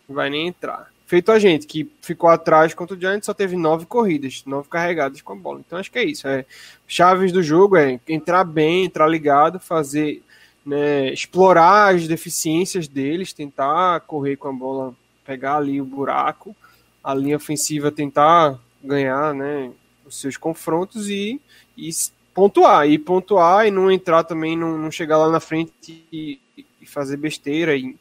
não 0.10 0.16
vai 0.16 0.32
nem 0.32 0.48
entrar 0.48 0.90
feito 1.08 1.32
a 1.32 1.40
gente, 1.40 1.66
que 1.66 1.90
ficou 2.02 2.30
atrás 2.30 2.74
contra 2.74 2.96
o 2.96 3.00
Giants, 3.00 3.26
só 3.26 3.34
teve 3.34 3.56
nove 3.56 3.86
corridas, 3.86 4.44
nove 4.46 4.68
carregadas 4.68 5.22
com 5.22 5.34
a 5.34 5.36
bola. 5.38 5.62
Então 5.66 5.80
acho 5.80 5.90
que 5.90 5.98
é 5.98 6.04
isso. 6.04 6.28
É, 6.28 6.46
chaves 6.86 7.32
do 7.32 7.42
jogo 7.42 7.78
é 7.78 8.00
entrar 8.08 8.44
bem, 8.44 8.84
entrar 8.84 9.08
ligado, 9.08 9.58
fazer, 9.58 10.22
né, 10.66 11.12
explorar 11.12 11.96
as 11.96 12.08
deficiências 12.08 12.90
deles, 12.90 13.32
tentar 13.32 14.02
correr 14.02 14.36
com 14.36 14.50
a 14.50 14.54
bola, 14.54 14.94
pegar 15.26 15.56
ali 15.56 15.80
o 15.80 15.86
buraco, 15.86 16.54
a 17.02 17.16
linha 17.16 17.38
ofensiva 17.38 17.90
tentar 17.90 18.60
ganhar 18.84 19.34
né, 19.34 19.72
os 20.06 20.20
seus 20.20 20.36
confrontos 20.36 21.10
e, 21.10 21.40
e 21.78 21.90
pontuar, 22.34 22.86
e 22.86 23.00
pontuar 23.00 23.66
e 23.66 23.72
não 23.72 23.90
entrar 23.90 24.26
também, 24.26 24.58
não, 24.58 24.78
não 24.78 24.92
chegar 24.92 25.18
lá 25.18 25.30
na 25.32 25.40
frente 25.40 26.06
e, 26.12 26.40
e 26.82 26.86
fazer 26.86 27.16
besteira 27.16 27.78
e, 27.78 27.96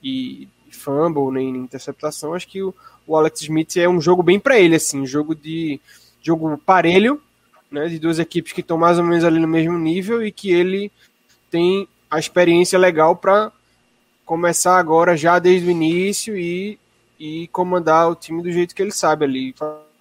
e 0.00 0.48
fumble, 0.76 1.30
nem, 1.32 1.48
interceptação. 1.56 2.34
Acho 2.34 2.48
que 2.48 2.62
o, 2.62 2.74
o, 3.06 3.16
Alex 3.16 3.42
Smith 3.42 3.76
é 3.76 3.88
um 3.88 4.00
jogo 4.00 4.22
bem 4.22 4.38
para 4.38 4.58
ele, 4.58 4.76
assim, 4.76 5.06
jogo 5.06 5.34
de 5.34 5.80
jogo 6.22 6.56
parelho, 6.58 7.20
né, 7.70 7.88
de 7.88 7.98
duas 7.98 8.18
equipes 8.18 8.52
que 8.52 8.60
estão 8.60 8.78
mais 8.78 8.98
ou 8.98 9.04
menos 9.04 9.24
ali 9.24 9.40
no 9.40 9.48
mesmo 9.48 9.76
nível 9.78 10.24
e 10.24 10.30
que 10.30 10.52
ele 10.52 10.92
tem 11.50 11.88
a 12.10 12.18
experiência 12.18 12.78
legal 12.78 13.16
para 13.16 13.50
começar 14.24 14.78
agora 14.78 15.16
já 15.16 15.38
desde 15.38 15.66
o 15.66 15.70
início 15.70 16.36
e, 16.36 16.78
e 17.18 17.48
comandar 17.48 18.10
o 18.10 18.14
time 18.14 18.42
do 18.42 18.52
jeito 18.52 18.74
que 18.74 18.82
ele 18.82 18.92
sabe 18.92 19.24
ali, 19.24 19.54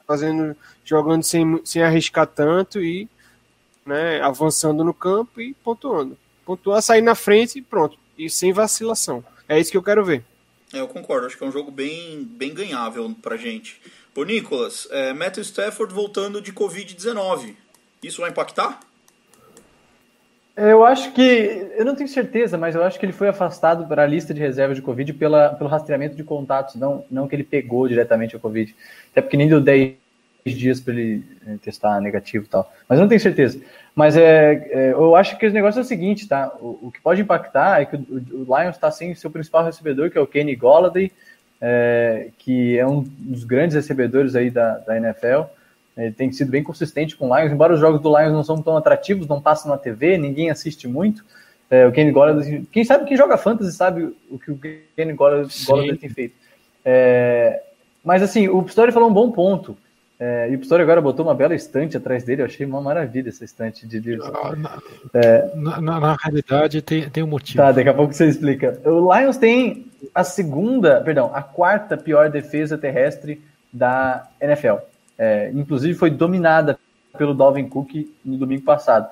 fazendo, 0.05 0.55
jogando 0.83 1.23
sem, 1.23 1.59
sem 1.65 1.81
arriscar 1.81 2.27
tanto 2.27 2.83
e 2.83 3.09
né, 3.85 4.21
avançando 4.21 4.83
no 4.83 4.93
campo 4.93 5.41
e 5.41 5.53
pontuando. 5.53 6.17
Pontuar, 6.45 6.81
sair 6.81 7.01
na 7.01 7.15
frente 7.15 7.59
e 7.59 7.61
pronto. 7.61 7.97
E 8.17 8.29
sem 8.29 8.51
vacilação. 8.53 9.23
É 9.47 9.59
isso 9.59 9.71
que 9.71 9.77
eu 9.77 9.83
quero 9.83 10.03
ver. 10.03 10.23
É, 10.73 10.79
eu 10.79 10.87
concordo, 10.87 11.27
acho 11.27 11.37
que 11.37 11.43
é 11.43 11.47
um 11.47 11.51
jogo 11.51 11.69
bem, 11.69 12.23
bem 12.23 12.53
ganhável 12.53 13.13
pra 13.21 13.35
gente. 13.35 13.81
Ô 14.15 14.23
Nicolas, 14.23 14.87
é, 14.91 15.13
Matthew 15.13 15.43
Stafford 15.43 15.93
voltando 15.93 16.41
de 16.41 16.53
Covid-19, 16.53 17.55
isso 18.01 18.21
vai 18.21 18.29
impactar? 18.29 18.79
Eu 20.55 20.83
acho 20.83 21.11
que, 21.13 21.21
eu 21.75 21.85
não 21.85 21.95
tenho 21.95 22.09
certeza, 22.09 22.57
mas 22.57 22.75
eu 22.75 22.83
acho 22.83 22.99
que 22.99 23.05
ele 23.05 23.13
foi 23.13 23.29
afastado 23.29 23.87
para 23.87 24.03
a 24.03 24.05
lista 24.05 24.33
de 24.33 24.39
reserva 24.39 24.75
de 24.75 24.81
Covid 24.81 25.13
pela, 25.13 25.49
pelo 25.55 25.69
rastreamento 25.69 26.15
de 26.15 26.23
contatos, 26.23 26.75
não, 26.75 27.05
não 27.09 27.27
que 27.27 27.35
ele 27.35 27.43
pegou 27.43 27.87
diretamente 27.87 28.35
a 28.35 28.39
Covid. 28.39 28.75
Até 29.11 29.21
porque 29.21 29.37
nem 29.37 29.47
deu 29.47 29.61
10 29.61 30.00
dias 30.45 30.79
para 30.79 30.93
ele 30.93 31.23
eh, 31.47 31.57
testar 31.61 31.99
negativo 32.01 32.45
e 32.45 32.47
tal. 32.47 32.71
Mas 32.87 32.97
eu 32.97 33.03
não 33.03 33.09
tenho 33.09 33.21
certeza. 33.21 33.61
Mas 33.95 34.15
é, 34.17 34.53
é, 34.71 34.91
eu 34.91 35.15
acho 35.15 35.37
que 35.37 35.47
o 35.47 35.51
negócio 35.51 35.79
é 35.79 35.81
o 35.81 35.85
seguinte, 35.85 36.27
tá? 36.27 36.51
O, 36.59 36.87
o 36.87 36.91
que 36.91 37.01
pode 37.01 37.21
impactar 37.21 37.81
é 37.81 37.85
que 37.85 37.95
o, 37.95 37.99
o 37.99 38.57
Lions 38.57 38.75
está 38.75 38.89
sem 38.89 39.13
seu 39.13 39.29
principal 39.29 39.63
recebedor, 39.63 40.09
que 40.09 40.17
é 40.17 40.21
o 40.21 40.27
Kenny 40.27 40.55
Golladay, 40.55 41.11
é, 41.59 42.29
que 42.37 42.77
é 42.77 42.87
um 42.87 43.03
dos 43.03 43.43
grandes 43.43 43.75
recebedores 43.75 44.35
aí 44.35 44.49
da, 44.49 44.77
da 44.79 44.97
NFL. 44.97 45.43
Ele 45.95 46.11
tem 46.11 46.31
sido 46.31 46.49
bem 46.49 46.63
consistente 46.63 47.15
com 47.15 47.29
o 47.29 47.37
Lions, 47.37 47.51
embora 47.51 47.73
os 47.73 47.79
jogos 47.79 48.01
do 48.01 48.17
Lions 48.17 48.31
não 48.31 48.43
são 48.43 48.61
tão 48.61 48.77
atrativos, 48.77 49.27
não 49.27 49.41
passam 49.41 49.69
na 49.69 49.77
TV, 49.77 50.17
ninguém 50.17 50.49
assiste 50.49 50.87
muito. 50.87 51.23
É, 51.69 51.85
o 51.85 51.91
Kenny 51.91 52.11
Golladay, 52.11 52.65
quem 52.71 52.83
sabe 52.83 53.05
quem 53.05 53.15
joga 53.15 53.37
fantasy 53.37 53.71
sabe 53.71 54.13
o 54.29 54.39
que 54.39 54.51
o 54.51 54.59
Kenny 54.95 55.13
Golladay, 55.13 55.97
tem 55.97 56.09
feito. 56.09 56.35
É, 56.83 57.61
mas 58.03 58.23
assim, 58.23 58.47
o 58.47 58.63
Pistori 58.63 58.91
falou 58.91 59.09
um 59.09 59.13
bom 59.13 59.31
ponto. 59.31 59.77
É, 60.23 60.51
e 60.51 60.55
o 60.55 60.59
Pistori 60.59 60.83
agora 60.83 61.01
botou 61.01 61.25
uma 61.25 61.33
bela 61.33 61.55
estante 61.55 61.97
atrás 61.97 62.23
dele, 62.23 62.43
eu 62.43 62.45
achei 62.45 62.63
uma 62.63 62.79
maravilha 62.79 63.29
essa 63.29 63.43
estante 63.43 63.87
de 63.87 63.99
livros. 63.99 64.29
Ah, 64.35 64.55
na, 64.55 64.79
é, 65.15 65.51
na, 65.55 65.81
na, 65.81 65.99
na, 65.99 66.15
realidade 66.15 66.79
tem, 66.83 67.09
tem 67.09 67.23
um 67.23 67.27
motivo. 67.27 67.57
Tá, 67.57 67.71
daqui 67.71 67.89
a 67.89 67.93
pouco 67.95 68.13
você 68.13 68.27
explica. 68.27 68.79
O 68.85 69.11
Lions 69.11 69.37
tem 69.37 69.87
a 70.13 70.23
segunda, 70.23 71.01
perdão, 71.01 71.31
a 71.33 71.41
quarta 71.41 71.97
pior 71.97 72.29
defesa 72.29 72.77
terrestre 72.77 73.41
da 73.73 74.27
NFL. 74.39 74.75
É, 75.17 75.49
inclusive 75.55 75.95
foi 75.95 76.11
dominada 76.11 76.77
pelo 77.17 77.33
Dalvin 77.33 77.67
Cook 77.67 78.07
no 78.23 78.37
domingo 78.37 78.61
passado. 78.61 79.09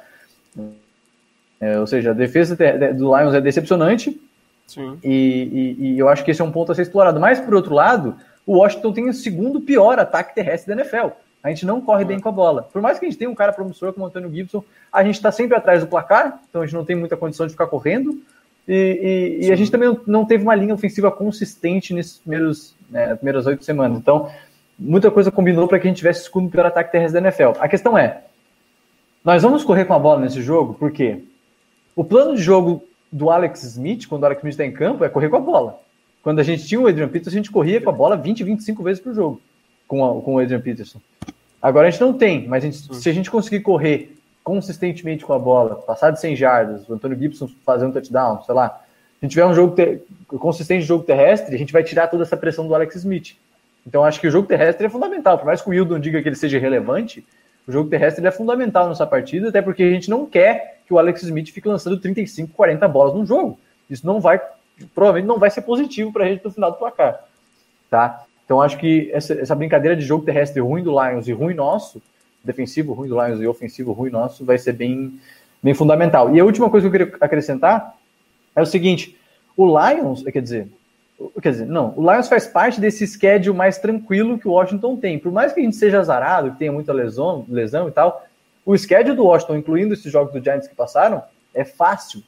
É, 1.60 1.80
ou 1.80 1.88
seja, 1.88 2.12
a 2.12 2.14
defesa 2.14 2.56
do 2.94 3.18
Lions 3.18 3.34
é 3.34 3.42
decepcionante. 3.42 4.22
Sim. 4.68 5.00
E, 5.04 5.76
e, 5.80 5.86
e 5.88 6.00
eu 6.00 6.08
acho 6.08 6.24
que 6.24 6.30
esse 6.30 6.42
é 6.42 6.46
um 6.46 6.52
ponto 6.52 6.72
a 6.72 6.76
ser 6.76 6.84
explorado. 6.84 7.20
Mas, 7.20 7.40
por 7.40 7.56
outro 7.56 7.74
lado, 7.74 8.16
o 8.46 8.58
Washington 8.58 8.94
tem 8.94 9.10
o 9.10 9.14
segundo 9.14 9.62
pior 9.62 10.00
ataque 10.00 10.34
terrestre 10.36 10.74
da 10.74 10.82
NFL. 10.82 11.10
A 11.42 11.50
gente 11.50 11.66
não 11.66 11.80
corre 11.80 12.04
bem 12.04 12.20
com 12.20 12.28
a 12.28 12.32
bola. 12.32 12.64
Por 12.64 12.82
mais 12.82 13.00
que 13.00 13.06
a 13.06 13.10
gente 13.10 13.18
tenha 13.18 13.30
um 13.30 13.36
cara 13.36 13.54
promissor 13.54 13.94
como 13.94 14.06
o 14.06 14.10
Antônio 14.10 14.32
Gibson, 14.34 14.64
a 14.92 15.04
gente 15.04 15.16
está 15.16 15.32
sempre 15.32 15.56
atrás 15.56 15.82
do 15.82 15.88
placar, 15.88 16.42
então 16.50 16.62
a 16.62 16.66
gente 16.66 16.76
não 16.76 16.84
tem 16.84 16.96
muita 16.96 17.16
condição 17.16 17.46
de 17.46 17.54
ficar 17.54 17.68
correndo. 17.68 18.22
E, 18.68 19.40
e, 19.42 19.48
e 19.48 19.52
a 19.52 19.56
gente 19.56 19.72
também 19.72 19.98
não 20.06 20.26
teve 20.26 20.44
uma 20.44 20.54
linha 20.54 20.74
ofensiva 20.74 21.10
consistente 21.12 21.94
nesses 21.94 22.18
primeiros, 22.18 22.76
né, 22.90 23.16
primeiras 23.16 23.48
oito 23.48 23.64
semanas. 23.64 23.98
Então, 23.98 24.30
muita 24.78 25.10
coisa 25.10 25.32
combinou 25.32 25.68
para 25.68 25.80
que 25.80 25.88
a 25.88 25.90
gente 25.90 25.98
tivesse 25.98 26.22
o 26.22 26.24
segundo 26.26 26.52
pior 26.52 26.66
ataque 26.66 26.92
terrestre 26.92 27.20
da 27.20 27.28
NFL. 27.28 27.60
A 27.60 27.68
questão 27.70 27.98
é: 27.98 28.22
nós 29.24 29.42
vamos 29.42 29.64
correr 29.64 29.86
com 29.86 29.94
a 29.94 30.00
bola 30.00 30.20
nesse 30.22 30.42
jogo, 30.42 30.76
porque 30.76 31.24
o 31.96 32.04
plano 32.04 32.36
de 32.36 32.42
jogo 32.42 32.84
do 33.12 33.30
Alex 33.30 33.64
Smith, 33.64 34.08
quando 34.08 34.24
o 34.24 34.26
Alex 34.26 34.40
Smith 34.40 34.54
está 34.54 34.66
em 34.66 34.72
campo, 34.72 35.04
é 35.04 35.10
correr 35.10 35.30
com 35.30 35.38
a 35.38 35.42
bola. 35.42 35.80
Quando 36.30 36.42
a 36.42 36.44
gente 36.44 36.68
tinha 36.68 36.80
o 36.80 36.86
Adrian 36.86 37.08
Peterson, 37.08 37.32
a 37.32 37.42
gente 37.42 37.50
corria 37.50 37.82
com 37.82 37.90
a 37.90 37.92
bola 37.92 38.16
20, 38.16 38.44
25 38.44 38.84
vezes 38.84 39.02
por 39.02 39.16
jogo 39.16 39.42
com, 39.88 40.06
a, 40.06 40.22
com 40.22 40.36
o 40.36 40.40
Adrian 40.40 40.62
Peterson. 40.62 41.02
Agora 41.60 41.88
a 41.88 41.90
gente 41.90 42.02
não 42.02 42.14
tem, 42.14 42.48
mas 42.48 42.64
a 42.64 42.68
gente, 42.68 42.96
se 42.96 43.10
a 43.10 43.12
gente 43.12 43.32
conseguir 43.32 43.62
correr 43.62 44.16
consistentemente 44.44 45.26
com 45.26 45.34
a 45.34 45.40
bola, 45.40 45.78
passar 45.78 46.12
de 46.12 46.20
100 46.20 46.36
jardas, 46.36 46.88
o 46.88 46.94
Antônio 46.94 47.18
Gibson 47.18 47.50
fazer 47.66 47.88
um 47.88 47.92
touchdown, 47.92 48.44
sei 48.44 48.54
lá, 48.54 48.70
se 48.70 48.76
a 48.76 49.26
gente 49.26 49.32
tiver 49.32 49.46
um 49.48 49.56
jogo 49.56 49.74
ter, 49.74 50.04
consistente 50.28 50.82
de 50.82 50.88
jogo 50.88 51.04
terrestre, 51.04 51.56
a 51.56 51.58
gente 51.58 51.74
vai 51.74 51.84
tirar 51.84 52.06
toda 52.06 52.22
essa 52.22 52.38
pressão 52.38 52.68
do 52.68 52.76
Alex 52.76 52.98
Smith. 52.98 53.36
Então 53.88 54.06
acho 54.06 54.22
que 54.22 54.28
o 54.28 54.32
jogo 54.32 54.48
terrestre 54.48 54.86
é 54.86 54.90
fundamental. 54.90 55.36
Por 55.40 55.48
mais 55.48 55.64
que 55.64 55.68
o 55.68 55.72
Wildon 55.72 56.00
diga 56.00 56.22
que 56.22 56.30
ele 56.30 56.36
seja 56.36 56.60
relevante, 56.60 57.26
o 57.68 57.72
jogo 57.72 57.90
terrestre 57.90 58.24
é 58.28 58.30
fundamental 58.30 58.88
nessa 58.88 59.08
partida, 59.08 59.50
até 59.50 59.64
porque 59.64 59.82
a 59.82 59.90
gente 59.90 60.12
não 60.12 60.28
quer 60.28 60.82
que 60.86 60.94
o 60.94 61.00
Alex 61.00 61.24
Smith 61.24 61.50
fique 61.50 61.68
lançando 61.68 62.00
35, 62.00 62.54
40 62.54 62.88
bolas 62.88 63.16
num 63.16 63.26
jogo. 63.26 63.60
Isso 63.90 64.06
não 64.06 64.22
vai 64.22 64.40
provavelmente 64.94 65.28
não 65.28 65.40
vai 65.40 65.50
ser 65.50 65.62
positivo 65.62 66.12
para 66.12 66.26
a 66.26 66.28
gente 66.28 66.44
no 66.44 66.52
final 66.52 66.72
do 66.72 66.78
placar. 66.78 67.24
Tá? 67.90 68.26
Então 68.46 68.62
acho 68.62 68.78
que 68.78 69.10
essa, 69.14 69.34
essa, 69.34 69.56
brincadeira 69.56 69.96
de 69.96 70.04
jogo 70.04 70.26
terrestre 70.26 70.60
ruim 70.60 70.84
do 70.84 70.92
Lions 70.92 71.28
e 71.28 71.32
ruim 71.32 71.54
nosso, 71.54 72.02
defensivo 72.44 72.94
ruim 72.94 73.10
do 73.10 73.24
Lions 73.24 73.42
e 73.42 73.48
ofensivo 73.48 73.92
ruim 73.92 74.10
nosso, 74.10 74.44
vai 74.44 74.58
ser 74.58 74.74
bem, 74.74 75.20
bem 75.62 75.74
fundamental. 75.74 76.36
E 76.36 76.40
a 76.40 76.46
última 76.46 76.70
coisa 76.70 76.90
que 76.90 76.96
eu 76.96 77.00
queria 77.00 77.18
acrescentar 77.22 77.96
é 78.56 78.62
o 78.62 78.66
seguinte: 78.66 79.18
o 79.56 79.66
Lions, 79.66 80.24
quer 80.24 80.42
dizer, 80.42 80.68
quer 81.42 81.52
dizer, 81.52 81.66
não, 81.66 81.94
o 81.96 82.02
Lions 82.10 82.28
faz 82.28 82.48
parte 82.48 82.80
desse 82.80 83.06
schedule 83.06 83.56
mais 83.56 83.78
tranquilo 83.78 84.40
que 84.40 84.48
o 84.48 84.52
Washington 84.52 84.96
tem. 84.98 85.20
Por 85.20 85.32
mais 85.32 85.54
que 85.54 85.60
a 85.60 85.64
gente 85.64 85.76
seja 85.76 86.00
azarado, 86.00 86.52
que 86.52 86.60
tenha 86.60 86.72
muita 86.72 86.94
lesão, 86.94 87.46
lesão 87.50 87.88
e 87.88 87.92
tal, 87.92 88.26
o 88.66 88.78
schedule 88.78 89.16
do 89.16 89.26
Washington, 89.26 89.58
incluindo 89.58 89.94
esses 89.94 90.12
jogos 90.12 90.34
do 90.34 90.44
Giants 90.44 90.68
que 90.68 90.76
passaram, 90.76 91.22
é 91.54 91.64
fácil. 91.66 92.24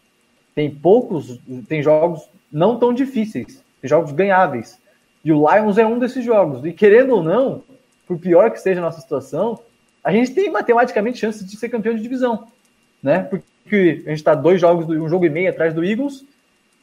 Tem 0.53 0.69
poucos, 0.69 1.39
tem 1.67 1.81
jogos 1.81 2.27
não 2.51 2.77
tão 2.77 2.93
difíceis, 2.93 3.63
jogos 3.83 4.11
ganháveis. 4.11 4.79
E 5.23 5.31
o 5.31 5.47
Lions 5.47 5.77
é 5.77 5.85
um 5.85 5.99
desses 5.99 6.25
jogos. 6.25 6.65
E 6.65 6.73
querendo 6.73 7.15
ou 7.15 7.23
não, 7.23 7.63
por 8.07 8.17
pior 8.17 8.51
que 8.51 8.59
seja 8.59 8.79
a 8.79 8.83
nossa 8.83 8.99
situação, 8.99 9.59
a 10.03 10.11
gente 10.11 10.33
tem 10.33 10.51
matematicamente 10.51 11.19
chance 11.19 11.43
de 11.45 11.55
ser 11.55 11.69
campeão 11.69 11.95
de 11.95 12.01
divisão, 12.01 12.47
né? 13.01 13.19
Porque 13.19 14.03
a 14.05 14.09
gente 14.09 14.19
está 14.19 14.33
dois 14.33 14.59
jogos, 14.59 14.87
um 14.89 15.07
jogo 15.07 15.25
e 15.25 15.29
meio 15.29 15.49
atrás 15.49 15.73
do 15.73 15.83
Eagles 15.83 16.25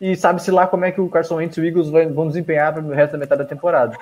e 0.00 0.14
sabe-se 0.14 0.50
lá 0.50 0.66
como 0.66 0.84
é 0.84 0.92
que 0.92 1.00
o 1.00 1.08
Carson 1.08 1.36
Wentz 1.36 1.56
e 1.56 1.60
o 1.60 1.64
Eagles 1.64 1.88
vão 1.88 2.28
desempenhar 2.28 2.72
para 2.72 2.82
o 2.82 2.90
resto 2.90 3.12
da 3.12 3.18
metade 3.18 3.42
da 3.42 3.48
temporada. 3.48 3.96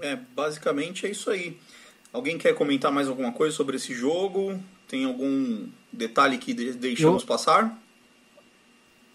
É, 0.00 0.16
basicamente 0.34 1.06
é 1.06 1.10
isso 1.10 1.30
aí. 1.30 1.58
Alguém 2.12 2.38
quer 2.38 2.54
comentar 2.54 2.90
mais 2.90 3.08
alguma 3.08 3.32
coisa 3.32 3.54
sobre 3.54 3.76
esse 3.76 3.92
jogo? 3.92 4.58
Tem 4.86 5.04
algum 5.04 5.66
detalhe 5.92 6.38
que 6.38 6.54
deixamos 6.54 7.22
Eu... 7.22 7.28
passar? 7.28 7.76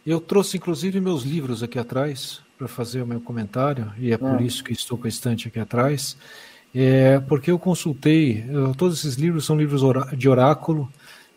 Eu 0.06 0.20
trouxe 0.20 0.58
inclusive 0.58 1.00
meus 1.00 1.24
livros 1.24 1.64
aqui 1.64 1.80
atrás 1.80 2.42
para 2.58 2.68
fazer 2.68 3.02
o 3.02 3.08
meu 3.08 3.22
comentário, 3.22 3.92
e 3.98 4.12
é 4.12 4.18
por 4.18 4.40
ah. 4.40 4.42
isso 4.42 4.64
que 4.64 4.74
estou 4.74 4.98
com 4.98 5.06
a 5.06 5.10
estante 5.10 5.48
aqui 5.48 5.60
atrás. 5.60 6.18
É, 6.76 7.20
porque 7.20 7.52
eu 7.52 7.60
consultei, 7.60 8.44
eu, 8.50 8.74
todos 8.74 9.00
esses 9.00 9.16
livros 9.16 9.46
são 9.46 9.56
livros 9.56 9.82
de 10.18 10.28
oráculo, 10.28 10.92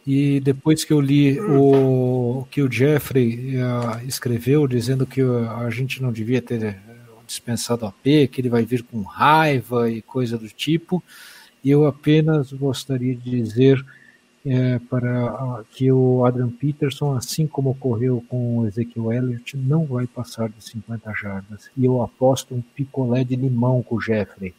e 0.07 0.41
depois 0.41 0.85
que 0.85 0.93
eu 0.93 1.01
li 1.01 1.39
o 1.41 2.47
que 2.51 2.63
o 2.63 2.71
Jeffrey 2.71 3.57
uh, 3.57 4.07
escreveu, 4.07 4.67
dizendo 4.69 5.05
que 5.05 5.21
a 5.21 5.69
gente 5.69 6.01
não 6.01 6.13
devia 6.13 6.41
ter 6.41 6.79
dispensar 7.27 7.77
do 7.77 7.87
AP, 7.87 8.29
que 8.31 8.41
ele 8.41 8.49
vai 8.49 8.65
vir 8.65 8.85
com 8.85 9.03
raiva 9.03 9.91
e 9.91 10.01
coisa 10.01 10.39
do 10.39 10.49
tipo. 10.49 11.03
Eu 11.65 11.87
apenas 11.87 12.53
gostaria 12.53 13.15
de 13.15 13.31
dizer 13.31 13.85
é, 14.47 14.79
para 14.79 15.65
que 15.73 15.91
o 15.91 16.25
Adrian 16.25 16.49
Peterson, 16.49 17.17
assim 17.17 17.49
como 17.49 17.71
ocorreu 17.71 18.25
com 18.29 18.59
o 18.59 18.67
Ezekiel 18.69 19.13
Elliott, 19.13 19.57
não 19.57 19.85
vai 19.85 20.07
passar 20.07 20.49
de 20.49 20.63
50 20.63 21.13
jardas. 21.15 21.69
E 21.77 21.85
eu 21.85 22.01
aposto 22.01 22.55
um 22.55 22.63
picolé 22.63 23.25
de 23.25 23.35
limão 23.35 23.83
com 23.83 23.97
o 23.97 24.01
Jeffrey. 24.01 24.55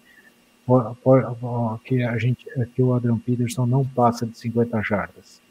Que, 1.86 2.04
a 2.04 2.18
gente, 2.18 2.46
que 2.76 2.84
o 2.84 2.94
Adrian 2.94 3.18
Peterson 3.18 3.66
não 3.66 3.86
passa 3.86 4.26
de 4.26 4.38
50 4.38 4.82
jardas. 4.82 5.42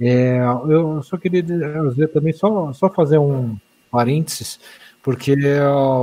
É, 0.00 0.38
eu 0.68 1.02
só 1.02 1.16
queria 1.16 1.42
dizer 1.42 2.08
também, 2.12 2.32
só, 2.32 2.72
só 2.72 2.88
fazer 2.88 3.18
um 3.18 3.56
parênteses, 3.90 4.60
porque 5.02 5.34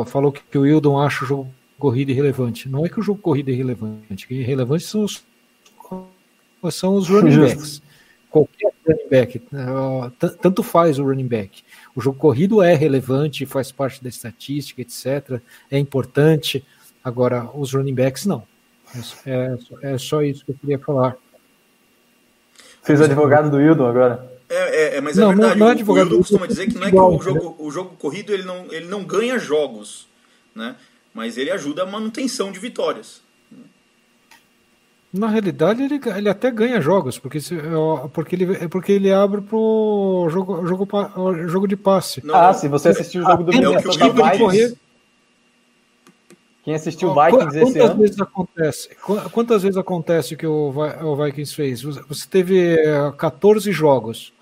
falou 0.08 0.34
que, 0.34 0.42
que 0.52 0.58
o 0.58 0.62
Wildon 0.64 1.00
acha 1.00 1.24
o 1.24 1.28
jogo 1.28 1.50
corrido 1.80 2.10
irrelevante. 2.10 2.68
Não 2.68 2.86
é 2.86 2.90
que 2.90 3.00
o 3.00 3.04
jogo 3.04 3.22
corrido 3.22 3.50
é 3.50 3.54
irrelevante, 3.54 4.28
que 4.28 4.34
irrelevante 4.34 4.84
são 4.84 5.06
os, 5.06 5.24
são 6.72 6.96
os 6.96 7.10
running 7.10 7.40
backs. 7.40 7.82
Qualquer 8.30 8.72
running 8.88 9.10
back, 9.10 9.38
uh, 9.38 10.12
tanto 10.42 10.64
faz 10.64 10.98
o 11.00 11.04
running 11.04 11.28
back. 11.28 11.64
O 11.96 12.02
jogo 12.02 12.18
corrido 12.18 12.62
é 12.62 12.74
relevante, 12.74 13.46
faz 13.46 13.72
parte 13.72 14.02
da 14.02 14.10
estatística, 14.10 14.82
etc. 14.82 15.40
É 15.70 15.78
importante. 15.78 16.66
Agora, 17.04 17.50
os 17.54 17.74
running 17.74 17.94
backs 17.94 18.26
não. 18.26 18.44
É, 19.26 19.58
é, 19.84 19.94
é 19.94 19.98
só 19.98 20.22
isso 20.22 20.44
que 20.46 20.52
eu 20.52 20.56
queria 20.56 20.80
falar. 20.80 21.16
Fez 22.84 23.00
o 23.00 23.04
advogado 23.04 23.50
do 23.50 23.58
Wildon 23.58 23.88
agora. 23.88 24.32
É, 24.50 24.96
é, 24.96 24.98
é 24.98 25.02
mas 25.02 25.18
é 25.18 25.22
não, 25.22 25.32
é 25.32 25.36
verdade. 25.36 25.60
Não, 25.60 25.66
não 25.66 25.98
é 25.98 26.04
o, 26.04 26.14
o 26.14 26.18
costuma 26.18 26.46
dizer 26.46 26.68
que 26.68 26.76
não 26.76 26.88
é 26.88 26.92
que 26.92 26.96
o 26.96 27.22
jogo, 27.22 27.56
o 27.60 27.72
jogo 27.72 27.96
corrido 27.98 28.34
ele 28.34 28.44
não, 28.44 28.72
ele 28.72 28.88
não 28.88 29.04
ganha 29.04 29.40
jogos, 29.40 30.08
né? 30.54 30.76
mas 31.14 31.38
ele 31.38 31.50
ajuda 31.50 31.84
a 31.84 31.86
manutenção 31.86 32.52
de 32.52 32.60
vitórias. 32.60 33.23
Na 35.14 35.28
realidade, 35.28 35.84
ele, 35.84 36.02
ele 36.18 36.28
até 36.28 36.50
ganha 36.50 36.82
jogos, 36.82 37.20
porque, 37.20 37.38
porque, 38.12 38.36
ele, 38.36 38.68
porque 38.68 38.92
ele 38.94 39.14
abre 39.14 39.42
pro 39.42 40.28
jogo, 40.32 40.66
jogo, 40.66 40.88
jogo 41.48 41.68
de 41.68 41.78
passe. 41.78 42.26
Não, 42.26 42.34
ah, 42.34 42.52
se 42.52 42.68
você 42.68 42.90
assistiu 42.90 43.22
o 43.22 43.26
jogo 43.26 43.44
do 43.44 43.54
é 43.54 43.70
o 43.70 43.80
que 43.80 44.04
o 44.04 44.12
Vikings, 44.12 44.76
quem 46.64 46.74
assistiu 46.74 47.10
o 47.10 47.14
Vikings 47.14 47.38
quantas 47.38 47.56
esse 47.56 47.80
ano? 47.80 48.02
Vezes 48.02 48.22
acontece, 48.22 48.90
quantas 49.32 49.62
vezes 49.62 49.78
acontece 49.78 50.36
que 50.36 50.48
o, 50.48 50.74
o 51.04 51.16
Vikings 51.16 51.54
fez? 51.56 51.84
Você 51.84 52.28
teve 52.28 52.78
14 53.18 53.70
eh, 53.70 53.74
jogos. 53.74 54.34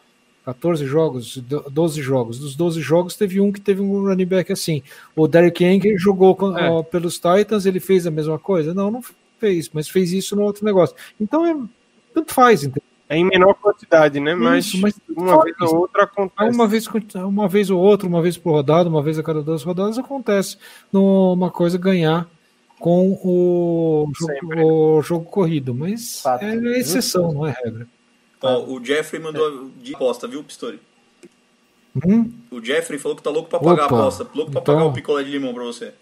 14 0.45 0.85
jogos, 0.85 1.37
12 1.37 2.01
jogos. 2.01 2.39
Dos 2.39 2.55
12 2.55 2.81
jogos, 2.81 3.15
teve 3.15 3.41
um 3.41 3.51
que 3.51 3.59
teve 3.59 3.81
um 3.81 4.05
running 4.05 4.25
back 4.25 4.51
assim. 4.51 4.81
O 5.15 5.27
Derek 5.27 5.63
Henry 5.63 5.97
jogou 5.97 6.37
é. 6.57 6.69
ó, 6.69 6.81
pelos 6.81 7.15
Titans, 7.15 7.65
ele 7.65 7.79
fez 7.79 8.07
a 8.07 8.11
mesma 8.11 8.39
coisa? 8.39 8.73
Não, 8.73 8.89
não 8.89 9.03
fez, 9.41 9.69
mas 9.73 9.89
fez 9.89 10.13
isso 10.13 10.35
no 10.35 10.43
outro 10.43 10.63
negócio. 10.63 10.95
Então, 11.19 11.45
é, 11.45 11.57
tanto 12.13 12.33
faz, 12.33 12.63
entendeu? 12.63 12.83
É 13.09 13.17
em 13.17 13.25
menor 13.25 13.55
quantidade, 13.55 14.21
né? 14.21 14.33
Mas, 14.33 14.67
Isso, 14.67 14.77
mas 14.79 14.93
uma 15.09 15.43
vez 15.43 15.55
ou 15.59 15.79
outra 15.79 16.03
acontece. 16.03 16.55
Uma 16.55 16.65
vez, 16.65 16.87
uma 17.13 17.47
vez 17.49 17.69
ou 17.69 17.77
outra, 17.77 18.07
uma 18.07 18.21
vez 18.21 18.37
por 18.37 18.51
rodada, 18.51 18.87
uma 18.87 19.03
vez 19.03 19.19
a 19.19 19.23
cada 19.23 19.41
duas 19.41 19.63
rodadas 19.63 19.97
acontece. 19.97 20.57
Numa 20.93 21.51
coisa 21.51 21.77
ganhar 21.77 22.25
com 22.79 23.11
o 23.11 24.09
jogo, 24.17 24.63
o 24.63 25.01
jogo 25.01 25.25
corrido, 25.25 25.75
mas 25.75 26.21
Fato. 26.21 26.45
é 26.45 26.55
exceção, 26.79 27.33
não 27.33 27.45
é 27.45 27.51
regra. 27.51 27.85
Ó, 28.41 28.63
o 28.63 28.83
Jeffrey 28.83 29.21
mandou 29.21 29.69
de 29.81 29.93
aposta, 29.93 30.25
viu, 30.25 30.41
Pistori? 30.41 30.79
Hum? 32.07 32.31
O 32.49 32.63
Jeffrey 32.63 32.97
falou 32.97 33.17
que 33.17 33.23
tá 33.23 33.29
louco 33.29 33.49
pra 33.49 33.59
pagar 33.59 33.87
Opa, 33.87 33.95
a 33.95 33.99
aposta, 33.99 34.23
louco 34.33 34.51
pra 34.51 34.61
então, 34.61 34.75
pagar 34.75 34.87
o 34.87 34.93
picolé 34.93 35.21
de 35.21 35.31
limão 35.31 35.53
pra 35.53 35.63
você. 35.63 35.93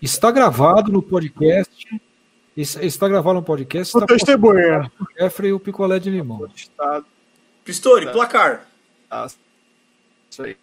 Está 0.00 0.30
gravado 0.30 0.92
no 0.92 1.02
podcast 1.02 2.00
está 2.56 3.08
gravando 3.08 3.40
um 3.40 3.42
podcast. 3.42 3.96
O 3.96 4.06
testemunha. 4.06 4.90
Jeffrey 5.18 5.50
e 5.50 5.52
o 5.52 5.60
picolé 5.60 5.98
de 5.98 6.10
limão. 6.10 6.48
Pistori, 7.64 8.10
placar. 8.10 8.66
Ah, 9.10 9.26
isso 10.30 10.42
aí. 10.42 10.56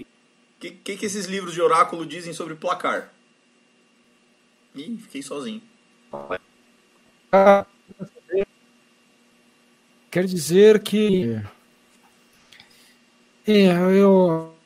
O 0.00 0.60
que, 0.60 0.70
que, 0.72 0.96
que 0.96 1.06
esses 1.06 1.26
livros 1.26 1.54
de 1.54 1.62
oráculo 1.62 2.04
dizem 2.04 2.32
sobre 2.32 2.56
placar? 2.56 3.12
Ih, 4.74 4.98
fiquei 4.98 5.22
sozinho. 5.22 5.62
Quer 10.10 10.24
dizer 10.24 10.82
que. 10.82 11.40
É, 13.46 13.72
eu 13.72 14.52
ah, 14.52 14.57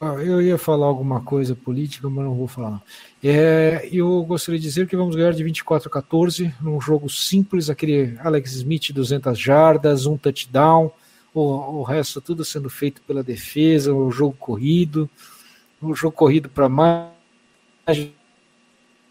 eu 0.00 0.40
ia 0.40 0.56
falar 0.56 0.86
alguma 0.86 1.20
coisa 1.20 1.56
política, 1.56 2.08
mas 2.08 2.24
não 2.24 2.34
vou 2.34 2.46
falar. 2.46 2.80
É, 3.22 3.88
eu 3.90 4.22
gostaria 4.22 4.58
de 4.58 4.66
dizer 4.66 4.86
que 4.86 4.96
vamos 4.96 5.16
ganhar 5.16 5.32
de 5.32 5.42
24 5.42 5.88
a 5.88 5.92
14, 5.92 6.54
num 6.60 6.80
jogo 6.80 7.08
simples, 7.08 7.68
aquele 7.68 8.16
Alex 8.20 8.52
Smith 8.52 8.92
200 8.92 9.38
jardas, 9.38 10.06
um 10.06 10.16
touchdown, 10.16 10.92
o, 11.34 11.40
o 11.40 11.82
resto 11.82 12.20
tudo 12.20 12.44
sendo 12.44 12.70
feito 12.70 13.02
pela 13.02 13.24
defesa, 13.24 13.92
o 13.92 14.10
jogo 14.10 14.36
corrido, 14.38 15.10
o 15.82 15.94
jogo 15.94 16.14
corrido 16.14 16.48
para 16.48 16.68
mais 16.68 17.10
de 17.88 18.12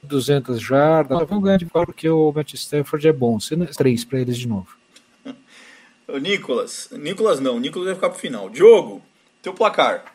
200 0.03 0.61
jardas. 0.61 1.27
Vamos 1.27 1.43
ganhar 1.43 1.57
de 1.57 1.65
porque 1.65 2.09
o 2.09 2.31
Matt 2.31 2.53
Stafford 2.53 3.07
é 3.07 3.13
bom, 3.13 3.39
sendo 3.41 3.65
três 3.67 4.05
para 4.05 4.19
eles 4.19 4.37
de 4.37 4.47
novo. 4.47 4.69
O 6.09 6.19
Nicolas, 6.19 6.87
Nicolas 6.93 7.41
não, 7.41 7.59
Nicolas 7.59 7.87
vai 7.87 7.95
ficar 7.95 8.09
pro 8.09 8.17
final. 8.17 8.49
Diogo, 8.49 9.01
teu 9.41 9.53
placar. 9.53 10.05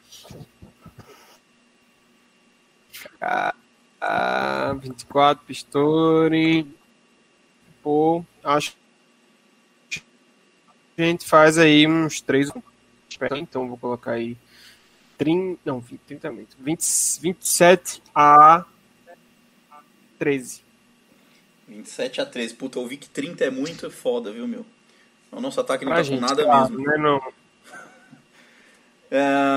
Ah, 3.22 4.74
24 4.80 5.44
Pistori. 5.44 6.66
Pô, 7.82 8.24
acho 8.42 8.76
que 9.88 10.02
a 10.98 11.02
gente 11.02 11.26
faz 11.26 11.56
aí 11.58 11.86
uns 11.86 12.20
3. 12.20 12.50
Então 13.36 13.68
vou 13.68 13.78
colocar 13.78 14.12
aí 14.12 14.36
30, 15.18 15.60
não, 15.64 15.80
30, 15.80 16.32
20, 16.58 17.20
27 17.20 18.02
a 18.14 18.64
13. 20.18 20.62
27 21.68 22.20
a 22.20 22.26
13. 22.26 22.54
Puta, 22.54 22.78
eu 22.78 22.86
vi 22.86 22.96
que 22.96 23.08
30 23.08 23.44
é 23.44 23.50
muito 23.50 23.90
foda, 23.90 24.32
viu, 24.32 24.48
meu? 24.48 24.66
O 25.30 25.40
nosso 25.40 25.60
ataque 25.60 25.84
não 25.84 25.92
pra 25.92 26.00
tá 26.00 26.02
gente, 26.02 26.20
com 26.20 26.26
nada 26.26 26.44
claro, 26.44 26.70
mesmo. 26.70 26.84
Não 26.84 26.92
é 26.94 26.98
não. 26.98 27.32
É... 29.10 29.51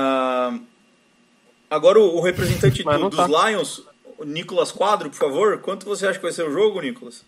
Agora 1.76 2.00
o, 2.00 2.22
representante 2.22 2.82
do, 2.82 3.10
dos 3.10 3.18
tá. 3.18 3.26
Lions, 3.26 3.82
o 4.16 4.24
Nicolas 4.24 4.72
Quadro, 4.72 5.10
por 5.10 5.16
favor. 5.16 5.58
Quanto 5.58 5.84
você 5.84 6.06
acha 6.06 6.18
que 6.18 6.24
vai 6.24 6.32
ser 6.32 6.48
o 6.48 6.50
jogo, 6.50 6.80
Nicolas? 6.80 7.22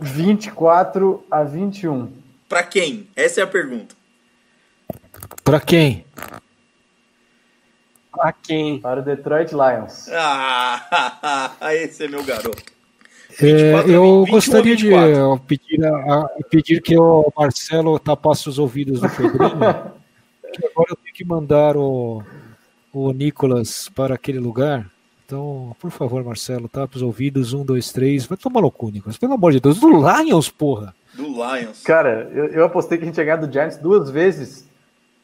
24 0.00 1.22
a 1.30 1.42
21. 1.42 2.10
Para 2.48 2.62
quem? 2.62 3.08
Essa 3.14 3.40
é 3.40 3.44
a 3.44 3.46
pergunta. 3.46 3.94
Para 5.44 5.60
quem? 5.60 6.06
Para 8.10 8.32
quem? 8.32 8.80
Para 8.80 9.00
o 9.00 9.04
Detroit 9.04 9.52
Lions. 9.52 10.08
Ah, 10.08 11.52
esse 11.74 12.06
é 12.06 12.08
meu 12.08 12.24
garoto. 12.24 12.72
É, 13.38 13.84
eu 13.86 14.24
gostaria 14.30 14.76
de 14.76 14.88
pedir, 15.46 15.84
a, 15.84 16.28
pedir 16.50 16.80
que 16.80 16.96
o 16.98 17.30
Marcelo 17.36 17.98
tapasse 17.98 18.48
os 18.48 18.58
ouvidos 18.58 19.00
do 19.00 19.10
Pedrinho. 19.10 19.52
agora 20.70 20.90
eu 20.90 20.96
tenho 20.96 21.14
que 21.14 21.24
mandar 21.24 21.76
o, 21.76 22.22
o 22.92 23.12
Nicolas 23.12 23.88
para 23.88 24.14
aquele 24.14 24.38
lugar. 24.38 24.90
Então, 25.24 25.74
por 25.80 25.90
favor, 25.90 26.22
Marcelo, 26.22 26.68
tapa 26.68 26.96
os 26.96 27.02
ouvidos. 27.02 27.54
Um, 27.54 27.64
dois, 27.64 27.90
três. 27.90 28.26
Vai 28.26 28.36
tomar 28.36 28.68
cu, 28.70 28.90
Nicolas. 28.90 29.16
Pelo 29.16 29.32
amor 29.32 29.52
de 29.52 29.60
Deus. 29.60 29.80
Do 29.80 29.88
Lions, 29.88 30.50
porra. 30.50 30.94
Do 31.14 31.26
Lions. 31.26 31.82
Cara, 31.82 32.30
eu, 32.34 32.46
eu 32.48 32.64
apostei 32.64 32.98
que 32.98 33.04
a 33.04 33.06
gente 33.06 33.16
ia 33.16 33.24
ganhar 33.24 33.36
do 33.36 33.50
Giants 33.50 33.78
duas 33.78 34.10
vezes 34.10 34.68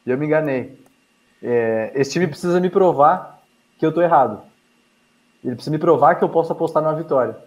e 0.05 0.09
eu 0.09 0.17
me 0.17 0.25
enganei. 0.25 0.79
É, 1.41 1.91
esse 1.93 2.11
time 2.11 2.27
precisa 2.27 2.59
me 2.59 2.69
provar 2.69 3.43
que 3.77 3.85
eu 3.85 3.91
tô 3.91 4.01
errado. 4.01 4.41
Ele 5.43 5.55
precisa 5.55 5.71
me 5.71 5.77
provar 5.77 6.15
que 6.15 6.23
eu 6.23 6.29
posso 6.29 6.51
apostar 6.51 6.81
numa 6.81 6.95
vitória. 6.95 7.37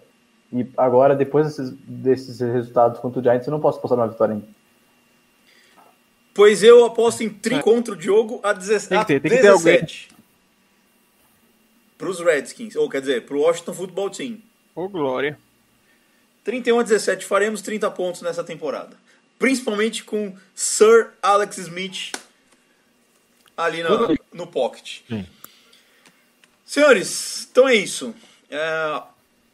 E 0.51 0.65
agora, 0.77 1.15
depois 1.15 1.47
desses, 1.47 1.71
desses 1.85 2.39
resultados 2.39 2.99
contra 2.99 3.19
o 3.19 3.23
Giants, 3.23 3.45
eu 3.45 3.51
não 3.51 3.59
posso 3.59 3.77
apostar 3.77 3.97
numa 3.97 4.07
vitória 4.07 4.35
ainda. 4.35 4.47
Pois 6.33 6.63
eu 6.63 6.85
aposto 6.85 7.23
em 7.23 7.29
tri 7.29 7.61
contra 7.61 7.93
o 7.93 7.97
Diogo 7.97 8.39
a, 8.41 8.53
17. 8.53 8.87
Tem 8.89 8.99
que 8.99 9.05
ter, 9.05 9.19
tem 9.19 9.31
que 9.37 9.41
ter 9.43 9.49
alguém 9.49 9.85
para 12.03 12.09
os 12.09 12.19
Redskins, 12.19 12.75
ou 12.75 12.89
quer 12.89 12.99
dizer, 12.99 13.25
para 13.25 13.37
o 13.37 13.39
Washington 13.39 13.73
Football 13.73 14.09
Team. 14.09 14.41
Ô, 14.75 14.83
oh, 14.83 14.89
glória. 14.89 15.39
31 16.43 16.79
a 16.79 16.83
17, 16.83 17.25
faremos 17.25 17.61
30 17.61 17.89
pontos 17.91 18.21
nessa 18.21 18.43
temporada. 18.43 18.97
Principalmente 19.39 20.03
com 20.03 20.35
Sir 20.53 21.11
Alex 21.21 21.57
Smith 21.59 22.11
ali 23.55 23.81
no, 23.83 24.17
no 24.33 24.47
pocket. 24.47 24.99
Sim. 25.07 25.25
Senhores, 26.65 27.47
então 27.49 27.69
é 27.69 27.75
isso. 27.75 28.13
É, 28.49 29.01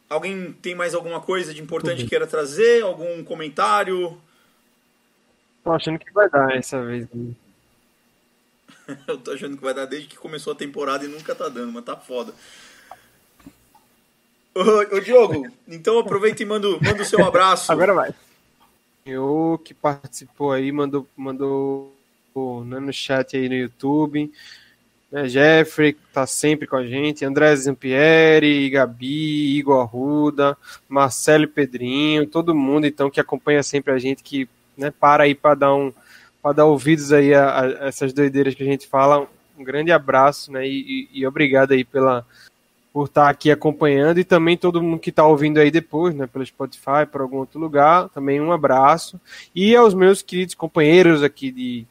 alguém 0.09 0.51
tem 0.53 0.73
mais 0.73 0.95
alguma 0.95 1.21
coisa 1.21 1.53
de 1.53 1.61
importante 1.61 2.03
que 2.03 2.09
queira 2.09 2.25
trazer? 2.25 2.81
Algum 2.81 3.23
comentário? 3.23 4.19
Tô 5.63 5.71
achando 5.71 5.99
que 5.99 6.11
vai 6.11 6.27
dar 6.27 6.55
essa 6.55 6.83
vez. 6.83 7.07
Eu 9.07 9.17
tô 9.17 9.31
achando 9.31 9.57
que 9.57 9.63
vai 9.63 9.73
dar 9.73 9.85
desde 9.85 10.07
que 10.07 10.17
começou 10.17 10.53
a 10.53 10.55
temporada 10.55 11.05
e 11.05 11.07
nunca 11.07 11.35
tá 11.35 11.47
dando, 11.47 11.71
mas 11.71 11.83
tá 11.83 11.95
foda. 11.95 12.33
Ô, 14.55 14.95
ô 14.95 14.99
Diogo, 14.99 15.47
então 15.67 15.99
aproveita 15.99 16.41
e 16.41 16.45
manda, 16.45 16.67
manda 16.81 17.01
o 17.01 17.05
seu 17.05 17.23
abraço. 17.23 17.71
Agora 17.71 17.93
vai. 17.93 18.13
Eu 19.05 19.59
que 19.63 19.73
participou 19.73 20.51
aí, 20.51 20.71
mandou, 20.71 21.07
mandou 21.15 21.95
né, 22.65 22.79
no 22.79 22.91
chat 22.91 23.37
aí 23.37 23.47
no 23.47 23.55
YouTube. 23.55 24.31
Né, 25.11 25.27
Jeffrey, 25.27 25.93
que 25.93 26.01
tá 26.13 26.27
sempre 26.27 26.67
com 26.67 26.75
a 26.75 26.85
gente. 26.85 27.25
André 27.25 27.55
Zampieri, 27.55 28.69
Gabi, 28.69 29.57
Igor 29.57 29.81
Arruda, 29.81 30.57
Marcelo 30.87 31.45
e 31.45 31.47
Pedrinho, 31.47 32.27
todo 32.27 32.55
mundo 32.55 32.85
então 32.85 33.09
que 33.09 33.19
acompanha 33.19 33.63
sempre 33.63 33.93
a 33.93 33.97
gente, 33.97 34.21
que 34.21 34.47
né, 34.77 34.91
para 34.91 35.23
aí 35.23 35.33
para 35.33 35.55
dar 35.55 35.73
um 35.73 35.93
para 36.49 36.53
dar 36.53 36.65
ouvidos 36.65 37.13
aí 37.13 37.33
a, 37.33 37.61
a, 37.61 37.87
essas 37.87 38.11
doideiras 38.11 38.55
que 38.55 38.63
a 38.63 38.65
gente 38.65 38.87
fala. 38.87 39.27
Um 39.57 39.63
grande 39.63 39.91
abraço, 39.91 40.51
né? 40.51 40.67
E, 40.67 41.07
e, 41.13 41.19
e 41.19 41.27
obrigado 41.27 41.73
aí 41.73 41.83
pela, 41.83 42.25
por 42.91 43.05
estar 43.05 43.25
tá 43.25 43.29
aqui 43.29 43.51
acompanhando 43.51 44.19
e 44.19 44.23
também 44.23 44.57
todo 44.57 44.81
mundo 44.81 44.99
que 44.99 45.11
está 45.11 45.25
ouvindo 45.25 45.59
aí 45.59 45.69
depois, 45.69 46.15
né, 46.15 46.25
pelo 46.25 46.45
Spotify, 46.45 47.05
por 47.11 47.21
algum 47.21 47.37
outro 47.37 47.59
lugar, 47.59 48.09
também 48.09 48.41
um 48.41 48.51
abraço. 48.51 49.19
E 49.53 49.75
aos 49.75 49.93
meus 49.93 50.21
queridos 50.21 50.55
companheiros 50.55 51.21
aqui 51.21 51.51
de, 51.51 51.85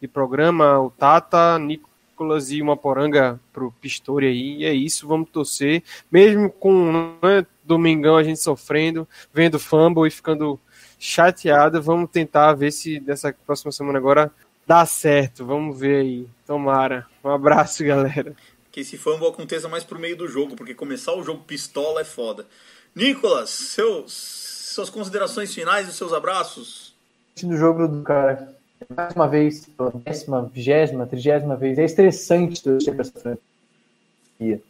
de 0.00 0.08
programa, 0.08 0.78
o 0.80 0.90
Tata, 0.90 1.58
Nicolas 1.58 2.50
e 2.50 2.60
uma 2.60 2.76
poranga 2.76 3.40
pro 3.50 3.72
Pistori 3.80 4.26
aí. 4.26 4.56
E 4.58 4.64
é 4.66 4.74
isso, 4.74 5.08
vamos 5.08 5.30
torcer. 5.30 5.82
Mesmo 6.10 6.50
com 6.50 7.16
né, 7.22 7.46
domingão 7.64 8.16
a 8.16 8.22
gente 8.22 8.40
sofrendo, 8.40 9.08
vendo 9.32 9.58
fumble 9.58 10.06
e 10.06 10.10
ficando 10.10 10.60
chateado. 11.02 11.82
Vamos 11.82 12.08
tentar 12.10 12.54
ver 12.54 12.70
se 12.70 13.00
dessa 13.00 13.34
próxima 13.44 13.72
semana 13.72 13.98
agora 13.98 14.30
dá 14.64 14.86
certo. 14.86 15.44
Vamos 15.44 15.78
ver 15.78 16.00
aí. 16.00 16.26
Tomara. 16.46 17.06
Um 17.24 17.30
abraço, 17.30 17.82
galera. 17.84 18.36
Que 18.70 18.80
esse 18.80 18.96
fumble 18.96 19.26
aconteça 19.26 19.68
mais 19.68 19.82
pro 19.82 19.98
meio 19.98 20.16
do 20.16 20.28
jogo, 20.28 20.54
porque 20.54 20.74
começar 20.74 21.12
o 21.12 21.24
jogo 21.24 21.42
pistola 21.42 22.00
é 22.00 22.04
foda. 22.04 22.46
Nicolas, 22.94 23.50
seus, 23.50 24.12
suas 24.12 24.88
considerações 24.88 25.52
finais 25.52 25.88
e 25.88 25.92
seus 25.92 26.12
abraços? 26.12 26.94
Do 27.42 27.56
jogo 27.56 27.88
do 27.88 28.02
cara, 28.02 28.54
mais 28.94 29.14
uma 29.14 29.26
vez, 29.26 29.66
pela 29.66 29.90
décima, 29.90 30.50
vigésima, 30.52 31.06
trigésima 31.06 31.56
vez, 31.56 31.78
é 31.78 31.84
estressante 31.84 32.62
torcer 32.62 32.94
pra 32.94 33.02
essa 33.02 33.18
franquia. 33.18 33.51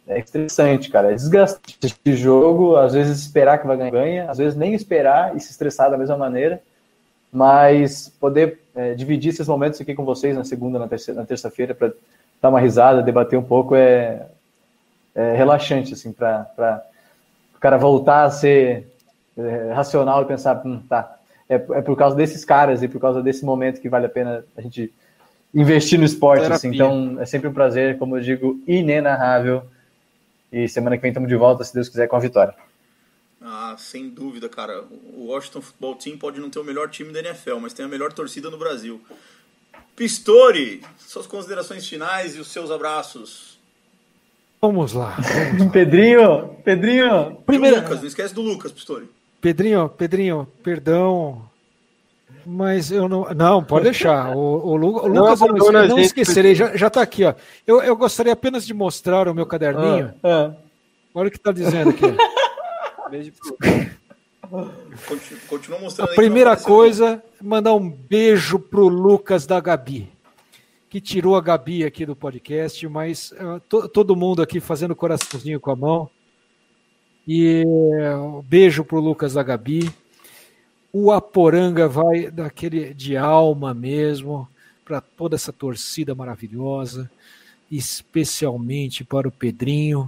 É 0.07 0.19
estressante, 0.19 0.89
cara. 0.89 1.11
É 1.11 1.15
desgastante 1.15 1.77
esse 1.83 2.15
jogo. 2.15 2.75
Às 2.75 2.93
vezes 2.93 3.19
esperar 3.19 3.59
que 3.59 3.67
vai 3.67 3.77
ganhar, 3.77 3.91
ganha. 3.91 4.31
Às 4.31 4.37
vezes 4.37 4.55
nem 4.55 4.73
esperar 4.73 5.35
e 5.35 5.39
se 5.39 5.51
estressar 5.51 5.89
da 5.89 5.97
mesma 5.97 6.17
maneira. 6.17 6.61
Mas 7.31 8.09
poder 8.19 8.59
é, 8.75 8.93
dividir 8.93 9.29
esses 9.29 9.47
momentos 9.47 9.81
aqui 9.81 9.95
com 9.95 10.05
vocês 10.05 10.35
na 10.35 10.43
segunda, 10.43 10.77
na 10.79 10.87
terça-feira, 10.87 11.25
terça 11.25 11.49
para 11.75 11.93
dar 12.41 12.49
uma 12.49 12.59
risada, 12.59 13.01
debater 13.01 13.39
um 13.39 13.43
pouco 13.43 13.75
é, 13.75 14.25
é 15.15 15.35
relaxante, 15.35 15.93
assim, 15.93 16.11
para 16.11 16.83
o 17.55 17.59
cara 17.59 17.77
voltar 17.77 18.25
a 18.25 18.31
ser 18.31 18.87
é, 19.37 19.71
racional 19.73 20.21
e 20.21 20.25
pensar, 20.25 20.61
hum, 20.65 20.81
tá, 20.87 21.17
é, 21.49 21.55
é 21.55 21.81
por 21.81 21.95
causa 21.95 22.15
desses 22.15 22.43
caras 22.43 22.83
e 22.83 22.87
por 22.87 22.99
causa 22.99 23.21
desse 23.21 23.45
momento 23.45 23.81
que 23.81 23.89
vale 23.89 24.05
a 24.05 24.09
pena 24.09 24.43
a 24.55 24.61
gente 24.61 24.93
investir 25.53 25.99
no 25.99 26.05
esporte, 26.05 26.45
assim. 26.51 26.69
Então, 26.69 27.17
é 27.19 27.25
sempre 27.25 27.47
um 27.47 27.53
prazer, 27.53 27.97
como 27.97 28.17
eu 28.17 28.21
digo, 28.21 28.59
inenarrável. 28.67 29.63
E 30.51 30.67
semana 30.67 30.95
que 30.97 31.01
vem 31.01 31.09
estamos 31.09 31.29
de 31.29 31.35
volta, 31.35 31.63
se 31.63 31.73
Deus 31.73 31.89
quiser, 31.89 32.07
com 32.07 32.15
a 32.15 32.19
vitória. 32.19 32.53
Ah, 33.41 33.75
sem 33.77 34.09
dúvida, 34.09 34.47
cara. 34.47 34.83
O 35.15 35.27
Washington 35.27 35.61
Football 35.61 35.95
Team 35.95 36.17
pode 36.17 36.39
não 36.39 36.49
ter 36.49 36.59
o 36.59 36.63
melhor 36.63 36.89
time 36.89 37.11
da 37.11 37.19
NFL, 37.19 37.57
mas 37.57 37.73
tem 37.73 37.85
a 37.85 37.89
melhor 37.89 38.13
torcida 38.13 38.49
no 38.49 38.57
Brasil. 38.57 39.01
Pistori, 39.95 40.81
suas 40.97 41.27
considerações 41.27 41.87
finais 41.87 42.35
e 42.35 42.39
os 42.39 42.47
seus 42.47 42.71
abraços. 42.71 43.59
Vamos 44.61 44.93
lá. 44.93 45.17
Vamos 45.51 45.65
lá. 45.65 45.69
Pedrinho, 45.71 46.55
Pedrinho. 46.63 47.37
Primeiro, 47.45 47.81
Lucas, 47.81 47.99
não 47.99 48.07
esquece 48.07 48.33
do 48.33 48.41
Lucas, 48.41 48.71
Pistori. 48.71 49.09
Pedrinho, 49.41 49.89
Pedrinho, 49.89 50.47
perdão, 50.63 51.49
mas 52.45 52.91
eu 52.91 53.07
não. 53.07 53.33
Não, 53.33 53.63
pode 53.63 53.85
deixar. 53.85 54.35
O, 54.35 54.67
o, 54.67 54.75
Lu, 54.75 55.03
o 55.03 55.07
Lucas 55.07 55.39
não, 55.39 55.57
eu 55.57 55.71
não, 55.71 55.87
não 55.87 55.99
esquecerei, 55.99 56.55
já, 56.55 56.75
já 56.75 56.89
tá 56.89 57.01
aqui, 57.01 57.23
ó. 57.23 57.33
Eu, 57.65 57.81
eu 57.81 57.95
gostaria 57.95 58.33
apenas 58.33 58.65
de 58.65 58.73
mostrar 58.73 59.27
o 59.27 59.33
meu 59.33 59.45
caderninho. 59.45 60.13
Ah, 60.23 60.51
ah. 60.51 60.63
Olha 61.13 61.27
o 61.27 61.31
que 61.31 61.39
tá 61.39 61.51
dizendo 61.51 61.91
aqui. 61.91 62.03
Beijo 63.09 63.31
pro. 63.33 63.93
Continua 65.47 65.79
mostrando 65.79 66.11
A 66.11 66.15
primeira 66.15 66.55
coisa, 66.55 67.23
mandar 67.41 67.73
um 67.73 67.89
beijo 67.89 68.59
pro 68.59 68.87
Lucas 68.87 69.47
da 69.47 69.59
Gabi, 69.59 70.09
que 70.89 71.01
tirou 71.01 71.35
a 71.35 71.41
Gabi 71.41 71.83
aqui 71.83 72.05
do 72.05 72.15
podcast, 72.15 72.87
mas 72.87 73.31
uh, 73.31 73.59
to, 73.67 73.87
todo 73.89 74.15
mundo 74.15 74.41
aqui 74.43 74.59
fazendo 74.59 74.95
coraçãozinho 74.95 75.59
com 75.59 75.71
a 75.71 75.75
mão. 75.75 76.09
E 77.27 77.63
uh, 77.65 78.43
beijo 78.43 78.83
pro 78.83 78.99
Lucas 78.99 79.33
da 79.33 79.41
Gabi. 79.41 79.91
O 80.95 81.11
Aporanga 81.11 81.87
vai 81.87 82.29
daquele 82.29 82.93
de 82.93 83.17
alma 83.17 83.73
mesmo 83.73 84.47
para 84.85 85.01
toda 85.01 85.33
essa 85.35 85.51
torcida 85.51 86.13
maravilhosa, 86.13 87.09
especialmente 87.71 89.03
para 89.03 89.27
o 89.27 89.31
Pedrinho. 89.31 90.07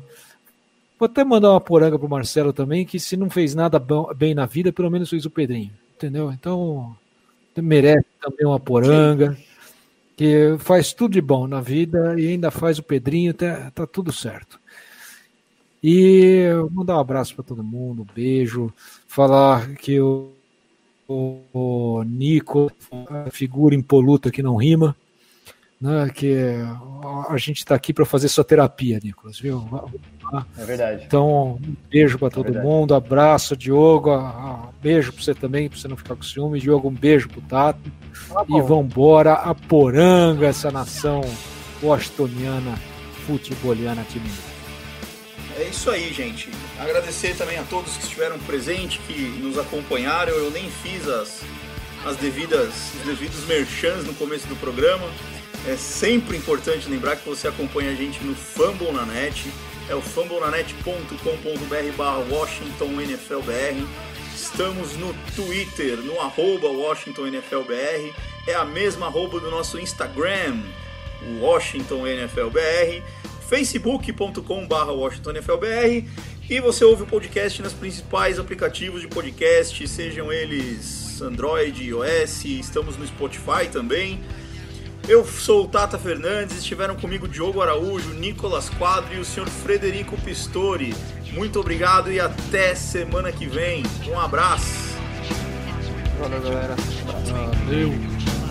Vou 0.99 1.07
até 1.07 1.23
mandar 1.23 1.49
uma 1.49 1.59
poranga 1.59 1.97
pro 1.97 2.07
Marcelo 2.07 2.53
também, 2.53 2.85
que 2.85 2.99
se 2.99 3.17
não 3.17 3.31
fez 3.31 3.55
nada 3.55 3.81
bem 4.15 4.35
na 4.35 4.45
vida, 4.45 4.71
pelo 4.71 4.91
menos 4.91 5.09
fez 5.09 5.25
o 5.25 5.31
Pedrinho, 5.31 5.71
entendeu? 5.95 6.31
Então, 6.31 6.95
merece 7.57 8.05
também 8.21 8.45
uma 8.45 8.59
poranga, 8.59 9.35
que 10.15 10.55
faz 10.59 10.93
tudo 10.93 11.13
de 11.13 11.21
bom 11.21 11.47
na 11.47 11.61
vida 11.61 12.13
e 12.19 12.27
ainda 12.27 12.51
faz 12.51 12.77
o 12.77 12.83
Pedrinho, 12.83 13.33
tá, 13.33 13.71
tá 13.71 13.87
tudo 13.87 14.13
certo. 14.13 14.59
E 15.83 16.45
mandar 16.71 16.97
um 16.97 16.99
abraço 16.99 17.33
para 17.33 17.43
todo 17.43 17.63
mundo, 17.63 18.03
um 18.03 18.13
beijo, 18.13 18.71
falar 19.07 19.73
que 19.77 19.99
o 19.99 20.34
o, 21.07 21.41
o 21.53 22.03
Nico, 22.03 22.71
a 23.09 23.29
figura 23.31 23.75
impoluta 23.75 24.31
que 24.31 24.43
não 24.43 24.55
rima, 24.55 24.95
né, 25.79 26.09
que 26.13 26.35
a 27.29 27.37
gente 27.37 27.59
está 27.59 27.75
aqui 27.75 27.93
para 27.93 28.05
fazer 28.05 28.27
sua 28.27 28.43
terapia, 28.43 28.99
Nicolas, 29.03 29.39
viu? 29.39 29.63
É 30.57 30.63
verdade. 30.65 31.03
Então, 31.05 31.59
um 31.61 31.75
beijo 31.89 32.17
para 32.17 32.29
é 32.29 32.31
todo 32.31 32.57
é 32.57 32.61
mundo, 32.61 32.95
abraço, 32.95 33.55
Diogo, 33.55 34.11
beijo 34.81 35.13
para 35.13 35.23
você 35.23 35.35
também, 35.35 35.69
para 35.69 35.77
você 35.77 35.87
não 35.87 35.97
ficar 35.97 36.15
com 36.15 36.23
ciúme, 36.23 36.59
Diogo, 36.59 36.89
um 36.89 36.93
beijo 36.93 37.29
para 37.29 37.39
o 37.39 37.41
Tato, 37.43 37.91
ah, 38.35 38.45
e 38.49 38.61
vambora, 38.61 39.33
a 39.33 39.53
poranga, 39.53 40.47
essa 40.47 40.71
nação 40.71 41.21
washingtoniana, 41.83 42.75
futeboliana, 43.25 44.03
time 44.09 44.29
é 45.57 45.63
isso 45.63 45.89
aí, 45.89 46.13
gente. 46.13 46.49
Agradecer 46.77 47.35
também 47.35 47.57
a 47.57 47.63
todos 47.63 47.95
que 47.95 48.03
estiveram 48.03 48.37
presentes, 48.39 48.99
que 49.07 49.13
nos 49.13 49.57
acompanharam. 49.57 50.33
Eu 50.33 50.51
nem 50.51 50.69
fiz 50.69 51.07
as, 51.07 51.41
as 52.05 52.17
devidas, 52.17 52.73
os 52.99 53.05
devidos 53.05 53.45
merchans 53.45 54.05
no 54.05 54.13
começo 54.15 54.45
do 54.47 54.55
programa. 54.57 55.09
É 55.67 55.75
sempre 55.75 56.37
importante 56.37 56.89
lembrar 56.89 57.15
que 57.15 57.27
você 57.27 57.47
acompanha 57.47 57.91
a 57.91 57.95
gente 57.95 58.23
no 58.23 58.35
Fumble 58.35 58.91
na 58.91 59.05
Net. 59.05 59.49
É 59.89 59.95
o 59.95 60.01
fumblenanet.com.br 60.01 61.97
barra 61.97 62.19
WashingtonNFLBR. 62.29 63.87
Estamos 64.35 64.97
no 64.97 65.13
Twitter, 65.35 65.97
no 65.97 66.19
arroba 66.19 66.67
WashingtonNFLBR. 66.67 68.13
É 68.45 68.55
a 68.55 68.65
mesma 68.65 69.07
arroba 69.07 69.39
do 69.39 69.49
nosso 69.49 69.79
Instagram, 69.79 70.61
WashingtonNFLBR 71.39 73.03
facebook.com.br 73.47 74.91
WashingtonFLBR 74.91 76.07
e 76.49 76.59
você 76.59 76.85
ouve 76.85 77.03
o 77.03 77.07
podcast 77.07 77.61
nas 77.61 77.73
principais 77.73 78.37
aplicativos 78.37 79.01
de 79.01 79.07
podcast, 79.07 79.87
sejam 79.87 80.31
eles 80.31 81.21
Android, 81.21 81.83
iOS, 81.83 82.45
estamos 82.45 82.97
no 82.97 83.05
Spotify 83.07 83.67
também. 83.71 84.19
Eu 85.07 85.23
sou 85.23 85.65
o 85.65 85.67
Tata 85.67 85.99
Fernandes, 85.99 86.57
estiveram 86.57 86.95
comigo 86.95 87.27
Diogo 87.27 87.61
Araújo, 87.61 88.09
Nicolas 88.09 88.69
Quadro 88.69 89.13
e 89.13 89.19
o 89.19 89.25
senhor 89.25 89.47
Frederico 89.47 90.17
Pistori. 90.21 90.95
Muito 91.31 91.59
obrigado 91.59 92.11
e 92.11 92.19
até 92.19 92.73
semana 92.73 93.31
que 93.31 93.45
vem. 93.45 93.83
Um 94.07 94.19
abraço. 94.19 94.95
Valeu, 96.19 96.41
galera. 96.41 96.75
Valeu. 97.65 98.44